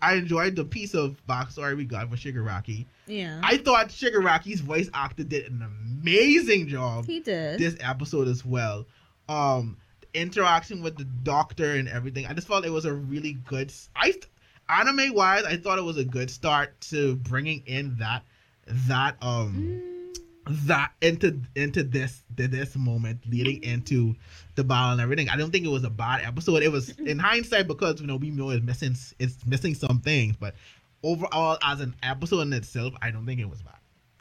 I 0.00 0.14
enjoyed 0.14 0.56
the 0.56 0.64
piece 0.64 0.94
of 0.94 1.20
backstory 1.28 1.76
we 1.76 1.84
got 1.84 2.10
for 2.10 2.16
Shigaraki. 2.16 2.86
Yeah, 3.06 3.40
I 3.42 3.58
thought 3.58 3.88
Shigaraki's 3.88 4.60
voice 4.60 4.90
actor 4.94 5.22
did 5.24 5.50
an 5.50 5.62
amazing 5.62 6.68
job 6.68 7.06
he 7.06 7.20
did. 7.20 7.58
this 7.58 7.76
episode 7.80 8.28
as 8.28 8.44
well. 8.44 8.86
Um, 9.28 9.76
interaction 10.14 10.82
with 10.82 10.96
the 10.96 11.04
doctor 11.04 11.74
and 11.74 11.88
everything. 11.88 12.26
I 12.26 12.32
just 12.32 12.48
felt 12.48 12.64
it 12.64 12.70
was 12.70 12.84
a 12.84 12.92
really 12.92 13.34
good. 13.44 13.72
I 13.94 14.14
anime 14.68 15.14
wise, 15.14 15.44
I 15.44 15.56
thought 15.56 15.78
it 15.78 15.82
was 15.84 15.98
a 15.98 16.04
good 16.04 16.30
start 16.30 16.80
to 16.82 17.16
bringing 17.16 17.62
in 17.66 17.96
that 17.98 18.24
that 18.66 19.16
um 19.22 19.54
Mm, 19.54 19.91
that 20.46 20.92
into 21.00 21.40
into 21.54 21.82
this 21.84 22.22
to 22.36 22.48
this 22.48 22.74
moment 22.76 23.20
leading 23.28 23.62
into 23.62 24.14
the 24.56 24.64
battle 24.64 24.92
and 24.92 25.00
everything. 25.00 25.28
I 25.28 25.36
don't 25.36 25.50
think 25.50 25.64
it 25.64 25.70
was 25.70 25.84
a 25.84 25.90
bad 25.90 26.24
episode. 26.24 26.62
It 26.62 26.72
was 26.72 26.88
in 26.98 27.18
hindsight 27.18 27.68
because 27.68 28.00
you 28.00 28.06
know 28.06 28.16
we 28.16 28.30
know 28.30 28.50
it's 28.50 28.64
missing 28.64 28.96
it's 29.18 29.44
missing 29.46 29.74
some 29.74 30.00
things, 30.00 30.36
but 30.36 30.54
overall 31.02 31.58
as 31.62 31.80
an 31.80 31.94
episode 32.02 32.40
in 32.42 32.52
itself, 32.52 32.94
I 33.00 33.10
don't 33.10 33.26
think 33.26 33.40
it 33.40 33.48
was 33.48 33.62
bad. 33.62 33.74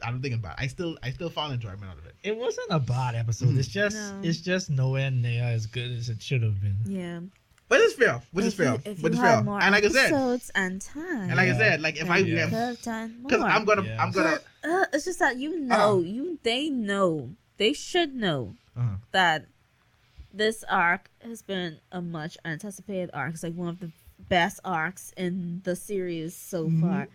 I 0.03 0.09
don't 0.09 0.21
think 0.21 0.33
it's 0.33 0.41
bad. 0.43 0.55
I 0.57 0.67
still 0.67 0.97
I 1.03 1.11
still 1.11 1.29
found 1.29 1.53
enjoyment 1.53 1.83
out 1.85 1.97
of 1.97 2.05
it. 2.05 2.15
It 2.23 2.37
wasn't 2.37 2.67
a 2.69 2.79
bad 2.79 3.15
episode. 3.15 3.55
It's 3.57 3.67
mm. 3.67 3.71
just 3.71 3.95
No. 3.95 4.19
it's 4.23 4.41
just 4.41 4.69
nowhere 4.69 5.11
near 5.11 5.43
as 5.43 5.65
good 5.65 5.91
as 5.91 6.09
it 6.09 6.21
should 6.21 6.43
have 6.43 6.59
been. 6.61 6.77
yeah, 6.85 7.19
But 7.67 7.81
it's 7.81 7.93
fair. 7.95 8.21
Which 8.31 8.45
is 8.45 8.53
If 8.53 8.59
you- 8.59 8.65
fair. 8.65 8.75
If 8.85 9.01
Which 9.01 9.13
you 9.13 9.19
is 9.19 9.25
fair. 9.25 9.43
more 9.43 9.61
And 9.61 9.73
like 9.73 9.83
I 9.85 9.89
said, 9.89 10.05
episodes 10.11 10.51
and 10.55 10.81
time, 10.81 11.29
and 11.29 11.35
like 11.35 11.49
I 11.49 11.57
said, 11.57 11.81
like 11.81 11.97
if 11.99 12.09
I 12.09 12.17
then 12.21 12.27
you 12.27 12.35
Yeah. 12.35 12.45
could 12.45 12.53
have 12.53 12.81
done 12.81 13.15
more. 13.21 13.29
because 13.29 13.43
I'm 13.43 13.65
gonna 13.65 13.83
Yeah. 13.83 14.03
I'm 14.03 14.11
gonna 14.11 14.39
Uh, 14.63 14.85
it's 14.93 15.05
just 15.05 15.19
that 15.19 15.37
you 15.37 15.59
know, 15.59 15.99
you 15.99 16.39
they 16.43 16.69
know, 16.69 17.31
they 17.57 17.73
should 17.73 18.13
know 18.15 18.55
uh-huh. 18.77 18.97
that 19.11 19.45
this 20.33 20.63
arc 20.69 21.09
has 21.21 21.41
been 21.41 21.79
a 21.91 22.01
much 22.01 22.37
anticipated 22.45 23.09
arc. 23.13 23.33
It's 23.33 23.43
like 23.43 23.55
one 23.55 23.69
of 23.69 23.79
the 23.79 23.91
best 24.29 24.59
arcs 24.63 25.13
in 25.17 25.61
the 25.63 25.75
series 25.75 26.35
so 26.35 26.67
Mhm. 26.67 26.81
far. 26.81 27.07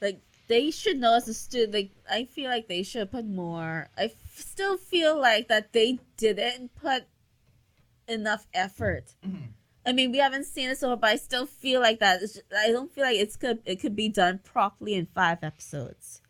Like 0.00 0.20
they 0.48 0.70
should 0.70 0.98
know 0.98 1.14
as 1.14 1.28
a 1.28 1.34
student. 1.34 1.74
Like 1.74 1.90
I 2.10 2.24
feel 2.24 2.48
like 2.50 2.66
they 2.66 2.82
should 2.82 3.10
put 3.10 3.26
more. 3.26 3.88
I 3.96 4.04
f- 4.04 4.12
still 4.34 4.76
feel 4.78 5.20
like 5.20 5.48
that 5.48 5.72
they 5.72 5.98
didn't 6.16 6.74
put 6.76 7.04
enough 8.08 8.46
effort. 8.54 9.14
Mhm. 9.24 9.48
I 9.84 9.92
mean, 9.92 10.10
we 10.10 10.18
haven't 10.18 10.44
seen 10.46 10.70
it 10.70 10.78
so 10.78 10.88
far, 10.88 10.96
but 10.96 11.10
I 11.10 11.16
still 11.16 11.46
feel 11.46 11.80
like 11.80 12.00
that. 12.00 12.22
It's 12.22 12.34
just- 12.34 12.52
I 12.52 12.72
don't 12.72 12.90
feel 12.90 13.04
like 13.04 13.16
it's 13.18 13.36
could 13.36 13.60
it 13.64 13.76
could 13.80 13.94
be 13.94 14.08
done 14.08 14.38
properly 14.38 14.94
in 14.94 15.06
five 15.06 15.44
episodes. 15.44 16.20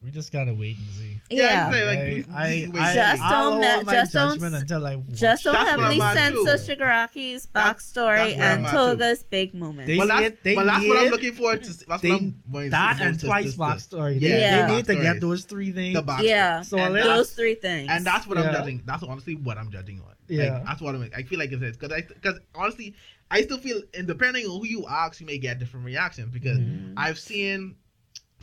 We 0.00 0.12
just 0.12 0.30
gotta 0.32 0.54
wait 0.54 0.76
and 0.76 0.86
see. 0.90 1.20
Yeah. 1.28 1.70
Yeah, 1.74 1.84
Like, 1.86 1.98
I, 1.98 2.02
I, 2.02 2.50
we- 2.66 2.68
we- 2.72 2.78
I, 2.78 2.94
Just 2.94 3.22
I'll 3.22 3.50
don't 3.60 3.84
ma- 3.86 3.92
just 3.92 4.12
don't 4.12 4.42
until 4.54 4.86
I 4.86 4.94
watch. 4.96 5.06
Just 5.12 5.42
don't 5.44 5.54
That's 5.54 5.64
what 5.76 5.80
heavily 5.80 6.00
I'm 6.00 6.16
at, 6.16 6.32
too. 6.32 6.44
censor 6.46 6.76
Shigaraki's 6.76 7.46
backstory 7.46 8.32
and 8.38 8.64
I'm 8.64 8.70
too. 8.70 8.70
Toga's 8.70 9.22
big 9.24 9.54
moment. 9.54 9.88
They 9.88 9.98
well, 9.98 10.06
that's, 10.06 10.20
did- 10.22 10.38
they 10.44 10.54
well, 10.54 10.66
that's 10.66 10.86
what 10.86 10.96
I'm 10.98 11.02
did- 11.04 11.12
looking 11.12 11.32
forward 11.32 11.64
to. 11.64 11.86
That's 11.86 12.02
they- 12.02 12.10
what 12.10 12.20
I'm 12.62 12.70
that 12.70 13.00
and 13.00 13.20
twice 13.20 13.54
to- 13.54 13.58
backstory. 13.58 14.20
Yeah, 14.20 14.28
They, 14.30 14.40
yeah. 14.40 14.66
they 14.68 14.76
need 14.76 14.86
to 14.86 14.94
get 14.94 15.20
those 15.20 15.44
three 15.44 15.72
things. 15.72 15.94
The 15.94 16.02
back, 16.02 16.22
yeah, 16.22 16.62
So 16.62 16.78
and 16.78 16.94
those 16.94 17.32
three 17.32 17.56
things. 17.56 17.88
and 17.90 18.04
that's 18.06 18.26
what 18.26 18.38
Yeah. 18.38 18.44
I'm 18.44 18.54
judging. 18.54 18.82
That's 18.86 19.02
honestly 19.02 19.34
what 19.34 19.58
I'm 19.58 19.70
judging 19.70 20.00
on. 20.00 20.14
Yeah. 20.28 20.54
like, 20.54 20.64
that's 20.64 20.80
what 20.80 20.94
I'm. 20.94 21.10
I 21.16 21.22
feel 21.24 21.40
like 21.40 21.50
it's 21.50 21.76
because 21.76 21.92
I 21.92 22.02
because 22.02 22.38
honestly, 22.54 22.94
I 23.32 23.42
still 23.42 23.58
feel, 23.58 23.82
and 23.94 24.06
depending 24.06 24.46
on 24.46 24.60
who 24.60 24.66
you 24.66 24.86
ask, 24.88 25.20
you 25.20 25.26
may 25.26 25.38
get 25.38 25.58
different 25.58 25.84
reactions 25.84 26.30
because 26.32 26.58
Mhm. 26.58 26.94
I've 26.96 27.18
seen 27.18 27.74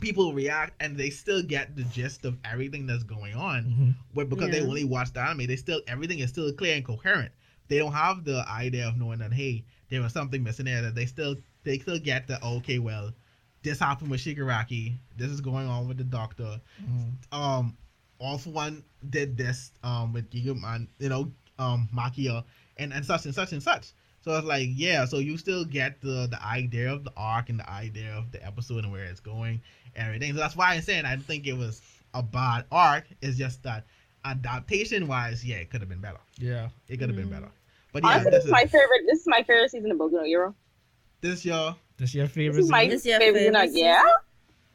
people 0.00 0.32
react 0.32 0.74
and 0.80 0.96
they 0.96 1.10
still 1.10 1.42
get 1.42 1.74
the 1.76 1.84
gist 1.84 2.24
of 2.24 2.36
everything 2.44 2.86
that's 2.86 3.04
going 3.04 3.34
on. 3.34 3.64
Mhm. 3.64 3.94
But 4.14 4.28
because 4.28 4.50
they 4.50 4.60
only 4.60 4.84
watch 4.84 5.12
the 5.12 5.20
anime, 5.20 5.46
they 5.46 5.56
still 5.56 5.80
everything 5.86 6.18
is 6.18 6.30
still 6.30 6.52
clear 6.52 6.76
and 6.76 6.84
coherent. 6.84 7.32
They 7.68 7.78
don't 7.78 7.92
have 7.92 8.24
the 8.24 8.44
idea 8.48 8.86
of 8.88 8.96
knowing 8.96 9.18
that 9.20 9.32
hey, 9.32 9.64
there 9.90 10.02
was 10.02 10.12
something 10.12 10.42
missing 10.42 10.66
there. 10.66 10.82
That 10.82 10.94
they 10.94 11.06
still 11.06 11.36
they 11.64 11.78
still 11.78 11.98
get 11.98 12.26
the 12.26 12.44
okay, 12.44 12.78
well, 12.78 13.12
this 13.62 13.78
happened 13.78 14.10
with 14.10 14.20
Shigaraki. 14.20 14.98
This 15.16 15.30
is 15.30 15.40
going 15.40 15.66
on 15.66 15.88
with 15.88 15.96
the 15.98 16.04
doctor. 16.04 16.60
Mhm. 16.82 17.12
Um, 17.32 17.76
All 18.18 18.38
for 18.38 18.50
One 18.50 18.82
did 19.10 19.36
this 19.36 19.72
um 19.82 20.12
with 20.12 20.30
Gigaman, 20.30 20.88
you 20.98 21.08
know, 21.08 21.32
um 21.58 21.88
Machia 21.94 22.44
and 22.76 22.92
and 22.92 23.04
such 23.04 23.24
and 23.24 23.34
such 23.34 23.52
and 23.52 23.62
such. 23.62 23.92
So 24.20 24.36
it's 24.36 24.46
like 24.46 24.68
yeah, 24.74 25.04
so 25.04 25.18
you 25.18 25.36
still 25.38 25.64
get 25.64 26.00
the 26.00 26.26
the 26.30 26.42
idea 26.44 26.92
of 26.92 27.04
the 27.04 27.12
arc 27.16 27.48
and 27.48 27.60
the 27.60 27.70
idea 27.70 28.12
of 28.12 28.32
the 28.32 28.44
episode 28.44 28.82
and 28.84 28.92
where 28.92 29.04
it's 29.04 29.20
going 29.20 29.60
and 29.84 29.85
everything. 29.96 30.32
So 30.32 30.38
that's 30.38 30.56
why 30.56 30.74
I'm 30.74 30.82
saying 30.82 31.04
I 31.04 31.14
don't 31.16 31.24
think 31.24 31.46
it 31.46 31.54
was 31.56 31.82
a 32.14 32.22
bad 32.22 32.64
arc. 32.70 33.04
It's 33.20 33.36
just 33.36 33.62
that 33.64 33.84
adaptation 34.24 35.06
wise, 35.08 35.44
yeah, 35.44 35.56
it 35.56 35.70
could 35.70 35.80
have 35.80 35.88
been 35.88 36.00
better. 36.00 36.18
Yeah. 36.38 36.68
It 36.88 36.98
could 36.98 37.08
have 37.08 37.16
been 37.16 37.28
Mm. 37.28 37.32
better. 37.32 37.48
But 37.92 38.02
yeah, 38.04 38.10
Honestly, 38.10 38.30
this 38.30 38.38
this 38.38 38.44
is 38.44 38.46
is 38.46 38.52
my 38.52 38.64
favorite. 38.66 39.02
This 39.06 39.20
is 39.20 39.26
my 39.26 39.42
favorite 39.42 39.70
season 39.70 39.90
of 39.92 39.98
Boku 39.98 40.12
no 40.12 40.24
Hero. 40.24 40.54
this 41.20 41.44
your 41.44 41.76
This 41.96 42.14
your 42.14 42.26
favorite. 42.26 42.56
This 42.56 42.64
is 42.66 42.70
my 42.70 42.82
season? 42.84 42.90
This 42.96 43.06
your 43.06 43.18
favorite. 43.20 43.40
favorite 43.44 43.68
season. 43.70 43.78
Yeah, 43.86 44.02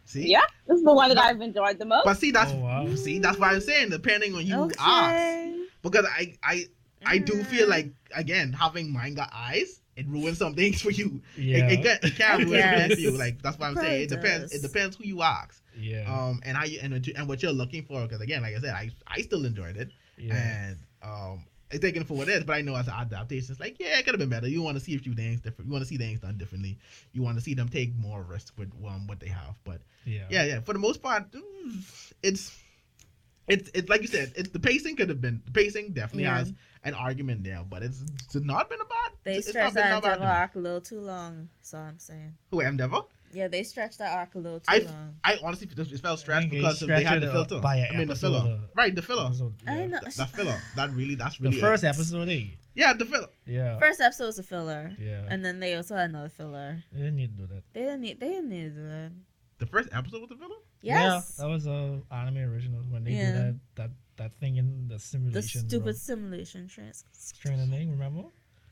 see. 0.05 0.27
yeah. 0.31 0.41
This 0.67 0.77
is 0.77 0.83
the 0.83 0.93
one 0.93 1.09
that 1.09 1.17
I've 1.19 1.41
enjoyed 1.41 1.77
the 1.77 1.85
most. 1.85 2.05
But 2.05 2.17
see, 2.17 2.31
that's 2.31 2.51
Oh, 2.51 2.59
wow. 2.59 2.95
see, 2.95 3.19
that's 3.19 3.37
why 3.37 3.51
I'm 3.53 3.61
saying 3.61 3.89
depending 3.89 4.33
on 4.33 4.45
you 4.45 4.71
ask, 4.79 5.59
because 5.83 6.05
I 6.09 6.35
I 6.41 6.65
I 7.05 7.17
do 7.19 7.43
feel 7.43 7.67
Mm. 7.67 7.69
like 7.69 7.89
again 8.15 8.53
having 8.53 8.91
manga 8.93 9.29
eyes, 9.33 9.80
it 9.95 10.07
ruins 10.07 10.37
some 10.37 10.53
things 10.55 10.81
for 10.81 10.91
you. 10.91 11.21
Yeah. 11.37 11.67
It, 11.67 11.79
it, 11.79 11.83
can, 11.83 11.99
it 12.09 12.15
can 12.15 12.37
ruin 12.39 12.51
Yes. 12.53 12.87
things 12.87 12.93
for 12.95 12.99
you. 13.01 13.11
Like 13.17 13.41
that's 13.41 13.57
why 13.59 13.67
I'm 13.67 13.75
saying 13.75 14.03
it 14.03 14.09
depends. 14.09 14.53
It 14.53 14.61
depends 14.61 14.95
who 14.95 15.03
you 15.05 15.21
ask, 15.21 15.61
yeah. 15.77 16.03
um, 16.11 16.41
and 16.45 16.55
how 16.57 16.63
you 16.65 16.79
and, 16.81 16.93
what 16.93 17.05
you- 17.07 17.13
and 17.17 17.27
what 17.27 17.43
you're 17.43 17.51
looking 17.51 17.83
for. 17.83 18.01
Because 18.03 18.21
again, 18.21 18.41
like 18.41 18.55
I 18.55 18.59
said, 18.59 18.73
I 18.73 18.89
I 19.07 19.21
still 19.21 19.45
enjoyed 19.45 19.77
it, 19.77 19.89
yeah. 20.17 20.33
and 20.35 20.77
um, 21.03 21.45
I 21.73 21.77
take 21.77 21.95
it 21.95 22.07
for 22.07 22.15
what 22.15 22.27
it 22.29 22.33
is. 22.33 22.43
But 22.43 22.53
I 22.57 22.61
know 22.61 22.75
as 22.75 22.87
an 22.87 22.93
adaptation, 22.97 23.51
it's 23.51 23.59
like 23.59 23.77
yeah, 23.79 23.99
it 23.99 24.05
could 24.05 24.13
have 24.13 24.19
been 24.19 24.29
better. 24.29 24.47
You 24.47 24.61
want 24.61 24.77
to 24.77 24.83
see 24.83 24.95
a 24.95 24.99
few 24.99 25.13
things 25.13 25.41
different. 25.41 25.67
You 25.67 25.73
want 25.73 25.83
to 25.83 25.87
see 25.87 25.97
things 25.97 26.19
done 26.21 26.37
differently. 26.37 26.77
You 27.13 27.21
want 27.21 27.37
to 27.37 27.43
see 27.43 27.53
them 27.53 27.67
take 27.69 27.93
more 27.95 28.23
risk 28.23 28.53
with 28.57 28.71
um, 28.87 29.07
what 29.07 29.19
they 29.19 29.27
have. 29.29 29.55
But 29.63 29.81
yeah. 30.05 30.25
yeah, 30.29 30.43
yeah. 30.45 30.59
For 30.61 30.73
the 30.73 30.79
most 30.79 31.01
part, 31.03 31.29
mm, 31.31 32.11
it's 32.23 32.57
it's 33.47 33.69
it's 33.73 33.89
like 33.89 34.01
you 34.01 34.07
said. 34.07 34.31
It's 34.35 34.49
the 34.49 34.59
pacing 34.59 34.95
could 34.95 35.09
have 35.09 35.19
been 35.21 35.41
the 35.45 35.51
pacing 35.51 35.93
definitely 35.93 36.23
Yeah. 36.23 36.37
has 36.39 36.53
an 36.83 36.93
argument 36.93 37.43
there, 37.43 37.63
but 37.69 37.83
it's, 37.83 38.01
it's 38.25 38.35
not 38.35 38.69
been 38.69 38.79
a 38.81 38.85
bad. 38.85 39.11
They 39.23 39.35
it's 39.35 39.49
stretched 39.49 39.75
been 39.75 39.83
that 39.83 39.97
a 39.99 40.01
bad 40.01 40.13
Endeavor 40.13 40.15
to 40.15 40.21
me. 40.21 40.27
arc 40.27 40.55
a 40.55 40.59
little 40.59 40.81
too 40.81 40.99
long. 40.99 41.49
So 41.61 41.77
I'm 41.77 41.99
saying. 41.99 42.33
Who 42.49 42.59
Endeavor? 42.61 43.01
Yeah, 43.33 43.47
they 43.47 43.63
stretched 43.63 43.99
that 43.99 44.11
arc 44.17 44.35
a 44.35 44.39
little 44.39 44.59
too 44.59 44.65
I've- 44.67 44.85
long. 44.87 45.15
I 45.23 45.37
honestly 45.43 45.67
just 45.67 46.01
felt 46.01 46.19
stressed 46.19 46.41
think 46.41 46.51
they 46.51 46.57
because 46.57 46.79
they 46.79 47.03
had 47.03 47.21
the 47.21 47.27
it, 47.27 47.29
uh, 47.29 47.33
filter. 47.33 47.59
by 47.61 47.87
I 47.87 47.95
mean 47.97 48.07
the 48.07 48.15
filler. 48.15 48.39
uh, 48.39 48.57
right, 48.75 48.93
the 48.93 49.01
filler. 49.01 49.27
Episode- 49.27 49.53
I 49.67 49.85
know. 49.85 49.99
Th- 49.99 50.15
that 50.15 50.29
filler. 50.31 50.59
That 50.75 50.91
really. 50.91 51.15
That's 51.15 51.37
The 51.37 51.43
really. 51.45 51.57
it. 51.57 51.61
first 51.61 51.83
episode, 51.85 52.27
eh? 52.29 52.45
Yeah, 52.73 52.93
the 52.93 53.05
filler. 53.05 53.27
Yeah. 53.45 53.77
First 53.79 54.01
episode 54.01 54.25
was 54.27 54.39
a 54.39 54.43
filler, 54.43 54.91
yeah. 54.99 55.25
and 55.29 55.43
then 55.45 55.59
they 55.59 55.75
also 55.75 55.95
had 55.95 56.09
another 56.09 56.29
filler. 56.29 56.83
they 56.91 56.99
didn't 56.99 57.15
need 57.17 57.37
to 57.37 57.43
do 57.43 57.53
that. 57.53 57.63
They 57.73 57.81
didn't 57.81 58.01
need. 58.01 58.19
They 58.19 58.27
didn't 58.29 58.49
need 58.49 58.63
to 58.63 58.69
do 58.81 58.87
that. 58.89 59.11
The 59.59 59.65
first 59.67 59.89
episode 59.93 60.21
was 60.21 60.29
the 60.29 60.35
filler. 60.35 60.55
Yes. 60.81 61.35
Yeah, 61.37 61.43
that 61.45 61.49
was 61.51 61.67
a 61.67 62.01
anime 62.11 62.37
original 62.37 62.81
when 62.89 63.03
they 63.03 63.11
Yeah. 63.11 63.31
did 63.31 63.35
that 63.35 63.70
that 64.21 64.31
that 64.31 64.39
thing 64.39 64.57
in 64.57 64.87
the 64.87 64.99
simulation. 64.99 65.33
the 65.41 65.69
stupid 65.69 65.83
bro. 65.83 65.93
simulation 65.93 66.67
trans. 66.67 67.05
training 67.41 67.69
thing. 67.69 67.91
Remember? 67.91 68.23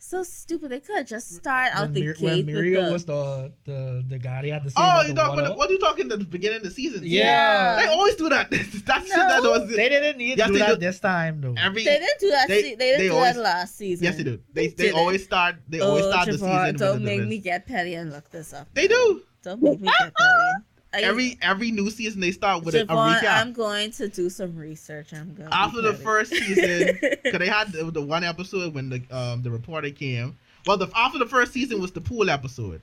So 0.02 0.24
stupid. 0.24 0.72
They 0.72 0.80
could 0.80 0.96
have 0.96 1.08
just 1.08 1.36
start 1.36 1.76
out 1.76 1.82
when, 1.82 1.94
the 1.94 2.02
Mir- 2.02 2.14
gate 2.14 2.46
when 2.46 2.56
with 2.56 2.74
the. 2.74 2.92
was 2.94 3.06
the 3.06 3.52
the 3.66 4.06
the 4.08 4.18
guy 4.18 4.44
they 4.44 4.50
had 4.50 4.64
to 4.64 4.70
oh, 4.78 5.02
save. 5.02 5.06
Oh, 5.06 5.10
you 5.10 5.14
talking? 5.14 5.44
water. 5.44 5.56
What 5.56 5.70
are 5.70 5.74
you 5.74 5.80
talking? 5.80 6.10
at 6.10 6.20
The 6.20 6.26
beginning 6.26 6.58
of 6.58 6.64
the 6.64 6.72
season. 6.72 7.02
Yeah. 7.04 7.76
They 7.76 7.88
always 7.88 8.16
do 8.16 8.30
that. 8.30 8.50
That's 8.52 9.08
shit 9.08 9.16
that 9.16 9.42
was. 9.44 9.70
They 9.70 9.90
didn't 9.90 10.18
need 10.18 10.38
Yes, 10.38 10.48
to 10.48 10.54
do 10.54 10.60
that 10.60 10.70
do. 10.70 10.76
this 10.78 11.00
time 11.02 11.42
though. 11.42 11.56
Every 11.58 11.84
they 11.84 12.00
didn't 12.00 12.20
do 12.20 12.30
that. 12.30 12.48
They- 12.48 12.62
se- 12.62 12.76
they 12.76 12.86
didn't 12.92 13.00
they 13.00 13.08
do 13.10 13.14
always- 13.16 13.36
that 13.36 13.42
last 13.42 13.76
season. 13.78 14.06
yes, 14.06 14.16
they 14.16 14.24
do. 14.24 14.40
They 14.54 14.68
Did 14.68 14.78
they 14.78 14.92
always 14.92 15.24
start. 15.24 15.56
They 15.68 15.82
always 15.82 16.06
oh, 16.06 16.12
start 16.12 16.26
the 16.28 16.34
season. 16.34 16.76
don't 16.78 16.94
with 16.94 17.02
make 17.02 17.18
villains. 17.18 17.30
me 17.30 17.38
get 17.40 17.68
petty 17.68 17.96
and 17.96 18.12
look 18.12 18.30
this 18.30 18.54
up. 18.54 18.70
They 18.74 18.88
do. 18.88 19.24
Don't 19.44 19.62
make 19.62 19.82
me 19.82 19.90
get 20.00 20.14
petty. 20.16 20.64
I, 20.92 21.02
Every 21.02 21.38
every 21.42 21.70
new 21.70 21.92
season 21.92 22.20
they 22.20 22.32
start 22.32 22.64
with 22.64 22.74
a, 22.74 22.82
a 22.82 22.86
Javon, 22.86 23.20
recap. 23.20 23.42
I'm 23.42 23.54
going 23.54 23.92
to 23.92 24.08
do 24.08 24.30
some 24.30 24.56
research. 24.56 25.14
I'm 25.14 25.36
going 25.36 25.50
After 25.52 25.82
the 25.84 25.94
first 25.94 26.32
season, 26.32 26.98
because 27.24 27.40
they 27.40 27.48
had 27.48 27.72
the, 27.72 27.92
the 27.92 28.02
one 28.02 28.24
episode 28.24 28.74
when 28.74 28.90
the 28.90 29.02
um 29.12 29.44
the 29.44 29.52
reporter 29.52 29.92
came. 29.92 30.38
Well, 30.66 30.78
the 30.78 30.90
after 30.96 31.20
the 31.20 31.28
first 31.28 31.54
season 31.54 31.80
was 31.80 31.92
the 31.92 32.02
pool 32.02 32.30
episode. 32.30 32.82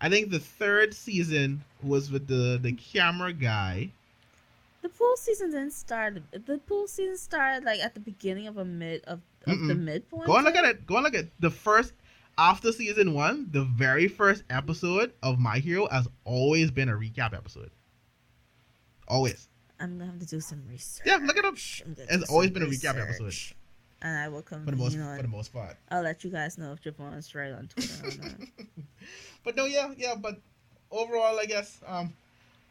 I 0.00 0.08
think 0.10 0.30
the 0.30 0.38
third 0.38 0.94
season 0.94 1.64
was 1.82 2.10
with 2.10 2.28
the 2.28 2.58
the 2.62 2.72
camera 2.72 3.32
guy. 3.32 3.90
The 4.82 4.88
pool 4.90 5.16
season 5.16 5.50
didn't 5.50 5.72
start. 5.72 6.18
The 6.30 6.58
pool 6.58 6.86
season 6.86 7.16
started 7.16 7.64
like 7.64 7.80
at 7.80 7.94
the 7.94 8.00
beginning 8.00 8.46
of 8.46 8.58
a 8.58 8.64
mid 8.64 9.02
of, 9.04 9.20
of 9.46 9.58
the 9.66 9.74
midpoint. 9.74 10.26
Go 10.26 10.36
and 10.36 10.44
look 10.44 10.56
at 10.56 10.64
it. 10.66 10.86
Go 10.86 10.96
and 10.96 11.04
look 11.04 11.14
at 11.14 11.26
the 11.40 11.50
first 11.50 11.94
after 12.38 12.72
season 12.72 13.14
one. 13.14 13.48
The 13.50 13.64
very 13.64 14.08
first 14.08 14.42
episode 14.50 15.12
of 15.22 15.38
My 15.38 15.58
Hero 15.58 15.88
has 15.88 16.08
always 16.24 16.70
been 16.70 16.88
a 16.88 16.92
recap 16.94 17.34
episode. 17.34 17.70
Always. 19.08 19.48
I'm 19.80 19.98
gonna 19.98 20.10
have 20.10 20.20
to 20.20 20.26
do 20.26 20.40
some 20.40 20.62
research. 20.70 21.06
Yeah, 21.06 21.18
look 21.22 21.36
it 21.36 21.44
up. 21.44 21.54
I'm 21.84 21.96
It's 21.98 22.30
always 22.30 22.46
some 22.48 22.54
been 22.54 22.62
a 22.62 22.66
recap 22.66 23.00
episode. 23.00 23.34
And 24.02 24.18
I 24.18 24.28
will 24.28 24.42
come. 24.42 24.64
For 24.64 24.70
the 24.70 24.76
most 24.76 24.92
you 24.94 25.00
know, 25.00 25.16
for 25.16 25.22
the 25.22 25.28
most 25.28 25.52
part. 25.52 25.76
I'll 25.90 26.02
let 26.02 26.24
you 26.24 26.30
guys 26.30 26.58
know 26.58 26.72
if 26.72 26.82
Javon's 26.82 27.34
right 27.34 27.52
on 27.52 27.68
Twitter 27.68 28.06
or 28.08 28.28
not. 28.28 28.48
But 29.44 29.56
no, 29.56 29.66
yeah, 29.66 29.92
yeah. 29.98 30.14
But 30.14 30.38
overall, 30.90 31.38
I 31.38 31.44
guess. 31.46 31.80
Um. 31.86 32.12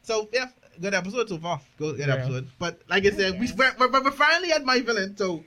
So 0.02 0.28
yeah, 0.34 0.48
good 0.82 0.94
episode 0.94 1.30
so 1.30 1.38
far. 1.38 1.62
Good, 1.78 1.98
good 1.98 2.08
Yeah. 2.08 2.16
episode. 2.16 2.48
But 2.60 2.82
like 2.90 3.06
I 3.06 3.12
said, 3.12 3.40
we, 3.40 3.52
we're, 3.54 3.74
we're, 3.80 3.90
we're 3.90 4.12
finally 4.12 4.52
at 4.52 4.66
my 4.66 4.82
villain, 4.82 5.16
so 5.16 5.44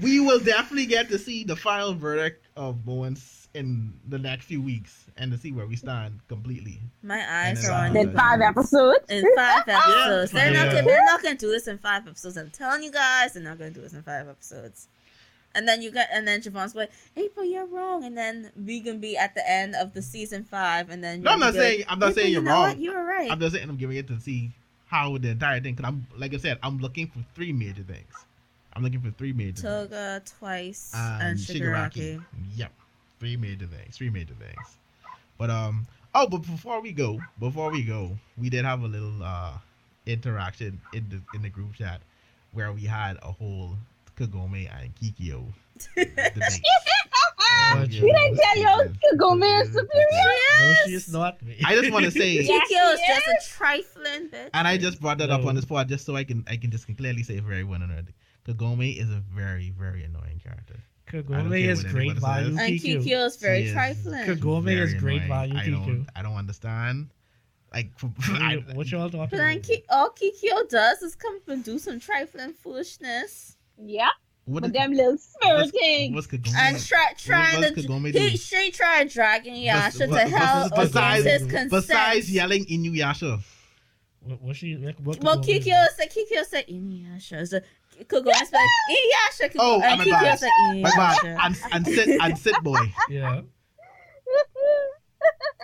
we 0.00 0.20
will 0.20 0.40
definitely 0.40 0.86
get 0.86 1.08
to 1.10 1.18
see 1.18 1.44
the 1.44 1.56
final 1.56 1.94
verdict 1.94 2.46
of 2.56 2.84
Bones 2.84 3.48
in 3.54 3.92
the 4.08 4.18
next 4.18 4.46
few 4.46 4.60
weeks 4.60 5.04
and 5.16 5.30
to 5.30 5.38
see 5.38 5.52
where 5.52 5.66
we 5.66 5.76
stand 5.76 6.18
completely. 6.26 6.80
My 7.04 7.24
eyes 7.46 7.64
are 7.68 7.72
on 7.72 7.94
you. 7.94 8.10
Five 8.10 8.40
episodes. 8.40 8.98
In 9.08 9.24
five 9.36 9.62
episodes. 9.68 10.32
They're 10.32 10.52
not 10.52 10.66
Yeah. 10.66 10.72
gonna, 10.72 10.86
they're 10.86 11.04
not 11.04 11.22
gonna 11.22 11.36
do 11.36 11.50
this 11.50 11.68
in 11.68 11.78
five 11.78 12.08
episodes. 12.08 12.36
I'm 12.36 12.50
telling 12.50 12.82
you 12.82 12.90
guys, 12.90 13.34
they're 13.34 13.42
not 13.42 13.58
gonna 13.58 13.70
do 13.70 13.80
this 13.82 13.92
in 13.92 14.02
five 14.02 14.28
episodes. 14.28 14.88
And 15.54 15.68
then 15.68 15.82
you 15.82 15.92
got 15.92 16.08
and 16.12 16.26
then 16.26 16.40
Javon's 16.42 16.74
like, 16.74 16.90
Apryl, 17.16 17.48
you're 17.48 17.66
wrong. 17.66 18.02
And 18.02 18.18
then 18.18 18.50
we 18.56 18.80
can 18.80 18.98
be 18.98 19.16
at 19.16 19.36
the 19.36 19.48
end 19.48 19.76
of 19.76 19.94
the 19.94 20.02
season 20.02 20.42
five 20.42 20.90
and 20.90 21.02
then 21.04 21.22
No, 21.22 21.30
I'm 21.30 21.38
not 21.38 21.52
be 21.52 21.58
like, 21.60 21.66
saying 21.68 21.84
I'm 21.88 21.98
not 22.00 22.14
saying 22.14 22.26
you 22.32 22.40
you're 22.40 22.42
wrong. 22.42 22.76
You 22.80 22.92
were 22.92 23.04
right. 23.04 23.30
I'm 23.30 23.38
just 23.38 23.54
saying 23.54 23.68
I'm 23.68 23.76
giving 23.76 23.96
it 23.96 24.08
to 24.08 24.18
see 24.20 24.50
how 24.86 25.16
the 25.16 25.28
entire 25.28 25.60
thing. 25.60 25.76
Cause 25.76 25.84
I'm 25.86 26.04
like 26.16 26.34
I 26.34 26.38
said, 26.38 26.58
I'm 26.64 26.78
looking 26.78 27.06
for 27.06 27.20
three 27.36 27.52
major 27.52 27.84
things. 27.84 28.12
I'm 28.76 28.82
looking 28.82 29.00
for 29.00 29.10
three 29.12 29.32
major 29.32 29.62
things. 29.62 29.62
Toga 29.62 30.22
twice 30.38 30.92
and 30.94 31.22
and 31.22 31.38
Shigaraki. 31.38 32.16
Shigaraki. 32.18 32.22
Yep, 32.56 32.72
three 33.20 33.36
major 33.36 33.66
things. 33.66 33.96
Three 33.96 34.10
major 34.10 34.34
things. 34.34 34.76
But 35.38 35.50
um, 35.50 35.86
oh, 36.14 36.26
but 36.28 36.38
before 36.38 36.80
we 36.80 36.92
go, 36.92 37.18
before 37.38 37.70
we 37.70 37.82
go, 37.82 38.10
we 38.36 38.48
did 38.50 38.64
have 38.64 38.82
a 38.82 38.88
little 38.88 39.22
uh 39.22 39.52
interaction 40.06 40.80
in 40.92 41.06
the 41.08 41.20
in 41.36 41.42
the 41.42 41.48
group 41.48 41.74
chat 41.74 42.00
where 42.52 42.72
we 42.72 42.82
had 42.82 43.16
a 43.22 43.32
whole 43.32 43.70
Kagome 44.16 44.68
and 44.80 44.94
Kikyo 44.96 45.44
debate. 45.96 46.12
But 47.72 47.88
We 47.88 48.12
didn't 48.12 48.36
tell 48.36 48.56
you 48.58 48.94
Kagome 49.12 49.62
is 49.62 49.68
superior. 49.68 50.34
No, 50.60 50.74
she's 50.86 51.12
not. 51.12 51.38
I 51.64 51.74
just 51.74 51.92
want 51.92 52.04
to 52.04 52.10
say, 52.10 52.32
Yeah. 52.32 52.42
Kikyo 52.70 52.94
is 52.94 53.00
just 53.06 53.26
a 53.26 53.56
trifling 53.56 54.28
bitch. 54.28 54.50
and 54.52 54.66
I 54.68 54.76
just 54.76 55.00
brought 55.00 55.18
that 55.18 55.30
up 55.30 55.44
on 55.46 55.54
this 55.54 55.64
pod 55.64 55.88
just 55.88 56.04
so 56.04 56.16
I 56.16 56.24
can 56.24 56.44
I 56.48 56.56
can 56.56 56.70
just 56.70 56.86
clearly 56.96 57.22
say 57.22 57.38
for 57.40 57.52
everyone 57.52 57.82
on 57.82 57.90
earth, 57.92 58.12
Kagome 58.46 58.96
is 58.96 59.10
a 59.10 59.22
very 59.34 59.70
very 59.70 60.04
annoying 60.04 60.40
character. 60.42 60.76
Kagome 61.10 61.50
care 61.50 61.70
is 61.70 61.84
great 61.84 62.10
anybody 62.10 62.20
value 62.20 62.58
and 62.58 62.80
Kikyo. 62.80 63.02
Kikyo 63.04 63.26
is 63.26 63.36
very 63.36 63.62
is 63.64 63.72
trifling. 63.72 64.24
Kagome 64.26 64.64
Very 64.64 64.80
is 64.80 64.94
great 64.94 65.22
annoying. 65.22 65.28
value 65.28 65.56
I 65.56 65.70
don't 65.70 66.06
I 66.16 66.22
don't 66.22 66.36
understand. 66.36 67.10
Like, 67.72 67.90
What 68.00 68.40
I, 68.42 68.52
you- 68.54 68.60
what 68.74 68.90
y'all 68.90 69.10
talking 69.10 69.20
But 69.30 69.36
then 69.38 69.52
about? 69.56 69.62
Ki- 69.64 69.84
all 69.90 70.10
Kikyo 70.10 70.68
does 70.68 71.02
is 71.02 71.14
come 71.14 71.36
up 71.36 71.48
and 71.48 71.64
do 71.64 71.78
some 71.78 71.98
trifling 72.00 72.52
foolishness 72.52 73.56
Yeah, 73.78 74.08
what 74.44 74.60
but 74.60 74.68
is- 74.68 74.72
them 74.74 74.92
little 74.92 75.18
spirit 75.18 75.56
what's, 75.58 75.70
things. 75.72 76.14
what's 76.14 76.26
Kagome? 76.28 76.54
and 76.56 76.84
try, 76.86 77.12
trying 77.18 77.60
what's 77.62 77.74
to 77.82 78.12
do? 78.12 78.18
he 78.18 78.36
she 78.36 78.70
tried 78.70 79.08
dragging 79.08 79.56
Yasha 79.56 80.06
Bes- 80.06 80.30
to 80.30 80.36
hell 80.36 80.70
besides- 80.76 81.24
his 81.24 81.42
consent. 81.42 81.70
Besides 81.70 82.30
yelling 82.30 82.64
Inuyasha, 82.66 83.40
What, 84.20 84.40
what 84.40 84.56
she? 84.56 84.76
What, 84.76 85.00
what 85.00 85.20
Well, 85.24 85.42
Kikyo 85.42 85.86
said, 85.96 86.10
Kikyo 86.12 86.44
said, 86.46 86.66
Inuyasha. 86.68 87.46
So, 87.48 87.60
Kagome 88.04 88.32
said, 88.34 88.60
Inuyasha. 88.90 89.50
Kagome- 89.50 89.56
Oh, 89.58 89.80
and 89.82 89.98
my 89.98 90.04
Kikyo 90.04 90.10
bad. 90.10 90.38
said, 90.38 90.50
My 90.80 90.90
bad. 90.96 91.16
Inuyasha. 91.18 91.38
And, 91.44 91.56
and 91.72 91.86
sit 91.94 92.08
and 92.20 92.38
sit 92.38 92.54
boy. 92.62 92.92
Yeah. 93.08 93.40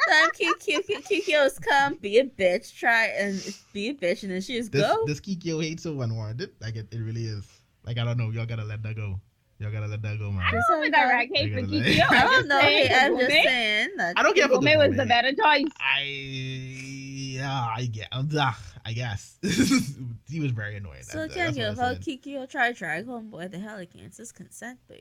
Then 0.08 0.28
Kikyo, 0.30 0.80
Kikyo's 1.08 1.58
come, 1.58 1.94
be 1.96 2.18
a 2.18 2.24
bitch, 2.24 2.74
try 2.76 3.06
and 3.08 3.36
be 3.72 3.90
a 3.90 3.94
bitch, 3.94 4.22
and 4.22 4.32
then 4.32 4.40
she 4.40 4.56
just 4.56 4.72
This 4.72 4.82
go. 4.82 5.04
this 5.06 5.20
Kikyo 5.20 5.62
hate 5.62 5.80
so 5.80 6.00
unwarranted. 6.00 6.50
Like 6.60 6.76
it, 6.76 6.88
it 6.90 6.98
really 6.98 7.24
is. 7.26 7.44
Like 7.84 7.98
I 7.98 8.04
don't 8.04 8.16
know. 8.16 8.30
Y'all 8.30 8.46
gotta 8.46 8.64
let 8.64 8.82
that 8.82 8.96
go. 8.96 9.20
Y'all 9.60 9.70
gotta 9.70 9.86
let 9.88 10.00
that 10.00 10.18
go, 10.18 10.30
man. 10.32 10.40
I 10.42 10.50
don't 10.52 10.62
have 10.84 10.88
a 10.88 10.90
direct 10.90 11.36
hate 11.36 11.52
for 11.52 11.60
You're 11.60 11.66
gonna 11.68 11.84
Kikyo. 11.84 12.00
I 12.10 12.16
I'm 12.16 12.26
don't 12.26 12.32
just 12.32 12.48
know. 12.48 12.60
saying, 12.60 12.92
I'm 12.94 13.18
just 13.18 13.30
saying 13.30 13.88
that. 13.98 14.14
I 14.18 14.22
don't 14.22 14.34
care 14.34 14.48
for 14.48 14.54
Kagome 14.54 14.88
was 14.88 14.96
the 14.96 15.04
better 15.04 15.28
choice. 15.32 15.66
I 15.78 16.00
yeah, 16.02 17.66
I 17.76 17.84
get. 17.84 18.08
I 18.10 18.92
guess 18.94 19.36
he 20.30 20.40
was 20.40 20.52
very 20.52 20.76
annoying. 20.76 21.02
So 21.02 21.18
That- 21.18 21.34
can't 21.34 21.54
that's 21.54 21.56
give 21.58 21.76
what 21.76 21.84
I 21.84 21.88
how 21.88 21.92
said. 21.94 22.02
Kikyo 22.02 22.48
try 22.48 22.72
drag 22.72 23.06
homeboy 23.06 23.50
the 23.50 23.58
hell 23.58 23.76
against 23.76 24.16
his 24.16 24.32
consent, 24.32 24.78
babe. 24.88 25.00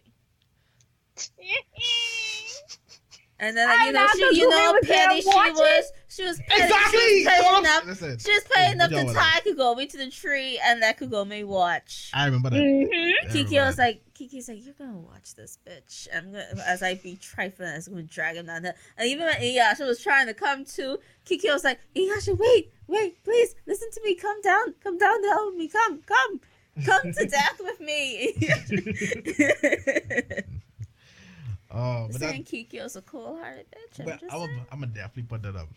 And 3.41 3.55
then 3.55 3.67
like, 3.69 3.79
I 3.79 3.85
you 3.87 3.91
know 3.93 4.03
know, 4.05 4.09
she 4.31 4.39
you 4.41 4.49
know 4.49 4.71
was 4.73 4.87
petty 4.87 5.21
she 5.21 5.27
was 5.27 5.91
she 6.09 6.23
was 6.25 6.39
petty 6.47 6.63
Exactly. 6.63 6.99
she 6.99 7.15
was 7.15 7.23
That's 7.25 7.37
petty 7.37 7.45
what 7.45 7.59
enough 7.59 7.77
I'm- 7.79 7.87
Listen, 7.87 8.19
she 8.19 8.31
was 8.33 8.43
petty 8.51 8.71
enough 8.73 8.91
Yo, 8.91 8.97
to 8.99 9.05
what 9.05 9.15
tie 9.15 9.39
Kagome 9.45 9.89
to 9.91 9.97
the 9.97 10.09
tree 10.09 10.59
and 10.63 10.79
let 10.81 10.99
Kagome 10.99 11.45
watch. 11.45 12.11
I 12.13 12.25
remember 12.25 12.49
that. 12.49 12.57
Mhm. 12.59 13.31
Kiki 13.31 13.57
was 13.59 13.77
that. 13.77 13.81
like, 13.81 14.01
Kiki's 14.13 14.49
like, 14.49 14.65
you're 14.65 14.73
gonna 14.77 14.97
watch 14.97 15.35
this 15.35 15.57
bitch. 15.65 16.07
I'm 16.13 16.31
gonna, 16.33 16.45
as 16.67 16.83
I 16.83 16.95
be 16.95 17.15
trifling, 17.15 17.69
I 17.69 17.75
was 17.75 17.87
gonna 17.87 18.03
drag 18.03 18.35
him 18.35 18.47
down 18.47 18.63
there. 18.63 18.75
And 18.97 19.07
even 19.07 19.25
when 19.25 19.35
Iyasha 19.35 19.85
was 19.87 20.01
trying 20.03 20.27
to 20.27 20.33
come 20.33 20.65
to, 20.65 20.99
Kiki 21.23 21.49
was 21.49 21.63
like, 21.63 21.79
Iyasha, 21.95 22.37
wait, 22.37 22.73
wait, 22.87 23.23
please, 23.23 23.55
listen 23.65 23.89
to 23.91 24.01
me, 24.03 24.15
come 24.15 24.41
down, 24.41 24.73
come 24.83 24.97
down 24.97 25.21
to 25.21 25.27
help 25.29 25.55
me, 25.55 25.69
come, 25.69 26.01
come, 26.05 26.41
come 26.85 27.13
to 27.13 27.25
death 27.29 27.61
with 27.61 27.79
me. 27.79 28.33
Oh, 31.71 32.07
but 32.11 32.19
that, 32.21 32.29
Saying 32.31 32.43
Kiki 32.45 32.79
was 32.79 32.95
a 32.95 33.01
cool-hearted 33.01 33.65
bitch. 33.71 33.99
I'm 33.99 34.05
but 34.05 34.19
just 34.21 34.33
I'm 34.33 34.39
saying. 34.47 34.65
gonna 34.71 34.87
definitely 34.87 35.23
put 35.23 35.43
that 35.43 35.55
up. 35.55 35.67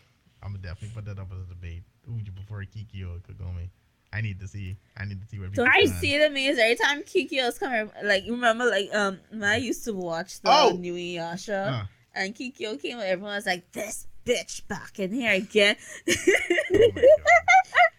I'm 0.42 0.52
gonna 0.52 0.62
definitely 0.62 0.94
put 0.94 1.04
that 1.04 1.18
up 1.20 1.28
as 1.32 1.38
a 1.44 1.48
debate. 1.54 1.82
Who 2.06 2.14
would 2.14 2.26
you 2.26 2.32
prefer, 2.32 2.64
Kiki 2.64 3.04
or 3.04 3.18
Kagome? 3.18 3.68
I 4.14 4.20
need 4.20 4.40
to 4.40 4.48
see. 4.48 4.76
I 4.96 5.04
need 5.04 5.20
to 5.22 5.26
see 5.28 5.38
where 5.38 5.48
people 5.48 5.66
you 5.78 5.86
see 5.86 6.18
the 6.18 6.28
memes 6.30 6.58
every 6.58 6.74
time 6.76 7.02
Kiki 7.04 7.40
was 7.42 7.58
coming? 7.58 7.90
Like, 8.04 8.24
you 8.24 8.32
remember, 8.32 8.66
like, 8.66 8.88
um, 8.94 9.18
I 9.42 9.56
used 9.56 9.84
to 9.84 9.92
watch 9.94 10.40
the 10.40 10.50
Oh! 10.50 10.76
new 10.78 10.94
Iyasha, 10.94 11.82
Uh, 11.82 11.84
and 12.14 12.34
Kikyo 12.34 12.80
came, 12.80 12.94
and 12.98 13.02
everyone 13.08 13.34
was 13.36 13.46
like, 13.46 13.70
this 13.72 14.06
bitch 14.26 14.66
back 14.68 14.98
in 14.98 15.12
here 15.12 15.32
again. 15.32 15.76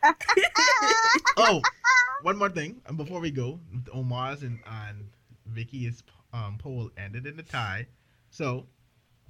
oh, 0.06 0.12
oh, 1.38 1.62
one 2.22 2.38
more 2.38 2.50
thing, 2.50 2.82
and 2.88 2.98
before 2.98 3.20
we 3.20 3.32
go, 3.32 3.60
Omar's 3.92 4.44
and, 4.44 4.60
and 4.66 5.10
Vicky's 5.48 6.04
um, 6.34 6.58
poll 6.58 6.90
ended 6.98 7.26
in 7.28 7.40
a 7.40 7.44
tie. 7.44 7.88
So, 8.30 8.66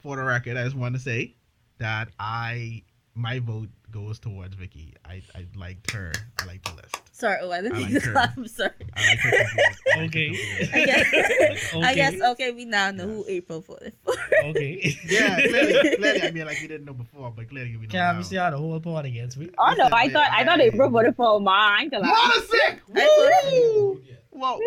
for 0.02 0.16
the 0.16 0.24
record, 0.24 0.58
I 0.58 0.64
just 0.64 0.76
want 0.76 0.96
to 0.96 1.02
say 1.02 1.36
that 1.80 2.10
I 2.20 2.84
my 3.16 3.38
vote 3.40 3.70
goes 3.92 4.18
towards 4.18 4.56
Vicky. 4.56 4.94
I, 5.06 5.22
I 5.36 5.46
liked 5.56 5.92
her. 5.92 6.12
I 6.42 6.46
liked 6.46 6.66
the 6.66 6.74
list. 6.82 6.98
Sorry, 7.12 7.38
oh, 7.44 7.52
I 7.52 7.62
didn't 7.62 7.76
I 7.76 7.80
mean 7.88 8.02
to 8.02 8.12
laugh. 8.12 8.34
I'm 8.36 8.48
sorry. 8.48 8.72
I 8.96 9.08
liked 9.08 9.22
her. 9.22 9.30
I 9.30 9.42
liked 9.42 9.80
her 9.88 10.04
Okay. 10.06 10.70
I 10.74 10.86
guess, 10.86 11.14
I 11.74 11.78
Okay. 11.78 11.96
guess, 11.96 12.22
okay, 12.32 12.52
we 12.52 12.66
now 12.66 12.90
know 12.90 13.06
who 13.06 13.24
Apryl 13.26 13.64
voted 13.64 13.94
for. 14.04 14.14
Okay. 14.46 14.98
Yeah, 15.08 15.36
clearly, 15.48 15.96
clearly. 15.98 16.22
I 16.24 16.32
mean, 16.32 16.46
like 16.48 16.60
we 16.60 16.68
didn't 16.68 16.86
know 16.86 16.94
before, 16.94 17.32
but 17.36 17.48
clearly 17.50 17.78
we 17.78 17.86
know 17.86 17.92
Can't 17.92 18.18
now. 18.18 18.24
see 18.24 18.36
how 18.38 18.50
the 18.50 18.58
whole 18.58 18.80
party 18.80 19.10
against 19.10 19.38
me? 19.38 19.52
Oh 19.60 19.76
no, 19.78 19.90
I 19.92 20.10
thought 20.10 20.30
I 20.32 20.44
thought 20.44 20.60
Apryl 20.60 20.90
voted 20.92 21.16
for 21.16 21.28
Omar. 21.28 21.54
I 21.56 21.82
ain't 21.84 21.92
gonna 21.92 22.06
lie. 22.08 22.42
Monasick! 22.52 22.80
I 22.96 23.90
Woo! 23.92 24.02
Whoa. 24.32 24.60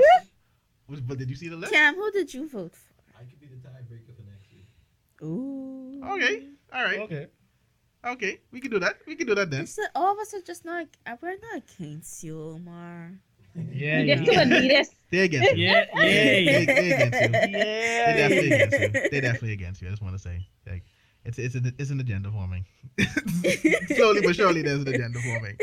Was- 0.88 1.00
But 1.00 1.18
did 1.18 1.28
you 1.30 1.36
see 1.36 1.48
the 1.48 1.56
list? 1.56 1.72
Cam, 1.72 1.94
who 1.94 2.10
did 2.12 2.32
you 2.32 2.48
vote 2.48 2.74
for? 2.74 2.94
I 3.18 3.24
could 3.24 3.40
be 3.40 3.46
the 3.46 3.56
tiebreaker 3.56 4.14
for 4.16 4.22
next 4.30 4.46
week. 4.52 4.66
Ooh. 5.22 6.00
Okay. 6.14 6.48
All 6.72 6.82
right. 6.84 7.00
Okay. 7.00 7.26
Okay. 8.04 8.40
We 8.52 8.60
can 8.60 8.70
do 8.70 8.78
that. 8.78 8.98
We 9.06 9.16
can 9.16 9.26
do 9.26 9.34
that 9.34 9.50
then. 9.50 9.62
It's 9.62 9.74
that 9.76 9.90
all 9.94 10.12
of 10.12 10.18
us 10.18 10.32
are 10.34 10.40
just 10.42 10.64
not. 10.64 10.86
uh, 11.06 11.16
We're 11.20 11.36
not 11.52 11.62
against 11.78 12.22
you, 12.22 12.40
Omar. 12.40 13.12
Yeah. 13.54 14.00
You 14.00 14.06
Yeah. 14.06 14.14
just 14.16 14.30
too 14.30 14.38
elitist. 14.38 14.94
They 15.10 15.20
against 15.20 15.56
you. 15.56 15.66
Yeah. 15.66 15.84
They, 15.96 16.42
Yeah. 16.44 16.64
they 16.66 16.92
against 16.92 17.22
you. 17.22 17.28
They 17.32 17.50
Yeah. 17.52 18.16
definitely 18.16 18.52
against 18.52 18.78
you. 18.94 19.10
They 19.10 19.20
definitely 19.20 19.52
against 19.52 19.82
you. 19.82 19.88
I 19.88 19.90
just 19.90 20.02
want 20.02 20.14
to 20.14 20.18
say, 20.22 20.46
like, 20.66 20.84
it's 21.26 21.38
it's 21.38 21.54
an 21.56 21.74
it's 21.78 21.90
an 21.90 22.00
agenda 22.00 22.30
forming. 22.30 22.64
Slowly 23.96 24.22
but 24.22 24.36
surely, 24.36 24.62
there's 24.62 24.82
an 24.82 24.88
agenda 24.88 25.18
forming. 25.20 25.58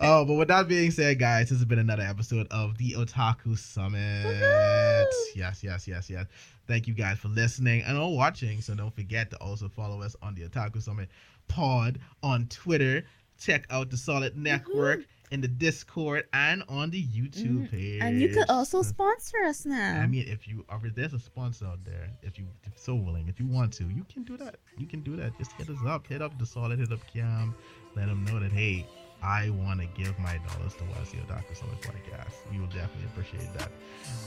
Oh, 0.00 0.24
but 0.26 0.34
with 0.34 0.48
that 0.48 0.68
being 0.68 0.90
said, 0.90 1.18
guys, 1.18 1.48
this 1.48 1.58
has 1.58 1.64
been 1.64 1.78
another 1.78 2.02
episode 2.02 2.46
of 2.50 2.76
the 2.76 2.92
Otaku 2.92 3.56
Summit. 3.56 4.26
Woohoo! 4.26 5.04
Yes, 5.34 5.64
yes, 5.64 5.88
yes, 5.88 6.10
yes. 6.10 6.26
Thank 6.68 6.86
you 6.86 6.94
guys 6.94 7.18
for 7.18 7.28
listening 7.28 7.82
and 7.82 7.96
or 7.96 8.14
watching. 8.14 8.60
So 8.60 8.74
don't 8.74 8.94
forget 8.94 9.30
to 9.30 9.36
also 9.38 9.68
follow 9.68 10.02
us 10.02 10.14
on 10.20 10.34
the 10.34 10.42
Otaku 10.42 10.82
Summit 10.82 11.08
pod 11.48 11.98
on 12.22 12.46
Twitter. 12.48 13.04
Check 13.38 13.66
out 13.70 13.90
the 13.90 13.96
Solid 13.96 14.36
Network 14.36 15.00
in 15.34 15.40
the 15.40 15.48
Discord 15.48 16.24
and 16.32 16.62
on 16.68 16.90
the 16.90 17.02
YouTube 17.02 17.66
Mhm. 17.66 17.70
page. 17.70 18.00
and 18.02 18.20
you 18.20 18.28
could 18.28 18.48
also 18.48 18.82
sponsor 18.82 19.38
us 19.44 19.66
now. 19.66 20.00
I 20.00 20.06
mean, 20.06 20.26
if 20.28 20.46
you 20.46 20.64
are, 20.68 20.80
there's 20.94 21.12
a 21.12 21.18
sponsor 21.18 21.66
out 21.66 21.84
there, 21.84 22.08
if 22.22 22.38
you 22.38 22.46
if 22.62 22.78
so 22.78 22.94
willing, 22.94 23.26
if 23.28 23.40
you 23.40 23.46
want 23.46 23.72
to, 23.74 23.84
you 23.84 24.04
can 24.12 24.22
do 24.22 24.36
that. 24.36 24.56
You 24.78 24.86
can 24.86 25.00
do 25.02 25.16
that. 25.16 25.36
Just 25.36 25.52
hit 25.52 25.68
us 25.68 25.78
up. 25.86 26.06
Hit 26.06 26.22
up 26.22 26.38
the 26.38 26.46
solid. 26.46 26.78
Hit 26.78 26.92
up 26.92 27.00
Cam. 27.12 27.52
Let 27.96 28.06
them 28.06 28.24
know 28.24 28.38
that 28.38 28.52
hey, 28.52 28.86
I 29.22 29.50
want 29.50 29.80
to 29.80 29.86
give 30.00 30.16
my 30.20 30.38
dollars 30.48 30.74
to 30.74 30.84
West 30.84 31.14
Otaku 31.14 31.56
Summit 31.56 31.80
podcast. 31.80 32.34
We 32.52 32.60
will 32.60 32.66
definitely 32.68 33.06
appreciate 33.06 33.52
that. 33.58 33.70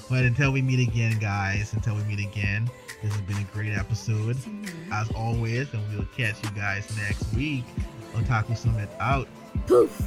But 0.10 0.26
until 0.26 0.51
we 0.51 0.62
meet 0.62 0.86
again, 0.88 1.18
guys, 1.20 1.74
until 1.74 1.95
we 1.95 2.03
meet 2.03 2.20
again, 2.20 2.70
this 3.01 3.14
has 3.14 3.22
been 3.22 3.38
a 3.38 3.43
great 3.53 3.74
episode 3.74 4.36
Mhm. 4.38 4.91
as 4.91 5.10
always, 5.12 5.72
and 5.74 5.82
we'll 5.93 6.05
catch 6.18 6.43
you 6.43 6.49
guys 6.51 6.86
next 6.97 7.32
week. 7.34 7.64
Otaku 8.16 8.58
Summit 8.58 8.89
out. 8.99 9.28
Poof. 9.66 10.03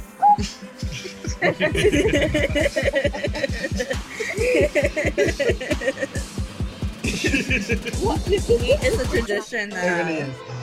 What? 8.01 8.19
it's 8.27 8.49
a 8.49 9.07
tradition 9.07 9.69
now. 9.69 9.83
It 9.83 10.03
really 10.03 10.21
uh, 10.21 10.25
is. 10.25 10.60